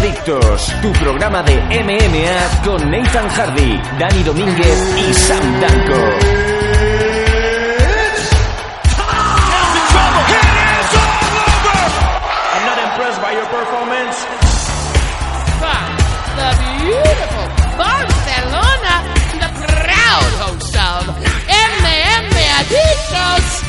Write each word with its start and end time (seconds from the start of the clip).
Adictos, 0.00 0.74
tu 0.80 0.90
programa 0.92 1.42
de 1.42 1.56
MMA 1.56 2.62
con 2.64 2.90
Nathan 2.90 3.28
Hardy, 3.28 3.78
Dani 3.98 4.22
Domínguez 4.22 4.94
y 4.96 5.12
Sam 5.12 5.60
Danko. 5.60 5.94
I'm 12.54 12.64
not 12.64 12.78
impressed 12.78 13.20
by 13.20 13.32
your 13.32 13.44
performance. 13.52 14.16
From 15.60 15.84
the 16.40 16.50
beautiful 16.80 17.46
Barcelona, 17.76 19.04
the 19.36 19.50
proud 19.68 20.32
host 20.40 20.76
of 20.80 21.12
MM 21.44 22.32
Adictos, 22.56 23.59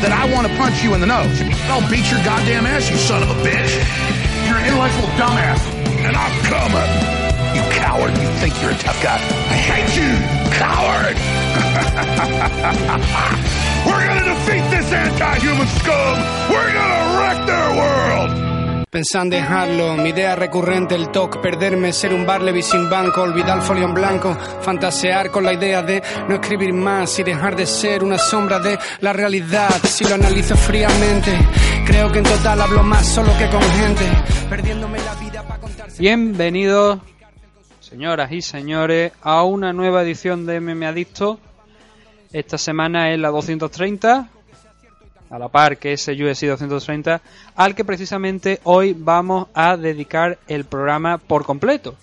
that 0.00 0.16
I 0.16 0.24
want 0.32 0.48
to 0.48 0.52
punch 0.56 0.82
you 0.82 0.94
in 0.94 1.00
the 1.00 1.06
nose. 1.06 1.42
I'll 1.68 1.84
beat 1.90 2.10
your 2.10 2.22
goddamn 2.24 2.64
ass, 2.64 2.88
you 2.88 2.96
son 2.96 3.22
of 3.22 3.28
a 3.28 3.34
bitch. 3.44 3.76
You're 4.48 4.56
an 4.56 4.64
intellectual 4.64 5.08
dumbass. 5.20 5.60
And 6.00 6.16
I'm 6.16 6.32
coming. 6.48 6.88
You 7.52 7.60
coward. 7.76 8.16
You 8.16 8.28
think 8.40 8.56
you're 8.62 8.72
a 8.72 8.78
tough 8.80 8.96
guy. 9.02 9.20
I 9.20 9.56
hate 9.60 9.92
you, 10.00 10.16
coward. 10.56 11.16
We're 13.86 14.06
gonna 14.06 14.24
defeat 14.24 14.64
this 14.72 14.90
anti-human 14.92 15.66
scum. 15.68 16.16
We're 16.48 16.72
gonna 16.72 17.18
wreck 17.20 17.44
their 17.46 17.70
world. 17.76 18.49
Pensá 18.90 19.22
en 19.22 19.30
dejarlo, 19.30 19.96
mi 19.96 20.08
idea 20.08 20.34
recurrente, 20.34 20.96
el 20.96 21.12
toque, 21.12 21.38
perderme, 21.38 21.92
ser 21.92 22.12
un 22.12 22.26
Barleby 22.26 22.60
sin 22.60 22.90
banco, 22.90 23.22
olvidar 23.22 23.58
el 23.58 23.62
folio 23.62 23.84
en 23.84 23.94
blanco, 23.94 24.34
fantasear 24.34 25.30
con 25.30 25.44
la 25.44 25.52
idea 25.52 25.80
de 25.80 26.02
no 26.28 26.34
escribir 26.34 26.72
más 26.72 27.16
y 27.20 27.22
dejar 27.22 27.54
de 27.54 27.66
ser 27.66 28.02
una 28.02 28.18
sombra 28.18 28.58
de 28.58 28.76
la 29.00 29.12
realidad. 29.12 29.70
Si 29.84 30.04
lo 30.04 30.16
analizo 30.16 30.56
fríamente, 30.56 31.38
creo 31.86 32.10
que 32.10 32.18
en 32.18 32.24
total 32.24 32.62
hablo 32.62 32.82
más 32.82 33.06
solo 33.06 33.30
que 33.38 33.48
con 33.48 33.62
gente, 33.62 34.04
perdiéndome 34.48 34.98
la 34.98 35.14
vida 35.14 35.46
para 35.46 35.60
contar. 35.60 35.88
Bienvenidos, 35.96 36.98
señoras 37.78 38.32
y 38.32 38.42
señores, 38.42 39.12
a 39.22 39.44
una 39.44 39.72
nueva 39.72 40.02
edición 40.02 40.46
de 40.46 40.58
MM 40.60 40.84
Adicto. 40.84 41.38
Esta 42.32 42.58
semana 42.58 43.12
es 43.12 43.20
la 43.20 43.28
230, 43.28 44.30
a 45.30 45.38
la 45.38 45.48
par 45.48 45.78
que 45.78 45.92
ese 45.92 46.12
UFC 46.12 46.42
230, 46.46 47.20
al 47.56 47.74
que 47.74 47.84
precisamente 47.84 48.60
hoy 48.64 48.94
vamos 48.98 49.46
a 49.54 49.76
dedicar 49.76 50.38
el 50.48 50.64
programa 50.64 51.18
por 51.18 51.44
completo. 51.44 51.94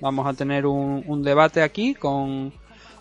Vamos 0.00 0.26
a 0.26 0.34
tener 0.34 0.66
un, 0.66 1.02
un 1.06 1.22
debate 1.22 1.62
aquí 1.62 1.94
con 1.94 2.52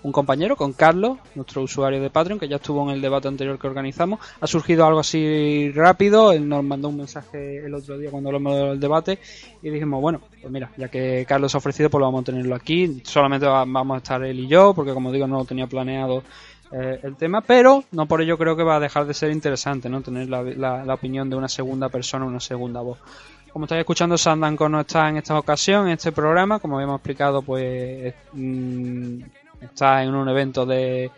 un 0.03 0.11
compañero, 0.11 0.55
con 0.55 0.71
Carlos, 0.73 1.17
nuestro 1.33 1.63
usuario 1.63 1.99
de 1.99 2.11
Patreon, 2.11 2.39
que 2.39 2.47
ya 2.47 2.57
estuvo 2.57 2.83
en 2.83 2.91
el 2.95 3.01
debate 3.01 3.27
anterior 3.27 3.57
que 3.57 3.65
organizamos. 3.67 4.19
Ha 4.39 4.45
surgido 4.45 4.85
algo 4.85 4.99
así 4.99 5.71
rápido, 5.73 6.31
él 6.31 6.47
nos 6.47 6.63
mandó 6.63 6.89
un 6.89 6.97
mensaje 6.97 7.65
el 7.65 7.73
otro 7.73 7.97
día 7.97 8.11
cuando 8.11 8.29
hablamos 8.29 8.55
del 8.55 8.79
debate 8.79 9.17
y 9.63 9.69
dijimos, 9.71 9.99
bueno, 9.99 10.21
pues 10.39 10.53
mira, 10.53 10.69
ya 10.77 10.89
que 10.89 11.25
Carlos 11.27 11.55
ha 11.55 11.57
ofrecido, 11.57 11.89
pues 11.89 11.99
lo 11.99 12.05
vamos 12.05 12.21
a 12.21 12.25
tenerlo 12.25 12.53
aquí. 12.55 13.01
Solamente 13.03 13.47
va- 13.47 13.65
vamos 13.65 13.95
a 13.95 13.97
estar 13.97 14.23
él 14.23 14.39
y 14.41 14.47
yo, 14.47 14.73
porque 14.75 14.93
como 14.93 15.11
digo, 15.11 15.25
no 15.25 15.39
lo 15.39 15.45
tenía 15.45 15.65
planeado 15.65 16.21
eh, 16.71 16.99
el 17.03 17.15
tema, 17.15 17.41
pero 17.41 17.83
no 17.91 18.05
por 18.07 18.21
ello 18.21 18.37
creo 18.37 18.55
que 18.55 18.63
va 18.63 18.77
a 18.77 18.79
dejar 18.79 19.05
de 19.05 19.13
ser 19.13 19.31
interesante, 19.31 19.89
¿no? 19.89 20.01
Tener 20.01 20.29
la, 20.29 20.93
opinión 20.93 21.29
de 21.29 21.35
una 21.35 21.47
segunda 21.47 21.89
persona, 21.89 22.25
una 22.25 22.39
segunda 22.39 22.81
voz. 22.81 22.97
Como 23.53 23.65
estáis 23.65 23.79
escuchando, 23.81 24.17
Sandanko 24.17 24.67
no 24.67 24.81
está 24.81 25.07
en 25.07 25.17
esta 25.17 25.37
ocasión, 25.39 25.87
en 25.87 25.93
este 25.93 26.11
programa, 26.11 26.59
como 26.59 26.75
habíamos 26.75 26.97
explicado, 26.97 27.41
pues 27.41 28.13
mm, 28.33 29.19
está 29.61 30.03
en 30.03 30.13
un 30.13 30.27
evento 30.27 30.65
de 30.65 31.09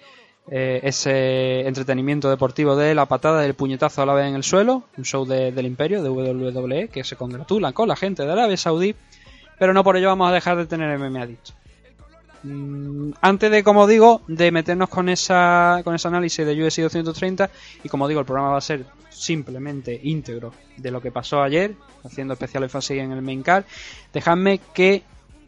eh, 0.49 0.79
ese 0.83 1.67
entretenimiento 1.67 2.29
deportivo 2.29 2.75
de 2.75 2.93
la 2.93 3.05
patada 3.05 3.41
del 3.41 3.55
puñetazo 3.55 4.03
a 4.03 4.05
la 4.05 4.13
vez 4.13 4.27
en 4.27 4.35
el 4.35 4.43
suelo, 4.43 4.83
un 4.97 5.03
show 5.03 5.25
de- 5.25 5.51
del 5.51 5.65
imperio, 5.65 6.03
de 6.03 6.09
WWE, 6.09 6.89
que 6.89 7.03
se 7.03 7.15
congratulan 7.15 7.73
con 7.73 7.87
la 7.87 7.95
gente 7.95 8.23
de 8.23 8.31
Arabia 8.31 8.55
Saudí, 8.55 8.95
pero 9.57 9.73
no 9.73 9.83
por 9.83 9.97
ello 9.97 10.07
vamos 10.07 10.29
a 10.29 10.33
dejar 10.33 10.57
de 10.57 10.67
tener 10.67 10.97
MMA 10.99 11.21
Adicto. 11.23 11.53
Mm, 12.43 13.11
antes 13.21 13.51
de, 13.51 13.63
como 13.63 13.87
digo, 13.87 14.21
de 14.27 14.51
meternos 14.51 14.89
con 14.89 15.09
esa 15.09 15.81
con 15.83 15.95
ese 15.95 16.07
análisis 16.07 16.45
de 16.45 16.53
UFC 16.63 16.81
230 16.81 17.49
y 17.83 17.89
como 17.89 18.07
digo, 18.07 18.19
el 18.19 18.25
programa 18.25 18.51
va 18.51 18.57
a 18.57 18.61
ser 18.61 18.85
simplemente 19.09 19.99
íntegro 20.03 20.53
de 20.77 20.91
lo 20.91 21.01
que 21.01 21.11
pasó 21.11 21.41
ayer, 21.41 21.75
haciendo 22.03 22.33
especial 22.33 22.63
énfasis 22.63 22.97
en 22.99 23.11
el 23.11 23.21
main 23.21 23.41
card, 23.41 23.65
dejadme 24.13 24.59
que 24.73 25.03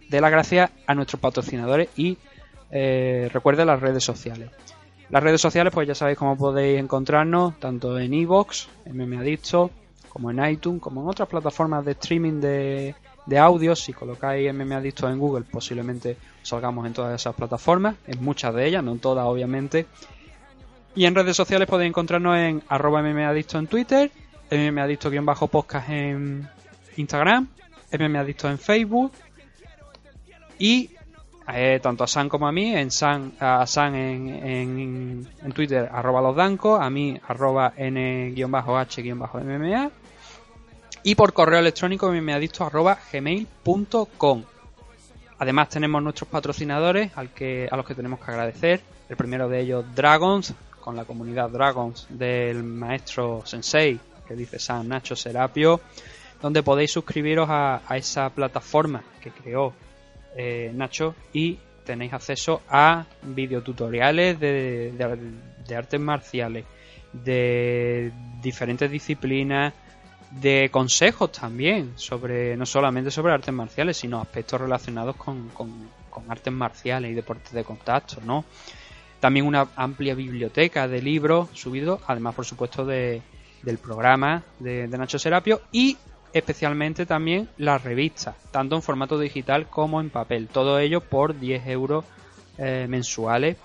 dé 0.09 0.21
las 0.21 0.31
gracias 0.31 0.71
a 0.87 0.95
nuestros 0.95 1.21
patrocinadores 1.21 1.89
y 1.95 2.17
eh, 2.71 3.29
recuerde 3.31 3.65
las 3.65 3.79
redes 3.79 4.03
sociales. 4.03 4.49
Las 5.09 5.23
redes 5.23 5.41
sociales, 5.41 5.73
pues 5.73 5.87
ya 5.87 5.95
sabéis 5.95 6.17
cómo 6.17 6.37
podéis 6.37 6.79
encontrarnos, 6.79 7.59
tanto 7.59 7.97
en 7.99 8.13
iVoox, 8.13 8.67
en 8.85 8.97
MMAdicto, 8.97 9.71
como 10.07 10.29
en 10.29 10.43
iTunes, 10.45 10.81
como 10.81 11.01
en 11.01 11.07
otras 11.07 11.27
plataformas 11.27 11.83
de 11.83 11.91
streaming 11.91 12.39
de, 12.39 12.95
de 13.25 13.37
audio. 13.39 13.75
Si 13.75 13.91
colocáis 13.91 14.53
MMAdicto 14.53 15.09
en 15.09 15.17
Google, 15.17 15.45
posiblemente 15.49 16.15
salgamos 16.49 16.85
en 16.85 16.93
todas 16.93 17.19
esas 17.19 17.35
plataformas, 17.35 17.95
en 18.07 18.23
muchas 18.23 18.53
de 18.53 18.65
ellas, 18.67 18.83
no 18.83 18.91
en 18.91 18.99
todas, 18.99 19.25
obviamente. 19.25 19.85
Y 20.95 21.05
en 21.05 21.15
redes 21.15 21.35
sociales 21.35 21.67
podéis 21.67 21.89
encontrarnos 21.89 22.35
en 22.37 22.63
arroba 22.67 23.01
mmadicto 23.01 23.57
en 23.59 23.67
Twitter, 23.67 24.11
mmadicto-podcast 24.51 25.89
en 25.89 26.49
Instagram, 26.97 27.47
mmadicto 27.97 28.49
en 28.49 28.57
Facebook 28.57 29.11
y 30.57 30.89
eh, 31.51 31.79
tanto 31.81 32.03
a 32.03 32.07
San 32.07 32.29
como 32.29 32.47
a 32.47 32.51
mí, 32.51 32.75
en 32.75 32.91
San, 32.91 33.33
a 33.39 33.65
San 33.65 33.95
en, 33.95 35.27
en, 35.41 35.51
Twitter, 35.53 35.89
arroba 35.91 36.21
los 36.21 36.37
a 36.79 36.89
mí, 36.89 37.19
arroba 37.27 37.73
n-h-mma, 37.75 38.87
y 41.01 41.15
por 41.15 41.33
correo 41.33 41.59
electrónico, 41.59 42.11
mmadicto, 42.11 42.65
arroba 42.65 42.99
gmail.com. 43.11 44.43
Además 45.39 45.69
tenemos 45.69 46.03
nuestros 46.03 46.29
patrocinadores 46.29 47.11
al 47.15 47.29
que, 47.29 47.67
a 47.71 47.77
los 47.77 47.85
que 47.85 47.95
tenemos 47.95 48.19
que 48.19 48.29
agradecer. 48.29 48.81
El 49.07 49.15
primero 49.15 49.47
de 49.47 49.61
ellos, 49.61 49.85
Dragons, 49.95 50.53
con 50.81 50.95
la 50.95 51.05
comunidad 51.05 51.49
Dragons 51.49 52.07
del 52.09 52.63
maestro 52.63 53.41
Sensei, 53.45 53.99
que 54.27 54.35
dice 54.35 54.59
San 54.59 54.89
Nacho 54.89 55.15
Serapio, 55.15 55.79
donde 56.41 56.61
podéis 56.61 56.91
suscribiros 56.91 57.47
a, 57.49 57.81
esa 57.95 58.29
plataforma 58.29 59.01
que 59.21 59.31
creó 59.31 59.73
eh, 60.35 60.71
Nacho 60.73 61.15
y 61.33 61.57
tenéis 61.85 62.13
acceso 62.13 62.61
a 62.69 63.05
videotutoriales 63.23 64.39
de, 64.39 64.91
de, 64.91 65.17
de 65.65 65.75
artes 65.75 65.99
marciales, 65.99 66.65
de 67.13 68.11
diferentes 68.41 68.91
disciplinas, 68.91 69.73
de 70.31 70.69
consejos 70.71 71.31
también, 71.31 71.93
sobre 71.95 72.55
no 72.55 72.65
solamente 72.65 73.11
sobre 73.11 73.33
artes 73.33 73.53
marciales, 73.53 73.97
sino 73.97 74.21
aspectos 74.21 74.61
relacionados 74.61 75.15
con, 75.15 75.49
con- 75.49 75.89
artes 76.27 76.51
marciales 76.53 77.11
y 77.11 77.13
deportes 77.13 77.53
de 77.53 77.63
contacto, 77.63 78.17
¿no? 78.25 78.43
También 79.21 79.45
una 79.45 79.67
amplia 79.75 80.13
biblioteca 80.15 80.87
de 80.87 81.01
libros 81.01 81.47
subidos, 81.53 82.01
además 82.07 82.35
por 82.35 82.45
supuesto 82.45 82.85
de, 82.85 83.21
del 83.63 83.77
programa 83.77 84.43
de, 84.59 84.87
de 84.87 84.97
Nacho 84.97 85.17
Serapio 85.17 85.61
y 85.71 85.97
especialmente 86.33 87.05
también 87.05 87.49
las 87.57 87.83
revistas, 87.83 88.35
tanto 88.51 88.75
en 88.75 88.81
formato 88.81 89.17
digital 89.17 89.67
como 89.67 90.01
en 90.01 90.09
papel. 90.09 90.47
Todo 90.49 90.77
ello 90.77 90.99
por 91.01 91.39
10 91.39 91.65
euros 91.67 92.03
eh, 92.57 92.85
mensuales. 92.89 93.57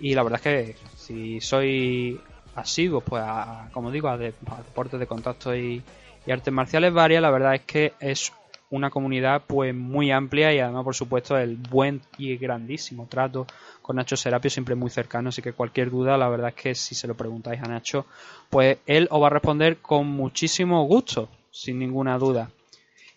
Y 0.00 0.14
la 0.14 0.22
verdad 0.24 0.40
es 0.44 0.76
que 0.76 0.76
si 0.96 1.40
soy 1.40 2.20
asiduo, 2.56 3.00
pues 3.00 3.22
a- 3.24 3.68
como 3.72 3.90
digo, 3.90 4.08
a, 4.08 4.18
de- 4.18 4.34
a 4.50 4.56
deportes 4.56 4.98
de 5.00 5.06
contacto 5.06 5.54
y, 5.56 5.82
y 6.26 6.30
artes 6.30 6.52
marciales 6.52 6.92
varias, 6.92 7.22
la 7.22 7.30
verdad 7.30 7.54
es 7.54 7.62
que 7.62 7.92
es 8.00 8.32
una 8.70 8.90
comunidad 8.90 9.42
pues 9.46 9.74
muy 9.74 10.10
amplia 10.10 10.52
y 10.54 10.58
además 10.58 10.84
por 10.84 10.94
supuesto 10.94 11.36
el 11.36 11.56
buen 11.56 12.00
y 12.16 12.36
grandísimo 12.36 13.06
trato 13.06 13.46
con 13.82 13.96
Nacho 13.96 14.16
Serapio 14.16 14.50
siempre 14.50 14.74
muy 14.74 14.88
cercano, 14.88 15.28
así 15.28 15.42
que 15.42 15.52
cualquier 15.52 15.90
duda, 15.90 16.16
la 16.16 16.28
verdad 16.28 16.48
es 16.48 16.54
que 16.54 16.74
si 16.74 16.94
se 16.94 17.06
lo 17.06 17.14
preguntáis 17.14 17.60
a 17.62 17.68
Nacho, 17.68 18.06
pues 18.48 18.78
él 18.86 19.08
os 19.10 19.22
va 19.22 19.26
a 19.26 19.30
responder 19.30 19.78
con 19.78 20.06
muchísimo 20.06 20.84
gusto, 20.86 21.28
sin 21.50 21.78
ninguna 21.78 22.16
duda. 22.18 22.50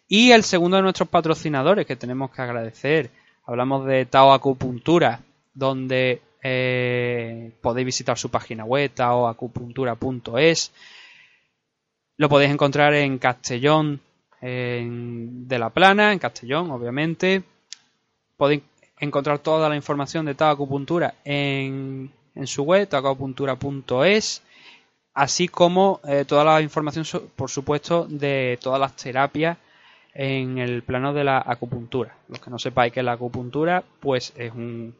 Y 0.07 0.31
el 0.31 0.43
segundo 0.43 0.77
de 0.77 0.83
nuestros 0.83 1.09
patrocinadores 1.09 1.85
que 1.85 1.95
tenemos 1.95 2.31
que 2.31 2.41
agradecer, 2.41 3.09
hablamos 3.45 3.85
de 3.85 4.05
Tao 4.05 4.33
Acupuntura, 4.33 5.21
donde 5.53 6.21
eh, 6.43 7.51
podéis 7.59 7.85
visitar 7.85 8.17
su 8.19 8.29
página 8.29 8.65
web, 8.65 8.91
taoacupuntura.es. 8.93 10.71
Lo 12.17 12.29
podéis 12.29 12.51
encontrar 12.51 12.93
en 12.93 13.17
Castellón 13.17 13.99
en- 14.41 15.47
de 15.47 15.59
la 15.59 15.69
Plana, 15.69 16.13
en 16.13 16.19
Castellón, 16.19 16.71
obviamente. 16.71 17.43
Podéis 18.37 18.61
encontrar 18.99 19.39
toda 19.39 19.67
la 19.69 19.75
información 19.75 20.25
de 20.25 20.35
Tao 20.35 20.51
Acupuntura 20.53 21.15
en, 21.25 22.11
en 22.35 22.47
su 22.47 22.63
web, 22.63 22.87
taoacupuntura.es 22.87 24.41
así 25.13 25.47
como 25.47 26.01
eh, 26.07 26.25
toda 26.27 26.43
la 26.43 26.61
información, 26.61 27.05
por 27.35 27.49
supuesto, 27.49 28.05
de 28.09 28.57
todas 28.61 28.79
las 28.79 28.95
terapias 28.95 29.57
en 30.13 30.57
el 30.57 30.83
plano 30.83 31.13
de 31.13 31.23
la 31.23 31.41
acupuntura. 31.45 32.15
Los 32.27 32.39
que 32.39 32.49
no 32.49 32.59
sepáis 32.59 32.91
que 32.93 33.01
la 33.03 33.13
acupuntura, 33.13 33.83
pues 34.01 34.33
es 34.35 34.51
un 34.53 34.93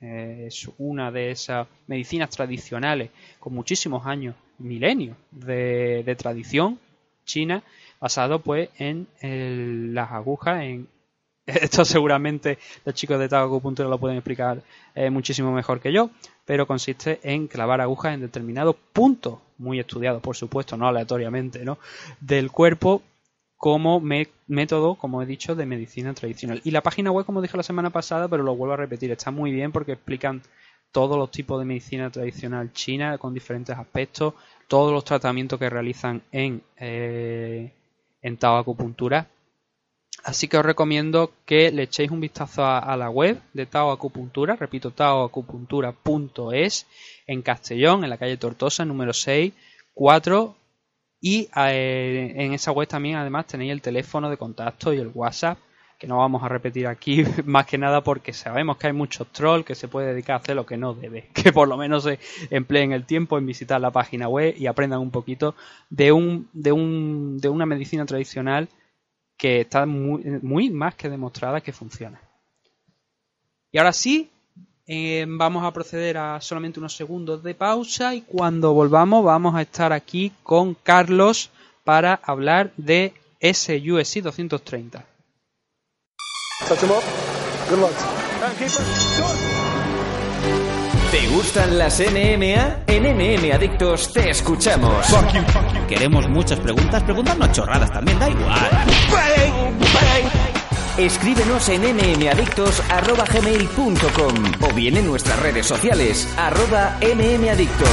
eh, 0.00 0.44
es 0.48 0.68
una 0.78 1.10
de 1.10 1.30
esas 1.30 1.66
medicinas 1.86 2.30
tradicionales 2.30 3.10
con 3.38 3.54
muchísimos 3.54 4.06
años, 4.06 4.34
milenios 4.58 5.16
de, 5.30 6.02
de 6.04 6.16
tradición 6.16 6.78
china, 7.24 7.62
basado 8.00 8.40
pues 8.40 8.70
en 8.78 9.06
el- 9.20 9.94
las 9.94 10.10
agujas, 10.12 10.62
en 10.62 10.88
esto 11.46 11.84
seguramente 11.84 12.58
los 12.84 12.94
chicos 12.94 13.18
de 13.18 13.28
Tao 13.28 13.46
Acupuntura 13.46 13.88
lo 13.88 13.98
pueden 13.98 14.18
explicar 14.18 14.62
eh, 14.94 15.10
muchísimo 15.10 15.52
mejor 15.52 15.80
que 15.80 15.92
yo, 15.92 16.10
pero 16.44 16.66
consiste 16.66 17.20
en 17.22 17.46
clavar 17.48 17.80
agujas 17.80 18.14
en 18.14 18.20
determinados 18.20 18.76
puntos, 18.92 19.38
muy 19.58 19.80
estudiados 19.80 20.22
por 20.22 20.36
supuesto, 20.36 20.76
no 20.76 20.86
aleatoriamente, 20.88 21.64
¿no? 21.64 21.78
del 22.20 22.50
cuerpo 22.50 23.02
como 23.58 24.00
método, 24.00 24.94
como 24.94 25.20
he 25.20 25.26
dicho, 25.26 25.56
de 25.56 25.66
medicina 25.66 26.14
tradicional. 26.14 26.60
Y 26.64 26.70
la 26.70 26.82
página 26.82 27.10
web, 27.10 27.26
como 27.26 27.42
dije 27.42 27.56
la 27.56 27.64
semana 27.64 27.90
pasada, 27.90 28.28
pero 28.28 28.44
lo 28.44 28.54
vuelvo 28.54 28.74
a 28.74 28.78
repetir, 28.78 29.10
está 29.10 29.32
muy 29.32 29.50
bien 29.50 29.72
porque 29.72 29.92
explican 29.92 30.42
todos 30.92 31.18
los 31.18 31.32
tipos 31.32 31.58
de 31.58 31.66
medicina 31.66 32.08
tradicional 32.08 32.72
china 32.72 33.18
con 33.18 33.34
diferentes 33.34 33.76
aspectos, 33.76 34.34
todos 34.68 34.92
los 34.92 35.04
tratamientos 35.04 35.58
que 35.58 35.68
realizan 35.68 36.22
en, 36.30 36.62
eh, 36.76 37.72
en 38.22 38.36
Tao 38.36 38.56
Acupuntura. 38.56 39.26
Así 40.22 40.46
que 40.46 40.58
os 40.58 40.64
recomiendo 40.64 41.32
que 41.44 41.72
le 41.72 41.84
echéis 41.84 42.12
un 42.12 42.20
vistazo 42.20 42.62
a, 42.62 42.78
a 42.78 42.96
la 42.96 43.10
web 43.10 43.40
de 43.54 43.66
Tao 43.66 43.90
Acupuntura, 43.90 44.54
repito, 44.54 44.92
taoacupuntura.es, 44.92 46.86
en 47.26 47.42
Castellón, 47.42 48.04
en 48.04 48.10
la 48.10 48.18
calle 48.18 48.36
Tortosa, 48.36 48.84
número 48.84 49.12
6, 49.12 49.52
4, 49.94 50.54
y 51.20 51.48
eh, 51.56 52.32
en 52.36 52.52
esa 52.52 52.72
web 52.72 52.86
también 52.86 53.16
además 53.16 53.46
tenéis 53.46 53.72
el 53.72 53.82
teléfono 53.82 54.30
de 54.30 54.36
contacto 54.36 54.92
y 54.92 54.98
el 54.98 55.10
WhatsApp, 55.12 55.58
que 55.98 56.06
no 56.06 56.18
vamos 56.18 56.44
a 56.44 56.48
repetir 56.48 56.86
aquí 56.86 57.24
más 57.44 57.66
que 57.66 57.76
nada 57.76 58.04
porque 58.04 58.32
sabemos 58.32 58.76
que 58.76 58.86
hay 58.86 58.92
muchos 58.92 59.26
trolls 59.32 59.64
que 59.64 59.74
se 59.74 59.88
puede 59.88 60.08
dedicar 60.08 60.34
a 60.34 60.38
hacer 60.38 60.54
lo 60.54 60.64
que 60.64 60.76
no 60.76 60.94
debe. 60.94 61.28
Que 61.34 61.52
por 61.52 61.66
lo 61.66 61.76
menos 61.76 62.04
se 62.04 62.18
empleen 62.50 62.92
el 62.92 63.04
tiempo 63.04 63.36
en 63.36 63.46
visitar 63.46 63.80
la 63.80 63.90
página 63.90 64.28
web 64.28 64.54
y 64.56 64.66
aprendan 64.66 65.00
un 65.00 65.10
poquito 65.10 65.56
de 65.90 66.12
un, 66.12 66.48
de 66.52 66.72
un, 66.72 67.38
de 67.38 67.48
una 67.48 67.66
medicina 67.66 68.06
tradicional 68.06 68.68
que 69.36 69.60
está 69.60 69.86
muy, 69.86 70.22
muy 70.42 70.70
más 70.70 70.94
que 70.94 71.08
demostrada 71.08 71.60
que 71.60 71.72
funciona. 71.72 72.20
Y 73.70 73.78
ahora 73.78 73.92
sí, 73.92 74.30
eh, 74.88 75.26
vamos 75.28 75.64
a 75.64 75.72
proceder 75.72 76.16
a 76.16 76.40
solamente 76.40 76.80
unos 76.80 76.96
segundos 76.96 77.42
de 77.42 77.54
pausa 77.54 78.14
y 78.14 78.22
cuando 78.22 78.72
volvamos 78.72 79.22
vamos 79.22 79.54
a 79.54 79.62
estar 79.62 79.92
aquí 79.92 80.32
con 80.42 80.74
Carlos 80.74 81.50
para 81.84 82.18
hablar 82.24 82.72
de 82.78 83.12
ese 83.38 83.76
USC 83.76 84.22
230. 84.22 85.04
¿Te 91.10 91.26
gustan 91.28 91.78
las 91.78 92.00
NMA? 92.00 92.84
En 92.86 93.04
NM 93.04 93.52
Adictos 93.52 94.12
te 94.12 94.30
escuchamos. 94.30 95.06
Queremos 95.86 96.28
muchas 96.28 96.58
preguntas, 96.60 97.02
preguntarnos 97.02 97.52
chorradas 97.52 97.92
también, 97.92 98.18
da 98.18 98.28
igual. 98.30 98.70
Escríbenos 100.98 101.68
en 101.68 101.82
nmadictos.gmail.com 101.82 104.34
o 104.68 104.74
bien 104.74 104.96
en 104.96 105.06
nuestras 105.06 105.38
redes 105.38 105.64
sociales, 105.64 106.28
arroba 106.36 106.98
nmadictos. 107.00 107.88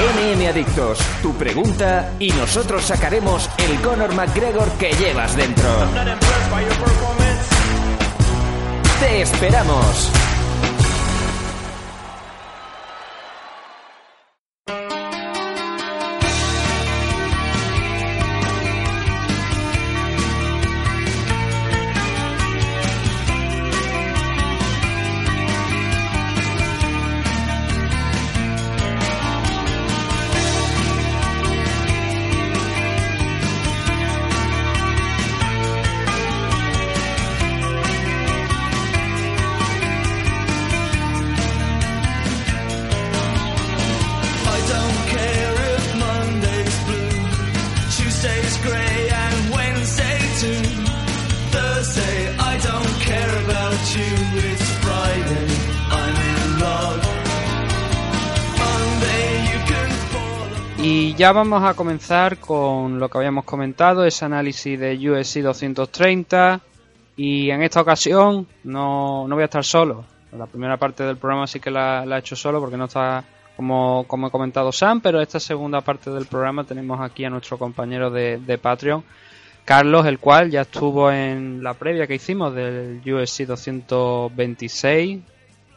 NM 0.00 0.46
Adictos, 0.46 0.98
tu 1.22 1.34
pregunta 1.34 2.12
y 2.18 2.30
nosotros 2.32 2.84
sacaremos 2.84 3.48
el 3.56 3.80
Conor 3.80 4.14
McGregor 4.14 4.70
que 4.72 4.92
llevas 4.92 5.34
dentro. 5.36 5.70
¡Te 9.00 9.22
esperamos! 9.22 10.10
Ya 61.20 61.32
vamos 61.32 61.62
a 61.62 61.74
comenzar 61.74 62.38
con 62.38 62.98
lo 62.98 63.10
que 63.10 63.18
habíamos 63.18 63.44
comentado, 63.44 64.06
ese 64.06 64.24
análisis 64.24 64.80
de 64.80 64.94
USC 64.96 65.40
230. 65.42 66.62
Y 67.14 67.50
en 67.50 67.62
esta 67.62 67.82
ocasión 67.82 68.46
no, 68.64 69.28
no 69.28 69.34
voy 69.34 69.42
a 69.42 69.44
estar 69.44 69.62
solo. 69.62 70.06
La 70.32 70.46
primera 70.46 70.78
parte 70.78 71.02
del 71.02 71.18
programa 71.18 71.46
sí 71.46 71.60
que 71.60 71.70
la, 71.70 72.06
la 72.06 72.16
he 72.16 72.20
hecho 72.20 72.36
solo 72.36 72.58
porque 72.58 72.78
no 72.78 72.86
está, 72.86 73.22
como, 73.54 74.06
como 74.08 74.28
he 74.28 74.30
comentado, 74.30 74.72
Sam. 74.72 75.02
Pero 75.02 75.20
esta 75.20 75.38
segunda 75.38 75.82
parte 75.82 76.08
del 76.08 76.24
programa 76.24 76.64
tenemos 76.64 76.98
aquí 77.02 77.22
a 77.26 77.28
nuestro 77.28 77.58
compañero 77.58 78.10
de, 78.10 78.38
de 78.38 78.56
Patreon, 78.56 79.04
Carlos, 79.66 80.06
el 80.06 80.18
cual 80.20 80.50
ya 80.50 80.62
estuvo 80.62 81.12
en 81.12 81.62
la 81.62 81.74
previa 81.74 82.06
que 82.06 82.14
hicimos 82.14 82.54
del 82.54 83.02
USC 83.04 83.44
226. 83.44 85.20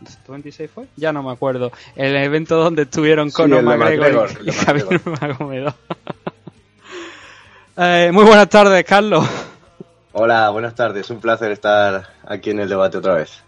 ¿226 0.03 0.69
fue? 0.69 0.85
Ya 0.95 1.11
no 1.13 1.23
me 1.23 1.31
acuerdo. 1.31 1.71
El 1.95 2.15
evento 2.15 2.57
donde 2.57 2.83
estuvieron 2.83 3.31
Sí, 3.31 3.41
el 3.43 3.49
de 3.51 3.61
McGregor 3.61 4.29
y 4.41 4.45
de 4.45 4.51
Javier 4.53 5.01
Magomedov. 5.21 5.73
Eh, 7.75 8.11
muy 8.13 8.23
buenas 8.23 8.49
tardes, 8.49 8.83
Carlos. 8.85 9.27
Hola, 10.11 10.49
buenas 10.51 10.75
tardes. 10.75 11.09
Un 11.09 11.19
placer 11.19 11.51
estar 11.51 12.07
aquí 12.27 12.51
en 12.51 12.59
el 12.59 12.69
debate 12.69 12.99
otra 12.99 13.15
vez. 13.15 13.41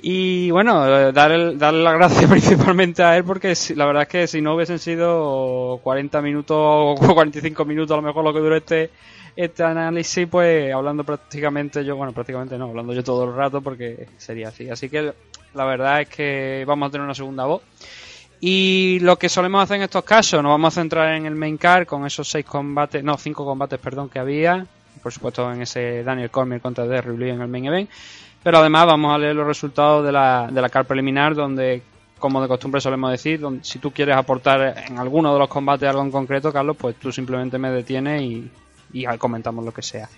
Y 0.00 0.50
bueno, 0.50 0.86
eh, 0.88 1.12
darle, 1.12 1.56
darle 1.56 1.82
las 1.82 1.94
gracias 1.94 2.30
principalmente 2.30 3.02
a 3.02 3.16
él 3.16 3.24
porque 3.24 3.54
si- 3.54 3.74
la 3.74 3.84
verdad 3.86 4.04
es 4.04 4.08
que 4.08 4.26
si 4.26 4.40
no 4.40 4.54
hubiesen 4.54 4.78
sido 4.78 5.78
40 5.82 6.22
minutos 6.22 6.56
o 6.58 6.94
45 7.14 7.64
minutos 7.66 7.92
a 7.92 7.96
lo 7.96 8.02
mejor 8.02 8.24
lo 8.24 8.32
que 8.32 8.38
duró 8.40 8.56
este, 8.56 8.90
este 9.36 9.62
análisis, 9.62 10.26
pues 10.26 10.72
hablando 10.72 11.04
prácticamente 11.04 11.84
yo, 11.84 11.94
bueno, 11.94 12.12
prácticamente 12.12 12.56
no, 12.56 12.70
hablando 12.70 12.94
yo 12.94 13.04
todo 13.04 13.24
el 13.24 13.36
rato 13.36 13.60
porque 13.60 14.08
sería 14.16 14.48
así. 14.48 14.70
Así 14.70 14.88
que 14.88 15.12
la 15.54 15.64
verdad 15.64 16.00
es 16.00 16.08
que 16.08 16.64
vamos 16.66 16.88
a 16.88 16.90
tener 16.90 17.04
una 17.04 17.14
segunda 17.14 17.44
voz. 17.44 17.62
Y 18.40 18.98
lo 19.00 19.18
que 19.18 19.28
solemos 19.28 19.62
hacer 19.62 19.76
en 19.76 19.82
estos 19.82 20.04
casos, 20.04 20.42
nos 20.42 20.50
vamos 20.50 20.74
a 20.76 20.80
centrar 20.80 21.14
en 21.14 21.26
el 21.26 21.34
main 21.34 21.56
card 21.58 21.86
con 21.86 22.06
esos 22.06 22.28
seis 22.28 22.44
combates, 22.44 23.04
no, 23.04 23.16
cinco 23.18 23.44
combates, 23.44 23.78
perdón, 23.78 24.08
que 24.08 24.18
había. 24.18 24.66
Por 25.02 25.12
supuesto, 25.12 25.50
en 25.52 25.62
ese 25.62 26.02
Daniel 26.02 26.30
Cormier 26.30 26.60
contra 26.60 26.86
Derrick 26.86 27.18
Lee 27.18 27.30
en 27.30 27.40
el 27.40 27.48
main 27.48 27.66
event. 27.66 27.90
Pero 28.42 28.58
además 28.58 28.86
vamos 28.86 29.14
a 29.14 29.18
leer 29.18 29.34
los 29.34 29.46
resultados 29.46 30.04
de 30.04 30.12
la, 30.12 30.48
de 30.50 30.60
la 30.60 30.68
card 30.68 30.86
preliminar, 30.86 31.34
donde, 31.34 31.82
como 32.18 32.40
de 32.40 32.48
costumbre 32.48 32.80
solemos 32.80 33.10
decir, 33.10 33.40
si 33.62 33.78
tú 33.78 33.90
quieres 33.90 34.16
aportar 34.16 34.84
en 34.86 34.98
alguno 34.98 35.32
de 35.32 35.38
los 35.38 35.48
combates 35.48 35.88
algo 35.88 36.02
en 36.02 36.10
concreto, 36.10 36.52
Carlos, 36.52 36.76
pues 36.78 36.96
tú 36.96 37.10
simplemente 37.10 37.58
me 37.58 37.70
detienes 37.70 38.22
y, 38.22 38.50
y 38.92 39.04
comentamos 39.18 39.64
lo 39.64 39.72
que 39.72 39.82
sea. 39.82 40.08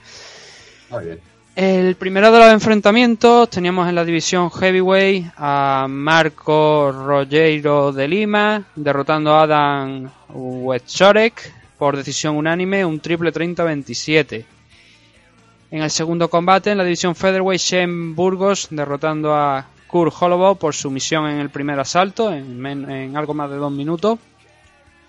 Muy 0.91 1.05
bien. 1.05 1.21
El 1.57 1.97
primero 1.97 2.31
de 2.31 2.39
los 2.39 2.53
enfrentamientos 2.53 3.51
teníamos 3.51 3.89
en 3.89 3.97
la 3.97 4.05
división 4.05 4.49
Heavyweight 4.49 5.27
a 5.37 5.87
Marco 5.89 6.93
Rogero 6.93 7.91
de 7.91 8.07
Lima, 8.07 8.65
derrotando 8.77 9.35
a 9.35 9.43
Adam 9.43 10.09
Wetchorek 10.29 11.53
por 11.77 11.97
decisión 11.97 12.37
unánime, 12.37 12.85
un 12.85 13.01
triple 13.01 13.33
30-27. 13.33 14.45
En 15.71 15.83
el 15.83 15.91
segundo 15.91 16.31
combate, 16.31 16.71
en 16.71 16.79
la 16.79 16.85
división 16.85 17.17
Featherweight, 17.17 17.61
Shane 17.61 18.15
Burgos 18.15 18.69
derrotando 18.71 19.35
a 19.35 19.67
Kurt 19.89 20.15
Holloway 20.19 20.55
por 20.55 20.75
sumisión 20.75 21.29
en 21.29 21.39
el 21.39 21.51
primer 21.51 21.81
asalto, 21.81 22.33
en, 22.33 22.65
en 22.67 23.17
algo 23.17 23.35
más 23.35 23.51
de 23.51 23.57
dos 23.57 23.73
minutos. 23.73 24.19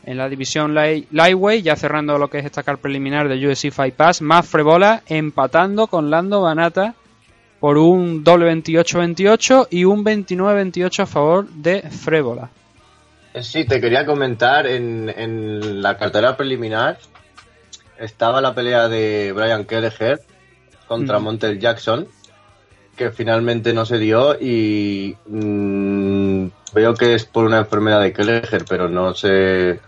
En 0.05 0.17
la 0.17 0.29
división 0.29 0.73
light- 0.73 1.07
Lightweight, 1.11 1.63
ya 1.63 1.75
cerrando 1.75 2.17
lo 2.17 2.29
que 2.29 2.39
es 2.39 2.45
esta 2.45 2.63
car 2.63 2.77
preliminar 2.77 3.27
de 3.27 3.47
UFC 3.47 3.69
Fight 3.71 3.93
Pass, 3.95 4.21
más 4.21 4.47
Frebola 4.47 5.03
empatando 5.07 5.87
con 5.87 6.09
Lando 6.09 6.41
Banata 6.41 6.95
por 7.59 7.77
un 7.77 8.23
doble 8.23 8.49
28-28 8.53 9.67
y 9.69 9.83
un 9.83 10.03
29-28 10.05 10.99
a 11.03 11.05
favor 11.05 11.47
de 11.49 11.81
Frebola. 11.81 12.49
Sí, 13.41 13.65
te 13.65 13.79
quería 13.81 14.05
comentar, 14.05 14.65
en, 14.65 15.09
en 15.15 15.81
la 15.81 15.97
cartera 15.97 16.35
preliminar 16.37 16.97
estaba 17.99 18.39
la 18.41 18.55
pelea 18.55 18.87
de 18.87 19.33
Brian 19.35 19.65
Kelleher 19.65 20.21
contra 20.87 21.19
Mm. 21.19 21.23
Montel 21.23 21.59
Jackson, 21.59 22.07
que 22.95 23.11
finalmente 23.11 23.73
no 23.73 23.85
se 23.85 23.99
dio 23.99 24.39
y 24.39 25.15
mm, 25.27 26.47
veo 26.73 26.93
que 26.95 27.13
es 27.15 27.25
por 27.25 27.45
una 27.45 27.59
enfermedad 27.59 28.01
de 28.01 28.13
Kelleher, 28.13 28.65
pero 28.67 28.89
no 28.89 29.13
sé, 29.13 29.79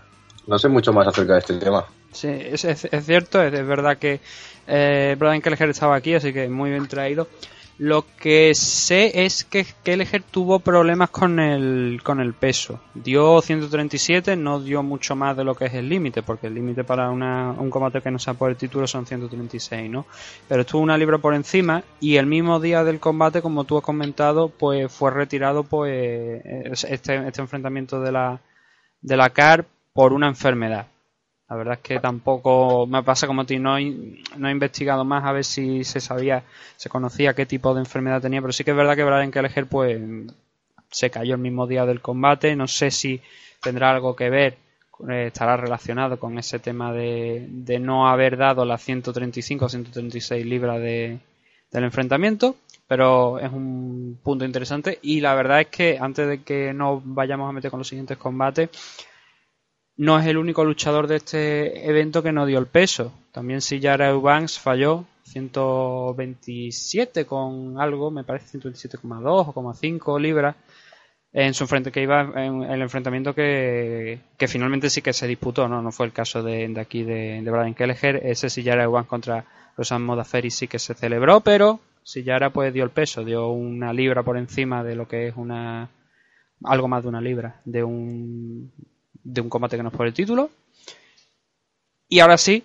no 0.46 0.58
sé 0.58 0.68
mucho 0.68 0.92
más 0.92 1.06
acerca 1.06 1.34
de 1.34 1.38
este 1.40 1.54
tema. 1.58 1.84
Sí, 2.12 2.28
es, 2.28 2.64
es- 2.64 2.88
cierto, 3.04 3.42
es, 3.42 3.52
es 3.54 3.66
verdad 3.66 3.96
que 3.98 4.20
eh, 4.66 5.16
Brian 5.18 5.40
Kelleher 5.40 5.70
estaba 5.70 5.96
aquí, 5.96 6.14
así 6.14 6.32
que 6.32 6.48
muy 6.48 6.70
bien 6.70 6.86
traído. 6.88 7.28
Lo 7.78 8.04
que 8.20 8.54
sé 8.54 9.24
es 9.24 9.44
que 9.44 9.66
Kelleher 9.82 10.22
tuvo 10.30 10.60
problemas 10.60 11.08
con 11.10 11.40
el, 11.40 12.00
con 12.04 12.20
el 12.20 12.34
peso. 12.34 12.80
Dio 12.94 13.40
137, 13.40 14.36
no 14.36 14.60
dio 14.60 14.82
mucho 14.82 15.16
más 15.16 15.36
de 15.36 15.42
lo 15.42 15.54
que 15.56 15.64
es 15.64 15.74
el 15.74 15.88
límite, 15.88 16.22
porque 16.22 16.46
el 16.48 16.54
límite 16.54 16.84
para 16.84 17.10
una- 17.10 17.50
un 17.52 17.70
combate 17.70 18.00
que 18.02 18.10
no 18.10 18.18
sea 18.18 18.34
por 18.34 18.50
el 18.50 18.56
título 18.56 18.86
son 18.86 19.06
136, 19.06 19.90
¿no? 19.90 20.06
Pero 20.48 20.60
estuvo 20.60 20.82
una 20.82 20.98
libra 20.98 21.18
por 21.18 21.34
encima 21.34 21.82
y 21.98 22.16
el 22.18 22.26
mismo 22.26 22.60
día 22.60 22.84
del 22.84 23.00
combate, 23.00 23.40
como 23.42 23.64
tú 23.64 23.78
has 23.78 23.82
comentado, 23.84 24.48
pues 24.50 24.92
fue 24.92 25.10
retirado 25.10 25.64
pues 25.64 26.42
este, 26.84 27.26
este 27.26 27.40
enfrentamiento 27.40 28.00
de 28.02 28.12
la, 28.12 28.38
de 29.00 29.16
la 29.16 29.30
CAR 29.30 29.64
por 29.92 30.12
una 30.12 30.28
enfermedad. 30.28 30.86
La 31.48 31.56
verdad 31.56 31.74
es 31.74 31.80
que 31.80 32.00
tampoco 32.00 32.86
me 32.86 33.02
pasa 33.02 33.26
como 33.26 33.42
a 33.42 33.44
ti, 33.44 33.58
no 33.58 33.76
he, 33.76 33.84
no 34.38 34.48
he 34.48 34.52
investigado 34.52 35.04
más 35.04 35.24
a 35.24 35.32
ver 35.32 35.44
si 35.44 35.84
se 35.84 36.00
sabía, 36.00 36.44
se 36.76 36.88
conocía 36.88 37.34
qué 37.34 37.44
tipo 37.44 37.74
de 37.74 37.80
enfermedad 37.80 38.22
tenía, 38.22 38.40
pero 38.40 38.52
sí 38.52 38.64
que 38.64 38.70
es 38.70 38.76
verdad 38.76 38.96
que 38.96 39.04
Brian 39.04 39.30
Kelleher 39.30 39.66
pues 39.66 40.00
se 40.90 41.10
cayó 41.10 41.34
el 41.34 41.40
mismo 41.40 41.66
día 41.66 41.84
del 41.84 42.00
combate, 42.00 42.56
no 42.56 42.68
sé 42.68 42.90
si 42.90 43.20
tendrá 43.60 43.90
algo 43.90 44.16
que 44.16 44.30
ver, 44.30 44.56
eh, 45.10 45.26
estará 45.26 45.56
relacionado 45.58 46.18
con 46.18 46.38
ese 46.38 46.58
tema 46.58 46.92
de, 46.92 47.46
de 47.50 47.78
no 47.78 48.08
haber 48.08 48.38
dado 48.38 48.64
las 48.64 48.82
135 48.82 49.64
o 49.64 49.68
136 49.68 50.46
libras 50.46 50.80
de, 50.80 51.18
del 51.70 51.84
enfrentamiento, 51.84 52.56
pero 52.86 53.38
es 53.38 53.52
un 53.52 54.18
punto 54.22 54.44
interesante 54.44 54.98
y 55.02 55.20
la 55.20 55.34
verdad 55.34 55.60
es 55.60 55.66
que 55.68 55.98
antes 56.00 56.28
de 56.28 56.42
que 56.42 56.72
nos 56.72 57.02
vayamos 57.04 57.48
a 57.48 57.52
meter 57.52 57.70
con 57.70 57.80
los 57.80 57.88
siguientes 57.88 58.16
combates, 58.16 58.70
no 59.96 60.18
es 60.18 60.26
el 60.26 60.38
único 60.38 60.64
luchador 60.64 61.06
de 61.06 61.16
este 61.16 61.88
evento 61.88 62.22
que 62.22 62.32
no 62.32 62.46
dio 62.46 62.58
el 62.58 62.66
peso. 62.66 63.12
También 63.32 63.60
Sillara 63.60 64.08
Eubanks 64.08 64.58
falló 64.58 65.04
127 65.24 67.26
con 67.26 67.80
algo, 67.80 68.10
me 68.10 68.24
parece 68.24 68.58
127,2 68.58 69.22
o 69.26 69.52
0,5 69.52 70.20
libras 70.20 70.56
en 71.32 71.54
su 71.54 71.64
enfrente 71.64 71.90
que 71.90 72.02
iba 72.02 72.20
el 72.20 72.82
enfrentamiento 72.82 73.34
que, 73.34 74.20
que 74.36 74.48
finalmente 74.48 74.90
sí 74.90 75.00
que 75.00 75.14
se 75.14 75.26
disputó, 75.26 75.66
no, 75.66 75.80
no 75.80 75.90
fue 75.90 76.06
el 76.06 76.12
caso 76.12 76.42
de, 76.42 76.68
de 76.68 76.80
aquí 76.80 77.04
de, 77.04 77.40
de 77.42 77.50
Brian 77.50 77.74
Kelleher, 77.74 78.20
ese 78.24 78.50
Sillara 78.50 78.84
Eubanks 78.84 79.08
contra 79.08 79.46
Rosan 79.76 80.02
Modafferi 80.02 80.50
sí 80.50 80.68
que 80.68 80.78
se 80.78 80.94
celebró, 80.94 81.40
pero 81.40 81.80
Sillara 82.02 82.50
pues 82.50 82.74
dio 82.74 82.84
el 82.84 82.90
peso, 82.90 83.24
dio 83.24 83.48
una 83.48 83.94
libra 83.94 84.22
por 84.22 84.36
encima 84.36 84.84
de 84.84 84.94
lo 84.94 85.08
que 85.08 85.28
es 85.28 85.36
una 85.36 85.88
algo 86.64 86.86
más 86.86 87.02
de 87.02 87.08
una 87.08 87.20
libra 87.20 87.60
de 87.64 87.82
un 87.82 88.72
de 89.24 89.40
un 89.40 89.48
combate 89.48 89.76
que 89.76 89.82
no 89.82 89.88
es 89.90 89.96
por 89.96 90.06
el 90.06 90.14
título. 90.14 90.50
Y 92.08 92.20
ahora 92.20 92.36
sí, 92.36 92.64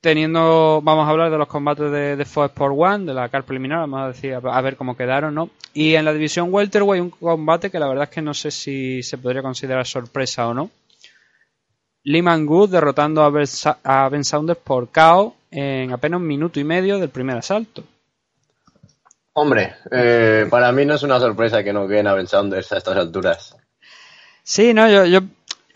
teniendo, 0.00 0.80
vamos 0.82 1.06
a 1.06 1.10
hablar 1.10 1.30
de 1.30 1.38
los 1.38 1.48
combates 1.48 1.90
de, 1.90 2.16
de 2.16 2.24
Fox 2.24 2.50
Sport 2.50 2.74
One, 2.76 3.06
de 3.06 3.14
la 3.14 3.28
car 3.28 3.44
preliminar, 3.44 3.80
vamos 3.80 4.00
a 4.02 4.08
decir, 4.08 4.34
a, 4.34 4.38
a 4.38 4.60
ver 4.60 4.76
cómo 4.76 4.96
quedaron, 4.96 5.34
¿no? 5.34 5.50
Y 5.72 5.94
en 5.94 6.04
la 6.04 6.12
división 6.12 6.48
welterweight 6.52 7.02
un 7.02 7.10
combate 7.10 7.70
que 7.70 7.78
la 7.78 7.88
verdad 7.88 8.04
es 8.04 8.10
que 8.10 8.22
no 8.22 8.34
sé 8.34 8.50
si 8.50 9.02
se 9.02 9.18
podría 9.18 9.42
considerar 9.42 9.86
sorpresa 9.86 10.48
o 10.48 10.54
no. 10.54 10.70
Lehman 12.04 12.46
Good 12.46 12.70
derrotando 12.70 13.22
a 13.22 13.32
a 13.82 14.08
Ben 14.08 14.24
Saunders 14.24 14.60
por 14.60 14.88
KO 14.90 15.34
en 15.50 15.92
apenas 15.92 16.20
un 16.20 16.26
minuto 16.26 16.60
y 16.60 16.64
medio 16.64 16.98
del 16.98 17.08
primer 17.08 17.36
asalto. 17.36 17.82
Hombre, 19.32 19.74
eh, 19.90 20.46
para 20.48 20.70
mí 20.72 20.84
no 20.86 20.94
es 20.94 21.02
una 21.02 21.18
sorpresa 21.18 21.64
que 21.64 21.72
no 21.72 21.88
queden 21.88 22.06
a 22.06 22.14
Ben 22.14 22.26
Saunders 22.26 22.72
a 22.72 22.78
estas 22.78 22.96
alturas. 22.96 23.56
Sí, 24.42 24.72
no, 24.72 24.88
yo, 24.88 25.04
yo 25.04 25.20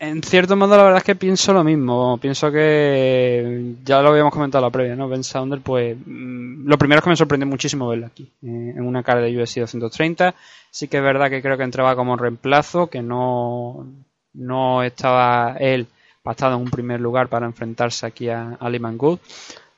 en 0.01 0.23
cierto 0.23 0.55
modo 0.55 0.75
la 0.75 0.83
verdad 0.83 0.97
es 0.97 1.03
que 1.03 1.15
pienso 1.15 1.53
lo 1.53 1.63
mismo. 1.63 2.17
Pienso 2.17 2.51
que 2.51 3.75
ya 3.83 4.01
lo 4.01 4.09
habíamos 4.09 4.33
comentado 4.33 4.63
en 4.63 4.67
la 4.67 4.71
previa, 4.71 4.95
¿no? 4.95 5.07
Ben 5.07 5.23
Saunders, 5.23 5.61
pues 5.61 5.95
mm, 5.95 6.67
lo 6.67 6.77
primero 6.79 6.97
es 6.97 7.03
que 7.03 7.11
me 7.11 7.15
sorprendió 7.15 7.47
muchísimo 7.47 7.87
verlo 7.87 8.07
aquí, 8.07 8.23
eh, 8.41 8.73
en 8.75 8.81
una 8.81 9.03
cara 9.03 9.21
de 9.21 9.37
UFC 9.37 9.59
230. 9.59 10.33
Sí 10.71 10.87
que 10.87 10.97
es 10.97 11.03
verdad 11.03 11.29
que 11.29 11.43
creo 11.43 11.55
que 11.55 11.63
entraba 11.63 11.95
como 11.95 12.17
reemplazo, 12.17 12.87
que 12.87 13.03
no, 13.03 13.85
no 14.33 14.81
estaba 14.81 15.55
él 15.59 15.85
pactado 16.23 16.55
en 16.55 16.63
un 16.63 16.71
primer 16.71 16.99
lugar 16.99 17.27
para 17.27 17.45
enfrentarse 17.45 18.07
aquí 18.07 18.27
a, 18.29 18.57
a 18.59 18.69
Lehman 18.69 18.97
Good. 18.97 19.19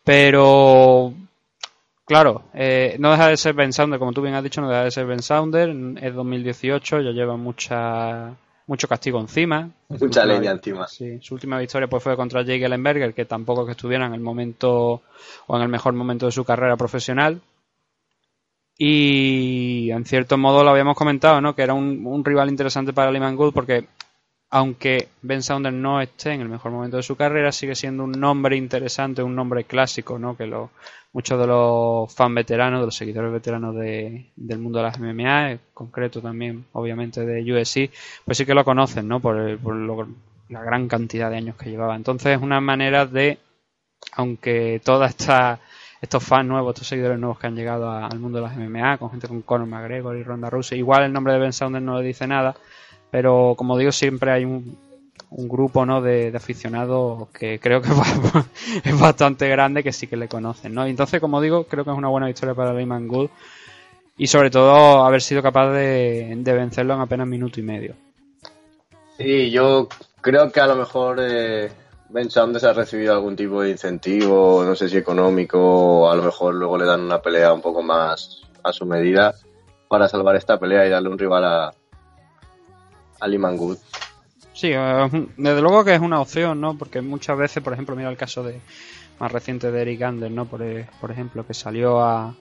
Pero 0.05 1.13
Claro, 2.05 2.43
eh, 2.53 2.95
no 2.99 3.11
deja 3.11 3.27
de 3.27 3.37
ser 3.37 3.53
Ben 3.53 3.71
Saunders, 3.73 3.99
como 3.99 4.11
tú 4.13 4.21
bien 4.21 4.35
has 4.35 4.43
dicho, 4.43 4.61
no 4.61 4.69
deja 4.69 4.83
de 4.83 4.91
ser 4.91 5.05
Ben 5.05 5.21
Saunders. 5.21 5.73
Es 6.01 6.13
2018, 6.13 7.01
ya 7.01 7.11
lleva 7.11 7.37
mucha, 7.37 8.35
mucho 8.67 8.88
castigo 8.88 9.20
encima. 9.20 9.70
Mucha 9.89 10.25
leña 10.25 10.51
encima. 10.51 10.88
Sí, 10.88 11.20
su 11.22 11.36
última 11.36 11.60
victoria 11.60 11.88
pues 11.88 12.03
fue 12.03 12.15
contra 12.15 12.41
Jake 12.41 12.65
Ellenberger, 12.65 13.13
que 13.13 13.25
tampoco 13.25 13.65
que 13.65 13.72
estuviera 13.72 14.05
en 14.05 14.13
el 14.13 14.22
momento 14.22 15.01
o 15.48 15.55
en 15.58 15.62
el 15.62 15.70
mejor 15.70 15.93
momento 15.93 16.25
de 16.25 16.32
su 16.32 16.43
carrera 16.46 16.77
profesional. 16.77 17.41
Y 18.77 19.91
en 19.91 20.05
cierto 20.05 20.38
modo 20.38 20.63
lo 20.63 20.72
habíamos 20.72 20.96
comentado, 20.96 21.39
¿no? 21.41 21.55
Que 21.55 21.62
era 21.62 21.74
un, 21.74 22.05
un 22.05 22.25
rival 22.25 22.50
interesante 22.50 22.91
para 22.93 23.12
Lehman 23.12 23.36
Good 23.36 23.53
porque 23.53 23.88
aunque 24.55 25.07
Ben 25.24 25.41
Saunders 25.41 25.75
no 25.75 26.00
esté 26.00 26.31
en 26.33 26.41
el 26.41 26.48
mejor 26.48 26.72
momento 26.72 26.98
de 26.98 27.03
su 27.03 27.15
carrera, 27.15 27.51
sigue 27.51 27.74
siendo 27.74 28.03
un 28.03 28.12
nombre 28.12 28.55
interesante, 28.55 29.24
un 29.24 29.36
nombre 29.36 29.63
clásico, 29.63 30.19
¿no? 30.19 30.38
Que 30.38 30.45
lo- 30.45 30.69
muchos 31.12 31.39
de 31.39 31.48
los 31.48 32.13
fans 32.13 32.36
veteranos, 32.36 32.79
de 32.81 32.86
los 32.86 32.95
seguidores 32.95 33.31
veteranos 33.31 33.74
de- 33.75 34.27
del 34.36 34.60
mundo 34.60 34.77
de 34.77 34.83
las 34.83 35.00
MMA, 35.00 35.51
en 35.53 35.60
concreto 35.74 36.22
también, 36.22 36.65
obviamente, 36.74 37.25
de 37.25 37.41
UFC, 37.51 37.89
pues 38.25 38.38
sí 38.38 38.45
que 38.45 38.53
lo 38.53 38.63
conocen, 38.63 39.07
¿no? 39.07 39.19
Por, 39.19 39.38
el- 39.39 39.57
por 39.57 39.75
lo- 39.75 40.07
la 40.50 40.62
gran 40.62 40.88
cantidad 40.88 41.31
de 41.31 41.38
años 41.38 41.55
que 41.55 41.72
llevaba. 41.72 41.95
Entonces 41.95 42.36
es 42.38 42.41
una 42.43 42.62
manera 42.62 43.07
de, 43.07 43.39
aunque 44.13 44.81
toda 44.83 45.07
esta 45.07 45.60
estos 46.01 46.22
fans 46.24 46.48
nuevos, 46.50 46.74
estos 46.75 46.88
seguidores 46.89 47.17
nuevos 47.17 47.39
que 47.39 47.48
han 47.48 47.55
llegado 47.55 47.89
al 47.89 48.19
mundo 48.19 48.39
de 48.39 48.43
las 48.43 48.57
MMA, 48.57 48.98
con 48.98 49.10
gente 49.10 49.29
con 49.29 49.41
Conor 49.41 49.67
McGregor 49.67 50.17
y 50.17 50.24
Ronda 50.24 50.50
Rousey, 50.50 50.77
igual 50.79 51.03
el 51.03 51.13
nombre 51.13 51.31
de 51.33 51.39
Ben 51.39 51.53
Saunders 51.53 51.83
no 51.86 51.98
le 52.00 52.05
dice 52.05 52.27
nada, 52.27 52.55
pero 53.13 53.53
como 53.55 53.77
digo, 53.77 53.91
siempre 53.91 54.32
hay 54.32 54.43
un, 54.43 54.75
grupo 55.29 55.86
¿no? 55.86 56.01
de, 56.01 56.34
aficionados 56.36 57.29
que 57.29 57.60
creo 57.60 57.79
que 57.79 57.89
es 58.84 59.00
bastante 59.00 59.48
grande 59.50 59.84
que 59.84 59.91
sí 59.91 60.08
que 60.08 60.17
le 60.17 60.27
conocen. 60.27 60.74
¿no? 60.74 60.84
Entonces, 60.88 61.22
como 61.22 61.39
digo, 61.39 61.65
creo 61.65 61.84
que 61.84 61.91
es 61.91 61.96
una 61.96 62.08
buena 62.08 62.25
victoria 62.25 62.55
para 62.55 62.74
Lehman 62.74 63.08
Good 63.08 63.29
y 64.17 64.25
sobre 64.25 64.50
todo 64.50 65.05
haber 65.05 65.22
sido 65.22 65.43
capaz 65.43 65.72
de, 65.74 66.36
vencerlo 66.43 66.96
en 66.96 67.01
apenas 67.01 67.27
minuto 67.27 67.60
y 67.60 67.63
medio. 67.63 67.93
Sí, 69.20 69.51
yo 69.51 69.88
creo 70.20 70.51
que 70.51 70.60
a 70.60 70.65
lo 70.65 70.75
mejor 70.75 71.20
eh, 71.22 71.72
Ben 72.10 72.32
Saunders 72.32 72.63
ha 72.63 72.74
recibido 72.74 73.13
algún 73.13 73.36
tipo 73.36 73.62
de 73.62 73.70
incentivo, 73.70 74.63
no 74.65 74.75
sé 74.75 74.89
si 74.89 74.98
económico, 74.98 75.60
o 75.60 76.10
a 76.10 76.15
lo 76.15 76.24
mejor 76.24 76.55
luego 76.55 76.79
le 76.79 76.86
dan 76.86 77.01
una 77.01 77.22
pelea 77.22 77.53
un 77.53 77.62
poco 77.62 77.84
más 77.84 78.41
a 78.63 78.74
su 78.74 78.88
medida 78.88 79.36
para 79.88 80.10
salvar 80.10 80.36
esta 80.36 80.58
pelea 80.58 80.88
y 80.88 80.89
darle 80.89 81.10
un 81.10 81.20
rival 81.20 81.46
a, 81.46 81.74
a 83.23 83.27
Lehman 83.27 83.55
Good. 83.57 83.77
Sí, 84.53 84.71
eh, 84.71 85.27
desde 85.37 85.61
luego 85.61 85.83
que 85.83 85.95
es 85.95 86.01
una 86.01 86.19
opción, 86.21 86.59
¿no? 86.59 86.77
Porque 86.77 87.01
muchas 87.01 87.37
veces, 87.37 87.63
por 87.63 87.73
ejemplo, 87.73 87.95
mira 87.95 88.09
el 88.09 88.17
caso 88.17 88.43
de 88.43 88.59
más 89.19 89.31
reciente 89.31 89.71
de 89.71 89.81
Eric 89.81 90.01
Anders, 90.01 90.31
¿no? 90.31 90.45
Por, 90.45 90.61
eh, 90.61 90.87
por 90.99 91.09
ejemplo, 91.09 91.45
que 91.47 91.53
salió 91.53 92.01
a, 92.01 92.35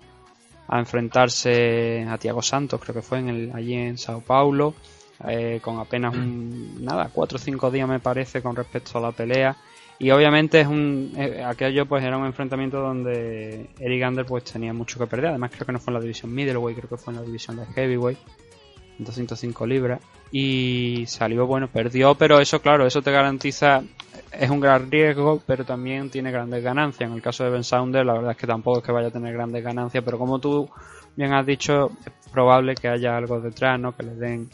a 0.69 0.79
enfrentarse 0.79 2.05
a 2.09 2.19
Tiago 2.19 2.43
Santos, 2.43 2.81
creo 2.81 2.95
que 2.95 3.03
fue 3.03 3.19
en 3.21 3.29
el, 3.29 3.53
allí 3.55 3.75
en 3.75 3.97
Sao 3.97 4.21
Paulo, 4.21 4.75
eh, 5.27 5.61
con 5.63 5.79
apenas 5.79 6.15
un, 6.15 6.79
nada, 6.85 7.11
cuatro 7.13 7.37
o 7.37 7.41
cinco 7.41 7.71
días 7.71 7.89
me 7.89 8.01
parece 8.01 8.43
con 8.43 8.57
respecto 8.57 8.99
a 8.99 9.01
la 9.01 9.13
pelea. 9.13 9.57
Y 9.99 10.11
obviamente 10.11 10.61
es 10.61 10.67
un, 10.67 11.17
aquello 11.47 11.87
pues 11.87 12.03
era 12.03 12.19
un 12.19 12.27
enfrentamiento 12.27 12.81
donde 12.81 13.71
Eric 13.79 14.03
Anders 14.03 14.27
pues 14.27 14.43
tenía 14.43 14.73
mucho 14.73 14.99
que 14.99 15.07
perder. 15.07 15.31
Además 15.31 15.53
creo 15.55 15.65
que 15.65 15.73
no 15.73 15.79
fue 15.79 15.93
en 15.93 15.95
la 15.95 16.01
división 16.01 16.35
middleweight, 16.35 16.77
creo 16.77 16.91
que 16.91 16.97
fue 16.97 17.13
en 17.13 17.21
la 17.21 17.25
división 17.25 17.57
de 17.57 17.67
heavyweight. 17.67 18.19
205 18.99 19.67
libras 19.67 20.01
y 20.31 21.05
salió 21.07 21.47
bueno, 21.47 21.69
perdió, 21.69 22.15
pero 22.15 22.41
eso 22.41 22.61
claro, 22.61 22.87
eso 22.87 23.03
te 23.03 23.11
garantiza 23.13 23.83
es 24.33 24.49
un 24.51 24.61
gran 24.61 24.91
riesgo, 24.91 25.43
pero 25.47 25.65
también 25.65 26.09
tiene 26.11 26.31
grandes 26.31 26.63
ganancias. 26.65 27.09
En 27.09 27.15
el 27.17 27.23
caso 27.23 27.45
de 27.45 27.51
Ben 27.51 27.65
Saunders, 27.65 28.07
la 28.07 28.15
verdad 28.15 28.31
es 28.33 28.37
que 28.39 28.47
tampoco 28.47 28.79
es 28.79 28.85
que 28.85 28.93
vaya 28.93 29.09
a 29.09 29.11
tener 29.11 29.33
grandes 29.35 29.63
ganancias, 29.63 30.03
pero 30.05 30.19
como 30.19 30.39
tú 30.39 30.69
bien 31.17 31.33
has 31.35 31.45
dicho, 31.45 31.91
es 32.07 32.13
probable 32.31 32.75
que 32.75 32.89
haya 32.89 33.17
algo 33.17 33.41
detrás, 33.41 33.79
¿no? 33.79 33.95
Que 33.95 34.05
le 34.05 34.15
den 34.15 34.49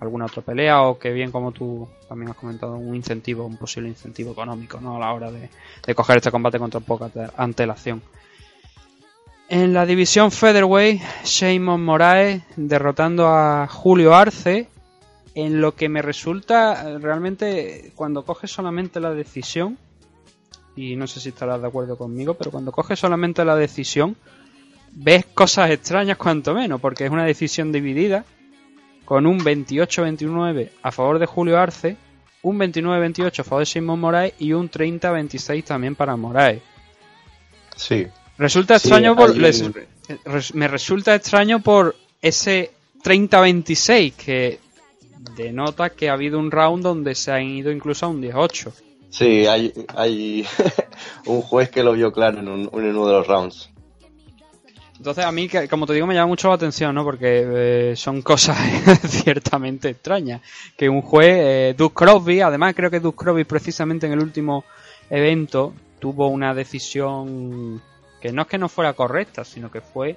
alguna 0.00 0.26
otra 0.26 0.42
pelea 0.42 0.82
o 0.82 0.98
que 0.98 1.12
bien 1.12 1.30
como 1.30 1.52
tú 1.52 1.88
también 2.08 2.30
has 2.30 2.36
comentado 2.36 2.76
un 2.76 2.94
incentivo, 2.94 3.46
un 3.46 3.56
posible 3.56 3.88
incentivo 3.88 4.32
económico, 4.32 4.80
¿no? 4.80 4.96
A 4.96 5.00
la 5.00 5.12
hora 5.12 5.30
de, 5.30 5.48
de 5.86 5.94
coger 5.94 6.16
este 6.18 6.30
combate 6.30 6.58
contra 6.58 6.80
poca 6.80 7.06
ante- 7.06 7.30
antelación. 7.36 8.02
En 9.54 9.74
la 9.74 9.84
división 9.84 10.30
Featherweight, 10.30 11.02
Shimon 11.24 11.84
Moraes 11.84 12.42
derrotando 12.56 13.28
a 13.28 13.68
Julio 13.68 14.14
Arce 14.14 14.66
en 15.34 15.60
lo 15.60 15.74
que 15.74 15.90
me 15.90 16.00
resulta 16.00 16.98
realmente 16.98 17.92
cuando 17.94 18.24
coges 18.24 18.50
solamente 18.50 18.98
la 18.98 19.12
decisión, 19.12 19.76
y 20.74 20.96
no 20.96 21.06
sé 21.06 21.20
si 21.20 21.28
estarás 21.28 21.60
de 21.60 21.68
acuerdo 21.68 21.98
conmigo, 21.98 22.32
pero 22.32 22.50
cuando 22.50 22.72
coges 22.72 22.98
solamente 22.98 23.44
la 23.44 23.54
decisión, 23.54 24.16
ves 24.92 25.26
cosas 25.26 25.70
extrañas 25.70 26.16
cuanto 26.16 26.54
menos, 26.54 26.80
porque 26.80 27.04
es 27.04 27.10
una 27.10 27.26
decisión 27.26 27.72
dividida, 27.72 28.24
con 29.04 29.26
un 29.26 29.38
28-29 29.40 30.70
a 30.82 30.90
favor 30.92 31.18
de 31.18 31.26
Julio 31.26 31.58
Arce, 31.58 31.98
un 32.40 32.58
29-28 32.58 33.40
a 33.40 33.44
favor 33.44 33.60
de 33.60 33.66
Simón 33.66 34.00
Moraes 34.00 34.32
y 34.38 34.54
un 34.54 34.70
30-26 34.70 35.62
también 35.62 35.94
para 35.94 36.16
Moraes. 36.16 36.62
Sí. 37.76 38.06
Resulta 38.38 38.78
Sí, 38.78 38.88
extraño 38.88 39.14
por, 39.16 39.36
les- 39.36 39.64
res- 40.24 40.54
me 40.54 40.68
resulta 40.68 41.14
extraño 41.14 41.60
por 41.60 41.94
ese 42.20 42.70
30-26 43.04 44.12
que 44.14 44.58
denota 45.36 45.90
que 45.90 46.08
ha 46.08 46.14
habido 46.14 46.38
un 46.38 46.50
round 46.50 46.82
donde 46.82 47.14
se 47.14 47.30
han 47.32 47.42
ido 47.44 47.70
incluso 47.70 48.06
a 48.06 48.08
un 48.08 48.20
18. 48.20 48.72
Sí, 49.10 49.46
hay, 49.46 49.72
hay 49.94 50.46
un 51.26 51.42
juez 51.42 51.68
que 51.70 51.82
lo 51.82 51.92
vio 51.92 52.12
claro 52.12 52.38
en, 52.40 52.48
un- 52.48 52.70
en 52.72 52.96
uno 52.96 53.06
de 53.06 53.12
los 53.12 53.26
rounds. 53.26 53.68
Entonces 54.96 55.24
a 55.24 55.32
mí, 55.32 55.48
como 55.68 55.84
te 55.86 55.94
digo, 55.94 56.06
me 56.06 56.14
llama 56.14 56.28
mucho 56.28 56.48
la 56.48 56.54
atención, 56.54 56.94
¿no? 56.94 57.02
Porque 57.02 57.90
eh, 57.90 57.94
son 57.96 58.22
cosas 58.22 58.56
ciertamente 59.08 59.88
extrañas. 59.90 60.40
Que 60.76 60.88
un 60.88 61.02
juez, 61.02 61.36
eh, 61.40 61.74
Duke 61.76 61.94
Crosby, 61.94 62.40
además 62.40 62.72
creo 62.76 62.88
que 62.90 63.00
Duke 63.00 63.16
Crosby 63.24 63.42
precisamente 63.44 64.06
en 64.06 64.12
el 64.12 64.20
último 64.20 64.64
evento 65.10 65.74
tuvo 65.98 66.28
una 66.28 66.54
decisión 66.54 67.82
que 68.22 68.32
no 68.32 68.42
es 68.42 68.48
que 68.48 68.56
no 68.56 68.68
fuera 68.68 68.92
correcta, 68.92 69.44
sino 69.44 69.68
que 69.68 69.80
fue 69.80 70.16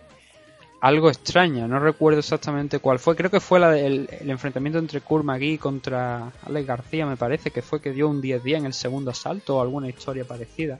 algo 0.79 1.09
extraña. 1.09 1.67
No 1.67 1.79
recuerdo 1.79 2.19
exactamente 2.19 2.77
cuál 2.77 2.99
fue. 2.99 3.15
Creo 3.15 3.31
que 3.31 3.39
fue 3.39 3.59
la 3.59 3.75
el 3.75 4.07
enfrentamiento 4.29 4.77
entre 4.77 5.01
Kurt 5.01 5.25
contra 5.59 6.31
Alex 6.45 6.67
García, 6.67 7.07
me 7.07 7.17
parece, 7.17 7.49
que 7.49 7.63
fue 7.63 7.81
que 7.81 7.91
dio 7.91 8.07
un 8.07 8.21
10-10 8.21 8.57
en 8.57 8.65
el 8.67 8.73
segundo 8.73 9.09
asalto 9.09 9.57
o 9.57 9.61
alguna 9.61 9.89
historia 9.89 10.23
parecida. 10.23 10.79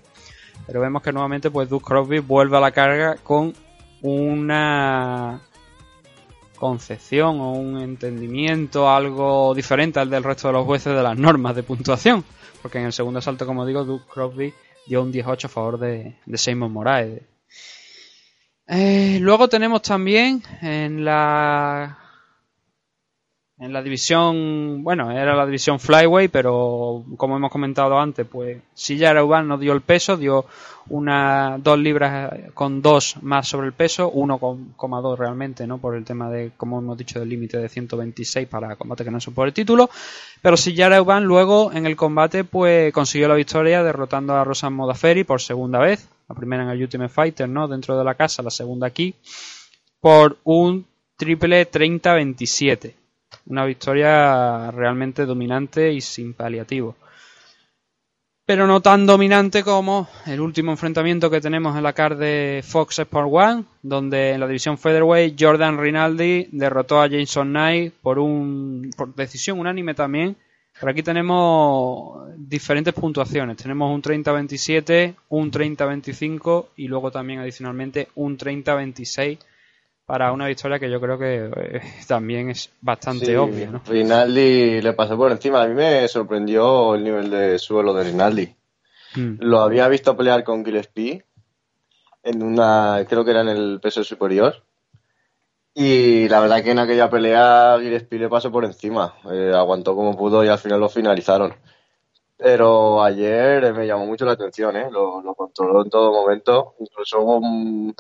Pero 0.68 0.80
vemos 0.80 1.02
que 1.02 1.12
nuevamente 1.12 1.50
pues 1.50 1.68
Duke 1.68 1.84
Crosby 1.84 2.20
vuelve 2.20 2.58
a 2.58 2.62
la 2.62 2.72
carga 2.72 3.16
con 3.16 3.54
una 4.04 5.42
concepción 6.58 7.42
o 7.42 7.54
un 7.54 7.82
entendimiento 7.82 8.88
algo 8.88 9.54
diferente 9.56 10.00
al 10.00 10.12
del 10.12 10.24
resto 10.24 10.48
de 10.48 10.54
los 10.54 10.66
jueces 10.66 10.96
de 10.96 11.02
las 11.02 11.18
normas 11.18 11.56
de 11.56 11.64
puntuación. 11.64 12.24
Porque 12.62 12.78
en 12.78 12.86
el 12.86 12.94
segundo 12.94 13.18
asalto, 13.18 13.48
como 13.48 13.66
digo, 13.66 13.84
Duke 13.84 14.06
Crosby 14.08 14.54
dio 14.86 15.02
un 15.02 15.12
18 15.12 15.48
a 15.48 15.50
favor 15.50 15.80
de, 15.80 16.16
de 16.26 16.38
Seymour 16.38 16.70
Moraes. 16.70 17.22
Eh, 18.68 19.20
luego 19.22 19.48
tenemos 19.48 19.82
también 19.82 20.42
en 20.62 21.06
la 21.06 22.05
en 23.58 23.72
la 23.72 23.82
división, 23.82 24.84
bueno, 24.84 25.12
era 25.12 25.34
la 25.34 25.46
división 25.46 25.80
Flyway, 25.80 26.28
pero 26.28 27.06
como 27.16 27.38
hemos 27.38 27.52
comentado 27.52 27.98
antes, 27.98 28.28
pues 28.28 28.62
Silla 28.74 29.12
Arauban 29.12 29.48
no 29.48 29.58
dio 29.58 29.72
el 29.72 29.80
peso, 29.80 30.18
dio 30.18 30.46
una 30.90 31.58
dos 31.58 31.80
libras 31.80 32.34
con 32.54 32.82
dos 32.82 33.16
más 33.22 33.48
sobre 33.48 33.68
el 33.68 33.74
peso, 33.74 34.12
1,2 34.12 35.18
realmente, 35.18 35.66
¿no? 35.66 35.78
Por 35.78 35.96
el 35.96 36.04
tema 36.04 36.30
de, 36.30 36.52
como 36.58 36.80
hemos 36.80 36.98
dicho, 36.98 37.18
del 37.18 37.30
límite 37.30 37.58
de 37.58 37.70
126 37.70 38.48
para 38.50 38.76
combate 38.76 39.06
que 39.06 39.12
no 39.12 39.22
son 39.22 39.34
por 39.34 39.48
el 39.48 39.54
título. 39.54 39.90
Pero 40.42 40.58
Silla 40.58 40.88
Arauban 40.88 41.24
luego 41.24 41.72
en 41.72 41.86
el 41.86 41.96
combate, 41.96 42.44
pues 42.44 42.92
consiguió 42.94 43.30
la 43.30 43.36
victoria 43.36 43.84
derrotando 43.84 44.36
a 44.36 44.44
Rosan 44.44 44.74
Modaferi 44.74 45.24
por 45.24 45.42
segunda 45.42 45.80
vez, 45.80 46.10
la 46.28 46.36
primera 46.36 46.64
en 46.64 46.70
el 46.70 46.82
Ultimate 46.82 47.10
Fighter, 47.10 47.48
¿no? 47.48 47.70
Dentro 47.70 47.98
de 47.98 48.04
la 48.04 48.16
casa, 48.16 48.44
la 48.44 48.52
segunda 48.52 48.88
aquí, 48.88 49.16
por 50.02 50.38
un 50.44 50.86
triple 51.16 51.72
30-27. 51.72 53.05
Una 53.48 53.66
victoria 53.66 54.72
realmente 54.72 55.26
dominante 55.26 55.92
y 55.92 56.02
sin 56.02 56.34
paliativo. 56.34 56.96
Pero 58.48 58.68
no 58.68 58.80
tan 58.80 59.08
dominante 59.08 59.64
como 59.64 60.08
el 60.28 60.40
último 60.40 60.72
enfrentamiento 60.72 61.32
que 61.32 61.42
tenemos 61.42 61.76
en 61.76 61.82
la 61.82 61.94
card 61.94 62.20
de 62.20 62.64
Fox 62.64 63.00
Sport 63.00 63.30
One, 63.32 63.64
donde 63.82 64.34
en 64.34 64.40
la 64.40 64.48
división 64.48 64.78
Featherweight 64.78 65.36
Jordan 65.40 65.80
Rinaldi 65.80 66.50
derrotó 66.52 67.02
a 67.02 67.10
Jason 67.10 67.50
Knight 67.50 67.94
por 68.04 68.20
un 68.20 68.92
por 68.96 69.16
decisión 69.16 69.60
unánime 69.60 69.96
también. 69.96 70.36
Pero 70.80 70.92
aquí 70.92 71.02
tenemos 71.02 72.28
diferentes 72.38 72.94
puntuaciones. 72.94 73.58
Tenemos 73.58 73.92
un 73.92 74.04
30-27, 74.04 75.16
un 75.30 75.50
30-25 75.50 76.68
y 76.76 76.88
luego 76.88 77.10
también 77.10 77.40
adicionalmente 77.40 78.10
un 78.14 78.38
30-26 78.38 79.40
para 80.06 80.32
una 80.32 80.48
victoria 80.48 80.80
que 80.80 80.90
yo 80.90 81.00
creo 81.02 81.18
que 81.18 81.50
eh, 81.56 81.82
también 82.08 82.50
es 82.50 82.72
bastante 82.82 83.26
Sí, 83.26 83.36
obvia, 83.36 83.72
¿no? 83.72 83.82
Rinaldi 83.86 84.82
le 84.82 84.94
pasó 84.94 85.18
por 85.18 85.32
encima. 85.32 85.62
A 85.64 85.68
mí 85.68 85.74
me 85.74 86.08
sorprendió 86.08 86.96
el 86.96 87.04
nivel 87.04 87.30
de 87.30 87.58
suelo 87.60 87.94
de 87.94 88.04
Rinaldi. 88.04 88.56
Mm. 89.16 89.36
Lo 89.40 89.60
había 89.62 89.88
visto 89.88 90.16
pelear 90.16 90.44
con 90.44 90.64
Gillespie 90.64 91.24
en 92.24 92.44
una, 92.44 93.06
creo 93.08 93.24
que 93.24 93.32
era 93.32 93.42
en 93.42 93.50
el 93.50 93.80
peso 93.82 94.04
superior. 94.04 94.64
Y 95.74 96.30
la 96.30 96.40
verdad 96.40 96.64
que 96.64 96.72
en 96.72 96.80
aquella 96.80 97.10
pelea 97.10 97.78
Gillespie 97.80 98.20
le 98.20 98.30
pasó 98.30 98.52
por 98.52 98.64
encima. 98.64 99.16
Eh, 99.30 99.52
aguantó 99.54 99.96
como 99.96 100.16
pudo 100.16 100.44
y 100.44 100.48
al 100.48 100.58
final 100.58 100.80
lo 100.80 100.88
finalizaron. 100.90 101.54
Pero 102.38 103.04
ayer 103.04 103.74
me 103.74 103.86
llamó 103.88 104.06
mucho 104.06 104.26
la 104.26 104.34
atención, 104.34 104.76
¿eh? 104.78 104.88
Lo, 104.92 105.22
lo 105.22 105.34
controló 105.36 105.84
en 105.84 105.90
todo 105.90 106.12
momento. 106.12 106.76
Incluso 106.80 107.22
hubo 107.22 107.38
un- 107.38 107.96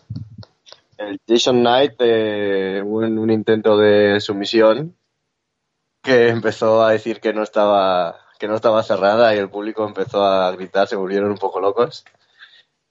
el 0.97 1.19
Jason 1.27 1.59
Knight, 1.59 1.93
eh, 1.99 2.81
un, 2.83 3.17
un 3.17 3.29
intento 3.31 3.77
de 3.77 4.19
sumisión 4.19 4.95
que 6.01 6.29
empezó 6.29 6.83
a 6.83 6.91
decir 6.91 7.19
que 7.19 7.33
no 7.33 7.43
estaba 7.43 8.19
que 8.37 8.47
no 8.47 8.55
estaba 8.55 8.83
cerrada 8.83 9.33
y 9.33 9.39
el 9.39 9.49
público 9.49 9.85
empezó 9.85 10.23
a 10.23 10.51
gritar, 10.51 10.87
se 10.87 10.95
volvieron 10.95 11.31
un 11.31 11.37
poco 11.37 11.59
locos. 11.59 12.03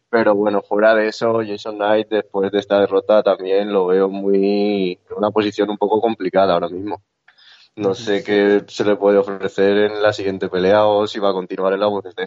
Pero 0.08 0.34
bueno, 0.34 0.62
fuera 0.62 0.94
de 0.94 1.08
eso, 1.08 1.40
Jason 1.46 1.76
Knight 1.76 2.08
después 2.08 2.50
de 2.52 2.60
esta 2.60 2.80
derrota 2.80 3.22
también 3.22 3.72
lo 3.72 3.86
veo 3.86 4.08
muy 4.08 4.92
en 5.10 5.16
una 5.16 5.30
posición 5.30 5.70
un 5.70 5.76
poco 5.76 6.00
complicada 6.00 6.54
ahora 6.54 6.68
mismo. 6.68 7.02
No 7.76 7.94
sé 7.94 8.22
qué 8.22 8.64
se 8.68 8.84
le 8.84 8.96
puede 8.96 9.18
ofrecer 9.18 9.76
en 9.78 10.02
la 10.02 10.12
siguiente 10.12 10.48
pelea 10.48 10.86
o 10.86 11.06
si 11.06 11.18
va 11.18 11.30
a 11.30 11.32
continuar 11.32 11.72
en 11.72 11.80
la 11.80 11.88
UFC. 11.88 12.24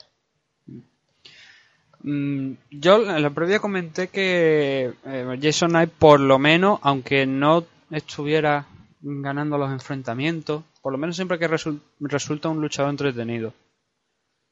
Mm, 2.10 2.54
yo 2.72 2.94
en 3.16 3.22
la 3.22 3.30
previa 3.32 3.60
comenté 3.60 4.08
que 4.08 4.94
eh, 5.06 5.40
Jason 5.42 5.72
Knight 5.72 5.92
por 5.92 6.20
lo 6.22 6.40
menos, 6.40 6.80
aunque 6.84 7.26
no 7.26 7.66
estuviera 7.92 8.66
ganando 9.02 9.58
los 9.58 9.72
enfrentamientos, 9.72 10.64
por 10.82 10.92
lo 10.94 10.98
menos 10.98 11.16
siempre 11.18 11.38
que 11.38 11.50
resul- 11.50 11.82
resulta 12.00 12.48
un 12.50 12.62
luchador 12.62 12.92
entretenido. 12.92 13.54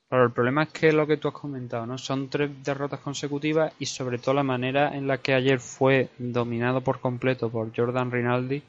Pero 0.09 0.25
el 0.25 0.31
problema 0.31 0.63
es 0.63 0.69
que 0.69 0.91
lo 0.91 1.07
que 1.07 1.17
tú 1.17 1.29
has 1.29 1.33
comentado, 1.33 1.85
¿no? 1.85 1.97
Son 1.97 2.29
tres 2.29 2.51
derrotas 2.63 2.99
consecutivas 2.99 3.73
y 3.79 3.85
sobre 3.85 4.17
todo 4.17 4.35
la 4.35 4.43
manera 4.43 4.95
en 4.95 5.07
la 5.07 5.17
que 5.19 5.33
ayer 5.33 5.59
fue 5.59 6.09
dominado 6.17 6.81
por 6.81 6.99
completo 6.99 7.49
por 7.49 7.75
Jordan 7.75 8.11
Rinaldi 8.11 8.61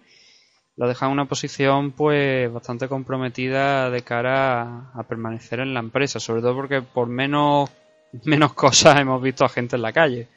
lo 0.78 0.86
deja 0.86 1.06
en 1.06 1.12
una 1.12 1.24
posición 1.24 1.92
pues 1.92 2.52
bastante 2.52 2.86
comprometida 2.86 3.88
de 3.90 4.02
cara 4.02 4.90
a 4.92 5.02
permanecer 5.08 5.60
en 5.60 5.72
la 5.72 5.80
empresa, 5.80 6.20
sobre 6.20 6.42
todo 6.42 6.54
porque 6.54 6.82
por 6.82 7.08
menos 7.08 7.70
menos 8.24 8.52
cosas 8.54 8.98
hemos 9.00 9.20
visto 9.22 9.44
a 9.44 9.48
gente 9.48 9.76
en 9.76 9.82
la 9.82 9.92
calle. 9.92 10.28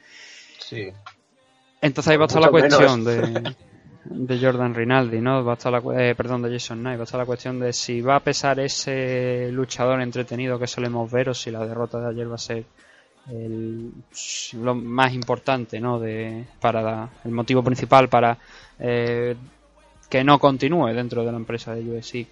Sí. 0.58 0.88
Entonces 1.80 2.10
ahí 2.10 2.16
va 2.16 2.24
a 2.24 2.26
estar 2.26 2.42
la 2.42 2.48
cuestión 2.50 3.04
de, 3.04 3.54
de 4.04 4.38
Jordan 4.40 4.74
Rinaldi, 4.74 5.20
¿no? 5.20 5.44
Va 5.44 5.52
a 5.52 5.56
estar 5.56 5.72
la, 5.72 5.82
eh, 6.10 6.14
perdón, 6.14 6.42
de 6.42 6.50
Jason 6.52 6.78
Knight, 6.80 6.98
va 6.98 7.02
a 7.02 7.04
estar 7.04 7.18
la 7.18 7.26
cuestión 7.26 7.58
de 7.58 7.72
si 7.72 8.00
va 8.02 8.16
a 8.16 8.20
pesar 8.20 8.60
ese 8.60 9.48
luchador 9.52 10.00
entretenido 10.02 10.58
que 10.58 10.66
solemos 10.66 11.10
ver 11.10 11.30
o 11.30 11.34
si 11.34 11.50
la 11.50 11.66
derrota 11.66 11.98
de 12.00 12.10
ayer 12.10 12.30
va 12.30 12.34
a 12.34 12.38
ser 12.38 12.64
el- 13.30 13.92
lo 14.62 14.74
más 14.74 15.12
importante, 15.12 15.80
¿no? 15.80 15.98
De, 15.98 16.44
para 16.60 16.82
la- 16.82 17.08
el 17.24 17.30
motivo 17.30 17.62
principal 17.62 18.08
para 18.08 18.36
eh, 18.78 19.36
que 20.08 20.24
no 20.24 20.38
continúe 20.38 20.88
dentro 20.92 21.24
de 21.24 21.30
la 21.30 21.36
empresa 21.38 21.74
de 21.74 21.82
UFC. 21.82 22.26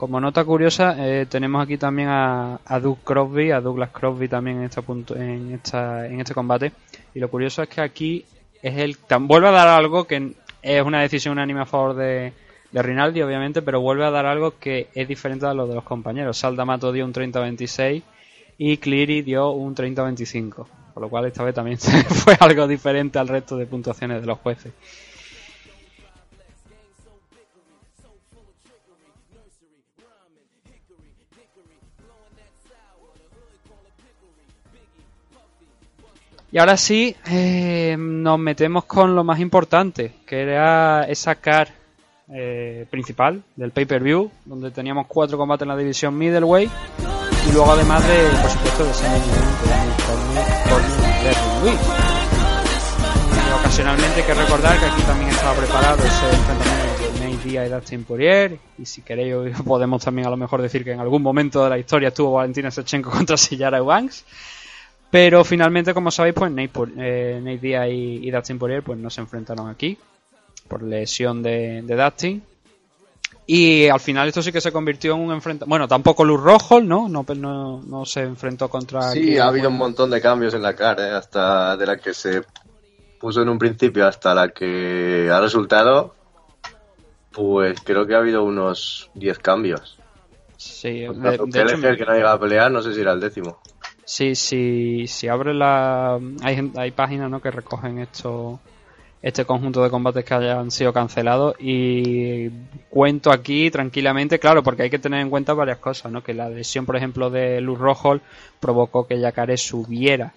Como 0.00 0.18
nota 0.18 0.46
curiosa, 0.46 0.96
eh, 0.98 1.26
tenemos 1.26 1.62
aquí 1.62 1.76
también 1.76 2.08
a, 2.08 2.58
Doug 2.80 3.00
Crosby, 3.04 3.50
a 3.50 3.60
Douglas 3.60 3.90
Crosby 3.90 4.28
también 4.28 4.56
en, 4.56 4.62
esta 4.62 4.80
punto, 4.80 5.14
en, 5.14 5.52
esta, 5.52 6.06
en 6.06 6.18
este 6.18 6.32
combate. 6.32 6.72
Y 7.14 7.20
lo 7.20 7.28
curioso 7.28 7.62
es 7.62 7.68
que 7.68 7.82
aquí 7.82 8.24
es 8.62 8.78
el 8.78 8.96
vuelve 9.20 9.48
a 9.48 9.50
dar 9.50 9.68
algo 9.68 10.06
que 10.06 10.32
es 10.62 10.82
una 10.82 11.02
decisión 11.02 11.32
unánime 11.32 11.60
a 11.60 11.66
favor 11.66 11.96
de, 11.96 12.32
de 12.72 12.82
Rinaldi, 12.82 13.20
obviamente, 13.20 13.60
pero 13.60 13.82
vuelve 13.82 14.06
a 14.06 14.10
dar 14.10 14.24
algo 14.24 14.58
que 14.58 14.88
es 14.94 15.06
diferente 15.06 15.44
a 15.44 15.52
lo 15.52 15.66
de 15.66 15.74
los 15.74 15.84
compañeros. 15.84 16.38
Saldamato 16.38 16.92
dio 16.92 17.04
un 17.04 17.12
30-26 17.12 18.02
y 18.56 18.78
Cleary 18.78 19.20
dio 19.20 19.50
un 19.50 19.74
30-25. 19.74 20.66
Por 20.94 21.02
lo 21.02 21.10
cual 21.10 21.26
esta 21.26 21.44
vez 21.44 21.54
también 21.54 21.76
fue 22.08 22.38
algo 22.40 22.66
diferente 22.66 23.18
al 23.18 23.28
resto 23.28 23.54
de 23.58 23.66
puntuaciones 23.66 24.22
de 24.22 24.26
los 24.26 24.38
jueces. 24.38 24.72
Y 36.52 36.58
ahora 36.58 36.76
sí, 36.76 37.14
eh, 37.30 37.96
nos 37.98 38.38
metemos 38.38 38.84
con 38.84 39.14
lo 39.14 39.22
más 39.22 39.38
importante, 39.38 40.12
que 40.26 40.42
era 40.42 41.04
esa 41.04 41.36
car 41.36 41.68
eh, 42.28 42.86
principal 42.90 43.42
del 43.54 43.70
pay-per-view, 43.70 44.30
donde 44.44 44.70
teníamos 44.70 45.06
cuatro 45.06 45.38
combates 45.38 45.62
en 45.62 45.68
la 45.68 45.76
división 45.76 46.18
middleweight 46.18 46.70
y 47.48 47.52
luego 47.52 47.72
además 47.72 48.06
de, 48.06 48.28
por 48.42 48.50
supuesto, 48.50 48.84
de 48.84 48.90
ocasionalmente 53.60 54.20
hay 54.20 54.26
que 54.26 54.34
recordar 54.34 54.78
que 54.78 54.86
aquí 54.86 55.02
también 55.02 55.30
estaba 55.30 55.54
preparado 55.54 55.98
ese 56.04 56.26
enfrentamiento 56.30 57.04
entre 57.14 57.30
Nate 57.30 57.48
Diaz 57.48 57.66
y 57.66 57.70
Dustin 57.72 58.04
Poirier 58.04 58.58
y 58.78 58.86
si 58.86 59.02
queréis 59.02 59.60
podemos 59.64 60.04
también 60.04 60.26
a 60.26 60.30
lo 60.30 60.36
mejor 60.36 60.62
decir 60.62 60.84
que 60.84 60.92
en 60.92 61.00
algún 61.00 61.22
momento 61.22 61.64
de 61.64 61.70
la 61.70 61.78
historia 61.78 62.08
estuvo 62.08 62.32
Valentina 62.32 62.70
Sechenko 62.70 63.10
contra 63.16 63.36
Sillara 63.36 63.80
Banks 63.80 64.24
pero 65.10 65.44
finalmente, 65.44 65.92
como 65.92 66.10
sabéis, 66.10 66.34
pues 66.34 66.50
Nate, 66.50 66.70
eh, 66.98 67.40
Nate 67.42 67.58
Diaz 67.58 67.88
y, 67.88 68.26
y 68.26 68.30
Dustin 68.30 68.58
Poirier 68.58 68.82
pues 68.82 68.98
no 68.98 69.10
se 69.10 69.20
enfrentaron 69.20 69.68
aquí 69.68 69.98
por 70.68 70.82
lesión 70.82 71.42
de, 71.42 71.82
de 71.82 71.96
Dustin. 71.96 72.42
Y 73.46 73.88
al 73.88 73.98
final 73.98 74.28
esto 74.28 74.42
sí 74.42 74.52
que 74.52 74.60
se 74.60 74.70
convirtió 74.70 75.14
en 75.14 75.22
un 75.22 75.32
enfrentamiento. 75.32 75.68
Bueno, 75.68 75.88
tampoco 75.88 76.24
Luz 76.24 76.40
Rojo, 76.40 76.80
¿no? 76.80 77.08
No, 77.08 77.26
no, 77.34 77.82
no 77.82 78.04
se 78.04 78.20
enfrentó 78.20 78.68
contra. 78.68 79.02
Sí, 79.10 79.38
ha 79.38 79.46
habido 79.46 79.70
un 79.70 79.76
montón 79.76 80.10
de 80.10 80.20
cambios 80.20 80.54
en 80.54 80.62
la 80.62 80.76
cara, 80.76 81.08
¿eh? 81.08 81.10
hasta 81.10 81.76
de 81.76 81.86
la 81.86 81.96
que 81.96 82.14
se 82.14 82.42
puso 83.18 83.42
en 83.42 83.48
un 83.48 83.58
principio 83.58 84.06
hasta 84.06 84.36
la 84.36 84.50
que 84.50 85.28
ha 85.32 85.40
resultado. 85.40 86.14
Pues 87.32 87.80
creo 87.80 88.06
que 88.06 88.14
ha 88.14 88.18
habido 88.18 88.44
unos 88.44 89.10
10 89.14 89.38
cambios. 89.40 89.98
Sí, 90.56 91.00
de, 91.00 91.08
de 91.08 91.34
hecho, 91.34 91.46
que 91.46 92.04
no 92.04 92.14
llega 92.14 92.32
a 92.32 92.38
pelear, 92.38 92.70
no 92.70 92.82
sé 92.82 92.94
si 92.94 93.00
era 93.00 93.12
el 93.12 93.20
décimo. 93.20 93.58
Sí, 94.12 94.34
sí, 94.34 95.06
si 95.06 95.28
abre 95.28 95.54
la... 95.54 96.18
Hay, 96.42 96.72
hay 96.76 96.90
páginas 96.90 97.30
¿no? 97.30 97.40
que 97.40 97.52
recogen 97.52 98.00
esto, 98.00 98.58
este 99.22 99.44
conjunto 99.44 99.84
de 99.84 99.90
combates 99.90 100.24
que 100.24 100.34
hayan 100.34 100.72
sido 100.72 100.92
cancelados 100.92 101.54
y 101.60 102.48
cuento 102.88 103.30
aquí 103.30 103.70
tranquilamente, 103.70 104.40
claro, 104.40 104.64
porque 104.64 104.82
hay 104.82 104.90
que 104.90 104.98
tener 104.98 105.20
en 105.20 105.30
cuenta 105.30 105.54
varias 105.54 105.78
cosas, 105.78 106.10
¿no? 106.10 106.24
Que 106.24 106.34
la 106.34 106.48
lesión, 106.48 106.86
por 106.86 106.96
ejemplo, 106.96 107.30
de 107.30 107.60
Luz 107.60 107.78
Rojo 107.78 108.18
provocó 108.58 109.06
que 109.06 109.20
Jacare 109.20 109.56
subiera 109.56 110.32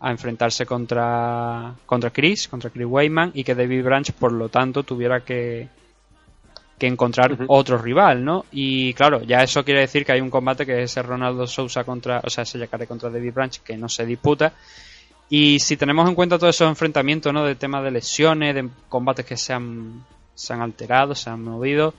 a 0.00 0.10
enfrentarse 0.10 0.66
contra, 0.66 1.76
contra 1.86 2.10
Chris, 2.10 2.48
contra 2.48 2.70
Chris 2.70 2.88
Weyman 2.88 3.30
y 3.34 3.44
que 3.44 3.54
David 3.54 3.84
Branch, 3.84 4.12
por 4.14 4.32
lo 4.32 4.48
tanto, 4.48 4.82
tuviera 4.82 5.20
que, 5.20 5.68
que 6.82 6.88
encontrar 6.88 7.38
otro 7.46 7.78
rival, 7.78 8.24
¿no? 8.24 8.44
Y 8.50 8.92
claro, 8.94 9.22
ya 9.22 9.42
eso 9.44 9.64
quiere 9.64 9.80
decir 9.82 10.04
que 10.04 10.10
hay 10.10 10.20
un 10.20 10.30
combate 10.30 10.66
que 10.66 10.82
es 10.82 10.90
ese 10.90 11.00
Ronaldo 11.02 11.46
Sousa 11.46 11.84
contra, 11.84 12.20
o 12.24 12.28
sea, 12.28 12.42
ese 12.42 12.58
Jacare 12.58 12.88
contra 12.88 13.08
David 13.08 13.32
Branch 13.32 13.58
que 13.60 13.76
no 13.76 13.88
se 13.88 14.04
disputa. 14.04 14.52
Y 15.30 15.60
si 15.60 15.76
tenemos 15.76 16.08
en 16.08 16.16
cuenta 16.16 16.38
todos 16.38 16.56
esos 16.56 16.68
enfrentamientos, 16.68 17.32
¿no? 17.32 17.44
De 17.44 17.54
temas 17.54 17.84
de 17.84 17.92
lesiones, 17.92 18.54
de 18.56 18.68
combates 18.88 19.24
que 19.24 19.36
se 19.36 19.52
han, 19.52 20.04
se 20.34 20.52
han 20.52 20.60
alterado, 20.60 21.14
se 21.14 21.30
han 21.30 21.42
movido, 21.44 21.94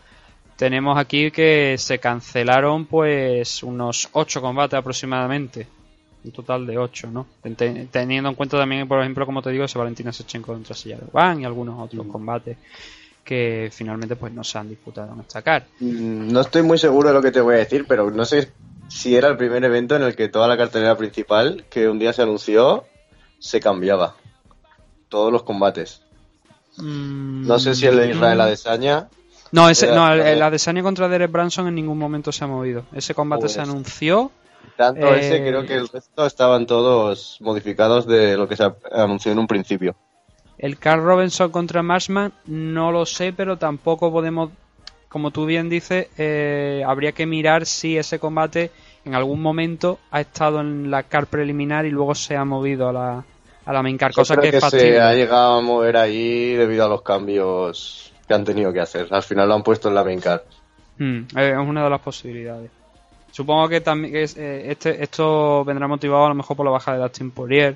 tenemos 0.58 0.98
aquí 1.00 1.32
que 1.32 1.76
se 1.78 1.98
cancelaron 2.00 2.86
pues 2.86 3.64
unos 3.64 4.10
8 4.12 4.42
combates 4.42 4.78
aproximadamente. 4.78 5.66
Un 6.26 6.32
total 6.32 6.68
de 6.68 6.78
8, 6.78 7.10
¿no? 7.10 7.26
Ten- 7.42 7.88
Teniendo 7.88 8.30
en 8.30 8.36
cuenta 8.36 8.58
también, 8.58 8.88
por 8.88 9.00
ejemplo, 9.00 9.26
como 9.26 9.42
te 9.42 9.50
digo, 9.50 9.64
ese 9.64 9.80
Valentina 9.80 10.12
Sechenko 10.14 10.54
contra 10.54 10.76
Sillara 10.76 11.04
Van 11.12 11.42
y 11.42 11.46
algunos 11.46 11.80
otros 11.80 12.06
combates 12.08 12.58
que 13.24 13.70
finalmente 13.72 14.16
pues 14.16 14.34
no 14.34 14.44
se 14.44 14.58
han 14.58 14.70
disputado 14.70 15.14
en 15.14 15.22
esta 15.22 15.42
car. 15.42 15.66
Mm, 15.80 16.32
No 16.32 16.42
estoy 16.42 16.62
muy 16.64 16.78
seguro 16.78 17.10
de 17.10 17.14
lo 17.16 17.22
que 17.22 17.32
te 17.32 17.42
voy 17.42 17.56
a 17.56 17.60
decir, 17.60 17.86
pero 17.88 18.10
no 18.12 18.26
sé 18.26 18.52
si 18.90 19.16
era 19.16 19.30
el 19.30 19.38
primer 19.38 19.64
evento 19.64 19.96
en 19.96 20.04
el 20.04 20.16
que 20.16 20.28
toda 20.30 20.48
la 20.48 20.58
cartelera 20.58 20.98
principal 20.98 21.66
que 21.70 21.88
un 21.88 22.00
día 22.00 22.14
se 22.14 22.22
anunció 22.22 22.84
se 23.40 23.60
cambiaba. 23.60 24.16
Todos 25.10 25.32
los 25.32 25.44
combates. 25.44 26.02
No 26.78 27.60
sé 27.60 27.76
si 27.76 27.86
el 27.86 27.98
de 27.98 28.10
Israel 28.12 28.42
Adesanya. 28.42 29.08
No, 29.52 29.70
ese, 29.70 29.86
era- 29.86 29.96
no, 29.96 30.12
el, 30.14 30.22
el 30.22 30.42
Adesanya 30.42 30.82
contra 30.82 31.08
Derek 31.08 31.32
Branson 31.32 31.68
en 31.68 31.76
ningún 31.76 31.98
momento 32.00 32.32
se 32.32 32.44
ha 32.44 32.48
movido. 32.48 32.86
Ese 32.94 33.14
combate 33.14 33.42
Pues, 33.42 33.54
se 33.54 33.62
anunció. 33.62 34.32
Tanto 34.76 35.14
Eh, 35.14 35.20
ese, 35.20 35.40
creo 35.48 35.66
que 35.68 35.76
el 35.76 35.88
resto 35.88 36.26
estaban 36.26 36.66
todos 36.66 37.38
modificados 37.42 38.08
de 38.08 38.36
lo 38.38 38.48
que 38.48 38.56
se 38.56 38.64
anunció 38.92 39.32
en 39.32 39.40
un 39.40 39.46
principio. 39.48 39.96
El 40.64 40.80
Carl 40.80 41.04
Robinson 41.04 41.52
contra 41.52 41.84
Marshman 41.84 42.32
no 42.46 42.94
lo 42.94 43.06
sé, 43.06 43.34
pero 43.34 43.58
tampoco 43.58 44.14
podemos, 44.14 44.50
como 45.10 45.30
tú 45.30 45.46
bien 45.46 45.68
dices, 45.68 46.08
eh, 46.18 46.82
habría 46.88 47.12
que 47.12 47.26
mirar 47.26 47.66
si 47.66 47.98
ese 47.98 48.18
combate 48.18 48.72
en 49.04 49.14
algún 49.14 49.42
momento 49.42 50.00
ha 50.10 50.22
estado 50.22 50.62
en 50.62 50.90
la 50.90 51.04
car 51.04 51.28
preliminar 51.28 51.86
y 51.86 51.90
luego 51.90 52.16
se 52.16 52.38
ha 52.38 52.46
movido 52.46 52.88
a 52.88 52.94
la, 52.94 53.26
a 53.66 53.74
la 53.74 53.84
main 53.84 53.98
car, 53.98 54.12
Yo 54.12 54.22
cosa 54.22 54.38
creo 54.38 54.52
que 54.52 54.58
es 54.58 54.64
se 54.64 54.70
factible. 54.72 55.02
ha 55.02 55.14
llegado 55.14 55.58
a 55.58 55.62
mover 55.62 55.98
ahí 55.98 56.54
debido 56.54 56.86
a 56.86 56.88
los 56.88 57.02
cambios 57.02 58.14
que 58.26 58.34
han 58.34 58.46
tenido 58.46 58.72
que 58.72 58.80
hacer. 58.80 59.08
Al 59.12 59.24
final 59.24 59.50
lo 59.50 59.56
han 59.56 59.64
puesto 59.64 59.90
en 59.90 59.96
la 59.96 60.06
main 60.06 60.22
card. 60.22 60.44
Mm, 60.98 61.24
eh, 61.36 61.52
es 61.52 61.58
una 61.58 61.84
de 61.84 61.90
las 61.90 62.00
posibilidades. 62.00 62.72
Supongo 63.32 63.68
que 63.68 63.82
también 63.82 64.16
es, 64.16 64.38
eh, 64.38 64.72
este, 64.72 65.04
esto 65.04 65.66
vendrá 65.66 65.90
motivado 65.90 66.28
a 66.28 66.30
lo 66.30 66.36
mejor 66.36 66.56
por 66.56 66.66
la 66.66 66.72
baja 66.72 66.94
de 66.94 67.00
Dustin 67.00 67.32
Poirier 67.32 67.76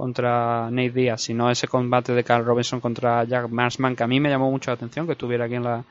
contra 0.00 0.70
Nate 0.70 0.92
Diaz, 0.92 1.20
si 1.20 1.34
no 1.34 1.50
ese 1.50 1.68
combate 1.68 2.14
de 2.14 2.24
Carl 2.24 2.42
Robinson 2.42 2.80
contra 2.80 3.22
Jack 3.24 3.50
Marsman, 3.50 3.94
que 3.94 4.02
a 4.02 4.06
mí 4.06 4.18
me 4.18 4.30
llamó 4.30 4.50
mucho 4.50 4.70
la 4.70 4.76
atención 4.76 5.04
que 5.04 5.12
estuviera 5.12 5.44
aquí 5.44 5.56
en 5.56 5.64
la 5.64 5.84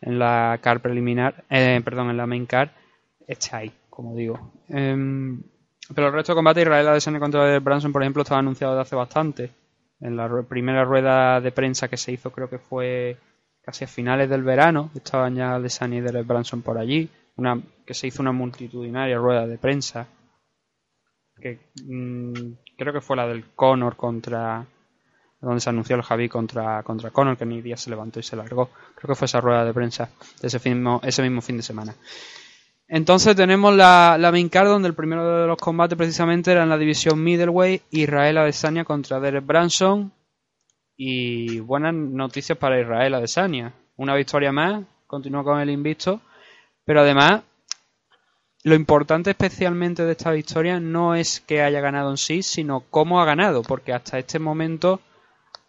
en 0.00 0.18
la 0.18 0.58
car 0.60 0.80
preliminar, 0.80 1.44
eh, 1.48 1.80
perdón, 1.84 2.10
en 2.10 2.16
la 2.16 2.26
main 2.26 2.46
car, 2.46 2.74
está 3.28 3.58
ahí, 3.58 3.72
como 3.88 4.16
digo. 4.16 4.52
Em, 4.68 5.40
pero 5.94 6.08
el 6.08 6.12
resto 6.12 6.32
de 6.32 6.36
combate, 6.36 6.62
Israel 6.62 6.88
Adesanya 6.88 7.20
contra 7.20 7.60
Branson, 7.60 7.92
por 7.92 8.02
ejemplo, 8.02 8.22
estaba 8.22 8.40
anunciado 8.40 8.74
desde 8.74 8.82
hace 8.82 8.96
bastante. 8.96 9.50
En 10.00 10.16
la 10.16 10.28
primera 10.42 10.84
rueda 10.84 11.40
de 11.40 11.52
prensa 11.52 11.86
que 11.86 11.96
se 11.96 12.10
hizo, 12.10 12.32
creo 12.32 12.50
que 12.50 12.58
fue 12.58 13.16
casi 13.62 13.84
a 13.84 13.86
finales 13.86 14.28
del 14.28 14.42
verano, 14.42 14.90
estaban 14.96 15.36
ya 15.36 15.54
Adesanya 15.54 15.98
y 15.98 16.22
Branson 16.24 16.60
por 16.60 16.76
allí, 16.76 17.08
una 17.36 17.62
que 17.86 17.94
se 17.94 18.08
hizo 18.08 18.20
una 18.20 18.32
multitudinaria 18.32 19.16
rueda 19.16 19.46
de 19.46 19.58
prensa, 19.58 20.08
que 21.40 21.58
mm, 21.84 22.52
creo 22.76 22.92
que 22.92 23.00
fue 23.00 23.16
la 23.16 23.26
del 23.26 23.44
Conor 23.54 23.96
contra 23.96 24.66
donde 25.44 25.60
se 25.60 25.70
anunció 25.70 25.96
el 25.96 26.02
Javi 26.02 26.28
contra, 26.28 26.82
contra 26.82 27.10
Conor, 27.10 27.36
que 27.36 27.44
ni 27.44 27.60
día 27.60 27.76
se 27.76 27.90
levantó 27.90 28.18
y 28.18 28.22
se 28.22 28.36
largó. 28.36 28.70
Creo 28.94 29.08
que 29.08 29.14
fue 29.14 29.26
esa 29.26 29.40
rueda 29.40 29.64
de 29.64 29.74
prensa 29.74 30.08
de 30.40 30.48
ese, 30.48 30.58
mismo, 30.70 31.00
ese 31.04 31.22
mismo 31.22 31.42
fin 31.42 31.58
de 31.58 31.62
semana. 31.62 31.94
Entonces 32.88 33.34
tenemos 33.36 33.74
la, 33.74 34.16
la 34.18 34.30
main 34.30 34.48
card 34.48 34.68
donde 34.68 34.88
el 34.88 34.94
primero 34.94 35.40
de 35.40 35.46
los 35.46 35.58
combates 35.58 35.96
precisamente 35.96 36.52
era 36.52 36.62
en 36.62 36.68
la 36.68 36.78
división 36.78 37.22
middleweight, 37.22 37.82
Israel 37.90 38.38
Adesanya 38.38 38.84
contra 38.84 39.20
Derek 39.20 39.44
Branson 39.44 40.12
y 40.96 41.60
buenas 41.60 41.94
noticias 41.94 42.56
para 42.58 42.80
Israel 42.80 43.14
Adesanya. 43.14 43.74
Una 43.96 44.14
victoria 44.14 44.52
más, 44.52 44.84
continúa 45.06 45.44
con 45.44 45.60
el 45.60 45.70
invicto, 45.70 46.20
pero 46.84 47.00
además 47.00 47.42
lo 48.64 48.74
importante 48.74 49.30
especialmente 49.30 50.04
de 50.04 50.12
esta 50.12 50.30
victoria 50.30 50.80
no 50.80 51.14
es 51.14 51.40
que 51.40 51.62
haya 51.62 51.80
ganado 51.80 52.10
en 52.10 52.16
sí, 52.16 52.42
sino 52.42 52.80
cómo 52.90 53.20
ha 53.20 53.26
ganado, 53.26 53.62
porque 53.62 53.92
hasta 53.92 54.18
este 54.18 54.38
momento 54.38 55.00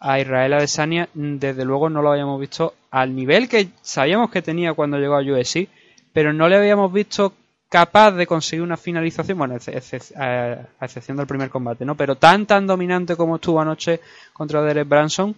a 0.00 0.18
Israel 0.18 0.54
Adesanya 0.54 1.08
desde 1.12 1.66
luego 1.66 1.90
no 1.90 2.00
lo 2.00 2.10
habíamos 2.10 2.40
visto 2.40 2.74
al 2.90 3.14
nivel 3.14 3.50
que 3.50 3.68
sabíamos 3.82 4.30
que 4.30 4.40
tenía 4.40 4.72
cuando 4.72 4.98
llegó 4.98 5.14
a 5.14 5.22
UFC, 5.22 5.68
pero 6.14 6.32
no 6.32 6.48
le 6.48 6.56
habíamos 6.56 6.90
visto 6.90 7.34
capaz 7.68 8.12
de 8.12 8.26
conseguir 8.26 8.62
una 8.62 8.78
finalización, 8.78 9.36
bueno, 9.36 9.56
a 9.56 10.84
excepción 10.84 11.18
del 11.18 11.26
primer 11.26 11.50
combate, 11.50 11.84
¿no? 11.84 11.96
Pero 11.96 12.16
tan 12.16 12.46
tan 12.46 12.66
dominante 12.66 13.14
como 13.14 13.36
estuvo 13.36 13.60
anoche 13.60 14.00
contra 14.32 14.62
Derek 14.62 14.88
Branson, 14.88 15.36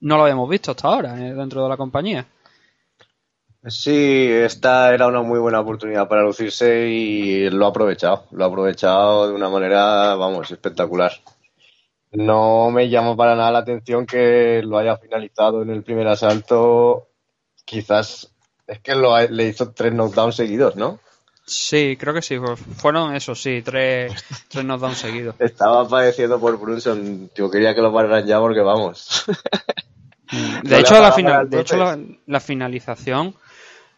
no 0.00 0.16
lo 0.16 0.24
habíamos 0.24 0.48
visto 0.50 0.72
hasta 0.72 0.88
ahora 0.88 1.16
eh, 1.16 1.32
dentro 1.32 1.62
de 1.62 1.68
la 1.68 1.76
compañía. 1.76 2.26
Sí, 3.66 4.28
esta 4.30 4.92
era 4.92 5.06
una 5.06 5.22
muy 5.22 5.38
buena 5.38 5.60
oportunidad 5.60 6.06
para 6.08 6.22
lucirse 6.22 6.88
y 6.88 7.48
lo 7.50 7.66
ha 7.66 7.68
aprovechado. 7.70 8.26
Lo 8.32 8.44
ha 8.44 8.48
aprovechado 8.48 9.28
de 9.28 9.34
una 9.34 9.48
manera, 9.48 10.14
vamos, 10.16 10.50
espectacular. 10.50 11.12
No 12.12 12.70
me 12.70 12.88
llama 12.88 13.16
para 13.16 13.34
nada 13.34 13.50
la 13.52 13.58
atención 13.60 14.06
que 14.06 14.62
lo 14.64 14.78
haya 14.78 14.96
finalizado 14.96 15.62
en 15.62 15.70
el 15.70 15.82
primer 15.82 16.06
asalto. 16.08 17.08
Quizás 17.64 18.30
es 18.66 18.80
que 18.80 18.94
lo 18.94 19.14
ha- 19.14 19.24
le 19.24 19.48
hizo 19.48 19.72
tres 19.72 19.92
knockdowns 19.92 20.36
seguidos, 20.36 20.76
¿no? 20.76 21.00
Sí, 21.46 21.96
creo 21.98 22.14
que 22.14 22.22
sí. 22.22 22.38
fu- 22.38 22.56
Fueron 22.56 23.14
eso, 23.14 23.34
sí, 23.34 23.62
tres, 23.62 24.12
tres 24.48 24.64
knockdowns 24.64 24.98
seguidos. 24.98 25.34
Estaba 25.38 25.86
padeciendo 25.88 26.38
por 26.40 26.58
Brunson. 26.58 27.30
Yo 27.34 27.50
quería 27.50 27.74
que 27.74 27.82
lo 27.82 27.92
pararan 27.92 28.26
ya 28.26 28.38
porque 28.40 28.60
vamos. 28.60 29.24
De 30.62 30.70
No 30.70 30.76
hecho, 30.80 30.94
la, 31.00 31.10
apagaban 31.10 31.12
final, 31.12 31.32
las 31.42 31.50
de 31.50 31.60
hecho 31.60 31.76
la, 31.76 31.96
luces. 31.96 32.16
la 32.26 32.40
finalización, 32.40 33.34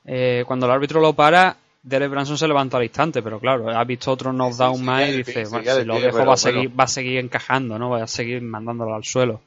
eh, 0.07 0.45
cuando 0.47 0.67
el 0.67 0.73
árbitro 0.73 1.01
lo 1.01 1.13
para, 1.13 1.57
Derek 1.83 2.11
Branson 2.11 2.39
se 2.39 2.49
levanta 2.49 2.77
al 2.77 2.85
instante, 2.85 3.23
pero 3.23 3.39
claro, 3.39 3.69
ha 3.71 3.85
visto 3.85 4.11
otro 4.11 4.33
knockdown 4.33 4.77
sí, 4.77 4.83
más 4.83 5.09
y 5.09 5.13
dice, 5.19 5.33
pie, 5.33 5.45
bueno, 5.47 5.75
si 5.75 5.85
lo 5.85 6.01
dejo 6.01 6.17
pero 6.17 6.27
va, 6.27 6.35
a 6.35 6.37
seguir, 6.37 6.69
bueno. 6.69 6.77
va 6.79 6.85
a 6.85 6.89
seguir 6.89 7.19
encajando, 7.19 7.79
¿no? 7.79 7.91
Va 7.91 8.03
a 8.03 8.07
seguir 8.07 8.41
mandándolo 8.43 8.95
al 8.95 9.05
suelo. 9.05 9.41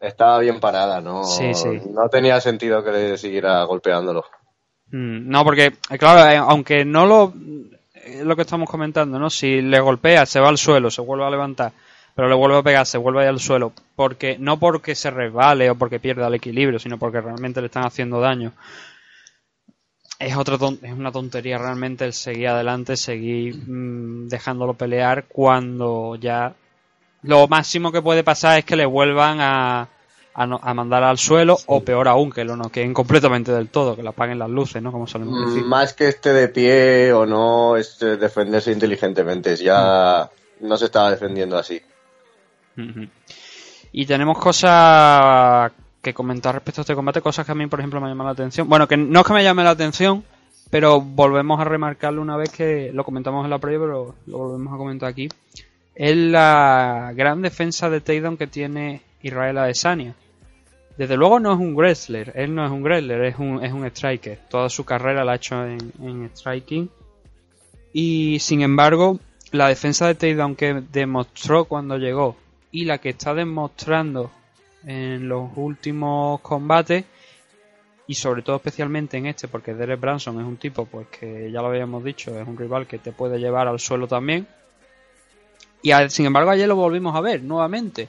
Estaba 0.00 0.38
bien 0.38 0.60
parada, 0.60 1.00
¿no? 1.00 1.24
Sí, 1.24 1.54
sí. 1.54 1.80
No 1.90 2.08
tenía 2.08 2.40
sentido 2.40 2.84
que 2.84 2.92
le 2.92 3.18
siguiera 3.18 3.64
golpeándolo. 3.64 4.24
Mm, 4.90 5.28
No, 5.28 5.44
porque, 5.44 5.72
eh, 5.90 5.98
claro, 5.98 6.30
eh, 6.30 6.36
aunque 6.36 6.84
no 6.84 7.06
lo. 7.06 7.32
Es 7.94 8.24
lo 8.24 8.36
que 8.36 8.42
estamos 8.42 8.70
comentando, 8.70 9.18
¿no? 9.18 9.28
Si 9.28 9.60
le 9.60 9.80
golpea, 9.80 10.24
se 10.24 10.40
va 10.40 10.48
al 10.48 10.56
suelo, 10.56 10.90
se 10.90 11.02
vuelve 11.02 11.26
a 11.26 11.30
levantar. 11.30 11.72
Pero 12.18 12.28
le 12.28 12.34
vuelve 12.34 12.56
a 12.58 12.62
pegar, 12.64 12.84
se 12.84 12.98
vuelve 12.98 13.28
al 13.28 13.38
suelo, 13.38 13.72
porque 13.94 14.38
no 14.40 14.58
porque 14.58 14.96
se 14.96 15.08
resbale 15.08 15.70
o 15.70 15.76
porque 15.76 16.00
pierda 16.00 16.26
el 16.26 16.34
equilibrio, 16.34 16.80
sino 16.80 16.98
porque 16.98 17.20
realmente 17.20 17.60
le 17.60 17.66
están 17.68 17.86
haciendo 17.86 18.18
daño. 18.18 18.54
Es, 20.18 20.36
otra 20.36 20.56
es 20.56 20.92
una 20.92 21.12
tontería 21.12 21.58
realmente 21.58 22.04
el 22.04 22.12
seguir 22.12 22.48
adelante, 22.48 22.96
seguir 22.96 23.54
mm, 23.54 24.26
dejándolo 24.26 24.74
pelear 24.74 25.26
cuando 25.28 26.16
ya 26.16 26.54
lo 27.22 27.46
máximo 27.46 27.92
que 27.92 28.02
puede 28.02 28.24
pasar 28.24 28.58
es 28.58 28.64
que 28.64 28.74
le 28.74 28.84
vuelvan 28.84 29.38
a, 29.40 29.88
a, 30.34 30.44
no- 30.48 30.58
a 30.60 30.74
mandar 30.74 31.04
al 31.04 31.18
suelo 31.18 31.56
o 31.66 31.82
peor 31.84 32.08
aún, 32.08 32.32
que 32.32 32.44
lo 32.44 32.56
noqueen 32.56 32.92
completamente 32.94 33.52
del 33.52 33.68
todo, 33.68 33.94
que 33.94 34.02
le 34.02 34.08
apaguen 34.08 34.40
las 34.40 34.50
luces, 34.50 34.82
¿no? 34.82 34.90
Como 34.90 35.06
solemos 35.06 35.38
decir. 35.38 35.64
Más 35.66 35.92
que 35.92 36.08
esté 36.08 36.32
de 36.32 36.48
pie 36.48 37.12
o 37.12 37.24
no, 37.26 37.76
es 37.76 38.02
eh, 38.02 38.16
defenderse 38.16 38.72
inteligentemente. 38.72 39.54
Ya 39.54 40.28
no 40.62 40.76
se 40.76 40.86
estaba 40.86 41.12
defendiendo 41.12 41.56
así. 41.56 41.80
Y 43.92 44.06
tenemos 44.06 44.38
cosas 44.38 45.72
que 46.02 46.14
comentar 46.14 46.54
respecto 46.54 46.80
a 46.80 46.82
este 46.82 46.94
combate, 46.94 47.20
cosas 47.20 47.44
que 47.44 47.52
a 47.52 47.54
mí, 47.54 47.66
por 47.66 47.80
ejemplo, 47.80 48.00
me 48.00 48.08
llaman 48.08 48.26
la 48.26 48.32
atención. 48.32 48.68
Bueno, 48.68 48.86
que 48.86 48.96
no 48.96 49.20
es 49.20 49.26
que 49.26 49.32
me 49.32 49.42
llame 49.42 49.64
la 49.64 49.70
atención, 49.70 50.24
pero 50.70 51.00
volvemos 51.00 51.60
a 51.60 51.64
remarcarlo 51.64 52.22
una 52.22 52.36
vez 52.36 52.50
que 52.50 52.90
lo 52.92 53.04
comentamos 53.04 53.44
en 53.44 53.50
la 53.50 53.58
previa, 53.58 53.80
pero 53.80 54.14
lo 54.26 54.38
volvemos 54.38 54.72
a 54.72 54.76
comentar 54.76 55.08
aquí. 55.08 55.28
Es 55.94 56.16
la 56.16 57.12
gran 57.14 57.42
defensa 57.42 57.90
de 57.90 58.00
takedown 58.00 58.36
que 58.36 58.46
tiene 58.46 59.02
Israel 59.22 59.58
Adesanya. 59.58 60.14
Desde 60.96 61.16
luego 61.16 61.40
no 61.40 61.52
es 61.52 61.58
un 61.58 61.76
wrestler, 61.76 62.32
él 62.34 62.54
no 62.54 62.64
es 62.64 62.72
un 62.72 62.82
wrestler, 62.82 63.24
es 63.24 63.38
un, 63.38 63.64
es 63.64 63.72
un 63.72 63.84
striker. 63.86 64.38
Toda 64.48 64.68
su 64.68 64.84
carrera 64.84 65.24
la 65.24 65.32
ha 65.32 65.36
hecho 65.36 65.64
en, 65.64 65.78
en 66.02 66.30
striking. 66.34 66.90
Y 67.92 68.38
sin 68.40 68.62
embargo, 68.62 69.18
la 69.52 69.68
defensa 69.68 70.06
de 70.06 70.14
takedown 70.14 70.56
que 70.56 70.82
demostró 70.92 71.64
cuando 71.64 71.96
llegó 71.98 72.36
y 72.70 72.84
la 72.84 72.98
que 72.98 73.10
está 73.10 73.34
demostrando 73.34 74.30
en 74.84 75.28
los 75.28 75.50
últimos 75.56 76.40
combates 76.40 77.04
y 78.06 78.14
sobre 78.14 78.42
todo 78.42 78.56
especialmente 78.56 79.16
en 79.18 79.26
este 79.26 79.48
porque 79.48 79.74
Derek 79.74 80.00
Branson 80.00 80.40
es 80.40 80.46
un 80.46 80.56
tipo 80.56 80.86
pues 80.86 81.08
que 81.08 81.50
ya 81.50 81.60
lo 81.60 81.68
habíamos 81.68 82.02
dicho 82.04 82.38
es 82.38 82.46
un 82.46 82.56
rival 82.56 82.86
que 82.86 82.98
te 82.98 83.12
puede 83.12 83.38
llevar 83.38 83.68
al 83.68 83.78
suelo 83.78 84.06
también. 84.06 84.46
Y 85.82 85.92
sin 86.08 86.26
embargo 86.26 86.50
ayer 86.50 86.66
lo 86.66 86.76
volvimos 86.76 87.14
a 87.14 87.20
ver 87.20 87.42
nuevamente. 87.42 88.08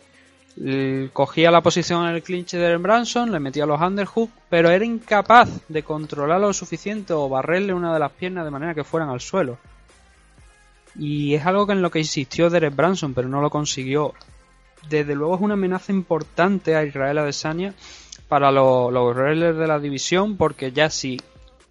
Cogía 1.14 1.52
la 1.52 1.62
posición 1.62 2.08
en 2.08 2.16
el 2.16 2.24
clinch 2.24 2.52
de 2.52 2.60
Derek 2.60 2.82
Branson 2.82 3.32
le 3.32 3.40
metía 3.40 3.66
los 3.66 3.80
underhook 3.80 4.32
pero 4.50 4.70
era 4.70 4.84
incapaz 4.84 5.50
de 5.68 5.84
controlar 5.84 6.42
lo 6.42 6.52
suficiente 6.54 7.14
o 7.14 7.30
barrerle 7.30 7.74
una 7.74 7.94
de 7.94 8.00
las 8.00 8.12
piernas 8.12 8.46
de 8.46 8.52
manera 8.52 8.74
que 8.74 8.84
fueran 8.84 9.10
al 9.10 9.22
suelo. 9.22 9.58
Y 10.96 11.36
es 11.36 11.46
algo 11.46 11.68
que 11.68 11.74
en 11.74 11.82
lo 11.82 11.92
que 11.92 12.00
insistió 12.00 12.50
Derek 12.50 12.76
Branson 12.76 13.14
pero 13.14 13.28
no 13.28 13.42
lo 13.42 13.50
consiguió 13.50 14.14
desde 14.88 15.16
luego 15.16 15.36
es 15.36 15.42
una 15.42 15.56
amenaza 15.56 15.92
importante 15.92 16.76
a 16.76 16.84
Israel 16.84 17.18
Adesanya 17.18 17.74
para 18.28 18.52
lo- 18.52 18.92
los 18.92 19.16
wrestlers 19.16 19.58
de 19.58 19.68
la 19.68 19.80
división 19.80 20.38
porque 20.38 20.72
ya 20.72 20.90
si 20.90 21.20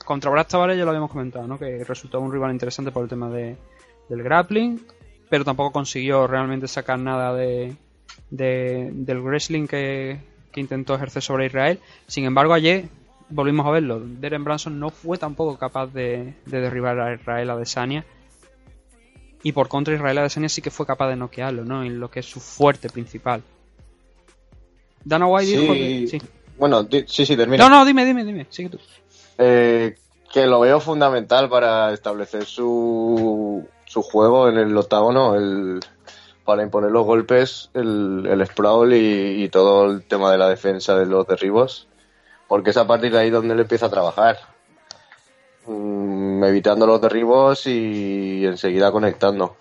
contra 0.05 0.31
Brad 0.31 0.47
Tavares 0.47 0.77
ya 0.77 0.85
lo 0.85 0.90
habíamos 0.90 1.11
comentado 1.11 1.47
¿no? 1.47 1.59
que 1.59 1.85
resultó 1.85 2.21
un 2.21 2.33
rival 2.33 2.51
interesante 2.53 2.90
por 2.90 3.03
el 3.05 3.09
tema 3.09 3.29
de, 3.31 3.57
del 4.09 4.23
grappling 4.23 4.81
pero 5.29 5.44
tampoco 5.44 5.73
consiguió 5.73 6.27
realmente 6.27 6.66
sacar 6.68 6.99
nada 6.99 7.35
de, 7.35 7.77
de- 8.31 8.90
del 8.92 9.21
wrestling 9.21 9.66
que, 9.66 10.18
que 10.53 10.61
intentó 10.61 10.94
ejercer 10.94 11.23
sobre 11.23 11.47
Israel. 11.47 11.79
Sin 12.07 12.25
embargo 12.25 12.55
ayer 12.55 12.87
volvimos 13.29 13.66
a 13.66 13.71
verlo. 13.71 14.01
Derek 14.01 14.42
Branson 14.42 14.81
no 14.81 14.88
fue 14.88 15.18
tampoco 15.18 15.59
capaz 15.59 15.88
de, 15.88 16.33
de 16.47 16.61
derribar 16.62 16.99
a 16.99 17.12
Israel 17.14 17.51
Adesanya 17.51 18.05
y 19.42 19.53
por 19.53 19.68
contra 19.68 19.94
Israel 19.94 20.18
Adesanya 20.18 20.48
sí 20.48 20.62
que 20.62 20.70
fue 20.70 20.87
capaz 20.87 21.09
de 21.09 21.16
noquearlo, 21.16 21.64
¿no? 21.64 21.83
En 21.85 22.01
lo 22.01 22.11
que 22.11 22.20
es 22.20 22.27
su 22.27 22.40
fuerte 22.40 22.88
principal. 22.88 23.42
Dana 25.05 25.27
White 25.27 25.59
dijo 25.59 25.72
que... 25.72 26.07
Sí. 26.09 26.22
Bueno, 26.59 26.83
di- 26.83 27.05
sí, 27.07 27.24
sí, 27.24 27.37
termina. 27.37 27.62
No, 27.68 27.70
no, 27.70 27.85
dime, 27.85 28.05
dime, 28.05 28.24
dime. 28.24 28.46
Sigue 28.51 28.68
tú. 28.70 28.79
Eh, 29.38 29.96
que 30.33 30.46
lo 30.46 30.61
veo 30.61 30.81
fundamental 30.81 31.48
para 31.48 31.92
establecer 31.92 32.44
su, 32.44 33.66
su 33.87 34.03
juego 34.03 34.48
en 34.48 34.59
el 34.59 34.77
octágono, 34.77 35.37
el, 35.37 35.81
para 36.44 36.64
imponer 36.64 36.90
los 36.90 37.07
golpes, 37.07 37.70
el, 37.74 38.27
el 38.29 38.44
sprawl 38.46 38.92
y, 38.92 39.44
y 39.44 39.48
todo 39.48 39.90
el 39.90 40.03
tema 40.03 40.33
de 40.33 40.38
la 40.38 40.48
defensa 40.48 40.98
de 40.98 41.07
los 41.07 41.27
derribos, 41.29 41.87
porque 42.48 42.70
es 42.70 42.77
a 42.77 42.87
partir 42.87 43.12
de 43.12 43.20
ahí 43.20 43.31
donde 43.31 43.55
él 43.55 43.61
empieza 43.61 43.87
a 43.87 43.90
trabajar, 43.90 44.37
Mm, 45.68 46.42
evitando 46.44 46.87
los 46.87 46.98
derribos 46.98 47.66
y 47.66 48.46
enseguida 48.46 48.90
conectando. 48.90 49.54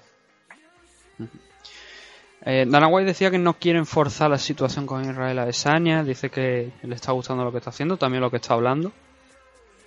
Eh, 2.45 2.65
Dana 2.65 2.87
White 2.87 3.07
decía 3.07 3.29
que 3.29 3.37
no 3.37 3.55
quieren 3.55 3.85
forzar 3.85 4.29
la 4.29 4.37
situación 4.37 4.85
con 4.85 5.03
Israel 5.03 5.39
Adesanya. 5.39 6.05
Dice 6.05 6.29
que 6.29 6.71
le 6.81 6.95
está 6.95 7.11
gustando 7.11 7.43
lo 7.43 7.51
que 7.51 7.57
está 7.57 7.71
haciendo, 7.71 7.97
también 7.97 8.21
lo 8.21 8.31
que 8.31 8.37
está 8.37 8.53
hablando. 8.53 8.93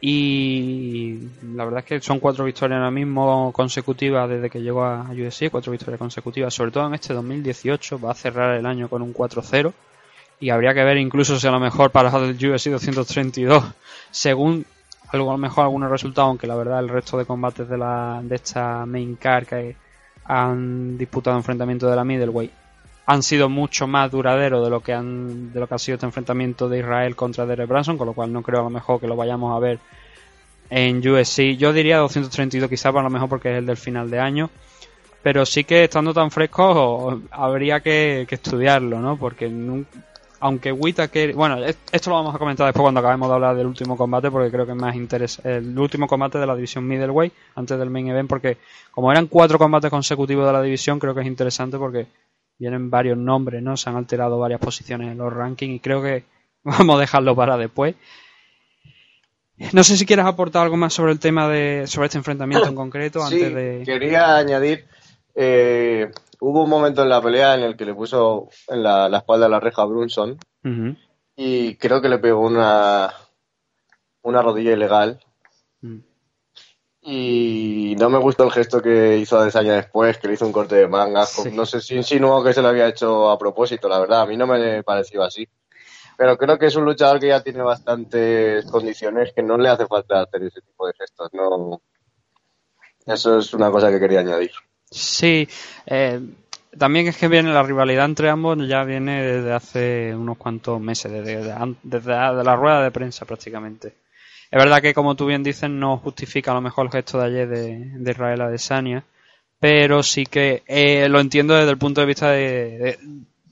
Y 0.02 1.28
la 1.54 1.64
verdad 1.64 1.80
es 1.80 1.86
que 1.86 2.00
son 2.00 2.20
cuatro 2.20 2.44
victorias 2.44 2.76
ahora 2.76 2.90
mismo 2.90 3.50
consecutivas 3.52 4.28
desde 4.28 4.50
que 4.50 4.60
llegó 4.60 4.84
a 4.84 5.08
UFC, 5.10 5.50
cuatro 5.50 5.72
victorias 5.72 5.98
consecutivas, 5.98 6.52
sobre 6.52 6.70
todo 6.70 6.86
en 6.86 6.94
este 6.94 7.14
2018. 7.14 7.98
Va 7.98 8.10
a 8.10 8.14
cerrar 8.14 8.58
el 8.58 8.66
año 8.66 8.90
con 8.90 9.00
un 9.00 9.14
4-0. 9.14 9.72
Y 10.38 10.50
habría 10.50 10.74
que 10.74 10.84
ver 10.84 10.98
incluso 10.98 11.38
si 11.38 11.46
a 11.46 11.50
lo 11.50 11.60
mejor 11.60 11.90
para 11.90 12.10
el 12.10 12.34
UFC 12.34 12.68
232, 12.68 13.64
según 14.10 14.66
algo 15.12 15.30
a 15.30 15.34
lo 15.34 15.38
mejor 15.38 15.64
algunos 15.64 15.90
resultados, 15.90 16.28
aunque 16.28 16.46
la 16.46 16.54
verdad 16.54 16.80
el 16.80 16.88
resto 16.88 17.18
de 17.18 17.26
combates 17.26 17.68
de, 17.68 17.78
la, 17.78 18.20
de 18.22 18.36
esta 18.36 18.86
main 18.86 19.16
card 19.16 19.46
que 19.46 19.76
han 20.24 20.96
disputado 20.96 21.36
enfrentamientos 21.36 21.90
de 21.90 21.96
la 21.96 22.04
middleweight 22.04 22.52
han 23.06 23.24
sido 23.24 23.48
mucho 23.48 23.88
más 23.88 24.10
duraderos 24.10 24.62
de 24.62 24.70
lo 24.70 24.80
que 24.80 24.92
han 24.92 25.52
de 25.52 25.58
lo 25.58 25.66
que 25.66 25.74
ha 25.74 25.78
sido 25.78 25.96
este 25.96 26.06
enfrentamiento 26.06 26.68
de 26.68 26.78
Israel 26.78 27.16
contra 27.16 27.44
Derek 27.44 27.68
Branson, 27.68 27.98
con 27.98 28.06
lo 28.06 28.12
cual 28.12 28.32
no 28.32 28.42
creo 28.42 28.60
a 28.60 28.64
lo 28.64 28.70
mejor 28.70 29.00
que 29.00 29.08
lo 29.08 29.16
vayamos 29.16 29.56
a 29.56 29.58
ver 29.58 29.80
en 30.70 30.98
UFC. 30.98 31.56
Yo 31.56 31.72
diría 31.72 31.98
232 31.98 32.70
quizás 32.70 32.94
a 32.94 33.02
lo 33.02 33.10
mejor 33.10 33.28
porque 33.28 33.50
es 33.50 33.58
el 33.58 33.66
del 33.66 33.76
final 33.76 34.10
de 34.10 34.20
año, 34.20 34.50
pero 35.24 35.44
sí 35.44 35.64
que 35.64 35.84
estando 35.84 36.14
tan 36.14 36.30
fresco 36.30 37.20
habría 37.32 37.80
que, 37.80 38.26
que 38.28 38.36
estudiarlo, 38.36 39.00
¿no? 39.00 39.16
Porque 39.16 39.48
aunque 40.40 40.72
Whittaker, 40.72 41.34
bueno, 41.34 41.62
es- 41.64 41.78
esto 41.92 42.10
lo 42.10 42.16
vamos 42.16 42.34
a 42.34 42.38
comentar 42.38 42.66
después 42.66 42.82
cuando 42.82 43.00
acabemos 43.00 43.28
de 43.28 43.34
hablar 43.34 43.54
del 43.56 43.66
último 43.66 43.96
combate 43.96 44.30
porque 44.30 44.50
creo 44.50 44.64
que 44.66 44.72
es 44.72 44.78
más 44.78 44.94
interés 44.96 45.40
el 45.44 45.78
último 45.78 46.06
combate 46.06 46.38
de 46.38 46.46
la 46.46 46.54
división 46.54 46.86
middleweight 46.88 47.32
antes 47.54 47.78
del 47.78 47.90
main 47.90 48.08
event 48.08 48.28
porque 48.28 48.56
como 48.90 49.12
eran 49.12 49.26
cuatro 49.26 49.58
combates 49.58 49.90
consecutivos 49.90 50.46
de 50.46 50.52
la 50.52 50.62
división 50.62 50.98
creo 50.98 51.14
que 51.14 51.20
es 51.20 51.26
interesante 51.26 51.76
porque 51.78 52.06
vienen 52.58 52.90
varios 52.90 53.16
nombres, 53.16 53.62
¿no? 53.62 53.76
Se 53.76 53.88
han 53.90 53.96
alterado 53.96 54.38
varias 54.38 54.60
posiciones 54.60 55.12
en 55.12 55.18
los 55.18 55.32
rankings 55.32 55.76
y 55.76 55.80
creo 55.80 56.02
que 56.02 56.24
vamos 56.64 56.96
a 56.96 57.00
dejarlo 57.00 57.34
para 57.36 57.56
después. 57.56 57.94
No 59.72 59.84
sé 59.84 59.96
si 59.98 60.06
quieres 60.06 60.24
aportar 60.24 60.62
algo 60.62 60.76
más 60.78 60.94
sobre 60.94 61.12
el 61.12 61.18
tema 61.18 61.46
de 61.48 61.84
sobre 61.86 62.06
este 62.06 62.16
enfrentamiento 62.18 62.66
en 62.68 62.74
concreto 62.84 63.20
Sí, 63.26 63.34
antes 63.34 63.54
de 63.54 63.82
quería 63.84 64.36
añadir, 64.38 64.86
eh, 65.34 66.10
hubo 66.40 66.64
un 66.64 66.70
momento 66.70 67.02
en 67.02 67.08
la 67.08 67.22
pelea 67.22 67.54
en 67.54 67.62
el 67.62 67.76
que 67.76 67.84
le 67.84 67.94
puso 67.94 68.48
en 68.68 68.82
la, 68.82 69.08
la 69.08 69.18
espalda 69.18 69.46
a 69.46 69.50
la 69.50 69.60
reja 69.60 69.82
a 69.82 69.86
Brunson 69.86 70.38
y 71.36 71.76
creo 71.76 72.02
que 72.02 72.08
le 72.08 72.18
pegó 72.18 72.40
una, 72.40 73.12
una 74.22 74.42
rodilla 74.42 74.72
ilegal. 74.72 75.20
Mm. 75.80 75.98
Y 77.02 77.96
no 77.98 78.10
me 78.10 78.18
gustó 78.18 78.44
el 78.44 78.52
gesto 78.52 78.82
que 78.82 79.16
hizo 79.16 79.38
Adesanya 79.38 79.72
después, 79.74 80.18
que 80.18 80.28
le 80.28 80.34
hizo 80.34 80.44
un 80.44 80.52
corte 80.52 80.74
de 80.74 80.86
mangas. 80.86 81.30
Sí. 81.30 81.50
No 81.50 81.64
sé 81.64 81.80
si 81.80 81.94
insinuó 81.94 82.44
que 82.44 82.52
se 82.52 82.60
lo 82.60 82.68
había 82.68 82.88
hecho 82.88 83.30
a 83.30 83.38
propósito, 83.38 83.88
la 83.88 83.98
verdad. 83.98 84.20
A 84.20 84.26
mí 84.26 84.36
no 84.36 84.46
me 84.46 84.82
pareció 84.82 85.22
así. 85.22 85.48
Pero 86.18 86.36
creo 86.36 86.58
que 86.58 86.66
es 86.66 86.76
un 86.76 86.84
luchador 86.84 87.18
que 87.18 87.28
ya 87.28 87.42
tiene 87.42 87.62
bastantes 87.62 88.66
condiciones 88.66 89.32
que 89.32 89.42
no 89.42 89.56
le 89.56 89.70
hace 89.70 89.86
falta 89.86 90.20
hacer 90.20 90.42
ese 90.42 90.60
tipo 90.60 90.86
de 90.86 90.92
gestos. 90.92 91.30
No. 91.32 91.80
Eso 93.06 93.38
es 93.38 93.54
una 93.54 93.70
cosa 93.70 93.90
que 93.90 93.98
quería 93.98 94.20
añadir. 94.20 94.50
Sí, 94.90 95.48
eh, 95.86 96.20
también 96.76 97.06
es 97.06 97.16
que 97.16 97.28
viene 97.28 97.52
la 97.52 97.62
rivalidad 97.62 98.06
entre 98.06 98.28
ambos, 98.28 98.58
ya 98.66 98.82
viene 98.84 99.22
desde 99.22 99.52
hace 99.52 100.14
unos 100.16 100.36
cuantos 100.36 100.80
meses, 100.80 101.12
desde, 101.12 101.36
desde, 101.36 101.76
desde 101.82 102.10
la, 102.10 102.56
rueda 102.56 102.82
de 102.82 102.90
prensa 102.90 103.24
prácticamente. 103.24 103.94
Es 104.50 104.58
verdad 104.58 104.82
que, 104.82 104.92
como 104.94 105.14
tú 105.14 105.26
bien 105.26 105.44
dices, 105.44 105.70
no 105.70 105.98
justifica 105.98 106.50
a 106.50 106.54
lo 106.54 106.60
mejor 106.60 106.86
el 106.86 106.92
gesto 106.92 107.18
de 107.18 107.26
ayer 107.26 107.48
de, 107.48 107.78
de 107.98 108.10
Israel 108.10 108.40
Adesanya, 108.40 109.04
pero 109.60 110.02
sí 110.02 110.26
que 110.26 110.64
eh, 110.66 111.08
lo 111.08 111.20
entiendo 111.20 111.54
desde 111.54 111.70
el 111.70 111.78
punto 111.78 112.00
de 112.00 112.06
vista 112.08 112.30
de, 112.30 112.98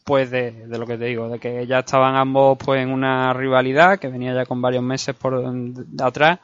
pues 0.05 0.31
de, 0.31 0.67
de 0.67 0.79
lo 0.79 0.87
que 0.87 0.99
te 0.99 1.05
digo, 1.05 1.29
de 1.29 1.39
que 1.39 1.67
ya 1.69 1.81
estaban 1.81 2.17
ambos 2.17 2.59
pues 2.59 2.83
en 2.83 2.91
una 2.91 3.33
rivalidad 3.33 3.99
que 4.01 4.09
venía 4.09 4.35
ya 4.35 4.47
con 4.47 4.61
varios 4.61 4.83
meses 4.83 5.15
por 5.15 5.45
atrás 6.01 6.41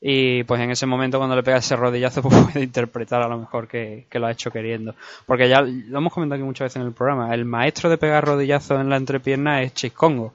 y 0.00 0.44
pues 0.44 0.60
en 0.62 0.70
ese 0.70 0.86
momento 0.86 1.18
cuando 1.18 1.36
le 1.36 1.42
pega 1.42 1.58
ese 1.58 1.76
rodillazo 1.76 2.22
pues 2.28 2.34
puede 2.44 2.64
interpretar 2.64 3.22
a 3.22 3.28
lo 3.28 3.38
mejor 3.38 3.68
que, 3.68 4.06
que 4.10 4.18
lo 4.18 4.26
ha 4.26 4.32
hecho 4.32 4.50
queriendo. 4.50 4.94
Porque 5.26 5.48
ya 5.48 5.60
lo 5.60 5.98
hemos 5.98 6.12
comentado 6.12 6.36
aquí 6.36 6.44
muchas 6.44 6.66
veces 6.66 6.76
en 6.76 6.86
el 6.86 6.92
programa 6.92 7.34
el 7.34 7.44
maestro 7.44 7.90
de 7.90 7.98
pegar 7.98 8.24
rodillazos 8.24 8.80
en 8.80 8.88
la 8.88 8.96
entrepierna 8.96 9.62
es 9.62 9.74
Chase 9.74 9.92
Congo. 9.92 10.32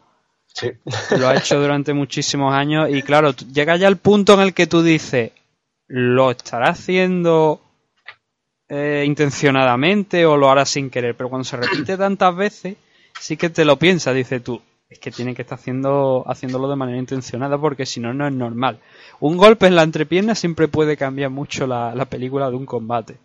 Sí. 0.47 0.71
lo 1.19 1.27
ha 1.27 1.35
hecho 1.35 1.59
durante 1.59 1.93
muchísimos 1.93 2.53
años 2.53 2.89
y 2.89 3.01
claro 3.01 3.31
llega 3.31 3.75
ya 3.75 3.87
el 3.87 3.97
punto 3.97 4.35
en 4.35 4.41
el 4.41 4.53
que 4.53 4.67
tú 4.67 4.81
dices 4.83 5.31
lo 5.87 6.31
estará 6.31 6.69
haciendo 6.69 7.61
eh, 8.69 9.03
intencionadamente 9.05 10.25
o 10.25 10.37
lo 10.37 10.49
hará 10.49 10.65
sin 10.65 10.89
querer, 10.89 11.15
pero 11.15 11.29
cuando 11.29 11.43
se 11.43 11.57
repite 11.57 11.97
tantas 11.97 12.35
veces, 12.35 12.77
sí 13.19 13.37
que 13.37 13.49
te 13.49 13.63
lo 13.63 13.77
piensas, 13.77 14.15
dice 14.15 14.39
tú, 14.39 14.61
es 14.89 14.99
que 14.99 15.11
tiene 15.11 15.33
que 15.33 15.41
estar 15.41 15.57
haciendo, 15.57 16.23
haciéndolo 16.27 16.69
de 16.69 16.75
manera 16.75 16.97
intencionada 16.97 17.57
porque 17.57 17.85
si 17.85 17.99
no, 17.99 18.13
no 18.13 18.27
es 18.27 18.33
normal. 18.33 18.79
Un 19.19 19.37
golpe 19.37 19.67
en 19.67 19.75
la 19.75 19.83
entrepierna 19.83 20.35
siempre 20.35 20.67
puede 20.67 20.95
cambiar 20.97 21.31
mucho 21.31 21.65
la, 21.65 21.95
la 21.95 22.05
película 22.05 22.49
de 22.49 22.55
un 22.55 22.65
combate. 22.65 23.17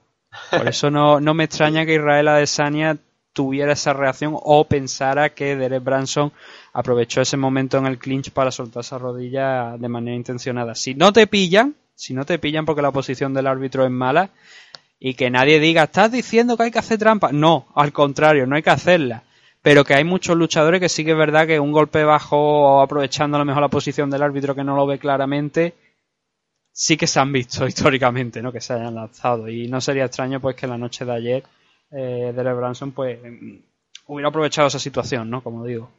Por 0.50 0.68
eso 0.68 0.90
no, 0.90 1.20
no 1.20 1.34
me 1.34 1.44
extraña 1.44 1.84
que 1.84 1.94
Israel 1.94 2.28
Adesanya 2.28 2.96
tuviera 3.32 3.72
esa 3.72 3.92
reacción 3.92 4.36
o 4.36 4.64
pensara 4.64 5.30
que 5.30 5.56
Derek 5.56 5.84
Branson 5.84 6.32
aprovechó 6.72 7.20
ese 7.20 7.36
momento 7.36 7.78
en 7.78 7.86
el 7.86 7.98
clinch 7.98 8.30
para 8.30 8.50
soltar 8.50 8.80
esa 8.80 8.98
rodilla 8.98 9.76
de 9.76 9.88
manera 9.88 10.16
intencionada. 10.16 10.74
Si 10.74 10.94
no 10.94 11.12
te 11.12 11.26
pillan, 11.26 11.74
si 11.94 12.14
no 12.14 12.24
te 12.24 12.38
pillan 12.38 12.64
porque 12.64 12.82
la 12.82 12.92
posición 12.92 13.34
del 13.34 13.46
árbitro 13.46 13.84
es 13.84 13.90
mala 13.90 14.30
y 14.98 15.14
que 15.14 15.30
nadie 15.30 15.60
diga, 15.60 15.84
estás 15.84 16.12
diciendo 16.12 16.56
que 16.56 16.64
hay 16.64 16.70
que 16.70 16.78
hacer 16.78 16.98
trampa. 16.98 17.32
No, 17.32 17.66
al 17.74 17.92
contrario, 17.92 18.46
no 18.46 18.56
hay 18.56 18.62
que 18.62 18.70
hacerla. 18.70 19.24
Pero 19.62 19.84
que 19.84 19.94
hay 19.94 20.04
muchos 20.04 20.36
luchadores 20.36 20.80
que 20.80 20.88
sí 20.88 21.04
que 21.04 21.10
es 21.10 21.16
verdad 21.16 21.46
que 21.46 21.60
un 21.60 21.72
golpe 21.72 22.02
bajo 22.04 22.80
aprovechando 22.80 23.36
a 23.36 23.40
lo 23.40 23.44
mejor 23.44 23.62
la 23.62 23.68
posición 23.68 24.10
del 24.10 24.22
árbitro 24.22 24.54
que 24.54 24.64
no 24.64 24.74
lo 24.74 24.86
ve 24.86 24.98
claramente, 24.98 25.74
sí 26.72 26.96
que 26.96 27.06
se 27.06 27.20
han 27.20 27.32
visto 27.32 27.66
históricamente, 27.68 28.42
¿no? 28.42 28.52
Que 28.52 28.60
se 28.60 28.72
hayan 28.72 28.94
lanzado. 28.94 29.48
Y 29.48 29.68
no 29.68 29.80
sería 29.80 30.06
extraño 30.06 30.40
pues 30.40 30.56
que 30.56 30.66
la 30.66 30.78
noche 30.78 31.04
de 31.04 31.12
ayer 31.12 31.44
eh, 31.90 32.32
Branson 32.34 32.92
pues 32.92 33.18
hubiera 34.06 34.28
aprovechado 34.28 34.68
esa 34.68 34.78
situación, 34.78 35.28
¿no? 35.28 35.42
Como 35.42 35.64
digo. 35.64 35.90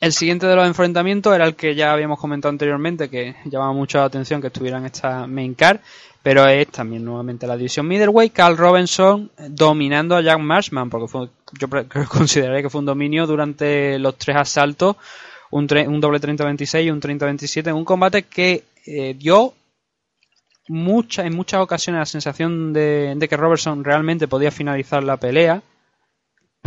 El 0.00 0.12
siguiente 0.12 0.46
de 0.46 0.54
los 0.54 0.66
enfrentamientos 0.66 1.34
era 1.34 1.44
el 1.44 1.56
que 1.56 1.74
ya 1.74 1.92
habíamos 1.92 2.20
comentado 2.20 2.50
anteriormente, 2.50 3.10
que 3.10 3.34
llamaba 3.46 3.72
mucho 3.72 3.98
la 3.98 4.04
atención 4.04 4.40
que 4.40 4.46
estuviera 4.46 4.78
en 4.78 4.86
esta 4.86 5.26
main 5.26 5.54
card, 5.54 5.80
pero 6.22 6.46
es 6.46 6.68
también 6.68 7.04
nuevamente 7.04 7.48
la 7.48 7.56
división 7.56 7.88
middleweight, 7.88 8.32
Carl 8.32 8.56
Robinson 8.56 9.30
dominando 9.48 10.14
a 10.14 10.20
Jack 10.20 10.38
Marshman, 10.38 10.88
porque 10.88 11.08
fue, 11.08 11.28
yo 11.58 11.68
consideraré 12.08 12.62
que 12.62 12.70
fue 12.70 12.78
un 12.78 12.86
dominio 12.86 13.26
durante 13.26 13.98
los 13.98 14.16
tres 14.16 14.36
asaltos, 14.36 14.96
un, 15.50 15.66
un 15.88 16.00
doble 16.00 16.20
30-26 16.20 16.84
y 16.84 16.90
un 16.90 17.00
30-27, 17.00 17.68
en 17.68 17.74
un 17.74 17.84
combate 17.84 18.22
que 18.22 18.64
eh, 18.86 19.14
dio 19.18 19.54
mucha, 20.68 21.26
en 21.26 21.34
muchas 21.34 21.60
ocasiones 21.60 21.98
la 21.98 22.06
sensación 22.06 22.72
de, 22.72 23.14
de 23.16 23.28
que 23.28 23.36
Robertson 23.36 23.82
realmente 23.82 24.28
podía 24.28 24.52
finalizar 24.52 25.02
la 25.02 25.16
pelea, 25.16 25.60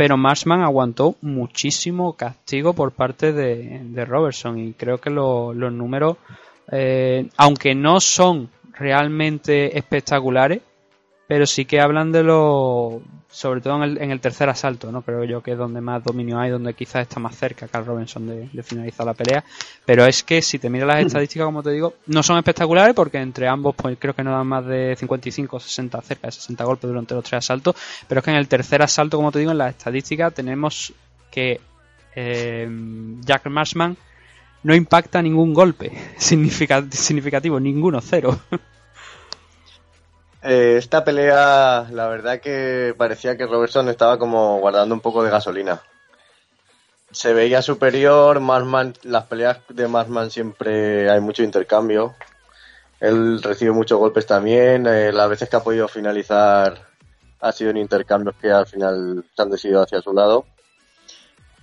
pero 0.02 0.16
Marshman 0.16 0.62
aguantó 0.62 1.14
muchísimo 1.22 2.14
castigo 2.14 2.72
por 2.72 2.90
parte 2.90 3.32
de, 3.32 3.82
de 3.84 4.04
Robertson 4.04 4.58
y 4.58 4.72
creo 4.72 4.98
que 4.98 5.10
lo- 5.10 5.54
los 5.54 5.72
números, 5.72 6.16
eh, 6.72 7.28
aunque 7.36 7.76
no 7.76 8.00
son 8.00 8.50
realmente 8.76 9.78
espectaculares, 9.78 10.60
pero 11.28 11.46
sí 11.46 11.64
que 11.64 11.80
hablan 11.80 12.12
de 12.12 12.22
lo, 12.22 13.00
sobre 13.30 13.60
todo 13.60 13.76
en 13.76 13.82
el, 13.84 13.98
en 14.02 14.10
el 14.10 14.20
tercer 14.20 14.48
asalto, 14.50 14.92
no 14.92 15.00
creo 15.02 15.24
yo 15.24 15.42
que 15.42 15.52
es 15.52 15.58
donde 15.58 15.80
más 15.80 16.04
dominio 16.04 16.38
hay, 16.38 16.50
donde 16.50 16.74
quizás 16.74 17.02
está 17.02 17.20
más 17.20 17.34
cerca 17.36 17.68
Carl 17.68 17.86
Robinson 17.86 18.26
de, 18.26 18.48
de 18.52 18.62
finalizar 18.62 19.06
la 19.06 19.14
pelea, 19.14 19.42
pero 19.86 20.04
es 20.04 20.22
que 20.22 20.42
si 20.42 20.58
te 20.58 20.68
miras 20.68 20.88
las 20.88 20.96
estadísticas, 21.06 21.46
como 21.46 21.62
te 21.62 21.70
digo, 21.70 21.94
no 22.06 22.22
son 22.22 22.36
espectaculares 22.36 22.94
porque 22.94 23.18
entre 23.18 23.48
ambos 23.48 23.74
pues 23.76 23.96
creo 23.98 24.14
que 24.14 24.22
no 24.24 24.32
dan 24.32 24.46
más 24.46 24.66
de 24.66 24.94
55 24.98 25.56
o 25.56 25.60
60, 25.60 26.02
cerca 26.02 26.26
de 26.26 26.32
60 26.32 26.64
golpes 26.64 26.88
durante 26.90 27.14
los 27.14 27.24
tres 27.24 27.38
asaltos, 27.38 27.76
pero 28.08 28.18
es 28.18 28.24
que 28.24 28.30
en 28.30 28.36
el 28.36 28.48
tercer 28.48 28.82
asalto, 28.82 29.16
como 29.16 29.32
te 29.32 29.38
digo, 29.38 29.52
en 29.52 29.58
las 29.58 29.70
estadísticas 29.70 30.34
tenemos 30.34 30.92
que 31.30 31.60
eh, 32.14 32.68
Jack 33.20 33.46
Marshman 33.46 33.96
no 34.64 34.74
impacta 34.74 35.22
ningún 35.22 35.54
golpe 35.54 35.92
significa- 36.18 36.84
significativo, 36.90 37.58
ninguno, 37.58 38.00
cero. 38.02 38.38
Eh, 40.42 40.74
esta 40.76 41.04
pelea, 41.04 41.86
la 41.92 42.08
verdad 42.08 42.40
que 42.40 42.94
parecía 42.96 43.36
que 43.36 43.46
Robertson 43.46 43.88
estaba 43.88 44.18
como 44.18 44.58
guardando 44.58 44.94
un 44.94 45.00
poco 45.00 45.22
de 45.22 45.30
gasolina. 45.30 45.80
Se 47.12 47.32
veía 47.32 47.62
superior, 47.62 48.40
las 49.02 49.24
peleas 49.26 49.58
de 49.68 49.86
Marsman 49.86 50.30
siempre 50.30 51.08
hay 51.10 51.20
mucho 51.20 51.44
intercambio. 51.44 52.14
Él 52.98 53.42
recibe 53.42 53.72
muchos 53.72 53.98
golpes 53.98 54.26
también, 54.26 54.86
eh, 54.86 55.12
las 55.12 55.28
veces 55.28 55.48
que 55.48 55.56
ha 55.56 55.62
podido 55.62 55.88
finalizar 55.88 56.88
ha 57.40 57.52
sido 57.52 57.70
en 57.70 57.76
intercambios 57.76 58.36
que 58.40 58.50
al 58.50 58.66
final 58.66 59.24
se 59.34 59.42
han 59.42 59.50
decidido 59.50 59.82
hacia 59.82 60.00
su 60.00 60.12
lado. 60.12 60.46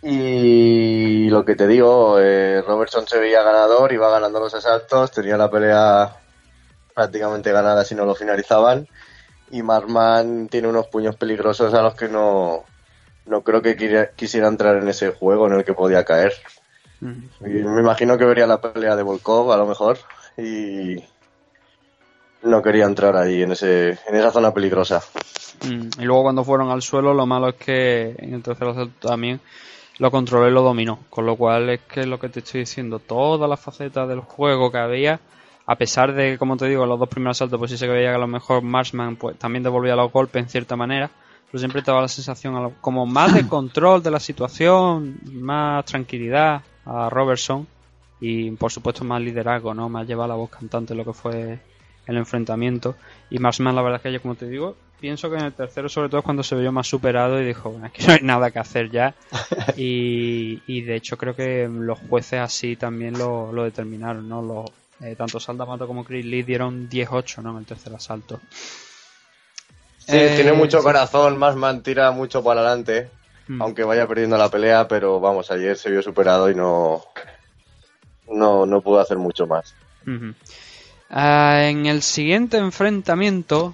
Y 0.02 1.30
lo 1.30 1.44
que 1.44 1.56
te 1.56 1.68
digo, 1.68 2.20
eh, 2.20 2.62
Robertson 2.66 3.08
se 3.08 3.20
veía 3.20 3.44
ganador, 3.44 3.92
iba 3.92 4.10
ganando 4.10 4.40
los 4.40 4.54
asaltos, 4.54 5.12
tenía 5.12 5.38
la 5.38 5.50
pelea 5.50 6.16
prácticamente 7.00 7.54
ganada 7.54 7.86
si 7.86 7.96
no 7.96 8.04
lo 8.04 8.14
finalizaban. 8.14 8.86
Y 9.52 9.64
Marman 9.64 10.50
tiene 10.50 10.68
unos 10.68 10.88
puños 10.88 11.16
peligrosos 11.16 11.74
a 11.74 11.82
los 11.82 11.96
que 11.96 12.10
no, 12.10 12.66
no 13.26 13.42
creo 13.42 13.62
que 13.62 13.78
quisiera 14.18 14.50
entrar 14.50 14.76
en 14.76 14.90
ese 14.90 15.12
juego 15.12 15.48
en 15.48 15.54
el 15.54 15.64
que 15.64 15.74
podía 15.74 16.04
caer. 16.04 16.34
Y 17.02 17.46
me 17.46 17.80
imagino 17.80 18.18
que 18.18 18.26
vería 18.26 18.46
la 18.46 18.60
pelea 18.60 18.98
de 18.98 19.04
Volkov 19.04 19.50
a 19.54 19.58
lo 19.58 19.66
mejor 19.66 19.98
y 20.38 21.02
no 22.44 22.62
quería 22.62 22.84
entrar 22.84 23.16
ahí 23.16 23.44
en 23.44 23.54
ese 23.54 23.92
en 23.92 24.16
esa 24.16 24.32
zona 24.32 24.54
peligrosa. 24.54 25.02
Mm, 25.66 26.02
Y 26.02 26.04
luego 26.04 26.24
cuando 26.24 26.44
fueron 26.44 26.70
al 26.70 26.82
suelo, 26.82 27.14
lo 27.14 27.26
malo 27.26 27.48
es 27.48 27.56
que 27.56 28.14
en 28.18 28.34
el 28.34 28.44
tercer 28.44 28.68
asalto 28.68 29.08
también 29.08 29.40
lo 30.00 30.12
controló 30.12 30.50
y 30.50 30.52
lo 30.52 30.64
dominó. 30.64 31.00
Con 31.10 31.26
lo 31.26 31.38
cual 31.38 31.70
es 31.70 31.80
que 31.82 32.02
es 32.02 32.08
lo 32.08 32.20
que 32.20 32.28
te 32.28 32.40
estoy 32.40 32.62
diciendo, 32.62 33.00
todas 33.00 33.50
las 33.50 33.62
facetas 33.62 34.08
del 34.10 34.20
juego 34.20 34.70
que 34.70 34.78
había, 34.80 35.22
a 35.70 35.76
pesar 35.76 36.16
de, 36.16 36.40
como 36.40 36.58
te 36.58 36.66
digo, 36.66 36.88
los 36.88 36.98
dos 36.98 37.08
primeros 37.08 37.38
asaltos, 37.38 37.60
pues 37.60 37.70
sí 37.70 37.78
se 37.78 37.88
veía 37.88 38.10
que 38.10 38.16
a 38.16 38.20
lo 38.20 38.26
mejor 38.26 38.64
Marshman 38.64 39.18
pues, 39.18 39.38
también 39.38 39.62
devolvía 39.62 39.96
los 39.96 40.12
golpes 40.12 40.42
en 40.42 40.50
cierta 40.50 40.76
manera, 40.76 41.12
pero 41.46 41.60
siempre 41.60 41.84
te 41.84 41.92
daba 41.92 42.02
la 42.02 42.08
sensación 42.08 42.74
como 42.82 43.06
más 43.06 43.36
de 43.36 43.48
control 43.48 44.02
de 44.02 44.10
la 44.10 44.20
situación, 44.20 45.20
más 45.32 45.86
tranquilidad 45.86 46.64
a 46.86 47.12
Robertson 47.12 47.68
y 48.20 48.50
por 48.50 48.72
supuesto 48.72 49.04
más 49.04 49.22
liderazgo, 49.22 49.76
¿no? 49.76 49.90
Más 49.90 50.08
llevar 50.08 50.28
la 50.28 50.34
voz 50.34 50.50
cantante 50.50 50.96
lo 50.96 51.06
que 51.06 51.14
fue 51.14 51.60
el 52.08 52.18
enfrentamiento. 52.18 52.96
Y 53.30 53.38
Marshman, 53.38 53.76
la 53.76 53.84
verdad 53.84 53.98
es 53.98 54.02
que 54.02 54.12
yo, 54.12 54.24
como 54.24 54.34
te 54.34 54.48
digo, 54.48 54.76
pienso 55.00 55.30
que 55.30 55.36
en 55.36 55.46
el 55.46 55.54
tercero, 55.54 55.88
sobre 55.88 56.10
todo, 56.10 56.22
es 56.22 56.26
cuando 56.26 56.42
se 56.42 56.56
vio 56.56 56.72
más 56.72 56.88
superado 56.88 57.40
y 57.40 57.46
dijo, 57.46 57.70
bueno, 57.70 57.86
aquí 57.86 58.04
no 58.08 58.14
hay 58.14 58.22
nada 58.24 58.50
que 58.50 58.58
hacer 58.58 58.90
ya. 58.90 59.14
y, 59.78 60.64
y 60.66 60.82
de 60.82 60.96
hecho, 60.96 61.16
creo 61.16 61.36
que 61.36 61.70
los 61.72 62.00
jueces 62.00 62.40
así 62.40 62.76
también 62.76 63.20
lo, 63.20 63.54
lo 63.54 63.66
determinaron, 63.66 64.28
¿no? 64.28 64.42
Los, 64.42 64.79
eh, 65.02 65.16
tanto 65.18 65.40
Saldamato 65.40 65.88
como 65.88 66.04
Chris 66.04 66.26
Lee 66.26 66.44
dieron 66.44 66.90
10-8, 66.90 67.42
¿no? 67.42 67.52
En 67.52 67.58
el 67.58 67.66
tercer 67.66 67.94
asalto. 67.94 68.40
Sí, 69.98 70.18
Eh, 70.18 70.34
tiene 70.36 70.54
mucho 70.54 70.80
sí. 70.80 70.84
corazón, 70.84 71.38
Marsman 71.38 71.84
tira 71.84 72.12
mucho 72.12 72.44
para 72.44 72.62
adelante, 72.62 73.10
Mm. 73.48 73.62
aunque 73.62 73.84
vaya 73.84 74.08
perdiendo 74.08 74.38
la 74.38 74.50
pelea, 74.50 74.88
pero 74.88 75.20
vamos, 75.20 75.50
ayer 75.52 75.78
se 75.78 75.90
vio 75.92 76.02
superado 76.02 76.50
y 76.50 76.56
no 76.56 77.04
no, 78.28 78.66
no 78.66 78.82
pudo 78.82 79.00
hacer 79.00 79.18
mucho 79.18 79.48
más. 79.48 79.74
Ah, 81.10 81.64
en 81.64 81.86
el 81.88 82.02
siguiente 82.04 82.58
enfrentamiento, 82.58 83.74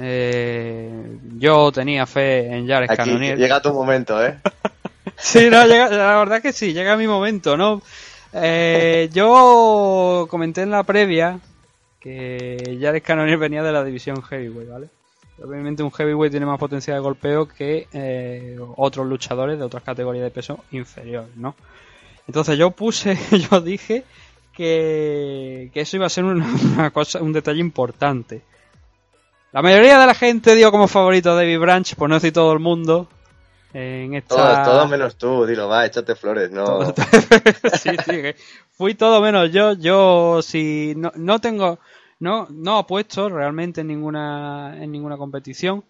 eh, 0.00 1.18
yo 1.38 1.70
tenía 1.72 2.06
fe 2.06 2.46
en 2.56 2.66
Jared 2.66 2.90
Aquí 2.90 2.96
Cannonier. 2.96 3.38
llega 3.38 3.62
tu 3.62 3.72
momento, 3.72 4.24
¿eh? 4.24 4.38
Sí, 5.16 5.48
no, 5.50 5.64
llega- 5.66 5.88
la 5.88 6.16
verdad 6.18 6.42
que 6.42 6.52
sí, 6.52 6.72
llega 6.72 6.96
mi 6.96 7.06
momento, 7.06 7.56
¿no? 7.56 7.80
Eh, 8.32 9.10
yo 9.12 10.26
comenté 10.30 10.62
en 10.62 10.70
la 10.70 10.82
previa 10.82 11.38
que 12.00 12.78
Jared 12.80 13.02
Cannonier 13.02 13.38
venía 13.38 13.62
de 13.62 13.72
la 13.72 13.84
división 13.84 14.22
heavyweight, 14.22 14.70
¿vale? 14.70 14.88
Obviamente 15.42 15.82
un 15.82 15.90
heavyweight 15.90 16.30
tiene 16.30 16.46
más 16.46 16.58
potencia 16.58 16.94
de 16.94 17.00
golpeo 17.00 17.48
que 17.48 17.88
eh, 17.92 18.58
otros 18.76 19.06
luchadores 19.06 19.58
de 19.58 19.64
otras 19.64 19.82
categorías 19.82 20.24
de 20.24 20.30
peso 20.30 20.64
inferiores, 20.70 21.36
¿no? 21.36 21.54
Entonces 22.26 22.58
yo 22.58 22.70
puse, 22.70 23.18
yo 23.50 23.60
dije 23.60 24.04
que, 24.54 25.70
que 25.72 25.80
eso 25.80 25.96
iba 25.96 26.06
a 26.06 26.10
ser 26.10 26.24
una, 26.24 26.46
una 26.74 26.90
cosa, 26.90 27.22
un 27.22 27.32
detalle 27.32 27.60
importante. 27.60 28.42
La 29.52 29.62
mayoría 29.62 29.98
de 29.98 30.06
la 30.06 30.14
gente 30.14 30.54
dio 30.54 30.70
como 30.70 30.88
favorito 30.88 31.30
a 31.30 31.34
David 31.34 31.58
Branch, 31.58 31.94
por 31.94 32.08
no 32.08 32.14
decir 32.14 32.32
todo 32.32 32.52
el 32.52 32.58
mundo, 32.58 33.08
en 33.72 34.14
esta... 34.14 34.34
Todo, 34.34 34.64
todo 34.64 34.88
menos 34.88 35.16
tú, 35.16 35.46
dilo, 35.46 35.68
va, 35.68 35.86
échate 35.86 36.14
flores, 36.14 36.50
no. 36.50 36.86
sí, 37.74 37.90
sí, 38.04 38.10
que 38.10 38.36
fui 38.70 38.94
todo 38.94 39.20
menos 39.20 39.50
yo. 39.50 39.72
Yo 39.74 40.40
si 40.42 40.94
no, 40.96 41.12
no 41.16 41.40
tengo, 41.40 41.78
no, 42.18 42.46
no 42.50 42.78
apuesto 42.78 43.28
realmente 43.28 43.82
en 43.82 43.88
ninguna, 43.88 44.76
en 44.80 44.92
ninguna 44.92 45.16
competición. 45.16 45.84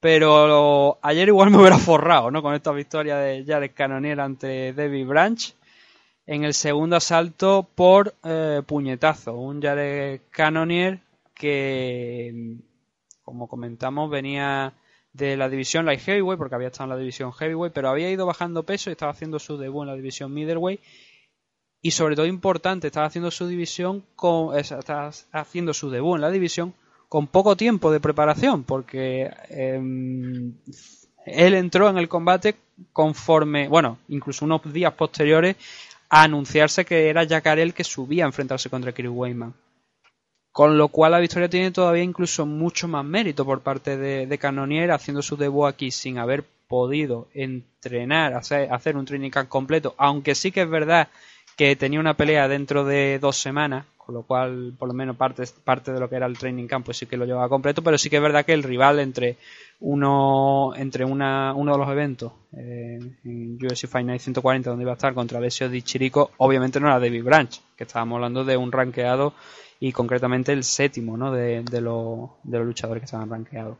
Pero 0.00 0.98
ayer 1.00 1.28
igual 1.28 1.50
me 1.50 1.58
hubiera 1.58 1.78
forrado, 1.78 2.30
¿no? 2.32 2.42
Con 2.42 2.54
esta 2.54 2.72
victoria 2.72 3.16
de 3.18 3.44
Jared 3.46 3.70
Cannonier 3.72 4.20
ante 4.20 4.72
David 4.72 5.06
Branch 5.06 5.54
en 6.26 6.44
el 6.44 6.54
segundo 6.54 6.96
asalto 6.96 7.68
por 7.74 8.14
eh, 8.24 8.62
puñetazo. 8.66 9.34
Un 9.34 9.62
Jared 9.62 10.22
Cannonier 10.30 11.00
que, 11.34 12.56
como 13.22 13.48
comentamos, 13.48 14.10
venía 14.10 14.72
de 15.12 15.36
la 15.36 15.48
división 15.48 15.86
light 15.86 16.00
heavyweight 16.00 16.38
porque 16.38 16.54
había 16.54 16.68
estado 16.68 16.84
en 16.84 16.90
la 16.90 16.96
división 16.96 17.32
heavyweight, 17.32 17.72
pero 17.72 17.88
había 17.88 18.10
ido 18.10 18.26
bajando 18.26 18.62
peso 18.62 18.90
y 18.90 18.92
estaba 18.92 19.12
haciendo 19.12 19.38
su 19.38 19.58
debut 19.58 19.82
en 19.82 19.88
la 19.88 19.96
división 19.96 20.32
middleweight 20.32 20.80
y 21.82 21.90
sobre 21.90 22.14
todo 22.14 22.26
importante, 22.26 22.86
estaba 22.86 23.06
haciendo 23.06 23.32
su 23.32 23.48
división 23.48 24.04
con, 24.14 24.56
haciendo 25.32 25.74
su 25.74 25.90
debut 25.90 26.14
en 26.14 26.20
la 26.20 26.30
división 26.30 26.74
con 27.08 27.26
poco 27.26 27.56
tiempo 27.56 27.90
de 27.90 28.00
preparación, 28.00 28.62
porque 28.62 29.30
em, 29.50 30.54
él 31.26 31.54
entró 31.54 31.90
en 31.90 31.98
el 31.98 32.08
combate 32.08 32.54
conforme, 32.92 33.68
bueno, 33.68 33.98
incluso 34.08 34.44
unos 34.44 34.72
días 34.72 34.94
posteriores 34.94 35.56
a 36.08 36.22
anunciarse 36.22 36.84
que 36.84 37.08
era 37.08 37.26
Jacare 37.26 37.62
el 37.62 37.74
que 37.74 37.84
subía 37.84 38.24
a 38.24 38.28
enfrentarse 38.28 38.70
contra 38.70 38.92
Chris 38.92 39.10
Weyman. 39.10 39.52
Con 40.52 40.76
lo 40.76 40.88
cual 40.88 41.12
la 41.12 41.18
victoria 41.18 41.48
tiene 41.48 41.70
todavía 41.70 42.02
incluso 42.02 42.44
mucho 42.44 42.86
más 42.86 43.04
mérito 43.04 43.44
por 43.44 43.62
parte 43.62 43.96
de, 43.96 44.26
de 44.26 44.38
Cannonier 44.38 44.90
haciendo 44.90 45.22
su 45.22 45.36
debut 45.36 45.66
aquí 45.66 45.90
sin 45.90 46.18
haber 46.18 46.44
podido 46.72 47.28
entrenar, 47.34 48.32
hacer, 48.32 48.72
hacer 48.72 48.96
un 48.96 49.04
training 49.04 49.28
camp 49.28 49.48
completo, 49.50 49.94
aunque 49.98 50.34
sí 50.34 50.50
que 50.50 50.62
es 50.62 50.70
verdad 50.70 51.08
que 51.54 51.76
tenía 51.76 52.00
una 52.00 52.14
pelea 52.14 52.48
dentro 52.48 52.84
de 52.84 53.18
dos 53.18 53.36
semanas, 53.36 53.84
con 53.98 54.14
lo 54.14 54.22
cual 54.22 54.72
por 54.78 54.88
lo 54.88 54.94
menos 54.94 55.16
parte, 55.16 55.44
parte 55.64 55.92
de 55.92 56.00
lo 56.00 56.08
que 56.08 56.16
era 56.16 56.24
el 56.24 56.38
training 56.38 56.66
camp 56.66 56.86
pues 56.86 56.96
sí 56.96 57.04
que 57.04 57.18
lo 57.18 57.26
llevaba 57.26 57.50
completo, 57.50 57.82
pero 57.82 57.98
sí 57.98 58.08
que 58.08 58.16
es 58.16 58.22
verdad 58.22 58.46
que 58.46 58.54
el 58.54 58.62
rival 58.62 59.00
entre 59.00 59.36
uno 59.80 60.72
entre 60.74 61.04
una, 61.04 61.52
uno 61.54 61.72
de 61.72 61.78
los 61.78 61.90
eventos 61.90 62.32
eh, 62.56 62.98
en 63.24 63.58
UFC 63.62 63.86
Fight 63.86 64.06
Night 64.06 64.22
140 64.22 64.70
donde 64.70 64.84
iba 64.84 64.92
a 64.92 64.94
estar 64.94 65.12
contra 65.12 65.38
Alessio 65.38 65.68
Di 65.68 65.82
Chirico, 65.82 66.30
obviamente 66.38 66.80
no 66.80 66.86
era 66.86 66.98
David 66.98 67.22
Branch, 67.22 67.60
que 67.76 67.84
estábamos 67.84 68.16
hablando 68.16 68.46
de 68.46 68.56
un 68.56 68.72
rankeado 68.72 69.34
y 69.84 69.90
concretamente 69.90 70.52
el 70.52 70.62
séptimo 70.62 71.16
¿no? 71.16 71.32
de, 71.32 71.64
de, 71.64 71.80
los, 71.80 72.30
de 72.44 72.58
los 72.58 72.68
luchadores 72.68 73.00
que 73.00 73.06
estaban 73.06 73.28
rankeados. 73.28 73.76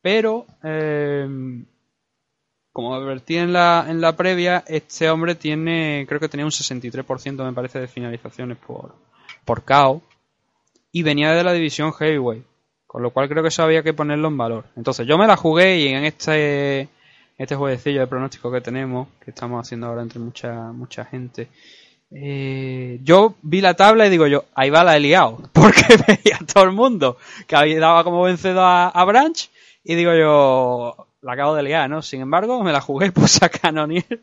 Pero 0.00 0.46
eh, 0.62 1.28
como 2.72 2.94
advertí 2.94 3.36
en 3.36 3.52
la, 3.52 3.84
en 3.86 4.00
la 4.00 4.16
previa, 4.16 4.64
este 4.66 5.10
hombre 5.10 5.34
tiene, 5.34 6.06
creo 6.08 6.18
que 6.20 6.30
tenía 6.30 6.46
un 6.46 6.50
63% 6.50 7.44
me 7.44 7.52
parece 7.52 7.80
de 7.80 7.86
finalizaciones 7.86 8.56
por, 8.56 8.94
por 9.44 9.62
KO 9.62 10.00
y 10.90 11.02
venía 11.02 11.32
de 11.32 11.44
la 11.44 11.52
división 11.52 11.92
heavyweight, 11.92 12.46
con 12.86 13.02
lo 13.02 13.10
cual 13.10 13.28
creo 13.28 13.42
que 13.42 13.50
eso 13.50 13.62
había 13.62 13.82
que 13.82 13.92
ponerlo 13.92 14.28
en 14.28 14.38
valor. 14.38 14.64
Entonces 14.74 15.06
yo 15.06 15.18
me 15.18 15.26
la 15.26 15.36
jugué 15.36 15.80
y 15.80 15.88
en 15.88 16.04
este 16.04 16.88
este 17.36 17.56
jueguecillo 17.56 18.00
de 18.00 18.06
pronóstico 18.06 18.50
que 18.50 18.62
tenemos, 18.62 19.08
que 19.22 19.32
estamos 19.32 19.60
haciendo 19.60 19.86
ahora 19.86 20.00
entre 20.00 20.20
mucha 20.20 20.72
mucha 20.72 21.04
gente, 21.04 21.48
eh, 22.14 23.00
yo 23.02 23.36
vi 23.42 23.60
la 23.60 23.74
tabla 23.74 24.06
y 24.06 24.10
digo 24.10 24.26
yo, 24.28 24.44
ahí 24.54 24.70
va 24.70 24.84
la 24.84 24.96
he 24.96 25.00
liado, 25.00 25.38
porque 25.52 25.82
veía 26.08 26.38
a 26.40 26.46
todo 26.46 26.64
el 26.64 26.72
mundo 26.72 27.18
que 27.48 27.56
había 27.56 27.80
daba 27.80 28.04
como 28.04 28.22
vencedor 28.22 28.64
a, 28.64 28.88
a 28.88 29.04
Branch 29.04 29.50
y 29.84 29.96
digo 29.96 30.14
yo, 30.14 31.08
la 31.22 31.32
acabo 31.34 31.54
de 31.56 31.64
liar, 31.64 31.90
¿no? 31.90 32.02
Sin 32.02 32.20
embargo, 32.22 32.62
me 32.64 32.72
la 32.72 32.80
jugué, 32.80 33.12
puse 33.12 33.44
a 33.44 33.48
Canonier 33.50 34.22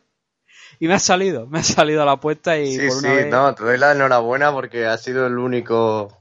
y 0.79 0.87
me 0.87 0.95
ha 0.95 0.99
salido, 0.99 1.47
me 1.47 1.59
ha 1.59 1.63
salido 1.63 2.05
la 2.05 2.13
apuesta 2.13 2.59
y 2.59 2.79
Sí, 2.79 2.81
por 2.81 3.01
sí, 3.01 3.07
vez... 3.07 3.27
no, 3.27 3.55
te 3.55 3.63
doy 3.63 3.77
la 3.77 3.91
enhorabuena 3.91 4.51
porque 4.53 4.85
ha 4.85 4.97
sido 4.97 5.25
el 5.27 5.37
único. 5.37 6.17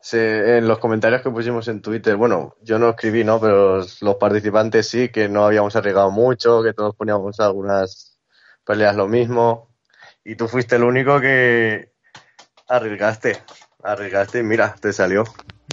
se- 0.00 0.58
en 0.58 0.68
los 0.68 0.78
comentarios 0.80 1.22
que 1.22 1.30
pusimos 1.30 1.68
en 1.68 1.82
Twitter, 1.82 2.16
bueno, 2.16 2.56
yo 2.62 2.78
no 2.78 2.90
escribí, 2.90 3.24
¿no? 3.24 3.40
Pero 3.40 3.78
los 4.02 4.16
participantes 4.20 4.88
sí, 4.88 5.10
que 5.10 5.28
no 5.28 5.44
habíamos 5.46 5.76
arriesgado 5.76 6.10
mucho, 6.12 6.62
que 6.62 6.74
todos 6.74 6.94
poníamos 6.96 7.40
algunas 7.40 8.18
peleas 8.66 8.96
lo 8.96 9.08
mismo. 9.08 9.73
Y 10.24 10.36
tú 10.36 10.48
fuiste 10.48 10.76
el 10.76 10.84
único 10.84 11.20
que 11.20 11.90
arriesgaste, 12.68 13.36
arriesgaste 13.82 14.40
y 14.40 14.42
mira, 14.42 14.74
te 14.80 14.92
salió. 14.92 15.24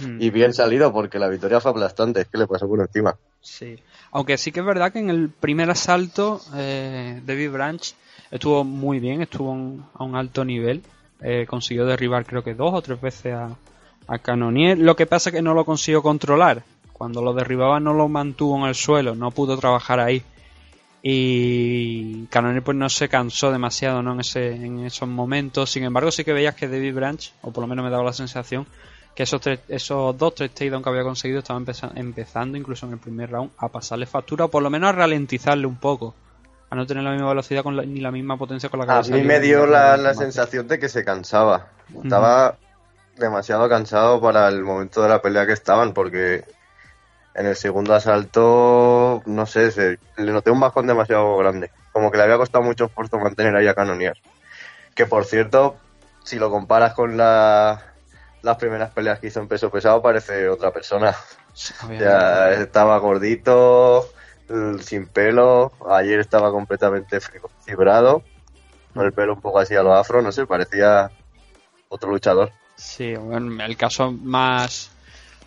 Mm. 0.04 0.20
Y 0.20 0.30
bien 0.30 0.52
salido 0.52 0.92
porque 0.92 1.18
la 1.18 1.28
victoria 1.28 1.60
fue 1.60 1.70
aplastante, 1.70 2.22
es 2.22 2.28
que 2.28 2.38
le 2.38 2.46
pasó 2.46 2.68
por 2.68 2.80
encima. 2.80 3.16
Sí. 3.40 3.78
Aunque 4.12 4.36
sí 4.38 4.52
que 4.52 4.60
es 4.60 4.66
verdad 4.66 4.92
que 4.92 4.98
en 4.98 5.10
el 5.10 5.30
primer 5.30 5.70
asalto 5.70 6.40
eh, 6.54 7.20
David 7.24 7.50
Branch 7.50 7.94
estuvo 8.30 8.64
muy 8.64 9.00
bien, 9.00 9.22
estuvo 9.22 9.50
un- 9.52 9.86
a 9.94 10.04
un 10.04 10.16
alto 10.16 10.44
nivel. 10.44 10.82
Eh, 11.20 11.46
consiguió 11.48 11.86
derribar 11.86 12.26
creo 12.26 12.42
que 12.42 12.54
dos 12.54 12.74
o 12.74 12.82
tres 12.82 13.00
veces 13.00 13.34
a, 13.34 13.56
a 14.08 14.18
Cannonier. 14.18 14.76
Lo 14.78 14.96
que 14.96 15.06
pasa 15.06 15.30
es 15.30 15.36
que 15.36 15.42
no 15.42 15.54
lo 15.54 15.64
consiguió 15.64 16.02
controlar. 16.02 16.62
Cuando 16.92 17.22
lo 17.22 17.32
derribaba 17.32 17.80
no 17.80 17.94
lo 17.94 18.08
mantuvo 18.08 18.56
en 18.58 18.64
el 18.64 18.74
suelo, 18.74 19.14
no 19.14 19.30
pudo 19.30 19.56
trabajar 19.56 19.98
ahí. 20.00 20.22
Y 21.02 22.26
Cannonier 22.26 22.62
pues 22.62 22.76
no 22.76 22.88
se 22.88 23.08
cansó 23.08 23.50
demasiado 23.50 24.02
¿no? 24.02 24.12
en, 24.12 24.20
ese, 24.20 24.54
en 24.54 24.80
esos 24.86 25.08
momentos. 25.08 25.70
Sin 25.70 25.82
embargo 25.84 26.10
sí 26.12 26.24
que 26.24 26.32
veías 26.32 26.54
que 26.54 26.68
David 26.68 26.94
Branch, 26.94 27.32
o 27.42 27.50
por 27.52 27.62
lo 27.62 27.68
menos 27.68 27.84
me 27.84 27.90
daba 27.90 28.04
la 28.04 28.12
sensación, 28.12 28.66
que 29.14 29.24
esos, 29.24 29.40
tres, 29.40 29.60
esos 29.68 30.16
dos, 30.16 30.34
tres 30.34 30.52
takedowns 30.52 30.84
que 30.84 30.90
había 30.90 31.02
conseguido 31.02 31.40
estaban 31.40 31.64
empeza- 31.66 31.90
empezando, 31.96 32.56
incluso 32.56 32.86
en 32.86 32.92
el 32.92 32.98
primer 32.98 33.30
round, 33.30 33.50
a 33.58 33.68
pasarle 33.68 34.06
factura 34.06 34.44
o 34.46 34.48
por 34.48 34.62
lo 34.62 34.70
menos 34.70 34.90
a 34.90 34.92
ralentizarle 34.92 35.66
un 35.66 35.76
poco. 35.76 36.14
A 36.70 36.74
no 36.76 36.86
tener 36.86 37.02
la 37.04 37.10
misma 37.10 37.28
velocidad 37.28 37.62
con 37.62 37.76
la- 37.76 37.84
ni 37.84 38.00
la 38.00 38.10
misma 38.10 38.38
potencia 38.38 38.68
con 38.70 38.80
la 38.80 38.86
que 38.86 38.92
A 38.92 39.02
mí 39.02 39.22
me 39.22 39.40
dio 39.40 39.66
la, 39.66 39.96
la 39.96 40.14
sensación 40.14 40.66
de 40.68 40.78
que 40.78 40.88
se 40.88 41.04
cansaba. 41.04 41.66
Estaba 42.02 42.56
demasiado 43.18 43.68
cansado 43.68 44.20
para 44.22 44.48
el 44.48 44.62
momento 44.62 45.02
de 45.02 45.08
la 45.10 45.20
pelea 45.20 45.46
que 45.46 45.52
estaban, 45.52 45.92
porque 45.92 46.44
en 47.34 47.46
el 47.46 47.56
segundo 47.56 47.94
asalto, 47.94 49.22
no 49.26 49.46
sé, 49.46 49.70
se- 49.70 49.98
le 50.16 50.32
noté 50.32 50.50
un 50.50 50.60
bajón 50.60 50.86
demasiado 50.86 51.36
grande. 51.38 51.70
Como 51.92 52.10
que 52.10 52.16
le 52.18 52.24
había 52.24 52.36
costado 52.36 52.62
mucho 52.64 52.86
esfuerzo 52.86 53.18
mantener 53.18 53.54
ahí 53.56 53.66
a 53.68 53.74
Canonier. 53.74 54.16
Que 54.94 55.06
por 55.06 55.24
cierto, 55.24 55.76
si 56.24 56.38
lo 56.38 56.50
comparas 56.50 56.94
con 56.94 57.16
la- 57.16 57.82
las 58.42 58.56
primeras 58.56 58.90
peleas 58.90 59.18
que 59.20 59.28
hizo 59.28 59.40
en 59.40 59.48
peso 59.48 59.70
pesado, 59.70 60.02
parece 60.02 60.48
otra 60.48 60.70
persona. 60.72 61.14
Ya 61.98 62.50
estaba 62.52 62.96
gordito, 62.98 64.08
sin 64.80 65.06
pelo. 65.06 65.72
Ayer 65.90 66.20
estaba 66.20 66.50
completamente 66.50 67.18
fibrado, 67.64 68.22
con 68.94 69.04
el 69.04 69.12
pelo 69.12 69.34
un 69.34 69.40
poco 69.40 69.58
así 69.58 69.74
a 69.74 69.82
lo 69.82 69.94
afro, 69.94 70.22
no 70.22 70.32
sé, 70.32 70.46
parecía 70.46 71.10
otro 71.88 72.10
luchador. 72.10 72.50
Sí, 72.76 73.14
bueno, 73.16 73.62
el 73.64 73.76
caso 73.76 74.12
más 74.12 74.90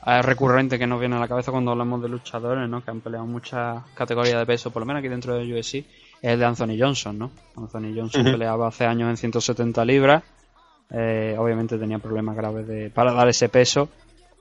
recurrente 0.06 0.78
que 0.78 0.86
nos 0.86 1.00
viene 1.00 1.16
a 1.16 1.20
la 1.20 1.28
cabeza 1.28 1.52
cuando 1.52 1.72
hablamos 1.72 2.02
de 2.02 2.10
luchadores, 2.10 2.70
¿no? 2.70 2.84
Que 2.84 2.92
han 2.92 3.02
peleado 3.02 3.26
muchas 3.26 3.84
categorías 3.96 4.38
de 4.38 4.46
peso, 4.46 4.70
por 4.70 4.82
lo 4.82 4.86
menos 4.86 5.00
aquí 5.00 5.08
dentro 5.08 5.36
de 5.36 5.52
UFC, 5.52 5.76
es 5.76 5.86
el 6.22 6.40
de 6.40 6.46
Anthony 6.46 6.78
Johnson, 6.80 7.18
¿no? 7.18 7.32
Anthony 7.58 7.94
Johnson 7.96 8.24
peleaba 8.24 8.68
hace 8.68 8.86
años 8.86 9.10
en 9.10 9.18
170 9.18 9.84
libras, 9.84 10.24
eh, 10.92 11.36
obviamente 11.40 11.80
tenía 11.80 11.98
problemas 11.98 12.36
graves 12.36 12.68
de, 12.68 12.92
para 12.92 13.14
dar 13.14 13.28
ese 13.30 13.50
peso, 13.50 13.90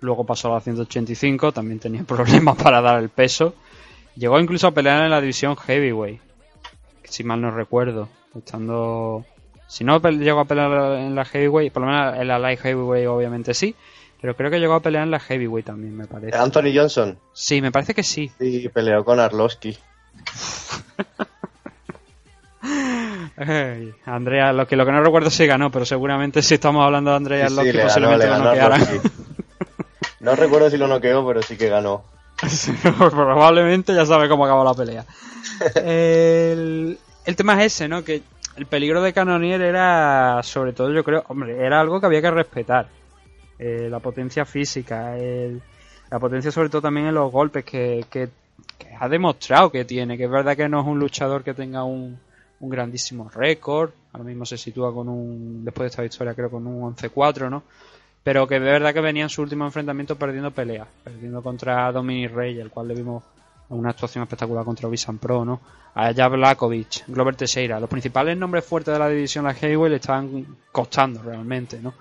luego 0.01 0.27
pasó 0.27 0.51
a 0.51 0.57
la 0.57 0.61
185, 0.61 1.53
también 1.53 1.79
tenía 1.79 2.03
problemas 2.07 2.57
para 2.57 2.83
dar 2.83 3.03
el 3.03 3.09
peso, 3.09 3.55
llegó 4.17 4.39
incluso 4.39 4.67
a 4.67 4.73
pelear 4.73 5.03
en 5.03 5.11
la 5.11 5.21
división 5.21 5.57
heavyweight, 5.57 6.21
si 7.05 7.25
mal 7.25 7.41
no 7.41 7.51
recuerdo, 7.51 8.09
estando... 8.37 9.25
Si 9.67 9.83
no 9.83 9.99
llegó 9.99 10.41
a 10.41 10.45
pelear 10.45 10.99
en 11.01 11.15
la 11.15 11.25
heavyweight, 11.25 11.73
por 11.73 11.83
lo 11.83 11.89
menos 11.89 12.17
en 12.17 12.29
la 12.29 12.39
light 12.39 12.61
heavyweight 12.61 13.09
obviamente 13.09 13.55
sí, 13.55 13.75
pero 14.21 14.37
creo 14.37 14.51
que 14.51 14.59
llegó 14.59 14.75
a 14.75 14.81
pelear 14.81 15.05
en 15.05 15.11
la 15.11 15.21
heavyweight 15.21 15.67
también, 15.67 15.97
me 15.97 16.07
parece. 16.07 16.37
Anthony 16.37 16.73
Johnson. 16.75 17.19
Sí, 17.33 17.61
me 17.61 17.71
parece 17.73 17.95
que 17.95 18.03
sí. 18.03 18.31
Sí, 18.39 18.69
peleó 18.73 19.05
con 19.05 19.21
Arlovsky. 19.21 19.77
Ay, 23.37 23.93
Andrea, 24.07 24.53
lo 24.53 24.67
que, 24.67 24.77
lo 24.77 24.87
que 24.87 24.93
no 24.93 25.03
recuerdo 25.03 25.29
si 25.31 25.47
ganó, 25.47 25.71
pero 25.71 25.85
seguramente 25.85 26.41
si 26.43 26.55
estamos 26.55 26.85
hablando 26.85 27.11
de 27.11 27.17
Andrea 27.17 27.49
Sí, 27.49 27.53
Arlovski, 27.53 27.71
sí, 27.71 27.77
le 27.77 27.83
ganó, 27.83 27.89
posiblemente 27.89 28.25
le 28.25 28.31
lo 28.31 28.39
ganó 28.39 28.45
noquearan. 28.51 29.01
No 30.21 30.35
recuerdo 30.35 30.71
si 30.71 30.79
lo 30.79 30.89
noqueó, 30.89 31.27
pero 31.27 31.43
sí 31.43 31.59
que 31.59 31.69
ganó. 31.69 32.03
Probablemente 32.97 33.95
ya 33.95 34.07
sabe 34.07 34.27
cómo 34.27 34.47
acabó 34.47 34.65
la 34.65 34.73
pelea. 34.73 35.05
el, 35.85 36.99
el 37.27 37.37
tema 37.37 37.63
es 37.63 37.75
ese, 37.75 37.89
¿no? 37.89 38.03
Que 38.03 38.23
el 38.57 38.65
peligro 38.65 39.03
de 39.03 39.13
Canonier 39.13 39.61
era, 39.61 40.41
sobre 40.43 40.73
todo, 40.73 40.91
yo 40.93 41.05
creo, 41.05 41.25
hombre, 41.29 41.59
era 41.63 41.79
algo 41.79 42.01
que 42.01 42.07
había 42.07 42.23
que 42.23 42.31
respetar. 42.31 42.87
Eh, 43.59 43.89
la 43.91 44.01
potencia 44.01 44.45
física, 44.45 45.17
el- 45.17 45.61
la 46.11 46.19
potencia 46.19 46.51
sobre 46.51 46.69
todo 46.69 46.83
también 46.83 47.07
en 47.07 47.15
los 47.15 47.31
golpes 47.31 47.65
que, 47.65 48.05
que- 48.11 48.29
ha 48.99 49.09
demostrado 49.09 49.71
que 49.71 49.85
tiene, 49.85 50.17
que 50.17 50.25
es 50.25 50.31
verdad 50.31 50.57
que 50.57 50.69
no 50.69 50.81
es 50.81 50.87
un 50.87 50.99
luchador 50.99 51.43
que 51.43 51.55
tenga 51.55 51.85
un, 51.85 52.19
un 52.61 52.71
grandísimo 52.71 53.29
récord, 53.29 53.91
ahora 54.13 54.25
mismo 54.25 54.45
se 54.47 54.57
sitúa 54.57 54.93
con 54.95 55.09
un, 55.09 55.65
después 55.65 55.85
de 55.85 55.89
esta 55.91 56.03
victoria 56.03 56.35
creo 56.35 56.51
con 56.51 56.67
un 56.67 56.95
11-4, 56.95 57.49
¿no? 57.51 57.63
Pero 58.23 58.47
que 58.47 58.59
de 58.59 58.71
verdad 58.71 58.95
que 58.95 59.01
venía 59.01 59.25
en 59.25 59.29
su 59.29 59.43
último 59.43 59.65
enfrentamiento 59.67 60.17
perdiendo 60.17 60.51
peleas, 60.51 60.89
perdiendo 61.03 61.43
contra 61.43 61.91
Dominic 61.93 62.33
Rey, 62.33 62.59
el 62.59 62.71
cual 62.71 62.89
le 62.89 62.95
vimos 62.95 63.23
una 63.69 63.91
actuación 63.91 64.23
espectacular 64.23 64.65
contra 64.65 64.89
Visan 64.89 65.19
Pro, 65.19 65.45
¿no? 65.45 65.61
A 65.95 66.13
Jav 66.15 66.33
Blakovic, 66.33 67.07
Glover 67.09 67.37
Teixeira, 67.37 67.79
los 67.81 67.91
principales 67.91 68.37
nombres 68.37 68.65
fuertes 68.65 68.93
de 68.95 68.99
la 68.99 69.09
división, 69.09 69.45
la 69.45 69.55
le 69.55 69.97
estaban 69.97 70.47
costando 70.73 71.23
realmente, 71.23 71.81
¿no? 71.83 71.95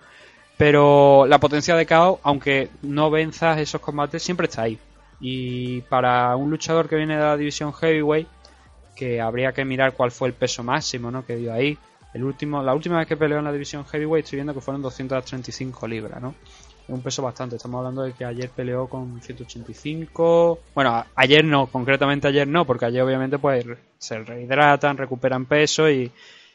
Pero 0.58 1.26
la 1.28 1.40
potencia 1.40 1.76
de 1.76 1.86
KO, 1.86 2.20
aunque 2.24 2.70
no 2.82 3.10
venzas 3.10 3.60
esos 3.60 3.82
combates, 3.82 4.22
siempre 4.22 4.48
está 4.48 4.64
ahí. 4.64 4.78
Y 5.20 5.82
para 5.82 6.36
un 6.36 6.50
luchador 6.50 6.88
que 6.88 6.96
viene 6.96 7.16
de 7.16 7.24
la 7.24 7.38
división 7.38 7.74
Heavyweight, 7.74 8.28
que 8.96 9.22
habría 9.22 9.52
que 9.52 9.66
mirar 9.66 9.94
cuál 9.94 10.12
fue 10.12 10.28
el 10.28 10.34
peso 10.34 10.64
máximo, 10.64 11.10
¿no? 11.12 11.26
Que 11.26 11.36
dio 11.36 11.54
ahí. 11.54 11.78
El 12.14 12.24
último, 12.24 12.62
la 12.62 12.74
última 12.76 13.00
vez 13.00 13.08
que 13.08 13.18
peleó 13.18 13.40
en 13.40 13.46
la 13.46 13.52
división 13.52 13.86
Heavyweight 13.86 14.26
estoy 14.26 14.38
viendo 14.38 14.54
que 14.54 14.62
fueron 14.62 14.82
235 14.82 15.88
libras, 15.88 16.22
¿no? 16.22 16.36
Es 16.84 16.90
un 16.90 17.02
peso 17.02 17.24
bastante. 17.24 17.56
Estamos 17.56 17.80
hablando 17.80 18.04
de 18.04 18.14
que 18.14 18.26
ayer 18.26 18.50
peleó 18.50 18.88
con 18.88 19.22
185. 19.22 20.60
Bueno, 20.76 21.06
ayer 21.16 21.44
no, 21.44 21.68
concretamente 21.68 22.28
ayer 22.28 22.48
no, 22.48 22.66
porque 22.66 22.86
ayer 22.86 23.02
obviamente 23.02 23.40
pues 23.40 23.66
se 23.98 24.20
rehidratan, 24.20 24.98
recuperan 24.98 25.46
peso 25.46 25.90
y 25.90 26.12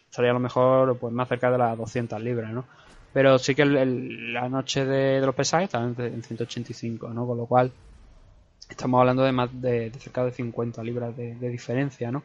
estaría 0.09 0.31
a 0.31 0.35
lo 0.35 0.41
mejor 0.41 0.97
pues 0.99 1.13
más 1.13 1.29
cerca 1.29 1.51
de 1.51 1.59
las 1.59 1.77
200 1.77 2.21
libras, 2.23 2.53
¿no? 2.53 2.65
Pero 3.13 3.39
sí 3.39 3.55
que 3.55 3.65
la 3.65 4.49
noche 4.49 4.85
de, 4.85 5.21
los 5.21 5.35
pesajes 5.35 5.67
estaba 5.67 5.85
en, 5.85 5.95
en 5.99 6.23
185, 6.23 7.09
¿no? 7.09 7.27
Con 7.27 7.39
lo 7.39 7.47
cual 7.47 7.73
estamos 8.69 9.01
hablando 9.01 9.23
de 9.23 9.33
más 9.33 9.51
de, 9.61 9.91
cerca 9.99 10.25
de 10.25 10.33
50 10.33 10.83
libras 10.83 11.17
de, 11.17 11.35
de 11.35 11.49
diferencia, 11.49 12.11
¿no? 12.13 12.23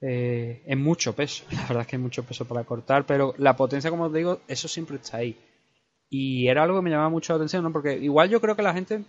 Eh, 0.00 0.62
es 0.66 0.76
mucho 0.76 1.14
peso, 1.14 1.44
la 1.50 1.62
verdad 1.62 1.80
es 1.82 1.86
que 1.86 1.96
es 1.96 2.02
mucho 2.02 2.24
peso 2.24 2.44
para 2.44 2.64
cortar, 2.64 3.06
pero 3.06 3.34
la 3.38 3.56
potencia, 3.56 3.90
como 3.90 4.04
os 4.04 4.12
digo, 4.12 4.40
eso 4.48 4.68
siempre 4.68 4.96
está 4.96 5.18
ahí. 5.18 5.36
Y 6.10 6.48
era 6.48 6.62
algo 6.62 6.76
que 6.76 6.82
me 6.82 6.90
llamaba 6.90 7.08
mucho 7.08 7.32
la 7.32 7.38
atención, 7.38 7.62
¿no? 7.64 7.72
Porque 7.72 7.96
igual 7.96 8.28
yo 8.28 8.40
creo 8.40 8.54
que 8.54 8.62
la 8.62 8.74
gente, 8.74 9.02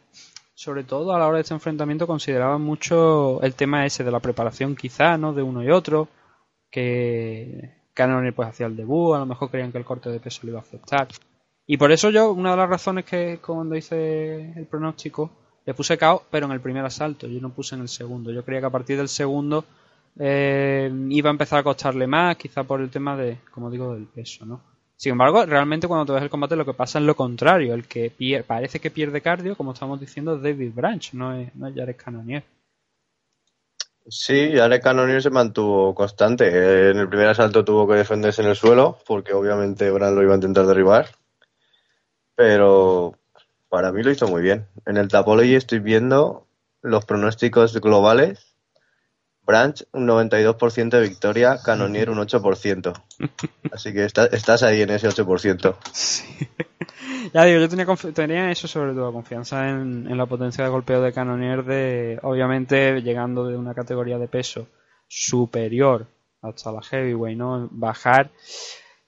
sobre 0.53 0.83
todo 0.83 1.13
a 1.13 1.19
la 1.19 1.27
hora 1.27 1.35
de 1.35 1.41
este 1.41 1.53
enfrentamiento, 1.53 2.07
consideraba 2.07 2.57
mucho 2.57 3.41
el 3.43 3.55
tema 3.55 3.85
ese 3.85 4.03
de 4.03 4.11
la 4.11 4.21
preparación 4.21 4.75
quizá, 4.75 5.17
¿no? 5.17 5.33
De 5.33 5.43
uno 5.43 5.63
y 5.63 5.69
otro, 5.69 6.07
que 6.71 7.73
Cannonier 7.95 8.35
pues 8.35 8.49
hacía 8.49 8.67
el 8.67 8.75
debut, 8.75 9.15
a 9.15 9.19
lo 9.19 9.25
mejor 9.25 9.49
creían 9.49 9.71
que 9.71 9.79
el 9.79 9.85
corte 9.85 10.09
de 10.11 10.19
peso 10.19 10.41
le 10.43 10.51
iba 10.51 10.59
a 10.59 10.61
afectar. 10.61 11.07
Y 11.65 11.77
por 11.77 11.91
eso 11.91 12.11
yo, 12.11 12.31
una 12.31 12.51
de 12.51 12.57
las 12.57 12.69
razones 12.69 13.05
que 13.05 13.39
cuando 13.43 13.75
hice 13.75 14.53
el 14.55 14.67
pronóstico, 14.67 15.31
le 15.65 15.73
puse 15.73 15.97
KO, 15.97 16.23
pero 16.29 16.45
en 16.45 16.51
el 16.51 16.61
primer 16.61 16.85
asalto, 16.85 17.27
yo 17.27 17.41
no 17.41 17.49
puse 17.49 17.73
en 17.73 17.81
el 17.81 17.87
segundo. 17.87 18.31
Yo 18.31 18.45
creía 18.45 18.59
que 18.59 18.67
a 18.67 18.69
partir 18.69 18.97
del 18.97 19.07
segundo 19.07 19.65
eh, 20.19 20.91
iba 21.09 21.29
a 21.29 21.31
empezar 21.31 21.59
a 21.59 21.63
costarle 21.63 22.05
más, 22.05 22.35
quizá 22.35 22.63
por 22.63 22.81
el 22.81 22.91
tema 22.91 23.17
de, 23.17 23.39
como 23.51 23.71
digo, 23.71 23.95
del 23.95 24.05
peso, 24.05 24.45
¿no? 24.45 24.61
Sin 24.97 25.11
embargo, 25.11 25.45
realmente 25.45 25.87
cuando 25.87 26.05
te 26.05 26.13
ves 26.13 26.23
el 26.23 26.29
combate 26.29 26.55
lo 26.55 26.65
que 26.65 26.73
pasa 26.73 26.99
es 26.99 27.05
lo 27.05 27.15
contrario. 27.15 27.73
El 27.73 27.85
que 27.85 28.13
parece 28.47 28.79
que 28.79 28.91
pierde 28.91 29.21
cardio, 29.21 29.55
como 29.57 29.73
estamos 29.73 29.99
diciendo, 29.99 30.35
es 30.35 30.41
David 30.41 30.71
Branch, 30.73 31.13
no 31.13 31.33
es, 31.33 31.53
no 31.55 31.67
es 31.67 31.75
Jared 31.75 31.95
Cannonier. 31.97 32.43
Sí, 34.07 34.59
Alec 34.59 34.83
Cannonier 34.83 35.21
se 35.21 35.31
mantuvo 35.31 35.95
constante. 35.95 36.89
En 36.91 36.97
el 36.97 37.09
primer 37.09 37.27
asalto 37.27 37.65
tuvo 37.65 37.87
que 37.87 37.95
defenderse 37.95 38.41
en 38.43 38.49
el 38.49 38.55
suelo, 38.55 38.99
porque 39.07 39.33
obviamente 39.33 39.89
Bran 39.89 40.15
lo 40.15 40.21
iba 40.21 40.33
a 40.33 40.35
intentar 40.35 40.67
derribar. 40.67 41.09
Pero 42.35 43.17
para 43.69 43.91
mí 43.91 44.03
lo 44.03 44.11
hizo 44.11 44.27
muy 44.27 44.41
bien. 44.41 44.67
En 44.85 44.97
el 44.97 45.07
Tapology 45.07 45.55
estoy 45.55 45.79
viendo 45.79 46.47
los 46.81 47.05
pronósticos 47.05 47.79
globales. 47.81 48.54
Branch 49.45 49.83
un 49.93 50.07
92% 50.07 50.89
de 50.89 51.01
victoria, 51.01 51.59
Cannonier 51.63 52.09
un 52.09 52.17
8%. 52.19 52.93
Así 53.71 53.93
que 53.93 54.05
está- 54.05 54.25
estás 54.27 54.63
ahí 54.63 54.81
en 54.81 54.89
ese 54.91 55.07
8%. 55.07 55.75
Ya 57.33 57.43
digo, 57.43 57.59
yo 57.59 57.69
tenía, 57.69 57.85
tenía 58.13 58.51
eso 58.51 58.67
sobre 58.67 58.93
todo, 58.93 59.11
confianza 59.11 59.69
en, 59.69 60.07
en 60.09 60.17
la 60.17 60.25
potencia 60.27 60.63
de 60.63 60.69
golpeo 60.69 61.01
de 61.01 61.11
Cannonier, 61.11 61.63
de, 61.63 62.19
obviamente 62.21 63.01
llegando 63.01 63.47
de 63.47 63.57
una 63.57 63.73
categoría 63.73 64.17
de 64.19 64.27
peso 64.27 64.67
superior 65.07 66.07
hasta 66.41 66.71
la 66.71 66.81
heavyweight, 66.83 67.37
¿no? 67.37 67.67
Bajar. 67.71 68.29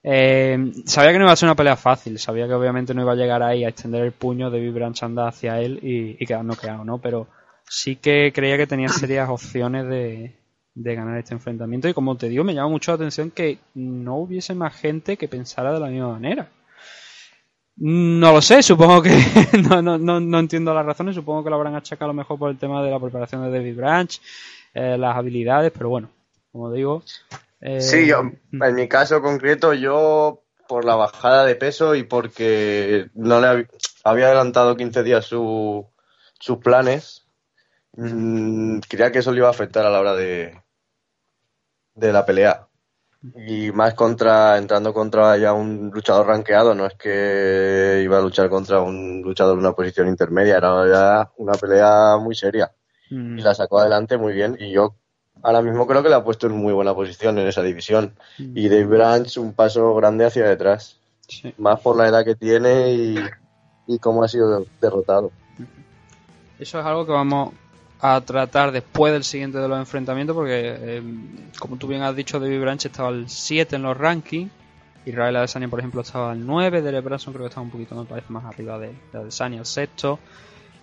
Eh, 0.04 0.72
sabía 0.86 1.12
que 1.12 1.20
no 1.20 1.26
iba 1.26 1.34
a 1.34 1.36
ser 1.36 1.48
una 1.48 1.56
pelea 1.56 1.76
fácil, 1.76 2.18
sabía 2.18 2.48
que 2.48 2.54
obviamente 2.54 2.94
no 2.94 3.02
iba 3.04 3.12
a 3.12 3.16
llegar 3.16 3.44
ahí 3.44 3.64
a 3.64 3.70
extender 3.70 4.04
el 4.04 4.14
puño 4.14 4.50
de 4.50 4.72
Branch 4.72 5.02
anda 5.04 5.28
hacia 5.28 5.60
él 5.62 5.80
y, 5.84 6.22
y 6.22 6.26
quedar 6.26 6.44
noqueado, 6.46 6.84
¿no? 6.84 7.00
Pero 7.00 7.28
sí 7.70 7.96
que 7.98 8.32
creía 8.34 8.58
que 8.58 8.68
tenía 8.68 8.92
serias 8.92 9.30
opciones 9.30 9.88
de, 9.88 10.36
de 10.76 10.96
ganar 10.96 11.18
este 11.18 11.34
enfrentamiento 11.34 11.88
y 11.90 11.94
como 11.94 12.18
te 12.18 12.30
digo, 12.30 12.44
me 12.44 12.54
llama 12.54 12.70
mucho 12.70 12.92
la 12.92 12.96
atención 12.96 13.32
que 13.32 13.60
no 13.76 14.18
hubiese 14.18 14.54
más 14.56 14.76
gente 14.76 15.18
que 15.18 15.28
pensara 15.28 15.74
de 15.74 15.80
la 15.80 15.88
misma 15.88 16.14
manera. 16.14 16.50
No 17.80 18.32
lo 18.34 18.42
sé, 18.42 18.64
supongo 18.64 19.04
que 19.04 19.12
no, 19.70 19.82
no, 19.84 19.98
no, 20.00 20.20
no 20.20 20.40
entiendo 20.40 20.74
las 20.74 20.86
razones, 20.86 21.14
supongo 21.16 21.44
que 21.44 21.50
lo 21.52 21.58
habrán 21.58 21.76
achacado 21.76 22.06
a 22.10 22.14
lo 22.14 22.18
mejor 22.18 22.40
por 22.40 22.50
el 22.50 22.58
tema 22.58 22.84
de 22.84 22.90
la 22.90 23.00
preparación 23.00 23.44
de 23.44 23.52
David 23.56 23.76
Branch, 23.78 24.20
eh, 24.74 24.98
las 24.98 25.16
habilidades, 25.16 25.72
pero 25.72 25.90
bueno, 25.90 26.10
como 26.52 26.72
digo. 26.72 27.04
eh, 27.62 27.80
Sí, 27.80 28.08
yo, 28.08 28.22
en 28.52 28.76
mi 28.76 28.88
caso 28.88 29.22
concreto, 29.22 29.74
yo 29.76 30.42
por 30.68 30.86
la 30.86 30.96
bajada 30.96 31.46
de 31.46 31.56
peso 31.56 31.94
y 31.94 32.02
porque 32.04 33.10
no 33.14 33.40
le 33.40 33.48
hab- 33.48 33.70
había 34.04 34.26
adelantado 34.26 34.76
15 34.76 35.04
días 35.04 35.26
su- 35.26 35.86
sus 36.40 36.58
planes, 36.58 37.27
mm, 37.98 38.80
creía 38.88 39.12
que 39.12 39.20
eso 39.20 39.32
le 39.32 39.40
iba 39.40 39.48
a 39.48 39.52
afectar 39.52 39.86
a 39.86 39.90
la 39.90 40.00
hora 40.00 40.16
de, 40.16 40.62
de 41.96 42.14
la 42.14 42.26
pelea. 42.26 42.68
Y 43.36 43.72
más 43.72 43.96
contra, 43.96 44.58
entrando 44.58 44.94
contra 44.94 45.36
ya 45.38 45.52
un 45.52 45.90
luchador 45.94 46.28
rankeado, 46.28 46.76
no 46.76 46.86
es 46.86 46.94
que 46.94 48.02
iba 48.04 48.18
a 48.18 48.22
luchar 48.22 48.50
contra 48.50 48.80
un 48.80 49.22
luchador 49.22 49.56
en 49.56 49.60
una 49.60 49.74
posición 49.74 50.08
intermedia, 50.08 50.58
era 50.58 50.88
ya 50.88 51.32
una 51.38 51.54
pelea 51.54 52.18
muy 52.18 52.36
seria. 52.36 52.72
Mm, 53.10 53.40
y 53.40 53.42
la 53.42 53.56
sacó 53.56 53.80
adelante 53.80 54.18
muy 54.18 54.34
bien 54.34 54.58
y 54.60 54.72
yo 54.72 54.96
ahora 55.42 55.62
mismo 55.62 55.88
creo 55.88 56.04
que 56.04 56.10
la 56.10 56.18
ha 56.18 56.24
puesto 56.24 56.48
en 56.48 56.54
muy 56.54 56.74
buena 56.74 56.94
posición 56.94 57.38
en 57.40 57.48
esa 57.48 57.64
división. 57.64 58.16
Y 58.38 58.70
Dave 58.70 58.86
Branch 58.86 59.38
un 59.38 59.54
paso 59.54 59.94
grande 59.96 60.26
hacia 60.26 60.48
detrás. 60.48 61.00
Sí. 61.28 61.54
más 61.58 61.82
por 61.82 61.98
la 61.98 62.08
edad 62.08 62.24
que 62.24 62.36
tiene 62.36 62.94
y, 62.94 63.18
y 63.86 64.00
cómo 64.00 64.24
ha 64.24 64.30
sido 64.30 64.66
derrotado. 64.80 65.32
Eso 66.58 66.80
es 66.80 66.86
algo 66.86 67.06
que 67.06 67.12
vamos 67.12 67.54
a 68.00 68.22
tratar 68.22 68.72
después 68.72 69.14
del 69.14 69.24
siguiente 69.24 69.58
de 69.58 69.68
los 69.68 69.80
enfrentamientos, 69.80 70.36
porque, 70.36 70.76
eh, 70.80 71.02
como 71.60 71.78
tú 71.78 71.88
bien 71.88 72.04
has 72.04 72.16
dicho, 72.16 72.40
David 72.40 72.62
Branch 72.62 72.86
estaba 72.86 73.10
al 73.10 73.30
7 73.30 73.76
en 73.76 73.84
los 73.84 73.98
rankings. 73.98 74.52
Israel 75.06 75.38
Adesanya, 75.38 75.70
por 75.70 75.80
ejemplo, 75.80 76.02
estaba 76.02 76.32
al 76.32 76.46
9. 76.46 76.82
Derek 76.82 77.04
Branson 77.04 77.34
creo 77.34 77.46
que 77.46 77.50
estaba 77.50 77.64
un 77.64 77.72
poquito, 77.72 77.96
me 77.96 78.06
parece, 78.06 78.32
más 78.32 78.46
arriba 78.46 78.78
de, 78.78 78.94
de 79.12 79.18
Adesanya, 79.18 79.60
al 79.60 79.66
sexto. 79.66 80.20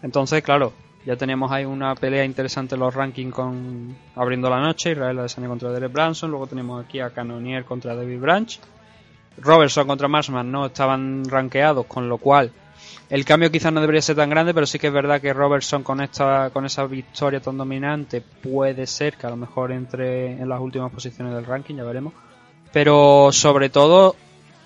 Entonces, 0.02 0.42
claro, 0.42 0.72
ya 1.04 1.16
teníamos 1.16 1.52
ahí 1.52 1.66
una 1.66 1.94
pelea 1.94 2.24
interesante 2.24 2.74
en 2.74 2.80
los 2.80 2.94
rankings 2.94 3.34
con 3.34 3.96
abriendo 4.16 4.48
la 4.48 4.60
noche. 4.60 4.92
Israel 4.92 5.18
Adesanya 5.18 5.48
contra 5.48 5.70
Derek 5.70 5.92
Branson. 5.92 6.30
Luego 6.30 6.46
tenemos 6.46 6.84
aquí 6.84 7.00
a 7.00 7.10
Cannonier 7.10 7.64
contra 7.64 7.94
David 7.94 8.18
Branch. 8.18 8.60
Robertson 9.36 9.86
contra 9.86 10.08
Marsman 10.08 10.50
no 10.50 10.66
estaban 10.66 11.24
rankeados, 11.28 11.86
con 11.86 12.08
lo 12.08 12.18
cual 12.18 12.50
el 13.10 13.24
cambio 13.24 13.50
quizás 13.50 13.72
no 13.72 13.80
debería 13.80 14.02
ser 14.02 14.16
tan 14.16 14.30
grande, 14.30 14.54
pero 14.54 14.66
sí 14.66 14.78
que 14.78 14.86
es 14.86 14.92
verdad 14.92 15.20
que 15.20 15.32
Robertson 15.32 15.82
con 15.82 16.00
esta 16.00 16.50
con 16.50 16.64
esa 16.64 16.86
victoria 16.86 17.40
tan 17.40 17.58
dominante 17.58 18.20
puede 18.20 18.86
ser 18.86 19.16
que 19.16 19.26
a 19.26 19.30
lo 19.30 19.36
mejor 19.36 19.72
entre 19.72 20.32
en 20.32 20.48
las 20.48 20.60
últimas 20.60 20.90
posiciones 20.92 21.34
del 21.34 21.44
ranking, 21.44 21.76
ya 21.76 21.84
veremos. 21.84 22.12
Pero 22.72 23.30
sobre 23.30 23.68
todo 23.68 24.16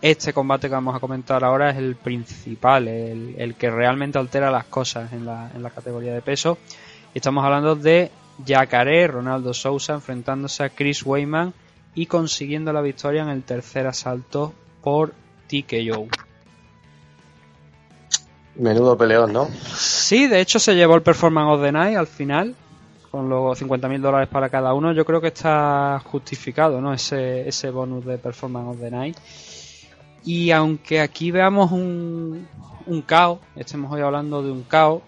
este 0.01 0.33
combate 0.33 0.69
que 0.69 0.75
vamos 0.75 0.95
a 0.95 1.01
comentar 1.01 1.43
ahora 1.43 1.71
es 1.71 1.77
el 1.77 1.97
principal, 1.97 2.87
el, 2.89 3.55
que 3.59 3.71
realmente 3.71 4.19
altera 4.19 4.51
las 4.51 4.65
cosas 4.65 5.13
en 5.13 5.27
la, 5.27 5.51
en 5.55 5.63
la 5.63 5.71
categoría 5.71 6.15
de 6.15 6.23
peso. 6.23 6.59
Estamos 7.15 7.45
hablando 7.45 7.75
de 7.75 8.11
Yacaré, 8.45 9.09
Ronaldo 9.09 9.53
Sousa 9.53 9.95
enfrentándose 9.95 10.63
a 10.63 10.71
Chris 10.71 11.05
Weyman 11.05 11.53
y 11.95 12.07
consiguiendo 12.07 12.73
la 12.73 12.81
victoria 12.81 13.23
en 13.23 13.31
el 13.31 13.43
tercer 13.43 13.87
asalto 13.87 14.55
por 14.83 15.15
TKO. 15.49 16.07
Menudo 18.59 18.97
peleón 18.97 19.33
¿no? 19.33 19.49
Sí, 19.75 20.27
de 20.27 20.41
hecho 20.41 20.59
se 20.59 20.75
llevó 20.75 20.95
el 20.95 21.03
Performance 21.03 21.55
of 21.55 21.63
the 21.63 21.73
Night 21.73 21.97
al 21.97 22.07
final, 22.07 22.55
con 23.11 23.29
los 23.29 23.61
50.000 23.61 24.01
dólares 24.01 24.29
para 24.29 24.49
cada 24.49 24.75
uno. 24.75 24.93
Yo 24.93 25.05
creo 25.05 25.21
que 25.21 25.29
está 25.29 26.01
justificado, 26.05 26.81
¿no? 26.81 26.93
Ese, 26.93 27.49
ese 27.49 27.71
bonus 27.71 28.05
de 28.05 28.19
Performance 28.19 28.77
of 28.77 28.81
the 28.81 28.91
Night. 28.91 29.17
Y 30.25 30.51
aunque 30.51 31.01
aquí 31.01 31.31
veamos 31.31 31.73
un, 31.73 32.47
un 32.87 33.03
caos, 33.03 33.39
estemos 33.57 33.91
hoy 33.93 34.03
hablando 34.03 34.43
de 34.43 34.51
un 34.51 34.63
caos, 34.63 35.03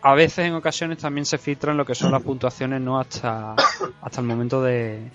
a 0.00 0.14
veces 0.14 0.46
en 0.46 0.54
ocasiones 0.54 0.98
también 0.98 1.24
se 1.24 1.38
filtran 1.38 1.76
lo 1.76 1.84
que 1.86 1.94
son 1.94 2.10
las 2.10 2.22
puntuaciones, 2.22 2.80
¿no? 2.80 2.98
Hasta, 2.98 3.54
hasta 4.00 4.20
el 4.20 4.26
momento 4.26 4.60
de, 4.60 5.08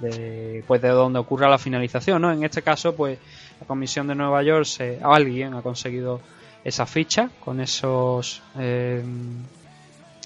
de, 0.00 0.64
pues 0.66 0.82
de 0.82 0.88
donde 0.88 1.20
ocurra 1.20 1.48
la 1.48 1.58
finalización, 1.58 2.22
¿no? 2.22 2.32
En 2.32 2.42
este 2.42 2.62
caso, 2.62 2.96
pues 2.96 3.18
la 3.60 3.66
Comisión 3.66 4.08
de 4.08 4.16
Nueva 4.16 4.42
York, 4.42 4.64
se, 4.64 4.98
alguien 5.02 5.54
ha 5.54 5.62
conseguido 5.62 6.20
esa 6.64 6.86
ficha 6.86 7.30
con 7.40 7.60
esos 7.60 8.42
eh, 8.58 9.02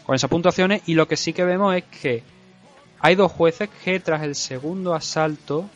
con 0.04 0.14
esas 0.14 0.30
puntuaciones. 0.30 0.82
Y 0.86 0.94
lo 0.94 1.08
que 1.08 1.16
sí 1.16 1.32
que 1.32 1.44
vemos 1.44 1.74
es 1.74 1.84
que 1.84 2.22
hay 3.00 3.14
dos 3.14 3.32
jueces 3.32 3.68
que 3.84 4.00
tras 4.00 4.22
el 4.22 4.34
segundo 4.34 4.94
asalto 4.94 5.68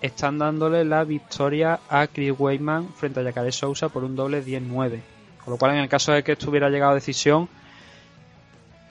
están 0.00 0.38
dándole 0.38 0.84
la 0.84 1.04
victoria 1.04 1.80
a 1.88 2.06
Chris 2.06 2.34
Weidman 2.38 2.88
frente 2.90 3.20
a 3.20 3.24
Jacare 3.24 3.52
Sousa 3.52 3.88
por 3.88 4.04
un 4.04 4.14
doble 4.14 4.44
10-9 4.44 5.00
con 5.42 5.52
lo 5.52 5.58
cual 5.58 5.72
en 5.72 5.78
el 5.78 5.88
caso 5.88 6.12
de 6.12 6.22
que 6.22 6.32
estuviera 6.32 6.68
llegado 6.68 6.92
a 6.92 6.94
decisión 6.94 7.48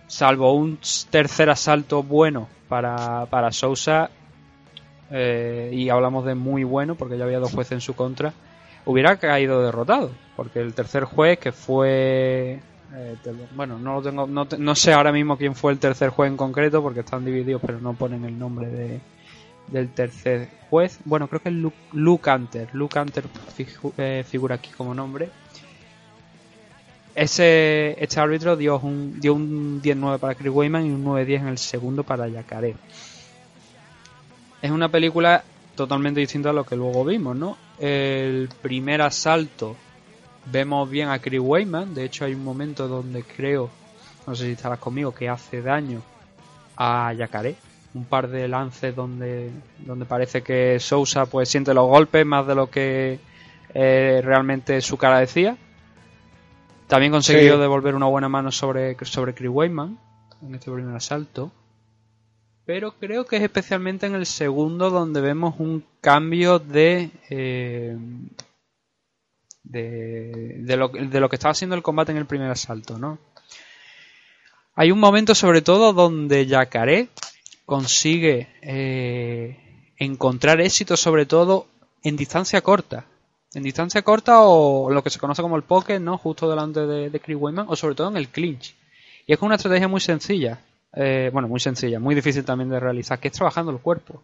salvo 0.08 0.54
un 0.54 0.80
tercer 1.12 1.52
asalto 1.52 2.02
bueno 2.02 2.48
para, 2.68 3.28
para 3.28 3.52
Sousa 3.52 4.10
eh, 5.12 5.70
y 5.72 5.90
hablamos 5.90 6.26
de 6.26 6.34
muy 6.34 6.64
bueno 6.64 6.96
porque 6.96 7.18
ya 7.18 7.26
había 7.26 7.40
dos 7.40 7.54
jueces 7.54 7.74
en 7.74 7.82
su 7.82 7.96
contra 7.96 8.34
hubiera 8.86 9.18
caído 9.18 9.64
derrotado 9.64 10.12
porque 10.36 10.60
el 10.60 10.74
tercer 10.74 11.06
juez 11.06 11.40
que 11.40 11.52
fue 11.52 12.60
eh, 12.94 13.16
bueno 13.56 13.78
no 13.80 13.96
lo 13.96 14.02
tengo 14.02 14.28
no, 14.28 14.48
no 14.58 14.76
sé 14.76 14.94
ahora 14.94 15.12
mismo 15.12 15.38
quién 15.38 15.56
fue 15.56 15.72
el 15.72 15.80
tercer 15.80 16.10
juez 16.10 16.30
en 16.30 16.38
concreto 16.38 16.82
porque 16.82 17.02
están 17.02 17.26
divididos 17.26 17.62
pero 17.66 17.80
no 17.80 17.94
ponen 17.94 18.26
el 18.26 18.38
nombre 18.38 18.68
de 18.68 19.00
del 19.68 19.90
tercer 19.90 20.50
juez. 20.70 21.00
Bueno 21.06 21.30
creo 21.30 21.42
que 21.42 21.50
es 21.50 21.56
Luke, 21.56 21.78
Luke 21.94 22.30
Hunter 22.30 22.68
Luke 22.74 23.00
Hunter 23.00 23.24
eh, 23.98 24.26
figura 24.28 24.56
aquí 24.56 24.70
como 24.72 24.94
nombre. 24.94 25.30
Ese 27.16 27.96
este 28.04 28.20
árbitro 28.20 28.58
dio 28.58 28.80
un 28.80 29.20
dio 29.20 29.36
un 29.36 29.82
10-9 29.82 30.20
para 30.20 30.36
Chris 30.36 30.52
Weyman 30.52 30.86
y 30.86 30.92
un 30.92 31.06
9-10 31.06 31.40
en 31.40 31.48
el 31.48 31.58
segundo 31.58 32.04
para 32.04 32.28
Yacaré 32.28 32.76
es 34.64 34.72
una 34.72 34.88
película 34.90 35.44
totalmente 35.76 36.20
distinto 36.20 36.50
a 36.50 36.54
lo 36.54 36.66
que 36.66 36.76
luego 36.76 37.04
vimos, 37.06 37.36
¿no? 37.36 37.58
El 37.80 38.50
primer 38.62 39.02
asalto 39.02 39.76
vemos 40.52 40.90
bien 40.90 41.10
a 41.10 41.20
Chris 41.20 41.40
Weyman, 41.42 41.94
de 41.94 42.04
hecho 42.06 42.26
hay 42.26 42.34
un 42.34 42.44
momento 42.44 42.88
donde 42.88 43.24
creo, 43.24 43.70
no 44.28 44.36
sé 44.36 44.46
si 44.46 44.52
estarás 44.52 44.80
conmigo, 44.80 45.14
que 45.14 45.30
hace 45.30 45.62
daño 45.62 46.02
a 46.78 47.14
Yacaré. 47.14 47.56
Un 47.96 48.06
par 48.06 48.28
de 48.28 48.48
lances 48.48 48.96
donde, 48.96 49.52
donde 49.86 50.06
parece 50.06 50.42
que 50.42 50.80
Sousa 50.80 51.28
pues 51.28 51.48
siente 51.48 51.76
los 51.76 51.88
golpes 51.88 52.26
más 52.26 52.48
de 52.48 52.56
lo 52.56 52.68
que 52.68 53.20
eh, 53.76 54.22
realmente 54.24 54.82
su 54.82 54.98
cara 54.98 55.20
decía. 55.20 55.56
También 56.88 57.12
consiguió 57.12 57.54
Sí. 57.56 57.60
devolver 57.62 57.94
una 57.94 58.08
buena 58.08 58.30
mano 58.30 58.52
sobre, 58.52 58.96
sobre 59.06 59.36
Chris 59.36 59.50
Weyman 59.52 59.98
en 60.42 60.56
este 60.56 60.72
primer 60.72 60.96
asalto. 60.96 61.52
Pero 62.66 62.94
creo 62.94 63.26
que 63.26 63.38
es 63.38 63.44
especialmente 63.44 64.06
en 64.06 64.16
el 64.16 64.26
segundo 64.26 64.90
donde 64.90 65.22
vemos 65.22 65.56
un 65.60 65.84
cambio 66.02 66.60
de. 66.60 67.10
eh, 67.30 67.98
de, 69.64 70.58
de 70.60 70.78
lo, 70.78 70.90
de 70.90 71.20
lo 71.20 71.30
que 71.30 71.36
estaba 71.36 71.54
siendo 71.54 71.76
el 71.76 71.82
combate 71.82 72.12
en 72.12 72.18
el 72.18 72.26
primer 72.26 72.52
asalto, 72.52 72.98
¿no? 72.98 73.18
Hay 74.76 74.92
un 74.92 75.00
momento, 75.00 75.36
sobre 75.36 75.62
todo, 75.62 75.94
donde 75.94 76.46
Yacaré 76.46 77.10
consigue 77.66 78.50
eh, 78.62 79.92
encontrar 79.98 80.60
éxito, 80.62 80.98
sobre 80.98 81.26
todo 81.26 81.68
en 82.04 82.16
distancia 82.16 82.62
corta. 82.62 83.06
En 83.54 83.64
distancia 83.64 84.02
corta 84.02 84.42
o 84.42 84.90
lo 84.90 85.04
que 85.04 85.12
se 85.12 85.20
conoce 85.20 85.44
como 85.44 85.56
el 85.56 85.64
poke, 85.64 86.00
¿no? 86.00 86.18
Justo 86.18 86.50
delante 86.50 86.88
de, 86.88 87.10
de 87.10 87.20
Chris 87.20 87.38
Weidman, 87.40 87.68
o 87.70 87.76
sobre 87.76 87.96
todo 87.96 88.10
en 88.10 88.18
el 88.18 88.30
clinch. 88.30 88.76
Y 89.28 89.34
es 89.34 89.42
una 89.42 89.56
estrategia 89.56 89.88
muy 89.88 90.02
sencilla. 90.02 90.60
Eh, 90.96 91.30
bueno, 91.34 91.48
muy 91.48 91.60
sencilla, 91.60 92.00
muy 92.00 92.16
difícil 92.16 92.46
también 92.46 92.70
de 92.70 92.80
realizar, 92.80 93.20
que 93.20 93.28
es 93.30 93.34
trabajando 93.34 93.72
el 93.72 93.80
cuerpo. 93.80 94.22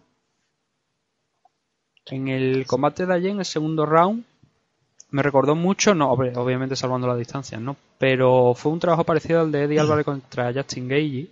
En 2.07 2.27
el 2.27 2.65
combate 2.65 3.05
de 3.05 3.13
ayer, 3.13 3.31
en 3.31 3.39
el 3.39 3.45
segundo 3.45 3.85
round, 3.85 4.23
me 5.11 5.23
recordó 5.23 5.55
mucho, 5.55 5.95
no, 5.95 6.11
ob- 6.13 6.35
obviamente 6.37 6.75
salvando 6.75 7.07
las 7.07 7.17
distancias, 7.17 7.61
¿no? 7.61 7.75
Pero 7.97 8.53
fue 8.55 8.71
un 8.71 8.79
trabajo 8.79 9.03
parecido 9.03 9.41
al 9.41 9.51
de 9.51 9.63
Eddie 9.63 9.79
Álvarez 9.79 10.05
contra 10.05 10.53
Justin 10.53 10.87
Gage, 10.87 11.27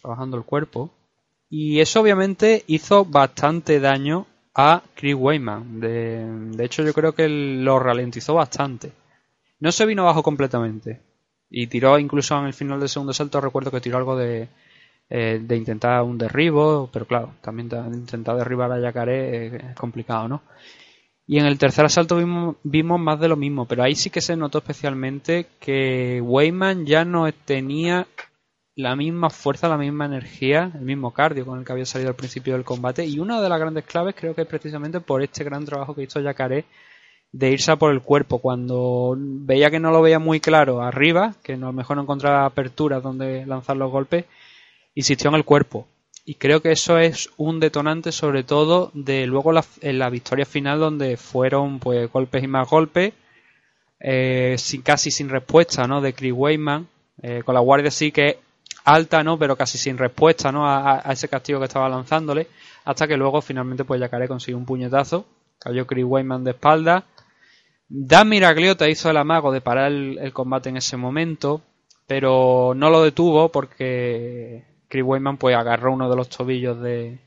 trabajando 0.00 0.36
el 0.36 0.44
cuerpo. 0.44 0.90
Y 1.50 1.80
eso 1.80 2.00
obviamente 2.00 2.64
hizo 2.66 3.04
bastante 3.04 3.80
daño 3.80 4.26
a 4.54 4.82
Chris 4.94 5.14
Weyman. 5.14 5.80
De, 5.80 6.24
de 6.56 6.64
hecho, 6.64 6.82
yo 6.82 6.92
creo 6.92 7.14
que 7.14 7.28
lo 7.28 7.78
ralentizó 7.78 8.34
bastante. 8.34 8.92
No 9.60 9.72
se 9.72 9.86
vino 9.86 10.02
abajo 10.02 10.22
completamente. 10.22 11.00
Y 11.50 11.66
tiró 11.66 11.98
incluso 11.98 12.38
en 12.38 12.46
el 12.46 12.52
final 12.54 12.80
del 12.80 12.88
segundo 12.88 13.12
salto, 13.12 13.40
recuerdo 13.40 13.70
que 13.70 13.80
tiró 13.80 13.96
algo 13.98 14.16
de, 14.16 14.48
eh, 15.10 15.40
de 15.42 15.56
intentar 15.56 16.02
un 16.02 16.18
derribo, 16.18 16.90
pero 16.92 17.06
claro, 17.06 17.34
también 17.40 17.68
ta- 17.68 17.86
intentar 17.92 18.36
derribar 18.36 18.70
a 18.72 18.80
Yacaré 18.80 19.56
es 19.56 19.74
complicado, 19.76 20.28
¿no? 20.28 20.42
Y 21.26 21.38
en 21.38 21.46
el 21.46 21.58
tercer 21.58 21.84
asalto 21.84 22.16
vimos, 22.16 22.56
vimos 22.64 22.98
más 23.00 23.20
de 23.20 23.28
lo 23.28 23.36
mismo, 23.36 23.66
pero 23.66 23.82
ahí 23.82 23.94
sí 23.94 24.10
que 24.10 24.20
se 24.22 24.36
notó 24.36 24.58
especialmente 24.58 25.46
que 25.60 26.20
Weyman 26.22 26.86
ya 26.86 27.04
no 27.04 27.30
tenía 27.32 28.06
la 28.76 28.96
misma 28.96 29.28
fuerza, 29.30 29.68
la 29.68 29.76
misma 29.76 30.06
energía, 30.06 30.70
el 30.74 30.82
mismo 30.82 31.12
cardio 31.12 31.44
con 31.44 31.58
el 31.58 31.64
que 31.64 31.72
había 31.72 31.84
salido 31.86 32.10
al 32.10 32.16
principio 32.16 32.54
del 32.54 32.64
combate. 32.64 33.04
Y 33.06 33.18
una 33.18 33.40
de 33.42 33.48
las 33.48 33.60
grandes 33.60 33.84
claves 33.84 34.14
creo 34.18 34.34
que 34.34 34.42
es 34.42 34.48
precisamente 34.48 35.00
por 35.00 35.22
este 35.22 35.44
gran 35.44 35.64
trabajo 35.64 35.94
que 35.94 36.04
hizo 36.04 36.20
Yacaré 36.20 36.64
de 37.32 37.50
irse 37.50 37.70
a 37.70 37.76
por 37.76 37.92
el 37.92 38.02
cuerpo. 38.02 38.38
Cuando 38.38 39.14
veía 39.18 39.70
que 39.70 39.80
no 39.80 39.90
lo 39.90 40.02
veía 40.02 40.18
muy 40.18 40.40
claro 40.40 40.82
arriba, 40.82 41.34
que 41.42 41.54
a 41.54 41.56
lo 41.56 41.72
mejor 41.72 41.96
no 41.96 42.02
encontraba 42.02 42.44
aperturas 42.44 43.02
donde 43.02 43.46
lanzar 43.46 43.76
los 43.76 43.90
golpes, 43.90 44.24
insistió 44.94 45.28
en 45.30 45.36
el 45.36 45.44
cuerpo. 45.44 45.86
Y 46.24 46.34
creo 46.34 46.60
que 46.60 46.72
eso 46.72 46.98
es 46.98 47.30
un 47.38 47.58
detonante 47.58 48.12
sobre 48.12 48.44
todo 48.44 48.90
de 48.92 49.26
luego 49.26 49.50
la, 49.52 49.64
en 49.80 49.98
la 49.98 50.10
victoria 50.10 50.44
final 50.44 50.78
donde 50.78 51.16
fueron 51.16 51.78
pues 51.78 52.10
golpes 52.12 52.44
y 52.44 52.46
más 52.46 52.68
golpes, 52.68 53.14
eh, 54.00 54.56
sin, 54.58 54.82
casi 54.82 55.10
sin 55.10 55.30
respuesta, 55.30 55.86
¿no? 55.86 56.00
De 56.00 56.12
Chris 56.12 56.34
Weyman, 56.34 56.86
eh, 57.22 57.42
con 57.44 57.54
la 57.54 57.60
guardia 57.60 57.90
sí 57.90 58.12
que 58.12 58.40
alta, 58.84 59.22
¿no? 59.24 59.38
Pero 59.38 59.56
casi 59.56 59.78
sin 59.78 59.96
respuesta, 59.96 60.52
¿no? 60.52 60.68
A, 60.68 61.02
ese 61.10 61.28
castigo 61.28 61.60
que 61.60 61.66
estaba 61.66 61.88
lanzándole, 61.88 62.48
hasta 62.84 63.08
que 63.08 63.16
luego 63.16 63.40
finalmente 63.40 63.84
pues 63.84 64.00
Yacaré 64.00 64.28
consiguió 64.28 64.58
un 64.58 64.66
puñetazo, 64.66 65.26
cayó 65.58 65.86
Chris 65.86 66.04
Weyman 66.04 66.44
de 66.44 66.50
espalda, 66.50 67.04
Dan 67.88 68.28
Miragliota 68.28 68.88
hizo 68.88 69.10
el 69.10 69.16
amago 69.16 69.50
de 69.50 69.60
parar 69.60 69.90
el, 69.90 70.32
combate 70.32 70.68
en 70.68 70.76
ese 70.76 70.96
momento, 70.96 71.62
pero 72.06 72.74
no 72.76 72.90
lo 72.90 73.02
detuvo 73.02 73.50
porque 73.50 74.64
Chris 74.88 75.04
Weyman 75.04 75.38
pues 75.38 75.56
agarró 75.56 75.92
uno 75.92 76.08
de 76.10 76.16
los 76.16 76.28
tobillos 76.28 76.80
de, 76.80 77.18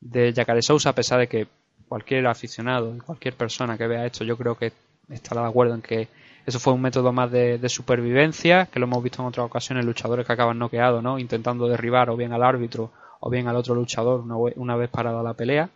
de 0.00 0.32
Jacare 0.32 0.62
Sousa, 0.62 0.90
a 0.90 0.94
pesar 0.94 1.20
de 1.20 1.28
que 1.28 1.46
cualquier 1.88 2.26
aficionado, 2.26 2.96
cualquier 3.04 3.34
persona 3.34 3.78
que 3.78 3.86
vea 3.86 4.06
esto, 4.06 4.24
yo 4.24 4.36
creo 4.36 4.56
que 4.56 4.72
estará 5.08 5.42
de 5.42 5.48
acuerdo 5.48 5.74
en 5.74 5.82
que 5.82 6.08
eso 6.46 6.58
fue 6.58 6.72
un 6.72 6.80
método 6.80 7.12
más 7.12 7.30
de, 7.30 7.58
de 7.58 7.68
supervivencia, 7.68 8.66
que 8.66 8.80
lo 8.80 8.86
hemos 8.86 9.02
visto 9.02 9.22
en 9.22 9.28
otras 9.28 9.46
ocasiones, 9.46 9.84
luchadores 9.84 10.26
que 10.26 10.32
acaban 10.32 10.58
noqueados, 10.58 11.02
¿no? 11.02 11.18
Intentando 11.18 11.68
derribar 11.68 12.10
o 12.10 12.16
bien 12.16 12.32
al 12.32 12.42
árbitro 12.42 12.90
o 13.20 13.30
bien 13.30 13.46
al 13.46 13.56
otro 13.56 13.74
luchador 13.74 14.20
una, 14.20 14.36
una 14.56 14.76
vez 14.76 14.88
parada 14.88 15.22
la 15.22 15.34
pelea. 15.34 15.70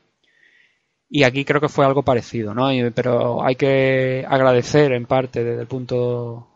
Y 1.09 1.22
aquí 1.22 1.44
creo 1.44 1.61
que 1.61 1.68
fue 1.68 1.84
algo 1.84 2.02
parecido, 2.02 2.55
¿no? 2.55 2.72
Y- 2.72 2.90
pero 2.90 3.44
hay 3.44 3.57
que 3.57 4.24
agradecer 4.28 4.92
en 4.92 5.07
parte 5.07 5.44
desde 5.44 5.61
el 5.62 5.66
punto 5.68 6.48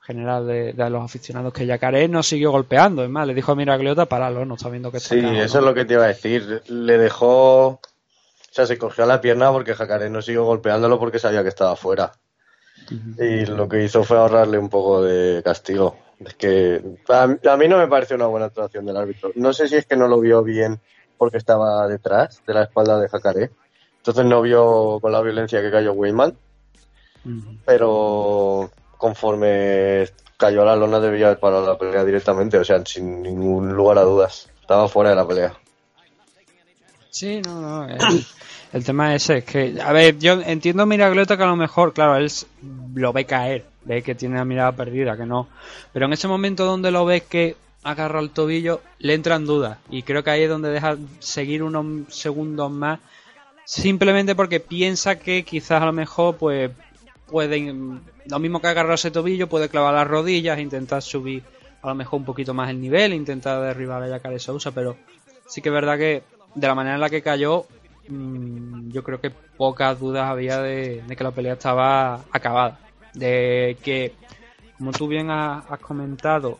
general 0.00 0.46
de, 0.46 0.72
de 0.72 0.90
los 0.90 1.04
aficionados 1.04 1.52
que 1.52 1.64
Yacaré 1.66 2.08
no 2.08 2.22
siguió 2.22 2.50
golpeando. 2.50 3.04
Es 3.04 3.10
más, 3.10 3.26
le 3.26 3.34
dijo 3.34 3.52
a 3.52 3.56
Miragliota, 3.56 4.06
paralo, 4.06 4.44
no 4.44 4.54
está 4.56 4.68
viendo 4.68 4.90
que 4.90 4.96
está 4.98 5.14
Sí, 5.14 5.20
eso 5.20 5.60
¿no?". 5.60 5.60
es 5.60 5.64
lo 5.70 5.74
que 5.74 5.84
te 5.84 5.94
iba 5.94 6.04
a 6.04 6.08
decir. 6.08 6.62
Le 6.66 6.98
dejó. 6.98 7.66
O 7.68 7.80
sea, 8.54 8.66
se 8.66 8.76
cogió 8.76 9.06
la 9.06 9.20
pierna 9.20 9.50
porque 9.50 9.74
Jacaré 9.74 10.10
no 10.10 10.20
siguió 10.20 10.44
golpeándolo 10.44 10.98
porque 10.98 11.18
sabía 11.18 11.42
que 11.42 11.48
estaba 11.48 11.74
fuera. 11.76 12.12
Y 13.18 13.46
lo 13.46 13.68
que 13.68 13.84
hizo 13.84 14.04
fue 14.04 14.18
ahorrarle 14.18 14.58
un 14.58 14.68
poco 14.68 15.02
de 15.02 15.42
castigo. 15.42 15.96
Es 16.18 16.34
que 16.34 16.82
a, 17.08 17.22
a 17.22 17.56
mí 17.56 17.68
no 17.68 17.78
me 17.78 17.86
parece 17.88 18.14
una 18.14 18.26
buena 18.26 18.46
actuación 18.46 18.84
del 18.84 18.96
árbitro. 18.96 19.32
No 19.36 19.52
sé 19.52 19.68
si 19.68 19.76
es 19.76 19.86
que 19.86 19.96
no 19.96 20.08
lo 20.08 20.20
vio 20.20 20.42
bien 20.42 20.80
porque 21.16 21.38
estaba 21.38 21.86
detrás 21.88 22.42
de 22.46 22.54
la 22.54 22.64
espalda 22.64 23.00
de 23.00 23.08
Jacaré. 23.08 23.50
Entonces 24.02 24.24
no 24.24 24.42
vio 24.42 24.98
con 25.00 25.12
la 25.12 25.22
violencia 25.22 25.62
que 25.62 25.70
cayó 25.70 25.92
Weyman. 25.92 26.34
Pero 27.64 28.68
conforme 28.98 30.08
cayó 30.36 30.62
a 30.62 30.64
la 30.64 30.76
lona 30.76 30.98
debía 30.98 31.26
haber 31.26 31.38
parado 31.38 31.64
la 31.64 31.78
pelea 31.78 32.04
directamente. 32.04 32.58
O 32.58 32.64
sea, 32.64 32.84
sin 32.84 33.22
ningún 33.22 33.72
lugar 33.72 33.98
a 33.98 34.02
dudas. 34.02 34.50
Estaba 34.60 34.88
fuera 34.88 35.10
de 35.10 35.16
la 35.16 35.28
pelea. 35.28 35.52
Sí, 37.10 37.40
no, 37.44 37.60
no. 37.60 37.88
El, 37.88 38.26
el 38.72 38.84
tema 38.84 39.14
ese 39.14 39.38
es 39.38 39.44
que, 39.44 39.80
a 39.80 39.92
ver, 39.92 40.18
yo 40.18 40.40
entiendo 40.40 40.82
a 40.82 40.86
Miraglota 40.86 41.36
que 41.36 41.42
a 41.44 41.46
lo 41.46 41.56
mejor, 41.56 41.92
claro, 41.92 42.16
él 42.16 42.28
lo 42.94 43.12
ve 43.12 43.24
caer, 43.26 43.66
ve 43.84 44.02
que 44.02 44.14
tiene 44.14 44.36
la 44.36 44.44
mirada 44.44 44.72
perdida, 44.72 45.16
que 45.16 45.26
no. 45.26 45.46
Pero 45.92 46.06
en 46.06 46.12
ese 46.14 46.26
momento 46.26 46.64
donde 46.64 46.90
lo 46.90 47.04
ves 47.04 47.22
que 47.22 47.54
agarra 47.84 48.18
el 48.20 48.30
tobillo, 48.30 48.80
le 48.98 49.14
entran 49.14 49.44
dudas. 49.44 49.78
Y 49.90 50.02
creo 50.02 50.24
que 50.24 50.30
ahí 50.30 50.42
es 50.42 50.48
donde 50.48 50.70
deja 50.70 50.96
seguir 51.18 51.62
unos 51.62 52.12
segundos 52.14 52.70
más, 52.70 53.00
simplemente 53.64 54.34
porque 54.34 54.60
piensa 54.60 55.18
que 55.18 55.44
quizás 55.44 55.82
a 55.82 55.86
lo 55.86 55.92
mejor, 55.92 56.36
pues, 56.36 56.70
puede, 57.26 57.74
lo 58.26 58.38
mismo 58.38 58.60
que 58.60 58.66
agarrar 58.68 58.94
ese 58.94 59.10
tobillo, 59.10 59.48
puede 59.48 59.68
clavar 59.68 59.94
las 59.94 60.06
rodillas, 60.06 60.58
intentar 60.58 61.02
subir 61.02 61.42
a 61.82 61.88
lo 61.88 61.94
mejor 61.94 62.20
un 62.20 62.24
poquito 62.24 62.54
más 62.54 62.70
el 62.70 62.80
nivel, 62.80 63.12
intentar 63.12 63.60
derribar 63.60 64.02
a 64.02 64.08
Yacare 64.08 64.38
Sousa, 64.38 64.70
pero 64.70 64.96
sí 65.46 65.60
que 65.60 65.68
es 65.68 65.74
verdad 65.74 65.98
que 65.98 66.22
de 66.54 66.66
la 66.66 66.74
manera 66.74 66.94
en 66.94 67.00
la 67.00 67.10
que 67.10 67.22
cayó, 67.22 67.66
mm, 68.08 68.90
yo 68.90 69.02
creo 69.02 69.20
que 69.20 69.30
pocas 69.30 69.98
dudas 69.98 70.28
había 70.28 70.60
de, 70.60 71.02
de 71.02 71.16
que 71.16 71.24
la 71.24 71.30
pelea 71.30 71.54
estaba 71.54 72.20
acabada. 72.30 72.78
De 73.14 73.76
que, 73.82 74.14
como 74.78 74.92
tú 74.92 75.08
bien 75.08 75.30
has, 75.30 75.64
has 75.68 75.80
comentado, 75.80 76.58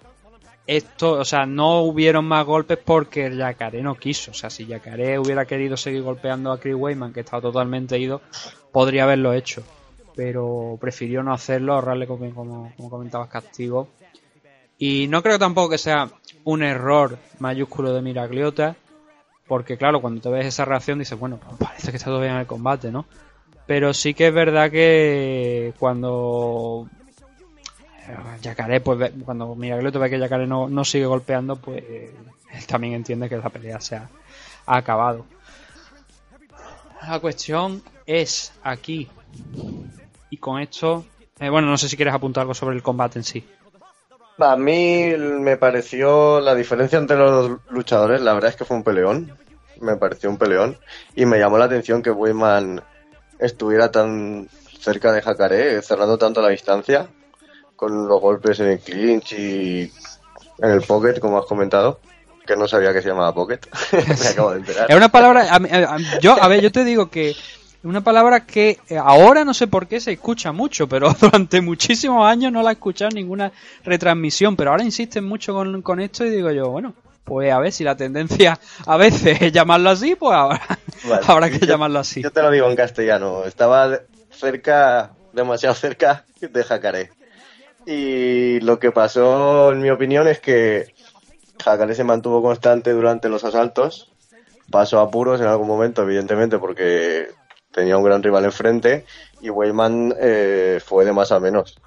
esto, 0.66 1.12
o 1.12 1.24
sea, 1.24 1.44
no 1.46 1.80
hubieron 1.80 2.24
más 2.24 2.46
golpes 2.46 2.78
porque 2.78 3.34
Yacaré 3.34 3.82
no 3.82 3.96
quiso. 3.96 4.30
O 4.30 4.34
sea, 4.34 4.50
si 4.50 4.66
Yacaré 4.66 5.18
hubiera 5.18 5.44
querido 5.44 5.76
seguir 5.76 6.02
golpeando 6.02 6.52
a 6.52 6.60
Chris 6.60 6.76
Weyman, 6.76 7.12
que 7.12 7.20
estaba 7.20 7.42
totalmente 7.42 7.98
ido, 7.98 8.20
podría 8.70 9.04
haberlo 9.04 9.32
hecho. 9.32 9.62
Pero 10.14 10.76
prefirió 10.80 11.22
no 11.22 11.32
hacerlo, 11.32 11.74
ahorrarle, 11.74 12.06
como, 12.06 12.32
como, 12.34 12.90
comentabas, 12.90 13.28
castigo. 13.28 13.88
Y 14.78 15.06
no 15.08 15.22
creo 15.22 15.38
tampoco 15.38 15.70
que 15.70 15.78
sea 15.78 16.10
un 16.44 16.62
error 16.62 17.18
mayúsculo 17.38 17.92
de 17.92 18.02
Miragliota, 18.02 18.76
porque 19.46 19.76
claro, 19.76 20.00
cuando 20.00 20.20
te 20.20 20.28
ves 20.28 20.46
esa 20.46 20.64
reacción 20.64 20.98
dices, 20.98 21.18
bueno, 21.18 21.38
pues 21.38 21.56
parece 21.58 21.90
que 21.90 21.96
está 21.96 22.10
todavía 22.10 22.32
en 22.32 22.38
el 22.38 22.46
combate, 22.46 22.90
¿no? 22.90 23.06
Pero 23.66 23.94
sí 23.94 24.12
que 24.12 24.28
es 24.28 24.34
verdad 24.34 24.70
que 24.70 25.72
cuando 25.78 26.88
Yacaré, 28.40 28.80
pues 28.80 29.12
cuando 29.24 29.55
Miragliota 29.55 29.98
ve 29.98 30.11
que 30.11 30.18
Yacaré 30.18 30.46
no, 30.46 30.68
no 30.68 30.84
sigue 30.84 31.07
golpeando, 31.07 31.57
pues 31.57 31.82
eh, 31.86 32.14
él 32.53 32.66
también 32.66 32.94
entiende 32.94 33.28
que 33.28 33.36
la 33.36 33.48
pelea 33.48 33.80
se 33.80 33.96
ha, 33.96 34.09
acabado. 34.66 35.24
La 37.07 37.20
cuestión 37.20 37.82
es 38.07 38.53
aquí, 38.62 39.09
y 40.30 40.36
con 40.36 40.61
esto, 40.61 41.05
eh, 41.38 41.48
bueno, 41.48 41.68
no 41.68 41.78
sé 41.78 41.88
si 41.88 41.96
quieres 41.96 42.14
apuntar 42.14 42.42
algo 42.42 42.55
sobre 42.55 42.76
el 42.76 42.82
combate 42.82 43.18
en 43.18 43.24
sí. 43.24 43.44
A 44.38 44.57
mí 44.57 45.14
me 45.16 45.57
pareció 45.57 46.40
la 46.40 46.55
diferencia 46.55 46.98
entre 46.98 47.16
los 47.16 47.30
dos 47.30 47.61
luchadores, 47.70 48.20
la 48.20 48.34
verdad 48.34 48.50
es 48.50 48.57
que 48.57 48.64
fue 48.64 48.76
un 48.76 48.82
peleón. 48.82 49.36
me 49.80 49.96
pareció 49.96 50.30
un 50.30 50.38
peleón 50.38 50.76
y 51.14 51.26
me 51.26 51.38
llamó 51.38 51.59
la 51.59 51.66
atención 51.66 52.03
que 52.03 52.11
Weyman 52.11 52.82
estuviera 53.38 53.90
tan 53.90 54.48
cerca 54.80 55.12
de 55.12 55.22
Jacaré, 55.22 55.82
cerrando 55.82 56.18
tanto 56.18 56.40
la 56.40 56.48
distancia, 56.48 57.09
con 57.83 58.07
los 58.07 58.20
golpes 58.20 58.61
en 58.61 58.68
el 58.68 58.78
clinch 58.78 59.33
y 59.33 59.93
en 60.59 60.70
el 60.70 60.83
pocket, 60.83 61.18
como 61.18 61.37
has 61.37 61.47
comentado, 61.47 61.99
que 62.47 62.55
no 62.57 62.68
sabía 62.68 62.93
que 62.93 63.03
se 63.03 63.09
llamaba 63.09 63.35
pocket, 63.35 63.59
me 63.93 64.28
acabo 64.28 64.53
de 64.53 64.59
enterar. 64.61 64.89
Es 64.89 64.97
una 64.97 65.09
palabra. 65.09 65.49
a 65.51 65.57
a- 65.57 65.97
a- 65.97 66.18
yo, 66.20 66.41
a 66.41 66.47
ver, 66.47 66.61
yo 66.62 66.70
te 66.70 66.85
digo 66.85 67.11
que. 67.11 67.35
Una 67.85 68.01
palabra 68.01 68.47
que 68.47 68.78
eh, 68.89 68.97
ahora 68.97 69.45
no 69.45 69.53
sé 69.53 69.66
por 69.66 69.89
qué 69.89 69.99
se 69.99 70.12
escucha 70.12 70.53
mucho, 70.53 70.87
pero 70.87 71.12
durante 71.20 71.61
muchísimos 71.61 72.24
años 72.24 72.53
no 72.53 72.62
la 72.62 72.70
he 72.70 72.74
escuchado 72.74 73.09
en 73.09 73.16
ninguna 73.16 73.51
retransmisión. 73.83 74.55
Pero 74.55 74.70
ahora 74.70 74.85
insisten 74.85 75.24
mucho 75.24 75.53
con, 75.53 75.83
con 75.83 75.99
esto 75.99 76.24
y 76.24 76.30
digo 76.30 76.53
yo, 76.53 76.70
bueno, 76.70 76.95
pues 77.24 77.51
a 77.53 77.59
ver 77.59 77.72
si 77.72 77.83
la 77.83 77.97
tendencia 77.97 78.61
a 78.87 78.97
veces 78.97 79.43
es 79.43 79.51
llamarlo 79.51 79.91
así, 79.91 80.14
pues 80.14 80.33
ahora 80.33 80.62
Vale. 81.09 81.22
habrá 81.26 81.51
que 81.51 81.59
Yo- 81.59 81.66
llamarlo 81.66 81.99
así. 81.99 82.22
Yo 82.22 82.30
te 82.30 82.41
lo 82.43 82.53
digo 82.53 82.70
en 82.70 82.76
castellano, 82.76 83.45
estaba 83.47 83.99
cerca, 84.30 85.11
demasiado 85.33 85.74
cerca 85.74 86.24
de 86.41 86.62
Jacaré. 86.62 87.11
Y 87.87 88.61
lo 88.61 88.78
que 88.78 88.93
pasó, 88.93 89.72
en 89.72 89.80
mi 89.80 89.91
opinión, 89.91 90.28
es 90.28 90.41
que 90.41 90.95
Jacaré 91.62 91.95
se 91.95 92.05
mantuvo 92.05 92.43
constante 92.43 92.93
durante 92.93 93.28
los 93.28 93.45
asaltos, 93.45 94.12
pasó 94.70 95.01
apuros 95.01 95.41
en 95.41 95.47
algún 95.47 95.68
momento, 95.68 96.03
evidentemente, 96.03 96.59
porque 96.59 97.28
tenía 97.72 97.97
un 97.97 98.05
gran 98.05 98.22
rival 98.22 98.45
enfrente, 98.45 99.05
y 99.41 99.51
Weyman 99.51 100.14
eh, 100.20 100.80
fue 100.85 101.05
de 101.05 101.12
más 101.12 101.33
a 101.33 101.41
menos. 101.41 101.78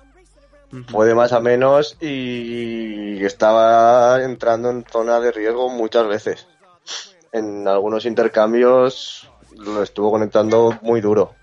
Fue 0.89 1.06
de 1.06 1.16
más 1.16 1.32
a 1.32 1.39
menos 1.39 1.96
y 2.02 3.24
estaba 3.24 4.22
entrando 4.24 4.72
en 4.72 4.84
zona 4.84 5.22
de 5.22 5.32
riesgo 5.32 5.70
muchas 5.70 6.06
veces. 6.08 6.48
En 7.32 7.68
algunos 7.68 8.06
intercambios 8.06 9.30
lo 9.58 9.84
estuvo 9.84 10.12
conectando 10.12 10.78
muy 10.82 11.02
duro. 11.02 11.35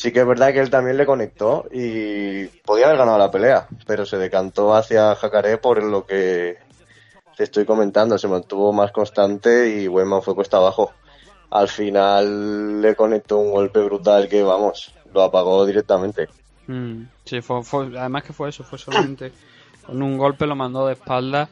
Sí 0.00 0.12
que 0.12 0.20
es 0.20 0.26
verdad 0.26 0.54
que 0.54 0.60
él 0.60 0.70
también 0.70 0.96
le 0.96 1.04
conectó 1.04 1.66
y 1.70 2.46
podía 2.64 2.86
haber 2.86 2.96
ganado 2.96 3.18
la 3.18 3.30
pelea, 3.30 3.68
pero 3.86 4.06
se 4.06 4.16
decantó 4.16 4.74
hacia 4.74 5.14
Jacaré 5.14 5.58
por 5.58 5.82
lo 5.82 6.06
que 6.06 6.56
te 7.36 7.44
estoy 7.44 7.66
comentando, 7.66 8.16
se 8.16 8.26
mantuvo 8.26 8.72
más 8.72 8.92
constante 8.92 9.68
y 9.68 9.88
Weyman 9.88 10.22
fue 10.22 10.34
cuesta 10.34 10.56
abajo. 10.56 10.94
Al 11.50 11.68
final 11.68 12.80
le 12.80 12.96
conectó 12.96 13.36
un 13.36 13.50
golpe 13.50 13.80
brutal 13.80 14.26
que, 14.26 14.42
vamos, 14.42 14.90
lo 15.12 15.20
apagó 15.20 15.66
directamente. 15.66 16.28
Mm, 16.66 17.02
sí, 17.26 17.42
fue, 17.42 17.62
fue- 17.62 17.98
además 17.98 18.24
que 18.24 18.32
fue 18.32 18.48
eso, 18.48 18.64
fue 18.64 18.78
solamente 18.78 19.32
con 19.84 20.02
un 20.02 20.16
golpe 20.16 20.46
lo 20.46 20.56
mandó 20.56 20.86
de 20.86 20.94
espalda 20.94 21.50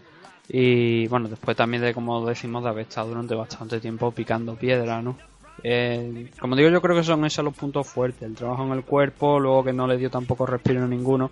y 0.49 1.07
bueno, 1.09 1.28
después 1.28 1.55
también 1.55 1.82
de, 1.82 1.92
como 1.92 2.24
decimos, 2.26 2.62
de 2.64 2.70
haber 2.70 2.86
estado 2.86 3.09
durante 3.09 3.34
bastante 3.34 3.78
tiempo 3.78 4.11
picando 4.11 4.55
piedra, 4.55 5.03
¿no? 5.03 5.18
Eh, 5.63 6.31
como 6.41 6.57
digo, 6.57 6.71
yo 6.71 6.81
creo 6.81 6.97
que 6.97 7.03
son 7.03 7.25
esos 7.25 7.45
los 7.45 7.55
puntos 7.55 7.87
fuertes, 7.87 8.23
el 8.23 8.35
trabajo 8.35 8.65
en 8.65 8.73
el 8.73 8.85
cuerpo, 8.85 9.41
luego 9.41 9.65
que 9.65 9.73
no 9.73 9.87
le 9.87 9.97
dio 9.97 10.11
tampoco 10.11 10.47
respiro 10.47 10.87
ninguno 10.87 11.31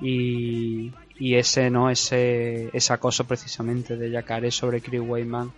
y, 0.00 0.92
ese, 1.18 1.70
¿no? 1.70 1.90
Ese, 1.90 2.70
ese 2.72 2.92
acoso 2.92 3.24
precisamente 3.24 3.96
de 3.96 4.10
Jacare 4.10 4.50
sobre 4.50 4.80
Chris 4.80 5.00
Weyman 5.00 5.52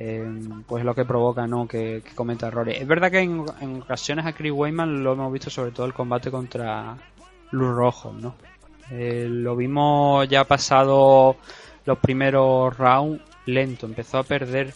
eh, 0.00 0.24
pues 0.66 0.84
lo 0.84 0.94
que 0.94 1.04
provoca 1.04 1.46
no 1.48 1.66
que, 1.66 2.02
cometa 2.14 2.46
errores. 2.46 2.80
Es 2.80 2.86
verdad 2.86 3.10
que 3.10 3.20
en, 3.20 3.40
ocasiones 3.82 4.26
a 4.26 4.32
Chris 4.32 4.52
Weyman 4.52 5.02
lo 5.02 5.12
hemos 5.14 5.32
visto 5.32 5.50
sobre 5.50 5.72
todo 5.72 5.86
el 5.86 5.92
combate 5.92 6.30
contra 6.30 6.96
Luz 7.50 7.74
Rojo, 7.74 8.12
¿no? 8.12 8.36
Eh, 8.90 9.26
lo 9.28 9.56
vimos 9.56 10.28
ya 10.28 10.44
pasado 10.44 11.36
los 11.84 11.98
primeros 11.98 12.76
rounds 12.78 13.20
lento, 13.46 13.86
empezó 13.86 14.18
a 14.18 14.22
perder 14.22 14.72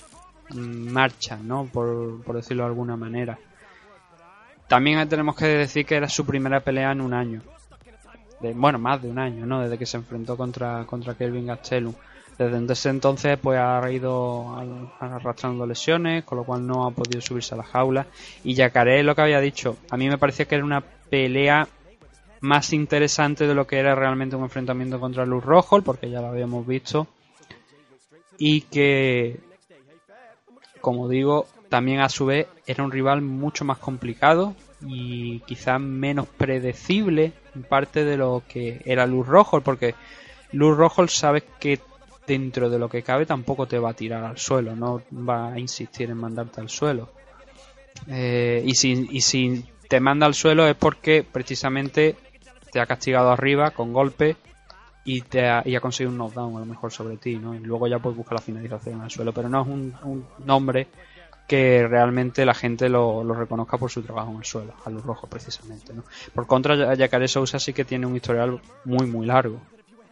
marcha, 0.55 1.37
¿no? 1.37 1.67
Por, 1.73 2.23
por 2.23 2.37
decirlo 2.37 2.65
de 2.65 2.69
alguna 2.69 2.97
manera. 2.97 3.39
También 4.69 5.07
tenemos 5.09 5.37
que 5.37 5.47
decir 5.47 5.85
que 5.85 5.97
era 5.97 6.09
su 6.09 6.25
primera 6.25 6.61
pelea 6.61 6.93
en 6.93 7.01
un 7.01 7.13
año. 7.13 7.43
De- 8.41 8.55
bueno, 8.55 8.79
más 8.79 9.03
de 9.03 9.09
un 9.09 9.19
año, 9.19 9.45
¿no? 9.47 9.61
Desde 9.61 9.79
que 9.79 9.87
se 9.87 9.97
enfrentó 9.99 10.37
contra, 10.37 10.85
contra 10.87 11.15
Kelvin 11.15 11.47
Gastelum. 11.47 11.95
Desde 12.39 12.73
ese 12.73 12.89
entonces 12.89 13.39
pues 13.41 13.59
ha 13.59 13.89
ido 13.91 14.57
arrastrando 14.99 15.67
lesiones, 15.67 16.25
con 16.25 16.39
lo 16.39 16.45
cual 16.45 16.67
no 16.67 16.87
ha 16.87 16.91
podido 16.91 17.21
subirse 17.21 17.55
a 17.55 17.59
la 17.59 17.63
jaula. 17.65 18.07
Y 18.43 18.55
Yacaré, 18.55 19.03
lo 19.03 19.15
que 19.15 19.21
había 19.23 19.41
dicho, 19.41 19.77
a 19.91 19.97
mí 19.97 20.09
me 20.09 20.17
parecía 20.19 20.47
que 20.47 20.55
era 20.55 20.65
una 20.65 20.81
pelea 20.81 21.69
más 22.41 22.73
interesante 22.73 23.47
de 23.47 23.55
lo 23.55 23.67
que 23.67 23.79
era 23.79 23.95
realmente 23.95 24.35
un 24.35 24.43
enfrentamiento 24.45 24.99
contra 24.99 25.27
Luz 25.27 25.45
Rojo, 25.45 25.83
porque 25.83 26.11
ya 26.11 26.21
lo 26.23 26.29
habíamos 26.29 26.67
visto. 26.67 27.07
Y 28.39 28.63
que, 28.63 29.39
como 30.83 31.09
digo, 31.09 31.47
también 31.71 32.01
a 32.01 32.11
su 32.11 32.27
vez 32.27 32.47
era 32.67 32.85
un 32.85 32.93
rival 32.93 33.23
mucho 33.23 33.65
más 33.65 33.79
complicado 33.79 34.55
y 34.87 35.41
quizás 35.41 35.81
menos 35.81 36.27
predecible 36.27 37.33
en 37.55 37.63
parte 37.63 38.05
de 38.05 38.19
lo 38.19 38.43
que 38.47 38.83
era 38.85 39.07
Luz 39.07 39.27
Rojo, 39.27 39.63
porque 39.63 39.95
Luz 40.53 40.77
Rojo 40.77 41.09
sabes 41.09 41.45
que 41.59 41.81
dentro 42.27 42.69
de 42.69 42.79
lo 42.79 42.89
que 42.89 43.03
cabe 43.03 43.25
tampoco 43.25 43.67
te 43.67 43.79
va 43.79 43.91
a 43.91 43.95
tirar 43.95 44.25
al 44.25 44.39
suelo, 44.39 44.77
no 44.77 45.03
va 45.13 45.53
a 45.53 45.59
insistir 45.59 46.11
en 46.11 46.19
mandarte 46.19 46.61
al 46.61 46.69
suelo. 46.69 47.09
Eh, 48.09 48.63
y, 48.67 48.75
si, 48.75 49.07
y 49.11 49.21
si 49.21 49.65
te 49.89 50.01
manda 50.01 50.27
al 50.27 50.35
suelo 50.35 50.67
es 50.67 50.75
porque 50.75 51.25
precisamente 51.25 52.17
te 52.73 52.81
ha 52.81 52.87
castigado 52.87 53.31
arriba 53.31 53.71
con 53.71 53.93
golpe 53.93 54.37
y 55.05 55.23
te 55.23 55.49
ha, 55.49 55.63
y 55.65 55.75
ha 55.75 55.81
conseguido 55.81 56.13
un 56.13 56.19
knockdown 56.19 56.57
a 56.57 56.61
lo 56.61 56.67
mejor 56.67 56.93
sobre 56.93 57.17
ti, 57.17 57.37
¿no? 57.37 57.55
Y 57.55 57.59
luego 57.59 57.87
ya 57.89 57.99
puedes 57.99 58.17
buscar 58.17 58.35
la 58.35 58.43
finalización 58.43 59.01
al 59.01 59.11
suelo, 59.11 59.33
pero 59.33 59.49
no 59.49 59.63
es 59.63 59.69
un, 59.69 60.27
nombre 60.45 60.87
que 61.49 61.87
realmente 61.87 62.47
la 62.47 62.55
gente 62.55 62.89
lo, 62.89 63.23
reconozca 63.35 63.77
por 63.77 63.91
su 63.91 64.03
trabajo 64.03 64.31
en 64.31 64.39
el 64.39 64.45
suelo, 64.45 64.75
a 64.85 64.91
luz 64.91 65.05
rojo 65.05 65.27
precisamente, 65.27 65.93
¿no? 65.93 66.05
Por 66.35 66.47
contra, 66.47 66.97
Jacare 66.97 67.29
Sousa 67.29 67.59
sí 67.59 67.73
que 67.73 67.85
tiene 67.85 68.07
un 68.07 68.17
historial 68.17 68.61
muy 68.85 69.07
muy 69.07 69.27
largo 69.27 69.61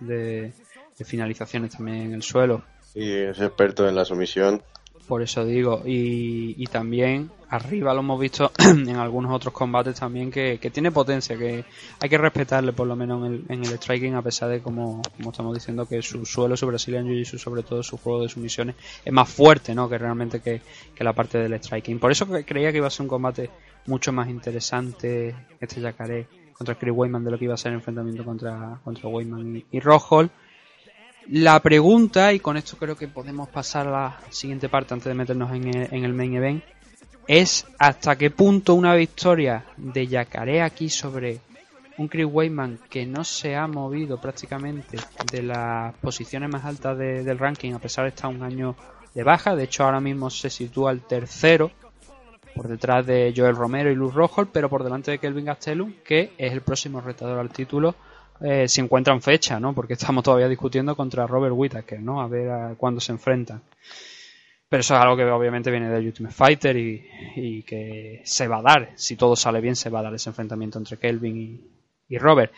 de, 0.01 0.53
de 0.99 1.05
finalizaciones 1.05 1.73
también 1.73 2.03
en 2.03 2.15
el 2.15 2.23
suelo. 2.23 2.63
Y 2.95 3.11
es 3.11 3.41
experto 3.41 3.89
en 3.89 3.95
la 3.95 4.05
sumisión. 4.05 4.63
Por 5.07 5.23
eso 5.23 5.45
digo, 5.45 5.83
y, 5.85 6.55
y 6.57 6.67
también 6.67 7.31
arriba 7.51 7.93
lo 7.93 8.01
hemos 8.01 8.21
visto 8.21 8.53
en 8.59 8.97
algunos 8.97 9.33
otros 9.33 9.53
combates 9.53 9.99
también 9.99 10.31
que, 10.31 10.59
que 10.61 10.71
tiene 10.71 10.93
potencia, 10.93 11.37
que 11.37 11.65
hay 12.01 12.09
que 12.09 12.19
respetarle 12.19 12.73
por 12.73 12.87
lo 12.87 12.97
menos 12.97 13.27
en 13.27 13.33
el, 13.33 13.45
en 13.49 13.65
el 13.65 13.73
striking 13.77 14.15
a 14.15 14.23
pesar 14.23 14.49
de 14.49 14.61
como, 14.61 15.03
como 15.17 15.31
estamos 15.31 15.55
diciendo 15.55 15.87
que 15.87 16.01
su 16.01 16.25
suelo, 16.25 16.57
su 16.57 16.67
Brazilian 16.67 17.07
Jiu-Jitsu, 17.07 17.39
sobre 17.39 17.63
todo 17.63 17.83
su 17.83 17.99
juego 17.99 18.23
de 18.23 18.29
sumisiones, 18.29 18.77
es 19.05 19.13
más 19.13 19.29
fuerte 19.29 19.75
¿no? 19.75 19.89
que 19.89 19.99
realmente 19.99 20.41
que, 20.41 20.63
que 20.95 21.05
la 21.05 21.13
parte 21.13 21.39
del 21.39 21.55
striking. 21.55 21.99
Por 21.99 22.13
eso 22.13 22.27
creía 22.47 22.71
que 22.71 22.79
iba 22.79 22.87
a 22.87 22.91
ser 22.91 23.03
un 23.03 23.09
combate 23.09 23.51
mucho 23.87 24.13
más 24.13 24.29
interesante 24.29 25.35
este 25.61 25.81
Yacaré 25.81 26.29
contra 26.53 26.77
Chris 26.77 26.95
Weyman 26.95 27.25
de 27.25 27.31
lo 27.31 27.39
que 27.39 27.47
iba 27.47 27.55
a 27.55 27.57
ser 27.57 27.73
el 27.73 27.79
enfrentamiento 27.79 28.25
contra, 28.25 28.79
contra 28.85 29.09
Weyman 29.09 29.57
y, 29.57 29.65
y. 29.73 29.81
La 31.31 31.61
pregunta, 31.61 32.33
y 32.33 32.41
con 32.41 32.57
esto 32.57 32.77
creo 32.77 32.97
que 32.97 33.07
podemos 33.07 33.49
pasar 33.49 33.87
a 33.87 33.91
la 33.91 34.21
siguiente 34.31 34.69
parte 34.69 34.95
antes 34.95 35.07
de 35.07 35.15
meternos 35.15 35.53
en 35.53 35.69
el, 35.69 35.89
en 35.95 36.05
el 36.05 36.13
main 36.13 36.35
event, 36.35 36.65
es 37.29 37.67
hasta 37.79 38.17
qué 38.17 38.31
punto 38.31 38.75
una 38.75 38.95
victoria 38.97 39.65
de 39.77 40.09
Yacaré 40.09 40.61
aquí 40.63 40.89
sobre 40.89 41.39
un 41.99 42.09
Chris 42.09 42.27
Weyman 42.29 42.81
que 42.89 43.07
no 43.07 43.23
se 43.23 43.55
ha 43.55 43.69
movido 43.69 44.21
prácticamente 44.21 44.97
de 45.31 45.43
las 45.43 45.95
posiciones 45.99 46.49
más 46.51 46.65
altas 46.65 46.99
de- 46.99 47.23
del 47.23 47.39
ranking 47.39 47.75
a 47.75 47.79
pesar 47.79 48.05
de 48.05 48.09
estar 48.09 48.29
un 48.31 48.43
año 48.43 48.75
de 49.15 49.23
baja, 49.23 49.55
de 49.55 49.65
hecho 49.65 49.85
ahora 49.85 50.01
mismo 50.01 50.31
se 50.31 50.51
sitúa 50.51 50.91
el 50.91 51.03
tercero 51.03 51.71
por 52.57 52.67
detrás 52.67 53.07
de 53.07 53.33
Joel 53.37 53.55
Romero 53.55 53.91
y 53.93 53.95
Luz 53.95 54.15
Rojo, 54.15 54.47
pero 54.47 54.69
por 54.69 54.83
delante 54.83 55.13
de 55.13 55.19
Kelvin 55.19 55.45
Gastelum, 55.45 55.93
que 56.05 56.33
es 56.39 56.53
el 56.53 56.63
próximo 56.63 57.01
retador 57.01 57.39
al 57.39 57.51
título 57.51 57.95
eh, 58.43 58.69
si 58.69 58.81
encuentran 58.81 59.21
fecha, 59.21 59.61
¿no? 59.61 59.75
Porque 59.75 59.95
estamos 59.95 60.25
todavía 60.25 60.49
discutiendo 60.49 60.97
contra 60.97 61.27
Robert 61.27 61.55
Whittaker, 61.57 62.01
¿no? 62.01 62.21
A 62.21 62.29
ver 62.29 62.51
a 62.51 62.75
cuándo 62.77 63.01
se 63.01 63.13
enfrentan. 63.13 63.63
Pero 64.71 64.83
eso 64.83 64.95
es 64.95 65.01
algo 65.01 65.17
que 65.17 65.25
obviamente 65.25 65.71
viene 65.71 65.91
del 65.91 66.07
Ultimate 66.07 66.35
Fighter 66.35 66.77
y, 66.77 67.63
que 67.65 68.23
se 68.25 68.47
va 68.47 68.59
a 68.59 68.63
dar. 68.63 68.91
Si 68.95 69.17
todo 69.17 69.35
sale 69.35 69.61
bien, 69.61 69.75
se 69.75 69.91
va 69.91 69.99
a 69.99 70.03
dar 70.05 70.15
ese 70.15 70.31
enfrentamiento 70.31 70.79
entre 70.79 70.97
Kelvin 70.97 71.61
y, 72.09 72.19
Robert. 72.19 72.53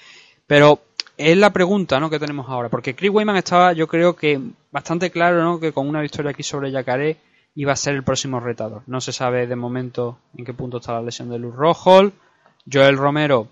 Pero 0.46 0.82
es 1.16 1.38
la 1.38 1.54
pregunta 1.54 1.98
¿no? 1.98 2.10
que 2.10 2.18
tenemos 2.18 2.50
ahora. 2.50 2.68
Porque 2.68 2.94
Chris 2.94 3.10
Weyman 3.10 3.36
estaba, 3.36 3.72
yo 3.72 3.88
creo 3.88 4.14
que 4.14 4.38
bastante 4.70 5.10
claro 5.10 5.42
¿no? 5.42 5.58
que 5.58 5.72
con 5.72 5.88
una 5.88 6.02
victoria 6.02 6.32
aquí 6.32 6.42
sobre 6.42 6.70
Yacaré 6.70 7.16
iba 7.54 7.72
a 7.72 7.76
ser 7.76 7.94
el 7.94 8.02
próximo 8.02 8.40
retador. 8.40 8.82
No 8.86 9.00
se 9.00 9.12
sabe 9.12 9.46
de 9.46 9.56
momento 9.56 10.18
en 10.36 10.44
qué 10.44 10.52
punto 10.52 10.78
está 10.78 10.92
la 10.92 11.02
lesión 11.02 11.30
de 11.30 11.38
Luz 11.38 11.54
Rojo. 11.54 12.12
Joel 12.70 12.98
Romero 12.98 13.48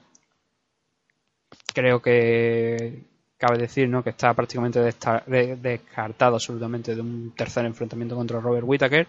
creo 1.73 2.01
que 2.01 3.03
cabe 3.41 3.59
decir 3.59 3.89
¿no? 3.89 4.05
que 4.05 4.11
está 4.11 4.35
prácticamente 4.35 4.81
descartado 4.81 6.35
absolutamente 6.35 6.95
de 6.95 7.01
un 7.01 7.33
tercer 7.35 7.65
enfrentamiento 7.65 8.15
contra 8.15 8.39
Robert 8.39 8.67
Whittaker, 8.67 9.09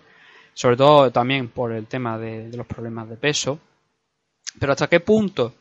sobre 0.54 0.78
todo 0.78 1.12
también 1.12 1.50
por 1.50 1.74
el 1.74 1.88
tema 1.88 2.18
de, 2.18 2.50
los 2.56 2.66
problemas 2.66 3.10
de 3.10 3.18
peso. 3.18 3.60
Pero 4.60 4.72
hasta 4.72 4.88
qué 4.88 5.02
punto, 5.02 5.54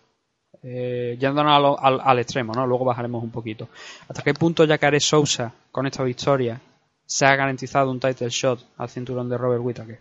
eh, 0.62 1.16
yéndonos 1.18 1.76
al, 1.80 2.18
extremo, 2.18 2.52
¿no? 2.52 2.66
luego 2.66 2.84
bajaremos 2.84 3.22
un 3.22 3.30
poquito, 3.30 3.68
hasta 4.08 4.22
qué 4.22 4.34
punto 4.34 4.66
Jacare 4.66 5.00
Sousa 5.00 5.52
con 5.70 5.86
esta 5.86 6.04
victoria 6.04 6.60
se 7.04 7.26
ha 7.26 7.34
garantizado 7.34 7.90
un 7.90 7.98
title 7.98 8.28
shot 8.28 8.64
al 8.76 8.88
cinturón 8.88 9.28
de 9.28 9.36
Robert 9.36 9.62
Whittaker. 9.64 10.00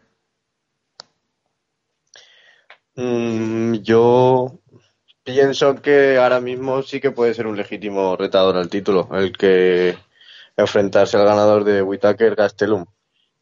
Mm, 2.96 3.76
yo 3.82 4.60
pienso 5.32 5.76
que 5.82 6.18
ahora 6.18 6.40
mismo 6.40 6.82
sí 6.82 7.00
que 7.00 7.12
puede 7.12 7.34
ser 7.34 7.46
un 7.48 7.56
legítimo 7.58 8.16
retador 8.16 8.58
al 8.58 8.70
título, 8.70 9.08
el 9.14 9.36
que 9.38 9.96
enfrentarse 10.58 11.18
al 11.18 11.26
ganador 11.26 11.64
de 11.64 11.82
Whitaker 11.84 12.36
Gastelum. 12.36 12.86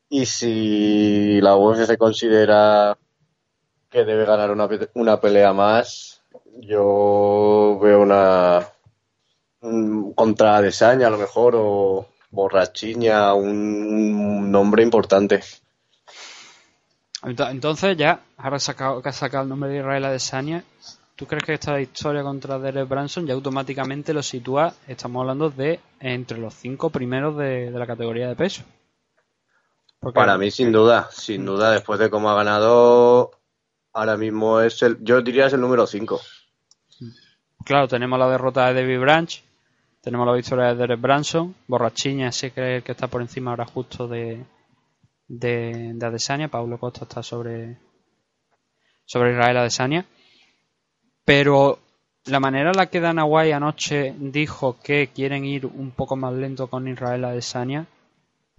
Y 0.10 0.26
si 0.26 1.40
la 1.42 1.56
UFC 1.56 1.98
considera 1.98 2.98
que 3.90 4.04
debe 4.06 4.26
ganar 4.26 4.52
una, 4.52 4.68
una 4.96 5.20
pelea 5.22 5.54
más, 5.54 6.22
yo 6.60 7.80
veo 7.82 8.02
una 8.02 8.68
un- 9.62 10.14
contra 10.14 10.58
Adesanya 10.58 11.08
a 11.08 11.12
lo 11.12 11.18
mejor 11.18 11.54
o 11.58 12.08
Borrachiña, 12.32 13.34
un, 13.34 13.48
un 13.50 14.52
nombre 14.52 14.84
importante. 14.84 15.42
Ento- 17.24 17.50
Entonces 17.50 17.98
ya, 17.98 18.22
ahora 18.38 18.60
sacado, 18.60 19.02
que 19.02 19.10
has 19.10 19.16
sacado 19.16 19.44
el 19.44 19.50
nombre 19.50 19.70
de 19.70 19.78
Israel 19.80 20.06
Adesanya, 20.06 20.64
¿tú 21.18 21.26
crees 21.26 21.44
que 21.44 21.54
esta 21.56 21.82
historia 21.82 22.24
contra 22.24 22.58
Derek 22.60 22.88
Branson 22.88 23.26
ya 23.28 23.34
automáticamente 23.34 24.14
lo 24.14 24.24
sitúa, 24.24 24.74
estamos 24.88 25.20
hablando 25.22 25.50
de 25.50 25.82
entre 26.00 26.38
los 26.38 26.54
cinco 26.54 26.90
primeros 26.90 27.36
de, 27.38 27.70
de 27.72 27.78
la 27.80 27.86
categoría 27.86 28.30
de 28.30 28.36
peso? 28.38 28.64
Porque- 30.00 30.16
Para 30.16 30.38
mí, 30.38 30.50
sin 30.52 30.72
duda, 30.72 31.10
sin 31.12 31.44
duda, 31.46 31.72
después 31.72 32.00
de 32.00 32.10
cómo 32.10 32.30
ha 32.30 32.36
ganado, 32.36 33.32
ahora 33.94 34.16
mismo 34.16 34.62
es 34.62 34.82
el, 34.84 35.04
yo 35.04 35.22
diría 35.22 35.48
es 35.48 35.54
el 35.54 35.62
número 35.62 35.86
5. 35.88 36.22
Claro, 37.66 37.88
tenemos 37.88 38.18
la 38.18 38.30
derrota 38.30 38.68
de 38.68 38.76
David 38.82 39.00
Branch, 39.02 39.44
tenemos 40.02 40.26
la 40.28 40.34
victoria 40.34 40.66
de 40.68 40.76
Derek 40.76 41.02
Branson, 41.02 41.54
Borrachiña 41.68 42.32
sí 42.32 42.52
que 42.52 42.62
es 42.62 42.78
el 42.78 42.84
que 42.84 42.94
está 42.94 43.08
por 43.08 43.22
encima 43.22 43.52
ahora 43.52 43.66
justo 43.66 44.08
de, 44.08 44.46
de, 45.28 45.92
de 45.96 46.06
Adesanya, 46.06 46.48
Paulo 46.48 46.78
Costa 46.80 47.04
está 47.06 47.22
sobre, 47.24 47.78
sobre 49.04 49.32
Israel 49.34 49.58
Adesanya, 49.58 50.06
pero 51.28 51.80
la 52.24 52.40
manera 52.40 52.72
en 52.72 52.78
la 52.78 52.86
que 52.86 53.02
Dana 53.02 53.26
White 53.26 53.54
anoche 53.54 54.16
dijo 54.18 54.78
que 54.82 55.10
quieren 55.14 55.44
ir 55.44 55.66
un 55.66 55.92
poco 55.92 56.16
más 56.16 56.32
lento 56.32 56.68
con 56.68 56.88
Israel 56.88 57.26
Adesanya, 57.26 57.82
a 57.82 57.86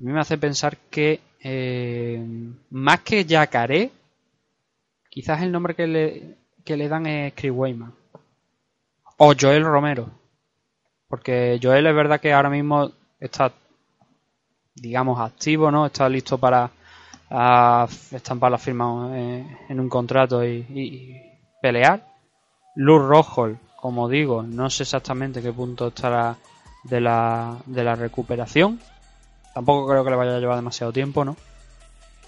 mí 0.04 0.12
me 0.12 0.20
hace 0.20 0.36
pensar 0.36 0.76
que 0.90 1.18
eh, 1.42 2.22
más 2.68 3.00
que 3.00 3.24
Yacaré, 3.24 3.90
quizás 5.08 5.40
el 5.40 5.50
nombre 5.50 5.74
que 5.74 5.86
le, 5.86 6.36
que 6.62 6.76
le 6.76 6.90
dan 6.90 7.06
es 7.06 7.32
Chris 7.32 7.52
Weidman. 7.54 7.94
O 9.16 9.32
Joel 9.32 9.64
Romero. 9.64 10.10
Porque 11.08 11.58
Joel 11.62 11.86
es 11.86 11.94
verdad 11.94 12.20
que 12.20 12.34
ahora 12.34 12.50
mismo 12.50 12.90
está, 13.18 13.50
digamos, 14.74 15.18
activo, 15.18 15.70
¿no? 15.70 15.86
Está 15.86 16.06
listo 16.06 16.36
para 16.36 16.70
estampar 18.12 18.50
la 18.50 18.58
firma 18.58 19.10
eh, 19.14 19.56
en 19.70 19.80
un 19.80 19.88
contrato 19.88 20.44
y 20.44 21.16
pelear. 21.62 22.17
Luz 22.78 23.02
Rojo, 23.08 23.50
como 23.76 24.08
digo, 24.08 24.44
no 24.44 24.70
sé 24.70 24.84
exactamente 24.84 25.42
qué 25.42 25.52
punto 25.52 25.88
estará 25.88 26.36
de 26.84 27.00
la, 27.00 27.56
de 27.66 27.82
la 27.82 27.96
recuperación. 27.96 28.80
Tampoco 29.52 29.88
creo 29.88 30.04
que 30.04 30.10
le 30.10 30.16
vaya 30.16 30.36
a 30.36 30.38
llevar 30.40 30.56
demasiado 30.56 30.92
tiempo, 30.92 31.24
¿no? 31.24 31.36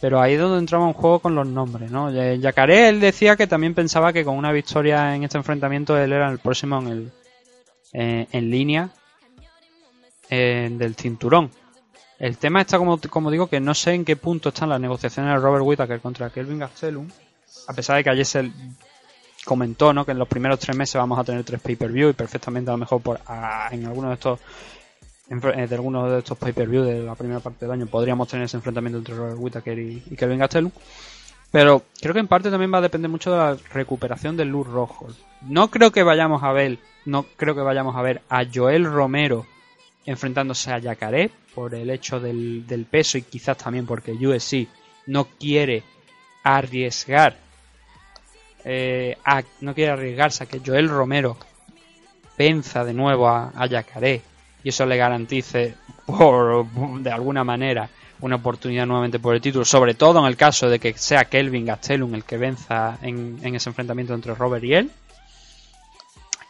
Pero 0.00 0.20
ahí 0.20 0.34
es 0.34 0.40
donde 0.40 0.58
entraba 0.58 0.86
en 0.88 0.92
juego 0.94 1.20
con 1.20 1.34
los 1.36 1.46
nombres, 1.46 1.90
¿no? 1.92 2.10
Ya- 2.10 2.34
Yacaré, 2.34 2.88
él 2.88 2.98
decía 2.98 3.36
que 3.36 3.46
también 3.46 3.74
pensaba 3.74 4.12
que 4.12 4.24
con 4.24 4.36
una 4.36 4.50
victoria 4.50 5.14
en 5.14 5.22
este 5.22 5.38
enfrentamiento 5.38 5.96
él 5.96 6.12
era 6.12 6.28
el 6.30 6.38
próximo 6.40 6.78
en 6.80 6.88
el 6.88 7.12
eh, 7.92 8.26
en 8.32 8.50
línea 8.50 8.90
eh, 10.30 10.68
del 10.72 10.94
cinturón. 10.96 11.50
El 12.18 12.36
tema 12.38 12.60
está, 12.60 12.76
como, 12.78 12.98
como 13.08 13.30
digo, 13.30 13.46
que 13.46 13.60
no 13.60 13.74
sé 13.74 13.94
en 13.94 14.04
qué 14.04 14.16
punto 14.16 14.48
están 14.50 14.68
las 14.68 14.80
negociaciones 14.80 15.32
de 15.32 15.38
Robert 15.40 15.64
Whittaker 15.64 16.00
contra 16.00 16.30
Kelvin 16.30 16.58
Gastelum, 16.58 17.08
a 17.68 17.72
pesar 17.72 17.96
de 17.96 18.04
que 18.04 18.10
ayer 18.10 18.26
se 18.26 18.50
comentó 19.44 19.92
¿no? 19.92 20.04
que 20.04 20.12
en 20.12 20.18
los 20.18 20.28
primeros 20.28 20.58
tres 20.58 20.76
meses 20.76 20.96
vamos 20.96 21.18
a 21.18 21.24
tener 21.24 21.44
tres 21.44 21.60
pay-per-view 21.60 22.10
y 22.10 22.12
perfectamente 22.12 22.70
a 22.70 22.74
lo 22.74 22.78
mejor 22.78 23.00
por, 23.02 23.20
a- 23.26 23.68
en 23.72 23.86
algunos 23.86 24.10
de 24.10 24.14
estos 24.14 24.40
eh, 25.30 25.66
de 25.68 25.74
algunos 25.74 26.10
de 26.10 26.18
estos 26.18 26.36
pay-per-view 26.38 26.82
de 26.82 27.02
la 27.02 27.14
primera 27.14 27.40
parte 27.40 27.64
del 27.64 27.72
año 27.72 27.86
podríamos 27.86 28.28
tener 28.28 28.44
ese 28.46 28.56
enfrentamiento 28.56 28.98
entre 28.98 29.14
Robert 29.14 29.36
Whittaker 29.38 29.78
y, 29.78 30.02
y 30.10 30.16
Kelvin 30.16 30.38
Gastelum. 30.40 30.70
Pero 31.52 31.82
creo 32.00 32.14
que 32.14 32.20
en 32.20 32.28
parte 32.28 32.50
también 32.50 32.72
va 32.72 32.78
a 32.78 32.82
depender 32.82 33.10
mucho 33.10 33.30
de 33.32 33.36
la 33.38 33.56
recuperación 33.72 34.36
de 34.36 34.44
Luz 34.44 34.66
Rojo. 34.68 35.08
No 35.42 35.68
creo 35.70 35.90
que 35.90 36.02
vayamos 36.04 36.42
a 36.44 36.52
ver, 36.52 36.78
no 37.06 37.24
creo 37.36 37.54
que 37.56 37.60
vayamos 37.60 37.96
a 37.96 38.02
ver 38.02 38.22
a 38.28 38.44
Joel 38.52 38.84
Romero 38.84 39.46
enfrentándose 40.06 40.72
a 40.72 40.78
Yacaré 40.78 41.30
por 41.54 41.74
el 41.74 41.90
hecho 41.90 42.20
del, 42.20 42.66
del 42.66 42.84
peso 42.86 43.18
y 43.18 43.22
quizás 43.22 43.56
también 43.56 43.84
porque 43.86 44.12
UFC 44.12 44.68
no 45.06 45.24
quiere 45.24 45.82
arriesgar 46.44 47.36
eh, 48.64 49.16
a- 49.24 49.42
no 49.60 49.74
quiere 49.74 49.92
arriesgarse 49.92 50.44
a 50.44 50.46
que 50.46 50.60
Joel 50.64 50.88
Romero 50.88 51.36
venza 52.38 52.84
de 52.84 52.94
nuevo 52.94 53.28
a, 53.28 53.52
Yacaré 53.66 54.22
y 54.64 54.70
eso 54.70 54.86
le 54.86 54.96
garantice 54.96 55.74
por, 56.06 56.66
de 57.00 57.10
alguna 57.10 57.44
manera 57.44 57.88
una 58.20 58.36
oportunidad 58.36 58.86
nuevamente 58.86 59.18
por 59.18 59.34
el 59.34 59.40
título, 59.40 59.64
sobre 59.64 59.94
todo 59.94 60.20
en 60.20 60.26
el 60.26 60.36
caso 60.36 60.68
de 60.68 60.78
que 60.78 60.92
sea 60.96 61.24
Kelvin 61.24 61.64
Gastelum 61.66 62.14
el 62.14 62.24
que 62.24 62.36
venza 62.36 62.98
en, 63.02 63.38
en 63.42 63.54
ese 63.54 63.70
enfrentamiento 63.70 64.12
entre 64.14 64.34
Robert 64.34 64.64
y 64.64 64.74
él. 64.74 64.90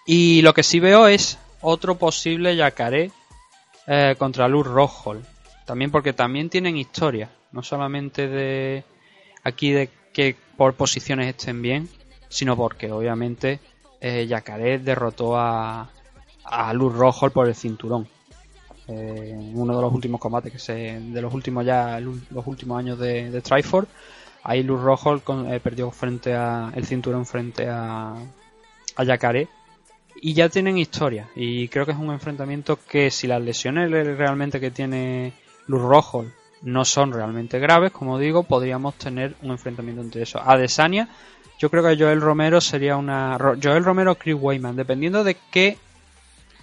Y 0.06 0.42
lo 0.42 0.54
que 0.54 0.62
sí 0.62 0.80
veo 0.80 1.06
es 1.06 1.38
otro 1.61 1.96
posible 1.96 2.56
Yacaré 2.56 3.11
eh, 3.86 4.16
contra 4.18 4.48
Luz 4.48 4.66
Rojo. 4.66 5.16
También 5.64 5.90
porque 5.92 6.12
también 6.12 6.50
tienen 6.50 6.76
historia, 6.76 7.30
no 7.52 7.62
solamente 7.62 8.26
de 8.26 8.84
aquí 9.44 9.70
de 9.70 9.88
que 10.12 10.34
por 10.56 10.74
posiciones 10.74 11.28
estén 11.28 11.62
bien, 11.62 11.88
sino 12.30 12.56
porque 12.56 12.90
obviamente 12.90 13.60
eh, 14.00 14.26
Yacaré 14.26 14.78
derrotó 14.78 15.36
a, 15.38 15.90
a 16.44 16.72
Luz 16.72 16.94
Rojo 16.94 17.28
por 17.28 17.46
el 17.48 17.54
cinturón. 17.54 18.08
Eh, 18.88 19.36
uno 19.54 19.76
de 19.76 19.82
los 19.82 19.92
últimos 19.92 20.20
combates 20.20 20.52
que 20.52 20.58
se 20.58 20.98
de 21.00 21.22
los 21.22 21.32
últimos 21.32 21.64
ya 21.64 22.00
los 22.00 22.46
últimos 22.46 22.78
años 22.78 22.98
de, 22.98 23.30
de 23.30 23.40
Triforce 23.40 23.88
ahí 24.42 24.64
Luz 24.64 24.80
Rojo 24.80 25.14
eh, 25.48 25.60
perdió 25.62 25.90
frente 25.92 26.34
a 26.34 26.72
el 26.74 26.84
cinturón 26.86 27.24
frente 27.24 27.68
a 27.68 28.14
a 28.96 29.04
Yacaré 29.04 29.46
y 30.20 30.32
ya 30.34 30.48
tienen 30.48 30.76
historia 30.76 31.28
y 31.36 31.68
creo 31.68 31.86
que 31.86 31.92
es 31.92 31.98
un 31.98 32.10
enfrentamiento 32.10 32.80
que 32.88 33.12
si 33.12 33.28
las 33.28 33.40
lesiones 33.40 33.90
le- 33.92 34.16
realmente 34.16 34.58
que 34.58 34.72
tiene 34.72 35.34
Luz 35.68 35.82
Rojo 35.82 36.24
no 36.62 36.84
son 36.84 37.12
realmente 37.12 37.60
graves 37.60 37.92
como 37.92 38.18
digo 38.18 38.42
podríamos 38.42 38.96
tener 38.96 39.36
un 39.42 39.52
enfrentamiento 39.52 40.02
entre 40.02 40.22
eso 40.22 40.40
Adesanya 40.40 41.08
yo 41.61 41.70
creo 41.70 41.84
que 41.84 41.96
Joel 41.96 42.20
Romero 42.20 42.61
sería 42.61 42.96
una 42.96 43.38
Joel 43.62 43.84
Romero 43.84 44.12
o 44.12 44.14
Chris 44.16 44.34
Weidman 44.38 44.74
dependiendo 44.74 45.22
de 45.22 45.36
qué 45.52 45.78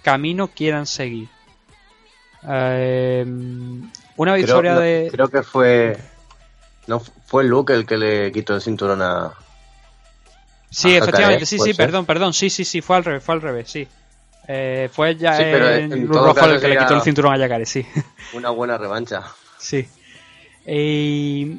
camino 0.02 0.48
quieran 0.48 0.84
seguir 0.86 1.28
Eh, 2.46 3.24
una 4.16 4.34
victoria 4.34 4.72
creo, 4.72 4.74
no, 4.74 4.80
de 4.80 5.08
creo 5.10 5.28
que 5.28 5.42
fue 5.42 5.96
no 6.86 7.00
fue 7.00 7.44
Luke 7.44 7.72
el 7.72 7.84
que 7.86 7.96
le 7.96 8.30
quitó 8.32 8.54
el 8.54 8.60
cinturón 8.60 9.00
a 9.02 9.32
Sí, 10.70 10.94
a 10.94 10.98
efectivamente, 10.98 11.46
sí, 11.46 11.56
¿puede 11.56 11.70
sí, 11.70 11.76
ser? 11.76 11.86
perdón, 11.86 12.04
perdón, 12.06 12.34
sí, 12.34 12.50
sí, 12.50 12.62
sí, 12.64 12.82
fue 12.82 12.96
al 12.96 13.04
revés, 13.04 13.24
fue 13.24 13.34
al 13.36 13.40
revés, 13.40 13.70
sí. 13.70 13.88
Eh, 14.46 14.90
fue 14.92 15.16
ya 15.16 15.34
Sí, 15.36 15.42
eh, 15.44 15.78
en- 15.84 16.08
todo 16.08 16.26
Rojo 16.34 16.44
el 16.44 16.60
que 16.60 16.68
le 16.68 16.78
quitó 16.78 16.94
el 16.94 17.00
cinturón 17.02 17.32
a 17.32 17.38
Yacaré, 17.38 17.64
sí. 17.64 17.86
una 18.34 18.50
buena 18.50 18.76
revancha. 18.76 19.22
Sí. 19.58 19.88
Y 20.66 21.58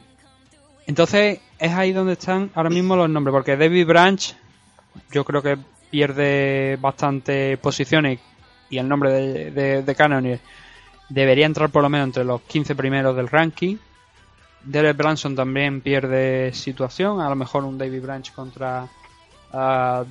entonces 0.85 1.39
es 1.59 1.73
ahí 1.73 1.91
donde 1.91 2.13
están 2.13 2.49
ahora 2.55 2.69
mismo 2.69 2.95
los 2.95 3.09
nombres, 3.09 3.33
porque 3.33 3.57
David 3.57 3.85
Branch 3.85 4.35
yo 5.11 5.25
creo 5.25 5.41
que 5.41 5.57
pierde 5.91 6.77
bastante 6.79 7.57
posiciones 7.57 8.19
y 8.69 8.77
el 8.77 8.87
nombre 8.87 9.11
de, 9.11 9.83
de, 9.83 9.95
Cannonier 9.95 10.39
debería 11.09 11.45
entrar 11.45 11.69
por 11.69 11.81
lo 11.81 11.89
menos 11.89 12.07
entre 12.07 12.23
los 12.23 12.41
15 12.41 12.75
primeros 12.75 13.15
del 13.15 13.27
ranking. 13.27 13.77
Derek 14.63 14.97
Branson 14.97 15.35
también 15.35 15.81
pierde 15.81 16.53
situación, 16.53 17.21
a 17.21 17.29
lo 17.29 17.35
mejor 17.35 17.63
un 17.63 17.77
David 17.77 18.01
Branch 18.01 18.33
contra 18.33 18.87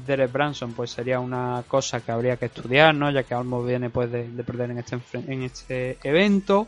Derek 0.06 0.32
Branson 0.32 0.72
pues 0.72 0.90
sería 0.90 1.20
una 1.20 1.62
cosa 1.68 2.00
que 2.00 2.10
habría 2.10 2.36
que 2.36 2.46
estudiar, 2.46 2.94
¿no? 2.94 3.10
ya 3.10 3.22
que 3.22 3.34
Almo 3.34 3.62
viene 3.62 3.88
pues 3.90 4.10
de, 4.10 4.28
de 4.28 4.44
perder 4.44 4.72
en 4.72 4.78
este, 4.78 4.98
en 5.14 5.42
este 5.42 5.98
evento. 6.02 6.66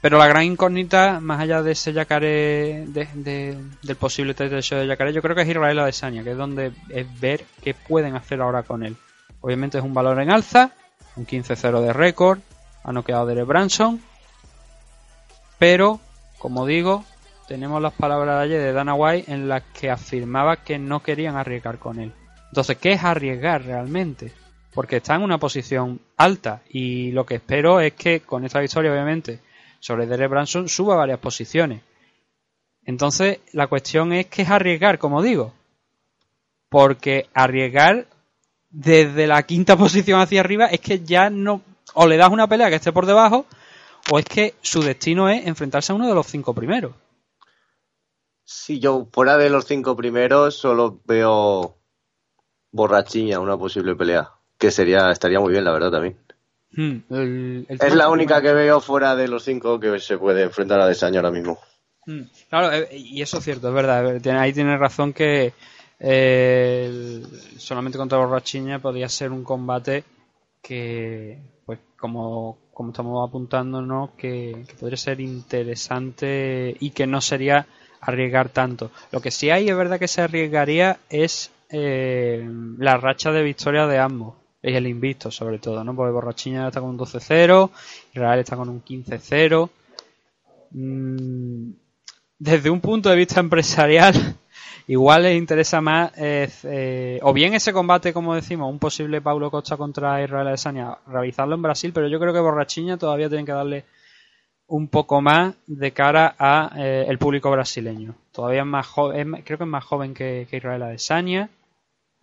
Pero 0.00 0.18
la 0.18 0.28
gran 0.28 0.44
incógnita, 0.44 1.20
más 1.20 1.40
allá 1.40 1.62
de 1.62 1.72
ese 1.72 1.92
Yacaré, 1.92 2.84
de, 2.86 3.08
de- 3.14 3.58
del 3.82 3.96
posible 3.96 4.34
show 4.62 4.78
de 4.78 4.86
Yacaré, 4.86 5.12
yo 5.12 5.22
creo 5.22 5.34
que 5.34 5.42
es 5.42 5.48
Israel 5.48 5.78
Adesanya, 5.78 6.22
que 6.22 6.32
es 6.32 6.36
donde 6.36 6.72
es 6.90 7.20
ver 7.20 7.44
qué 7.62 7.74
pueden 7.74 8.14
hacer 8.14 8.40
ahora 8.40 8.62
con 8.62 8.84
él. 8.84 8.96
Obviamente 9.40 9.78
es 9.78 9.84
un 9.84 9.94
valor 9.94 10.20
en 10.20 10.30
alza, 10.30 10.72
un 11.16 11.26
15-0 11.26 11.80
de 11.80 11.92
récord, 11.92 12.38
ha 12.84 12.92
noqueado 12.92 13.26
Derek 13.26 13.46
Branson, 13.46 14.00
pero, 15.58 16.00
como 16.38 16.66
digo, 16.66 17.04
tenemos 17.48 17.80
las 17.80 17.92
palabras 17.94 18.38
de 18.38 18.44
ayer 18.44 18.60
de 18.60 18.72
Dana 18.72 18.94
White 18.94 19.32
en 19.32 19.48
las 19.48 19.62
que 19.78 19.90
afirmaba 19.90 20.58
que 20.58 20.78
no 20.78 21.00
querían 21.02 21.36
arriesgar 21.36 21.78
con 21.78 21.98
él. 21.98 22.12
Entonces, 22.48 22.76
¿qué 22.78 22.92
es 22.92 23.02
arriesgar 23.04 23.64
realmente? 23.64 24.32
Porque 24.74 24.96
está 24.98 25.14
en 25.14 25.22
una 25.22 25.38
posición 25.38 26.00
alta 26.16 26.60
y 26.68 27.10
lo 27.12 27.24
que 27.24 27.36
espero 27.36 27.80
es 27.80 27.94
que 27.94 28.20
con 28.20 28.44
esta 28.44 28.60
victoria, 28.60 28.92
obviamente, 28.92 29.40
sobre 29.86 30.06
Derek 30.06 30.28
Branson 30.28 30.68
suba 30.68 30.96
varias 30.96 31.20
posiciones. 31.20 31.80
Entonces, 32.84 33.38
la 33.52 33.68
cuestión 33.68 34.12
es 34.12 34.26
que 34.26 34.42
es 34.42 34.50
arriesgar, 34.50 34.98
como 34.98 35.22
digo. 35.22 35.54
Porque 36.68 37.28
arriesgar 37.34 38.08
desde 38.68 39.28
la 39.28 39.44
quinta 39.44 39.76
posición 39.84 40.20
hacia 40.20 40.40
arriba 40.40 40.66
es 40.66 40.80
que 40.80 41.04
ya 41.04 41.30
no. 41.30 41.62
O 41.94 42.08
le 42.08 42.16
das 42.16 42.30
una 42.30 42.48
pelea 42.48 42.68
que 42.68 42.74
esté 42.74 42.92
por 42.92 43.06
debajo, 43.06 43.46
o 44.10 44.18
es 44.18 44.24
que 44.24 44.54
su 44.60 44.82
destino 44.82 45.28
es 45.28 45.46
enfrentarse 45.46 45.92
a 45.92 45.94
uno 45.94 46.08
de 46.08 46.14
los 46.14 46.26
cinco 46.26 46.52
primeros. 46.52 46.92
Si 48.42 48.80
yo 48.80 49.06
fuera 49.12 49.38
de 49.38 49.50
los 49.50 49.66
cinco 49.66 49.94
primeros, 49.94 50.56
solo 50.56 51.00
veo 51.04 51.76
borrachiña 52.72 53.38
una 53.38 53.56
posible 53.56 53.94
pelea. 53.94 54.32
Que 54.58 54.72
sería, 54.72 55.12
estaría 55.12 55.38
muy 55.38 55.52
bien, 55.52 55.64
la 55.64 55.72
verdad, 55.72 55.92
también. 55.92 56.25
Hmm, 56.72 56.96
el- 57.10 57.66
el 57.68 57.78
Es 57.80 57.94
la 57.94 58.08
única 58.10 58.40
que 58.42 58.52
veo 58.52 58.80
fuera 58.80 59.14
de 59.16 59.28
los 59.28 59.44
cinco 59.44 59.78
que 59.80 59.98
se 60.00 60.18
puede 60.18 60.42
enfrentar 60.42 60.80
a 60.80 60.86
Desaño 60.86 61.18
ahora 61.20 61.30
mismo. 61.30 61.58
Mm, 62.06 62.22
Claro, 62.48 62.72
eh, 62.72 62.88
y 62.96 63.20
eso 63.22 63.38
es 63.38 63.44
cierto, 63.44 63.68
es 63.68 63.74
verdad. 63.74 64.20
tiene- 64.20 64.38
Ahí 64.38 64.52
tienes 64.52 64.78
razón 64.78 65.12
que 65.12 65.52
eh, 65.98 67.22
solamente 67.56 67.96
contra 67.98 68.18
Borrachiña 68.18 68.78
podría 68.80 69.08
ser 69.08 69.30
un 69.32 69.42
combate 69.44 70.04
que, 70.62 71.38
pues, 71.64 71.78
como, 71.98 72.58
como 72.74 72.90
estamos 72.90 73.26
apuntándonos, 73.28 74.10
que, 74.10 74.64
que 74.68 74.74
podría 74.74 74.98
ser 74.98 75.20
interesante 75.20 76.76
y 76.78 76.90
que 76.90 77.06
no 77.06 77.20
sería 77.20 77.66
arriesgar 78.00 78.50
tanto. 78.50 78.90
Lo 79.10 79.20
que 79.20 79.30
sí 79.30 79.48
hay 79.50 79.68
es 79.68 79.76
verdad 79.76 79.98
que 79.98 80.06
se 80.08 80.20
arriesgaría 80.22 80.98
es 81.08 81.50
eh, 81.70 82.46
la 82.78 82.96
racha 82.98 83.32
de 83.32 83.42
victoria 83.42 83.86
de 83.86 83.98
ambos. 83.98 84.34
Y 84.62 84.74
el 84.74 84.86
invicto, 84.86 85.30
sobre 85.30 85.58
todo, 85.58 85.84
¿no? 85.84 85.94
Porque 85.94 86.12
Borrachiña 86.12 86.68
está 86.68 86.80
con 86.80 86.90
un 86.90 86.98
12-0, 86.98 87.70
Israel 88.14 88.40
está 88.40 88.56
con 88.56 88.68
un 88.68 88.82
15-0. 88.82 89.70
Mm, 90.72 91.70
desde 92.38 92.70
un 92.70 92.80
punto 92.80 93.08
de 93.08 93.16
vista 93.16 93.40
empresarial, 93.40 94.14
igual 94.86 95.22
les 95.22 95.36
interesa 95.36 95.80
más, 95.80 96.12
eh, 96.16 96.48
eh, 96.64 97.20
o 97.22 97.32
bien 97.32 97.54
ese 97.54 97.72
combate, 97.72 98.12
como 98.12 98.34
decimos, 98.34 98.70
un 98.70 98.78
posible 98.78 99.20
Paulo 99.20 99.50
Costa 99.50 99.76
contra 99.76 100.22
Israel 100.22 100.48
Adesanya, 100.48 100.98
realizarlo 101.06 101.54
en 101.54 101.62
Brasil, 101.62 101.92
pero 101.92 102.08
yo 102.08 102.18
creo 102.18 102.32
que 102.32 102.40
Borrachiña 102.40 102.96
todavía 102.96 103.28
tienen 103.28 103.46
que 103.46 103.52
darle 103.52 103.84
un 104.68 104.88
poco 104.88 105.20
más 105.20 105.54
de 105.66 105.92
cara 105.92 106.34
a 106.38 106.72
eh, 106.76 107.06
el 107.08 107.18
público 107.18 107.50
brasileño. 107.50 108.14
Todavía 108.32 108.62
es 108.62 108.66
más 108.66 108.86
joven, 108.86 109.42
creo 109.44 109.58
que 109.58 109.64
es 109.64 109.70
más 109.70 109.84
joven 109.84 110.14
que, 110.14 110.46
que 110.50 110.56
Israel 110.56 110.82
Adesanya. 110.82 111.48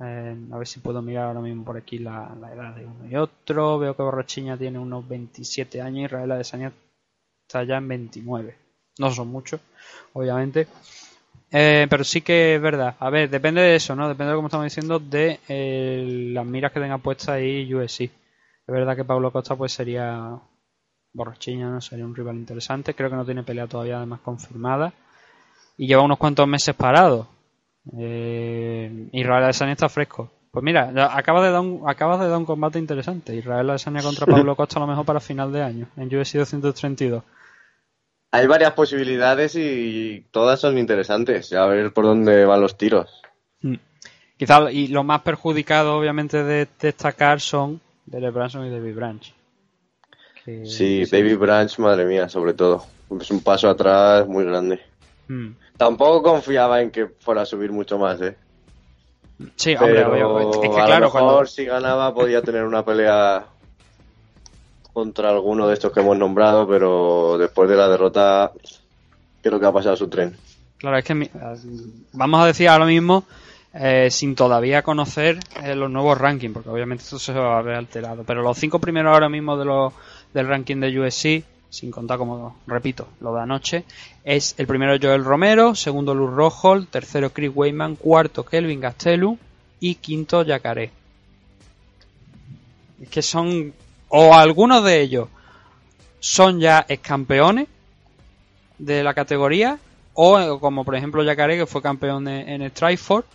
Eh, 0.04 0.36
a 0.52 0.58
ver 0.58 0.68
si 0.68 0.80
puedo 0.80 1.02
mirar 1.02 1.28
ahora 1.28 1.40
mismo 1.40 1.64
por 1.64 1.78
aquí 1.78 2.00
la, 2.00 2.36
edad 2.54 2.76
de 2.76 2.86
uno 2.86 3.10
y 3.10 3.16
otro. 3.16 3.80
Veo 3.80 3.96
que 3.96 4.04
Borrachiña 4.04 4.58
tiene 4.58 4.80
unos 4.80 5.08
27 5.08 5.82
años 5.82 6.02
y 6.02 6.06
Israel 6.06 6.32
Adesanya 6.32 6.74
está 7.48 7.64
ya 7.64 7.78
en 7.78 7.88
29. 7.88 8.56
No 9.00 9.12
son 9.12 9.30
muchos, 9.30 9.62
obviamente. 10.14 10.68
Eh, 11.52 11.88
pero 11.90 12.04
sí 12.04 12.22
que 12.22 12.56
es 12.56 12.62
verdad. 12.62 12.96
A 13.00 13.10
ver, 13.10 13.30
depende 13.30 13.62
de 13.62 13.76
eso, 13.76 13.96
¿no? 13.96 14.10
Depende 14.10 14.32
de 14.32 14.36
como 14.36 14.48
estamos 14.48 14.66
diciendo, 14.66 15.00
de 15.00 15.40
eh, 15.48 16.32
las 16.34 16.46
miras 16.46 16.72
que 16.72 16.80
tenga 16.80 16.98
puestas 16.98 17.30
ahí 17.30 17.74
USC. 17.74 18.02
Es 18.02 18.12
verdad 18.68 18.96
que 18.96 19.06
Pablo 19.06 19.32
Costa 19.32 19.56
pues 19.56 19.72
sería 19.72 20.40
borrachiña, 21.14 21.70
¿no? 21.70 21.82
Sería 21.82 22.06
un 22.06 22.16
rival 22.16 22.38
interesante. 22.38 22.96
Creo 22.96 23.10
que 23.10 23.16
no 23.16 23.26
tiene 23.26 23.44
pelea 23.44 23.68
todavía 23.68 23.98
además 23.98 24.22
confirmada. 24.22 24.94
Y 25.78 25.88
lleva 25.88 26.04
unos 26.04 26.18
cuantos 26.18 26.48
meses 26.48 26.76
parado. 26.76 27.28
Eh, 27.98 29.10
Israel 29.12 29.44
Adesanya 29.44 29.74
está 29.74 29.90
fresco. 29.90 30.32
Pues 30.52 30.64
mira, 30.64 30.92
ya 30.94 31.18
acaba 31.18 31.44
de 31.44 31.52
dar 31.52 31.62
un, 31.62 31.82
acabas 31.88 32.20
de 32.20 32.28
dar 32.30 32.38
un 32.38 32.46
combate 32.46 32.80
interesante. 32.80 33.36
Israel 33.36 33.70
Adesanya 33.70 34.02
contra 34.02 34.26
Pablo 34.28 34.56
Costa 34.56 34.78
a 34.78 34.82
lo 34.82 34.88
mejor 34.88 35.06
para 35.06 35.20
final 35.20 35.52
de 35.52 35.64
año, 35.64 35.88
en 35.98 36.08
UFC 36.16 36.34
232. 36.36 37.24
Hay 38.32 38.48
varias 38.48 38.74
posibilidades 38.74 39.56
y 39.56 40.26
todas 40.32 40.60
son 40.60 40.78
interesantes. 40.78 41.54
A 41.54 41.66
ver 41.68 41.92
por 41.94 42.06
dónde 42.06 42.46
van 42.46 42.62
los 42.62 42.78
tiros. 42.78 43.22
Mm. 43.62 43.76
Quizá 44.38 44.72
y 44.72 44.88
los 44.88 45.06
más 45.06 45.22
perjudicados, 45.22 46.00
obviamente, 46.00 46.44
de 46.44 46.68
destacar 46.80 47.40
son 47.40 47.80
Derek 48.06 48.34
Branson 48.34 48.66
y 48.66 48.72
David 48.72 48.96
Branch. 48.96 49.34
Que- 50.44 50.66
Sí, 50.66 51.06
David 51.06 51.38
Branch, 51.38 51.80
madre 51.80 52.06
mía, 52.06 52.28
sobre 52.28 52.54
todo. 52.54 52.86
Es 53.22 53.30
un 53.30 53.42
paso 53.44 53.70
atrás 53.70 54.28
muy 54.28 54.44
grande. 54.46 54.80
Mm. 55.28 55.50
Tampoco 55.78 56.22
confiaba 56.24 56.82
en 56.82 56.92
que 56.92 57.08
fuera 57.08 57.42
a 57.42 57.46
subir 57.46 57.72
mucho 57.72 57.98
más, 57.98 58.22
¿eh? 58.22 58.38
Sí, 59.56 59.76
hombre, 59.76 60.04
Pero 60.06 60.10
obvio, 60.36 60.52
es 60.52 60.58
que 60.58 60.68
a 60.82 60.86
claro, 60.86 61.00
lo 61.00 61.06
mejor 61.08 61.12
cuando- 61.12 61.46
si 61.48 61.66
ganaba 61.66 62.14
podía 62.14 62.42
tener 62.42 62.64
una 62.64 62.86
pelea 62.86 63.46
contra 64.94 65.30
alguno 65.30 65.68
de 65.68 65.74
estos 65.74 65.92
que 65.92 66.00
hemos 66.02 66.18
nombrado, 66.18 66.68
pero 66.68 67.38
después 67.38 67.68
de 67.70 67.76
la 67.76 67.88
derrota 67.90 68.52
creo 69.42 69.60
que 69.60 69.66
ha 69.66 69.72
pasado 69.72 69.96
su 69.96 70.08
tren. 70.08 70.38
Claro, 70.78 70.98
es 70.98 71.04
que 71.06 71.16
mi- 71.16 71.30
vamos 72.14 72.42
a 72.42 72.46
decir 72.46 72.68
ahora 72.70 72.86
mismo, 72.86 73.24
eh, 73.74 74.10
sin 74.12 74.36
todavía 74.36 74.84
conocer 74.84 75.40
eh, 75.64 75.74
los 75.76 75.90
nuevos 75.90 76.18
rankings, 76.18 76.54
porque 76.54 76.70
obviamente 76.70 77.04
esto 77.04 77.18
se 77.18 77.34
va 77.34 77.58
a 77.58 77.62
ver 77.64 77.76
alterado, 77.76 78.24
pero 78.24 78.44
los 78.44 78.58
cinco 78.58 78.80
primeros 78.80 79.12
ahora 79.14 79.30
mismo 79.30 79.58
de 79.58 79.66
los, 79.66 79.94
del 80.34 80.48
ranking 80.48 80.78
de 80.80 81.00
USC, 81.00 81.44
sin 81.74 81.90
contar 81.90 82.20
como, 82.20 82.56
repito, 82.68 83.08
lo 83.20 83.34
de 83.34 83.42
anoche, 83.42 83.84
es 84.24 84.54
el 84.60 84.68
primero 84.68 84.96
Joel 85.02 85.24
Romero, 85.26 85.74
segundo 85.74 86.14
Luz 86.14 86.32
Rojo, 86.32 86.86
tercero 86.86 87.32
Chris 87.32 87.50
Weyman, 87.52 87.96
cuarto 87.96 88.46
Kelvin 88.46 88.80
Gastelum 88.80 89.38
y 89.80 89.96
quinto 89.96 90.44
Yacaré. 90.44 90.92
Es 93.02 93.10
que 93.10 93.24
son, 93.24 93.74
o 94.10 94.36
algunos 94.36 94.84
de 94.84 95.02
ellos 95.02 95.30
son 96.20 96.60
ya 96.60 96.86
ex 96.88 97.02
campeones 97.02 97.68
de 98.78 99.04
la 99.04 99.16
categoría, 99.16 99.80
o 100.14 100.60
como 100.60 100.86
por 100.86 100.96
ejemplo 100.96 101.24
Yacaré, 101.24 101.58
que 101.58 101.66
fue 101.66 101.82
campeón 101.82 102.26
de- 102.26 102.54
en 102.54 102.70
Strikeforce, 102.70 103.28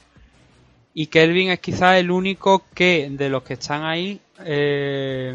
y 1.01 1.07
Kelvin 1.07 1.51
es 1.51 1.61
quizás 1.61 1.97
el 1.99 2.11
único 2.11 2.65
que 2.75 3.09
de 3.11 3.29
los 3.29 3.43
que 3.45 3.55
están 3.55 3.85
ahí 3.85 4.21
eh, 4.45 5.33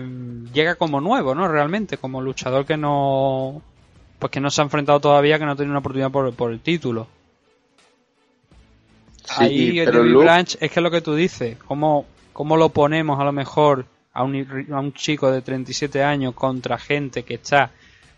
llega 0.54 0.76
como 0.76 1.00
nuevo, 1.00 1.34
¿no? 1.36 1.48
Realmente, 1.48 1.98
como 1.98 2.22
luchador 2.22 2.66
que 2.66 2.76
no 2.78 3.62
pues 4.20 4.32
que 4.32 4.40
no 4.42 4.50
se 4.52 4.60
ha 4.62 4.66
enfrentado 4.66 5.00
todavía, 5.00 5.40
que 5.40 5.46
no 5.46 5.56
tiene 5.56 5.70
una 5.72 5.80
oportunidad 5.80 6.12
por, 6.12 6.34
por 6.34 6.52
el 6.52 6.60
título. 6.60 7.08
Sí, 9.26 9.34
ahí 9.38 9.80
el 9.80 9.86
pero 9.86 10.00
David 10.00 10.12
Luke- 10.12 10.24
Branch 10.26 10.58
es 10.60 10.72
que 10.72 10.80
es 10.80 10.84
lo 10.84 10.92
que 10.92 11.02
tú 11.02 11.16
dices, 11.16 11.58
¿cómo, 11.66 12.06
cómo 12.34 12.58
lo 12.58 12.70
ponemos 12.70 13.20
a 13.20 13.24
lo 13.24 13.32
mejor 13.32 13.86
a 14.14 14.24
un, 14.24 14.68
a 14.72 14.80
un 14.80 14.94
chico 14.94 15.32
de 15.32 15.42
37 15.42 16.04
años 16.04 16.34
contra 16.36 16.78
gente 16.78 17.24
que 17.24 17.36
está 17.36 17.72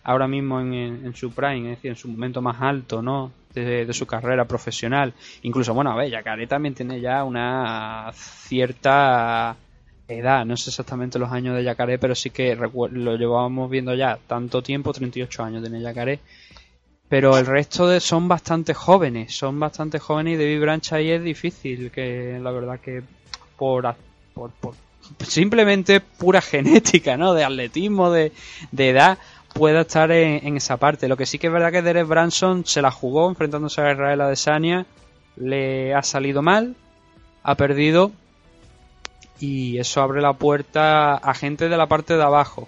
ahora 0.06 0.28
mismo 0.28 0.62
en, 0.62 1.14
su 1.16 1.32
prime, 1.32 1.72
es 1.72 1.78
decir, 1.78 1.92
en 1.92 1.98
su 1.98 2.08
momento 2.08 2.42
más 2.42 2.62
alto, 2.62 3.02
¿no? 3.02 3.32
De, 3.54 3.92
su 3.94 4.06
carrera 4.06 4.46
profesional. 4.46 5.14
Incluso, 5.42 5.74
bueno, 5.74 5.92
a 5.92 5.96
ver, 5.96 6.12
Yacaré 6.12 6.46
también 6.46 6.76
tiene 6.76 7.02
ya 7.02 7.24
una 7.24 8.12
cierta 8.14 9.56
edad, 10.08 10.46
no 10.46 10.56
sé 10.58 10.70
exactamente 10.70 11.18
los 11.18 11.32
años 11.32 11.56
de 11.56 11.64
Yacaré, 11.64 11.98
pero 11.98 12.14
sí 12.14 12.30
que 12.30 12.56
lo 12.56 13.16
llevábamos 13.16 13.70
viendo 13.70 13.96
ya 13.96 14.20
tanto 14.28 14.62
tiempo, 14.62 14.94
38 14.94 15.44
años 15.44 15.64
tiene 15.64 15.82
Yacaré. 15.82 16.20
Pero 17.10 17.38
el 17.38 17.46
resto 17.46 17.88
de 17.88 18.00
son 18.00 18.28
bastante 18.28 18.74
jóvenes, 18.74 19.36
son 19.36 19.60
bastante 19.60 19.98
jóvenes 20.00 20.36
y 20.36 20.38
David 20.38 20.62
Branch 20.62 20.94
ahí 20.94 21.10
es 21.10 21.24
difícil, 21.24 21.90
que 21.90 22.40
la 22.42 22.52
verdad 22.52 22.80
que 22.80 23.02
por, 23.58 23.96
por, 24.34 24.52
por 24.52 24.76
simplemente 25.26 26.00
pura 26.02 26.42
genética, 26.52 27.18
¿no? 27.18 27.34
De 27.34 27.44
atletismo, 27.44 28.12
de, 28.12 28.32
de 28.72 28.90
edad, 28.90 29.18
pueda 29.56 29.82
estar 29.82 30.12
en, 30.12 30.46
en 30.46 30.58
esa 30.58 30.78
parte. 30.78 31.08
Lo 31.08 31.16
que 31.16 31.26
sí 31.26 31.40
que 31.40 31.48
es 31.48 31.54
verdad 31.54 31.72
que 31.72 31.82
Derek 31.82 32.08
Branson 32.08 32.66
se 32.66 32.82
la 32.82 32.92
jugó 32.92 33.30
enfrentándose 33.30 33.82
a 33.82 33.94
Israel 33.94 34.22
Adesanya, 34.22 34.86
le 35.38 35.94
ha 35.94 36.04
salido 36.04 36.42
mal, 36.42 36.76
ha 37.42 37.56
perdido 37.56 38.12
y 39.40 39.78
eso 39.80 40.02
abre 40.02 40.22
la 40.22 40.34
puerta 40.34 41.16
a 41.16 41.34
gente 41.34 41.70
de 41.70 41.78
la 41.78 41.88
parte 41.88 42.18
de 42.18 42.24
abajo. 42.24 42.68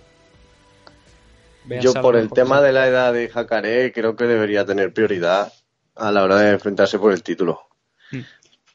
Yo 1.81 1.93
por 1.95 2.15
el 2.15 2.31
tema 2.31 2.61
de 2.61 2.71
la 2.71 2.87
edad 2.87 3.11
de 3.11 3.27
Jacaré 3.27 3.91
creo 3.91 4.15
que 4.15 4.23
debería 4.23 4.65
tener 4.65 4.93
prioridad 4.93 5.51
a 5.95 6.11
la 6.11 6.23
hora 6.23 6.37
de 6.37 6.51
enfrentarse 6.51 6.97
por 6.97 7.11
el 7.11 7.21
título. 7.21 7.67
Mm. 8.11 8.21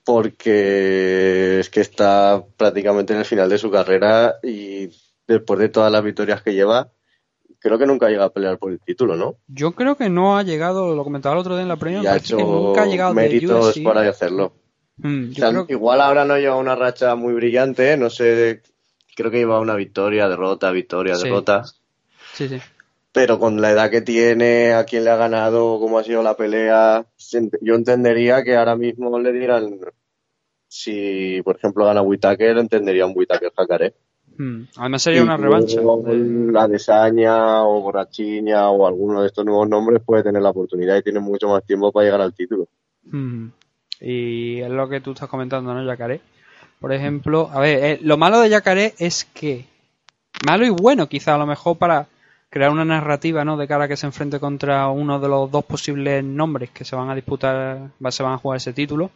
Porque 0.04 1.60
es 1.60 1.70
que 1.70 1.80
está 1.80 2.44
prácticamente 2.58 3.14
en 3.14 3.20
el 3.20 3.24
final 3.24 3.48
de 3.48 3.56
su 3.56 3.70
carrera 3.70 4.34
y 4.42 4.90
después 5.26 5.58
de 5.60 5.70
todas 5.70 5.90
las 5.90 6.04
victorias 6.04 6.42
que 6.42 6.52
lleva, 6.52 6.90
creo 7.62 7.78
que 7.78 7.86
nunca 7.86 8.08
llega 8.08 8.24
a 8.24 8.30
pelear 8.30 8.58
por 8.58 8.72
el 8.72 8.80
título, 8.80 9.16
¿no? 9.16 9.36
Yo 9.48 9.72
creo 9.72 9.96
que 9.96 10.08
no 10.08 10.36
ha 10.36 10.42
llegado, 10.42 10.94
lo 10.94 11.04
comentaba 11.04 11.34
el 11.34 11.40
otro 11.40 11.54
día 11.54 11.62
en 11.62 11.68
la 11.68 11.76
premia, 11.76 12.12
ha 12.12 12.16
hecho 12.16 12.36
que 12.36 12.42
nunca 12.44 12.82
ha 12.82 12.86
llegado 12.86 13.14
de 13.14 13.22
méritos 13.22 13.76
UFC. 13.76 13.84
para 13.84 14.08
hacerlo. 14.08 14.52
Mm, 14.98 15.24
O 15.24 15.26
yo 15.28 15.34
sea, 15.34 15.50
creo 15.50 15.66
que- 15.66 15.72
Igual 15.72 16.00
ahora 16.00 16.24
no 16.24 16.36
lleva 16.36 16.56
una 16.56 16.74
racha 16.76 17.14
muy 17.14 17.32
brillante, 17.34 17.96
no 17.96 18.10
sé, 18.10 18.62
creo 19.16 19.30
que 19.30 19.38
lleva 19.38 19.60
una 19.60 19.74
victoria, 19.74 20.28
derrota, 20.28 20.70
victoria, 20.70 21.14
Sí. 21.16 21.24
derrota. 21.24 21.64
sí, 22.34 22.48
sí. 22.48 22.58
Pero 23.12 23.38
con 23.38 23.60
la 23.60 23.70
edad 23.72 23.90
que 23.90 24.00
tiene, 24.00 24.72
a 24.72 24.84
quién 24.84 25.04
le 25.04 25.10
ha 25.10 25.16
ganado, 25.16 25.78
cómo 25.78 25.98
ha 25.98 26.04
sido 26.04 26.22
la 26.22 26.34
pelea, 26.34 27.04
yo 27.60 27.74
entendería 27.74 28.42
que 28.42 28.56
ahora 28.56 28.74
mismo 28.74 29.18
le 29.18 29.32
dieran, 29.32 29.78
si 30.68 31.42
por 31.42 31.56
ejemplo 31.56 31.84
gana 31.84 32.00
Whitaker, 32.02 32.56
entendería 32.58 33.04
un 33.06 33.12
Whitaker 33.14 33.52
Jacaré. 33.54 33.94
Mm, 34.36 34.62
Además 34.76 35.02
sería 35.02 35.22
una 35.22 35.36
revancha. 35.36 35.80
La 36.52 36.68
de 36.68 36.78
Saña 36.78 37.62
o 37.64 37.80
Borrachiña 37.82 38.68
o 38.70 38.86
alguno 38.86 39.20
de 39.22 39.26
estos 39.28 39.44
nuevos 39.44 39.68
nombres 39.68 40.02
puede 40.04 40.22
tener 40.22 40.42
la 40.42 40.50
oportunidad 40.50 40.96
y 40.96 41.02
tiene 41.02 41.20
mucho 41.20 41.48
más 41.48 41.64
tiempo 41.64 41.92
para 41.92 42.04
llegar 42.06 42.20
al 42.20 42.34
título. 42.34 42.66
Mm. 43.04 43.48
Y 44.00 44.60
es 44.60 44.70
lo 44.70 44.88
que 44.88 45.00
tú 45.00 45.12
estás 45.12 45.28
comentando, 45.28 45.72
¿no, 45.74 45.84
Yacaré? 45.84 46.20
Por 46.80 46.92
ejemplo, 46.92 47.48
a 47.52 47.60
ver, 47.60 47.84
eh, 47.84 47.98
lo 48.02 48.16
malo 48.16 48.40
de 48.40 48.48
Yacaré 48.48 48.94
es 48.98 49.24
que, 49.24 49.66
malo 50.46 50.64
y 50.66 50.70
bueno 50.70 51.08
quizá 51.08 51.34
a 51.34 51.38
lo 51.38 51.46
mejor 51.46 51.76
para 51.78 52.06
crear 52.50 52.70
una 52.72 52.84
narrativa, 52.84 53.44
¿no? 53.44 53.56
De 53.56 53.68
cara 53.68 53.84
a 53.84 53.88
que 53.88 53.96
se 53.96 54.06
enfrente 54.06 54.40
contra 54.40 54.88
uno 54.88 55.20
de 55.20 55.28
los 55.28 55.50
dos 55.50 55.64
posibles 55.64 56.24
nombres 56.24 56.70
que 56.70 56.84
se 56.84 56.96
van 56.96 57.08
a 57.10 57.14
disputar, 57.14 57.90
va- 58.04 58.10
se 58.10 58.22
van 58.22 58.32
a 58.32 58.38
jugar 58.38 58.56
ese 58.56 58.72
título, 58.72 59.10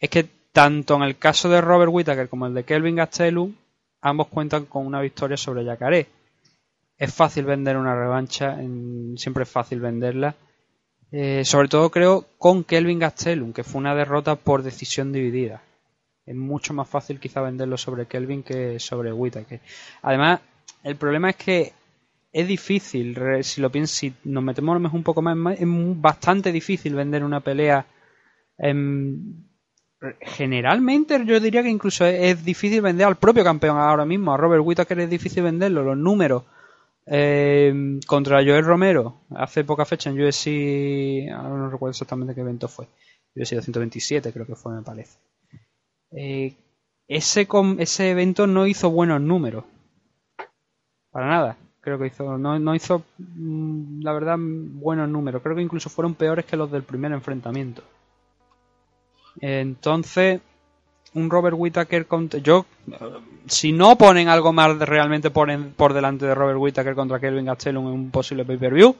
es 0.00 0.08
que 0.08 0.26
tanto 0.52 0.96
en 0.96 1.02
el 1.02 1.16
caso 1.18 1.48
de 1.48 1.60
Robert 1.60 1.90
Whittaker 1.92 2.28
como 2.28 2.46
el 2.46 2.54
de 2.54 2.64
Kelvin 2.64 2.96
Gastelum, 2.96 3.52
ambos 4.02 4.28
cuentan 4.28 4.66
con 4.66 4.86
una 4.86 5.00
victoria 5.00 5.36
sobre 5.36 5.64
Yacaré. 5.64 6.06
Es 6.98 7.12
fácil 7.14 7.44
vender 7.46 7.76
una 7.76 7.94
revancha, 7.96 8.60
en- 8.60 9.16
siempre 9.16 9.44
es 9.44 9.48
fácil 9.50 9.80
venderla. 9.80 10.34
Eh, 11.10 11.44
sobre 11.44 11.68
todo 11.68 11.90
creo 11.90 12.26
con 12.38 12.64
Kelvin 12.64 12.98
Gastelum, 12.98 13.52
que 13.52 13.64
fue 13.64 13.80
una 13.80 13.94
derrota 13.94 14.36
por 14.36 14.62
decisión 14.62 15.12
dividida. 15.12 15.62
Es 16.24 16.34
mucho 16.36 16.72
más 16.74 16.88
fácil 16.88 17.18
quizá 17.20 17.40
venderlo 17.42 17.76
sobre 17.76 18.06
Kelvin 18.06 18.42
que 18.42 18.78
sobre 18.78 19.12
Whittaker. 19.12 19.60
Además, 20.02 20.40
el 20.84 20.96
problema 20.96 21.30
es 21.30 21.36
que 21.36 21.72
es 22.32 22.48
difícil, 22.48 23.18
si 23.42 23.60
lo 23.60 23.70
piensas, 23.70 23.96
si 23.96 24.14
nos 24.24 24.42
metemos 24.42 24.80
un 24.92 25.02
poco 25.02 25.20
más, 25.20 25.36
en 25.60 25.92
es 25.92 26.00
bastante 26.00 26.50
difícil 26.52 26.94
vender 26.94 27.24
una 27.24 27.40
pelea. 27.40 27.84
re- 28.58 29.51
generalmente 30.20 31.24
yo 31.24 31.38
diría 31.40 31.62
que 31.62 31.68
incluso 31.68 32.04
es, 32.04 32.44
difícil 32.44 32.80
vender 32.80 33.06
al 33.06 33.16
propio 33.16 33.44
campeón 33.44 33.78
ahora 33.78 34.04
mismo. 34.04 34.32
A 34.32 34.36
Robert 34.36 34.62
Whittaker 34.64 34.98
es 35.00 35.10
difícil 35.10 35.42
venderlo. 35.44 35.82
Los 35.82 35.96
números 35.96 36.44
em, 37.06 38.00
contra 38.06 38.42
Joel 38.42 38.64
Romero 38.64 39.20
hace 39.30 39.64
poca 39.64 39.84
fecha 39.84 40.10
en 40.10 40.20
UFC, 40.20 41.30
ahora 41.32 41.56
no 41.56 41.70
recuerdo 41.70 41.90
exactamente 41.90 42.34
qué 42.34 42.40
evento 42.40 42.68
fue. 42.68 42.86
UFC 43.34 43.54
227 43.54 44.32
creo 44.32 44.46
que 44.46 44.56
fue, 44.56 44.74
me 44.74 44.82
parece. 44.82 45.18
Eh, 46.10 46.54
ese, 47.08 47.48
ese 47.78 48.10
evento 48.10 48.46
no 48.46 48.66
hizo 48.66 48.90
buenos 48.90 49.20
números. 49.20 49.64
Para 51.10 51.26
nada. 51.26 51.56
Creo 51.80 51.98
que 51.98 52.06
hizo, 52.06 52.38
no, 52.38 52.58
no 52.58 52.74
hizo, 52.74 53.04
mm, 53.18 54.02
la 54.02 54.12
verdad, 54.12 54.36
buenos 54.38 55.08
números. 55.08 55.42
Creo 55.42 55.56
que 55.56 55.62
incluso 55.62 55.90
fueron 55.90 56.14
peores 56.14 56.44
que 56.44 56.56
los 56.56 56.70
del 56.70 56.84
primer 56.84 57.12
enfrentamiento. 57.12 57.82
Entonces, 59.40 60.40
un 61.14 61.30
Robert 61.30 61.56
Whittaker 61.58 62.06
contra. 62.06 62.40
Yo, 62.40 62.66
si 63.46 63.72
no 63.72 63.96
ponen 63.96 64.28
algo 64.28 64.52
más 64.52 64.78
realmente 64.78 65.30
por, 65.30 65.50
en- 65.50 65.72
por 65.72 65.92
delante 65.94 66.26
de 66.26 66.34
Robert 66.34 66.58
Whittaker 66.58 66.94
contra 66.94 67.20
Kelvin 67.20 67.46
Gastelum 67.46 67.86
en 67.88 67.92
un 67.92 68.10
posible 68.10 68.44
pay-per-view, 68.44 68.94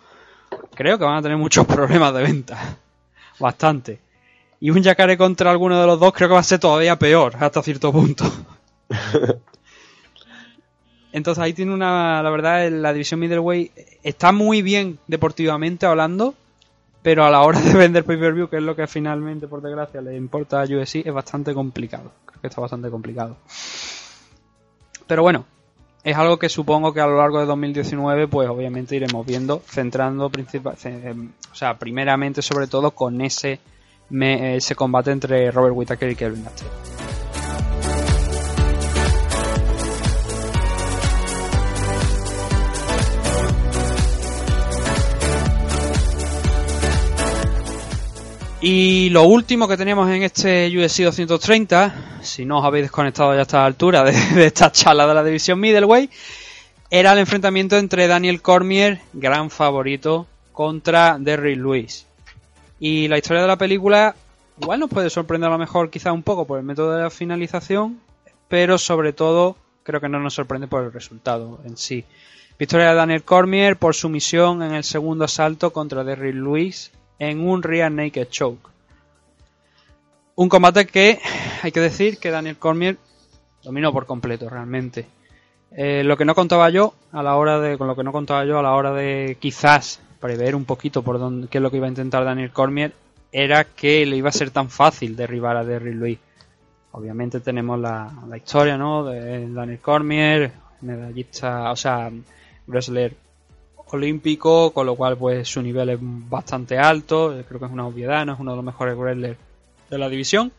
creo 0.74 0.98
que 0.98 1.04
van 1.04 1.16
a 1.16 1.22
tener 1.22 1.36
muchos 1.38 1.66
problemas 1.68 2.12
de 2.14 2.22
venta. 2.22 2.76
Bastante. 3.38 3.98
Y 4.60 4.70
un 4.70 4.82
Yacaré 4.82 5.16
contra 5.18 5.50
alguno 5.50 5.80
de 5.80 5.86
los 5.86 5.98
dos 5.98 6.12
creo 6.12 6.28
que 6.28 6.34
va 6.34 6.40
a 6.40 6.44
ser 6.44 6.60
todavía 6.60 6.96
peor, 6.98 7.34
hasta 7.40 7.62
cierto 7.62 7.90
punto. 7.92 8.24
Entonces 11.12 11.42
ahí 11.42 11.52
tiene 11.52 11.74
una, 11.74 12.22
la 12.22 12.30
verdad, 12.30 12.70
la 12.70 12.92
división 12.92 13.20
middleweight 13.20 13.72
está 14.02 14.32
muy 14.32 14.62
bien 14.62 14.98
deportivamente 15.08 15.84
hablando, 15.84 16.34
pero 17.02 17.24
a 17.24 17.30
la 17.30 17.42
hora 17.42 17.60
de 17.60 17.74
vender 17.74 18.04
pay-per-view, 18.04 18.48
que 18.48 18.56
es 18.56 18.62
lo 18.62 18.76
que 18.76 18.86
finalmente, 18.86 19.48
por 19.48 19.60
desgracia, 19.60 20.00
le 20.00 20.16
importa 20.16 20.60
a 20.60 20.64
UFC, 20.64 21.04
es 21.04 21.12
bastante 21.12 21.52
complicado. 21.52 22.12
Creo 22.26 22.40
que 22.40 22.46
está 22.46 22.60
bastante 22.60 22.90
complicado. 22.90 23.36
Pero 25.06 25.22
bueno, 25.22 25.44
es 26.04 26.16
algo 26.16 26.38
que 26.38 26.48
supongo 26.48 26.92
que 26.92 27.00
a 27.00 27.06
lo 27.06 27.18
largo 27.18 27.40
de 27.40 27.46
2019, 27.46 28.28
pues 28.28 28.48
obviamente 28.48 28.96
iremos 28.96 29.26
viendo, 29.26 29.62
centrando 29.66 30.30
em, 30.84 31.30
o 31.50 31.54
sea, 31.54 31.78
primeramente 31.78 32.42
sobre 32.42 32.66
todo 32.66 32.92
con 32.92 33.20
ese 33.20 33.60
ese 34.10 34.74
combate 34.74 35.10
entre 35.10 35.50
Robert 35.50 35.74
Whittaker 35.74 36.10
y 36.10 36.16
Kelvin 36.16 36.44
Gastelum. 36.44 37.11
Y 48.64 49.10
lo 49.10 49.24
último 49.24 49.66
que 49.66 49.76
teníamos 49.76 50.08
en 50.08 50.22
este 50.22 50.68
UFC 50.68 50.98
230, 51.00 52.20
si 52.22 52.44
no 52.44 52.60
os 52.60 52.64
habéis 52.64 52.84
desconectado 52.84 53.32
ya 53.32 53.40
a 53.40 53.42
esta 53.42 53.66
altura 53.66 54.04
de, 54.04 54.12
de 54.36 54.46
esta 54.46 54.70
charla 54.70 55.04
de 55.08 55.14
la 55.14 55.24
división 55.24 55.58
middleweight, 55.58 56.12
era 56.88 57.12
el 57.12 57.18
enfrentamiento 57.18 57.76
entre 57.76 58.06
Daniel 58.06 58.40
Cormier, 58.40 59.00
gran 59.14 59.50
favorito, 59.50 60.28
contra 60.52 61.16
Derrick 61.18 61.58
Lewis. 61.58 62.06
Y 62.78 63.08
la 63.08 63.18
historia 63.18 63.42
de 63.42 63.48
la 63.48 63.58
película 63.58 64.14
igual 64.60 64.78
nos 64.78 64.90
puede 64.90 65.10
sorprender 65.10 65.48
a 65.48 65.54
lo 65.54 65.58
mejor 65.58 65.90
quizá 65.90 66.12
un 66.12 66.22
poco 66.22 66.46
por 66.46 66.60
el 66.60 66.64
método 66.64 66.94
de 66.94 67.02
la 67.02 67.10
finalización, 67.10 67.98
pero 68.46 68.78
sobre 68.78 69.12
todo 69.12 69.56
creo 69.82 70.00
que 70.00 70.08
no 70.08 70.20
nos 70.20 70.34
sorprende 70.34 70.68
por 70.68 70.84
el 70.84 70.92
resultado 70.92 71.58
en 71.64 71.76
sí. 71.76 72.04
Victoria 72.60 72.90
de 72.90 72.94
Daniel 72.94 73.24
Cormier 73.24 73.76
por 73.76 73.96
sumisión 73.96 74.62
en 74.62 74.72
el 74.72 74.84
segundo 74.84 75.24
asalto 75.24 75.72
contra 75.72 76.04
Derrick 76.04 76.36
Lewis 76.36 76.92
en 77.22 77.46
un 77.46 77.62
rear 77.62 77.92
naked 77.92 78.28
choke. 78.30 78.68
Un 80.34 80.48
combate 80.48 80.86
que 80.86 81.20
hay 81.62 81.70
que 81.70 81.80
decir 81.80 82.18
que 82.18 82.30
Daniel 82.30 82.58
Cormier 82.58 82.96
dominó 83.62 83.92
por 83.92 84.06
completo 84.06 84.48
realmente. 84.50 85.06
Eh, 85.70 86.02
lo 86.02 86.16
que 86.16 86.24
no 86.24 86.34
contaba 86.34 86.68
yo 86.70 86.94
a 87.12 87.22
la 87.22 87.36
hora 87.36 87.60
de 87.60 87.78
con 87.78 87.86
lo 87.86 87.94
que 87.94 88.02
no 88.02 88.12
contaba 88.12 88.44
yo 88.44 88.58
a 88.58 88.62
la 88.62 88.72
hora 88.72 88.92
de 88.92 89.36
quizás 89.40 90.00
prever 90.20 90.56
un 90.56 90.64
poquito 90.64 91.02
por 91.02 91.18
dónde 91.18 91.48
qué 91.48 91.58
es 91.58 91.62
lo 91.62 91.70
que 91.70 91.76
iba 91.78 91.86
a 91.86 91.90
intentar 91.90 92.24
Daniel 92.24 92.50
Cormier 92.50 92.92
era 93.30 93.64
que 93.64 94.04
le 94.04 94.16
iba 94.16 94.28
a 94.28 94.32
ser 94.32 94.50
tan 94.50 94.68
fácil 94.68 95.14
derribar 95.14 95.56
a 95.56 95.64
Derrick 95.64 95.94
Lewis. 95.94 96.18
Obviamente 96.90 97.40
tenemos 97.40 97.78
la, 97.78 98.12
la 98.28 98.36
historia, 98.36 98.76
¿no? 98.76 99.04
De 99.04 99.48
Daniel 99.48 99.78
Cormier, 99.78 100.52
medallista, 100.80 101.70
o 101.70 101.76
sea, 101.76 102.10
wrestler 102.66 103.14
olímpico, 103.92 104.72
con 104.72 104.86
lo 104.86 104.94
cual 104.94 105.16
pues 105.16 105.48
su 105.48 105.62
nivel 105.62 105.90
es 105.90 105.98
bastante 106.00 106.78
alto, 106.78 107.42
creo 107.46 107.60
que 107.60 107.66
es 107.66 107.72
una 107.72 107.86
obviedad, 107.86 108.26
no 108.26 108.34
es 108.34 108.40
uno 108.40 108.52
de 108.52 108.56
los 108.56 108.64
mejores 108.64 108.96
wrestlers 108.96 109.38
de 109.90 109.98
la 109.98 110.08
división, 110.08 110.52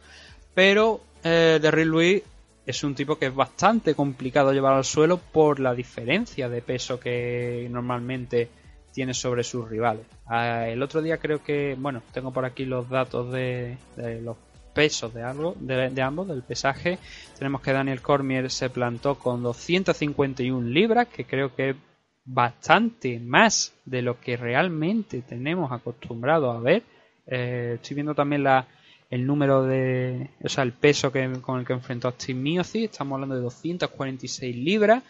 pero 0.53 1.01
eh, 1.23 1.59
Derrick 1.61 1.87
Lewis 1.87 2.23
es 2.65 2.83
un 2.83 2.95
tipo 2.95 3.17
que 3.17 3.27
es 3.27 3.35
bastante 3.35 3.93
complicado 3.95 4.53
llevar 4.53 4.73
al 4.73 4.85
suelo 4.85 5.17
por 5.17 5.59
la 5.59 5.73
diferencia 5.73 6.47
de 6.49 6.61
peso 6.61 6.99
que 6.99 7.67
normalmente 7.69 8.49
tiene 8.93 9.13
sobre 9.13 9.43
sus 9.43 9.67
rivales. 9.67 10.05
Ah, 10.27 10.67
el 10.67 10.81
otro 10.81 11.01
día 11.01 11.17
creo 11.17 11.43
que, 11.43 11.75
bueno, 11.77 12.01
tengo 12.13 12.31
por 12.31 12.45
aquí 12.45 12.65
los 12.65 12.87
datos 12.89 13.31
de, 13.31 13.77
los 14.21 14.37
pesos 14.73 15.13
de, 15.13 15.23
algo, 15.23 15.55
de, 15.59 16.01
ambos, 16.01 16.27
del 16.27 16.43
pesaje. 16.43 16.99
Tenemos 17.37 17.61
que 17.61 17.73
Daniel 17.73 18.01
Cormier 18.01 18.49
se 18.49 18.69
plantó 18.69 19.15
con 19.15 19.43
251 19.43 20.69
libras, 20.69 21.07
que 21.07 21.25
creo 21.25 21.53
que 21.55 21.75
bastante 22.25 23.19
más 23.19 23.73
de 23.85 24.01
lo 24.01 24.19
que 24.19 24.37
realmente 24.37 25.21
tenemos 25.21 25.71
acostumbrado 25.71 26.51
a 26.51 26.59
ver. 26.59 26.83
Eh, 27.27 27.73
estoy 27.75 27.95
viendo 27.95 28.15
también 28.15 28.43
la, 28.43 28.67
el 29.09 29.25
número 29.25 29.63
de, 29.63 30.29
o 30.43 30.49
sea, 30.49 30.63
el 30.63 30.73
peso 30.73 31.11
que, 31.11 31.31
con 31.41 31.59
el 31.59 31.65
que 31.65 31.73
enfrentó 31.73 32.07
a 32.07 32.11
Steve 32.13 32.39
Miocic. 32.39 32.91
Estamos 32.91 33.15
hablando 33.15 33.35
de 33.35 33.41
246 33.41 34.55
libras. 34.55 35.03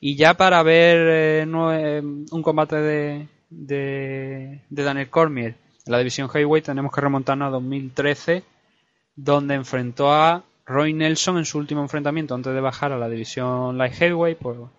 Y 0.00 0.16
ya 0.16 0.34
para 0.34 0.62
ver 0.62 0.96
eh, 0.98 1.42
eh, 1.42 2.02
un 2.02 2.42
combate 2.42 2.76
de, 2.76 3.28
de, 3.50 4.60
Daniel 4.70 5.10
Cormier 5.10 5.56
en 5.84 5.92
la 5.92 5.98
división 5.98 6.28
heavyweight 6.28 6.64
tenemos 6.64 6.92
que 6.92 7.00
remontarnos 7.00 7.48
a 7.48 7.50
2013 7.50 8.44
donde 9.16 9.54
enfrentó 9.54 10.12
a 10.12 10.44
Roy 10.64 10.94
Nelson 10.94 11.38
en 11.38 11.44
su 11.44 11.58
último 11.58 11.82
enfrentamiento 11.82 12.34
antes 12.34 12.54
de 12.54 12.60
bajar 12.60 12.92
a 12.92 12.98
la 12.98 13.08
división 13.08 13.76
light 13.76 13.92
heavyweight 13.94 14.38
por 14.38 14.70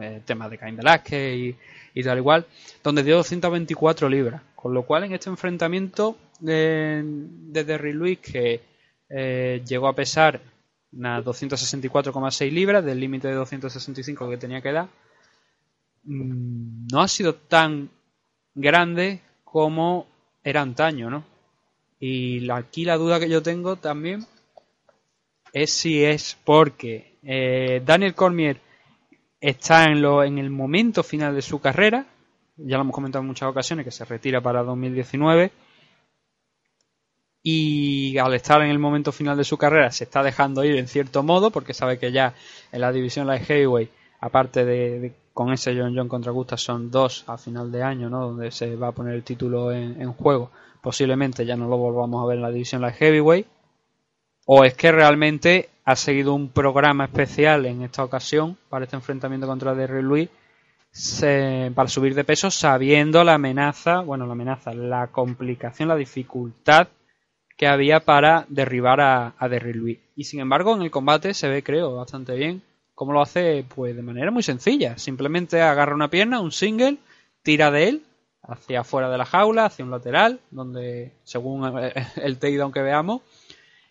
eh, 0.00 0.22
temas 0.24 0.50
de 0.50 0.58
Cain 0.58 0.76
Velázquez 0.76 1.36
y, 1.36 1.56
y 1.94 2.02
tal 2.02 2.18
igual 2.18 2.46
donde 2.82 3.02
dio 3.02 3.16
224 3.16 4.08
libras 4.08 4.42
con 4.54 4.74
lo 4.74 4.84
cual 4.84 5.04
en 5.04 5.12
este 5.12 5.30
enfrentamiento 5.30 6.16
de, 6.38 7.02
de 7.04 7.64
Derry 7.64 7.92
Lewis 7.92 8.18
que 8.18 8.60
eh, 9.08 9.62
llegó 9.66 9.88
a 9.88 9.94
pesar 9.94 10.40
unas 10.92 11.24
264,6 11.24 12.50
libras 12.50 12.84
del 12.84 13.00
límite 13.00 13.28
de 13.28 13.34
265 13.34 14.30
que 14.30 14.36
tenía 14.36 14.60
que 14.60 14.72
dar 14.72 14.88
mm, 16.04 16.86
no 16.92 17.00
ha 17.00 17.08
sido 17.08 17.34
tan 17.34 17.90
grande 18.54 19.20
como 19.44 20.06
era 20.44 20.62
antaño, 20.62 21.10
¿no? 21.10 21.24
Y 21.98 22.48
aquí 22.50 22.84
la 22.84 22.96
duda 22.96 23.20
que 23.20 23.28
yo 23.28 23.42
tengo 23.42 23.76
también 23.76 24.26
es 25.52 25.70
si 25.70 26.02
es 26.02 26.36
porque 26.44 27.18
eh, 27.22 27.82
Daniel 27.84 28.14
Cormier 28.14 28.60
está 29.40 29.84
en, 29.84 30.02
lo, 30.02 30.22
en 30.22 30.38
el 30.38 30.50
momento 30.50 31.02
final 31.02 31.34
de 31.34 31.42
su 31.42 31.60
carrera, 31.60 32.06
ya 32.56 32.76
lo 32.76 32.82
hemos 32.82 32.94
comentado 32.94 33.22
en 33.22 33.28
muchas 33.28 33.48
ocasiones, 33.48 33.84
que 33.84 33.90
se 33.90 34.04
retira 34.04 34.40
para 34.40 34.62
2019, 34.62 35.50
y 37.42 38.18
al 38.18 38.34
estar 38.34 38.60
en 38.60 38.70
el 38.70 38.78
momento 38.78 39.12
final 39.12 39.36
de 39.36 39.44
su 39.44 39.56
carrera 39.56 39.90
se 39.90 40.04
está 40.04 40.22
dejando 40.22 40.62
ir 40.62 40.76
en 40.76 40.88
cierto 40.88 41.22
modo, 41.22 41.50
porque 41.50 41.72
sabe 41.72 41.98
que 41.98 42.12
ya 42.12 42.34
en 42.70 42.80
la 42.82 42.92
división 42.92 43.26
Light 43.26 43.44
Heavyweight, 43.44 43.90
aparte 44.20 44.64
de, 44.64 45.14
con 45.32 45.52
ese 45.52 45.74
John 45.74 45.94
John 45.96 46.08
contra 46.08 46.32
Gusta, 46.32 46.58
son 46.58 46.90
dos 46.90 47.24
a 47.26 47.38
final 47.38 47.72
de 47.72 47.82
año, 47.82 48.10
¿no? 48.10 48.26
donde 48.26 48.50
se 48.50 48.76
va 48.76 48.88
a 48.88 48.92
poner 48.92 49.14
el 49.14 49.22
título 49.22 49.72
en, 49.72 50.00
en 50.02 50.12
juego, 50.12 50.50
posiblemente 50.82 51.46
ya 51.46 51.56
no 51.56 51.66
lo 51.68 51.78
volvamos 51.78 52.22
a 52.22 52.26
ver 52.26 52.36
en 52.36 52.42
la 52.42 52.50
división 52.50 52.82
Light 52.82 52.96
Heavyweight, 52.96 53.46
o 54.44 54.64
es 54.64 54.74
que 54.74 54.92
realmente 54.92 55.70
ha 55.90 55.96
seguido 55.96 56.34
un 56.34 56.48
programa 56.48 57.04
especial 57.04 57.66
en 57.66 57.82
esta 57.82 58.04
ocasión 58.04 58.56
para 58.68 58.84
este 58.84 58.96
enfrentamiento 58.96 59.46
contra 59.46 59.74
Derry 59.74 60.02
Louis 60.02 60.28
se- 60.92 61.70
para 61.74 61.88
subir 61.88 62.14
de 62.14 62.24
peso 62.24 62.50
sabiendo 62.50 63.22
la 63.24 63.34
amenaza, 63.34 64.00
bueno, 64.00 64.26
la 64.26 64.32
amenaza, 64.32 64.72
la 64.74 65.08
complicación, 65.08 65.88
la 65.88 65.96
dificultad 65.96 66.88
que 67.56 67.66
había 67.68 68.00
para 68.00 68.46
derribar 68.48 69.00
a, 69.00 69.34
a 69.38 69.48
Derry 69.48 69.74
Louis. 69.74 69.98
Y 70.16 70.24
sin 70.24 70.40
embargo, 70.40 70.74
en 70.74 70.82
el 70.82 70.90
combate 70.90 71.34
se 71.34 71.48
ve, 71.48 71.62
creo, 71.62 71.94
bastante 71.94 72.34
bien. 72.34 72.62
Cómo 72.94 73.12
lo 73.12 73.20
hace, 73.22 73.64
pues 73.74 73.94
de 73.94 74.02
manera 74.02 74.30
muy 74.30 74.42
sencilla. 74.42 74.96
Simplemente 74.98 75.60
agarra 75.60 75.94
una 75.94 76.08
pierna, 76.08 76.40
un 76.40 76.52
single, 76.52 76.98
tira 77.42 77.70
de 77.70 77.88
él 77.88 78.02
hacia 78.42 78.80
afuera 78.80 79.10
de 79.10 79.18
la 79.18 79.26
jaula, 79.26 79.66
hacia 79.66 79.84
un 79.84 79.90
lateral, 79.90 80.40
donde, 80.50 81.12
según 81.24 81.78
eh, 81.78 81.92
el 82.16 82.38
takedown 82.38 82.72
que 82.72 82.82
veamos, 82.82 83.20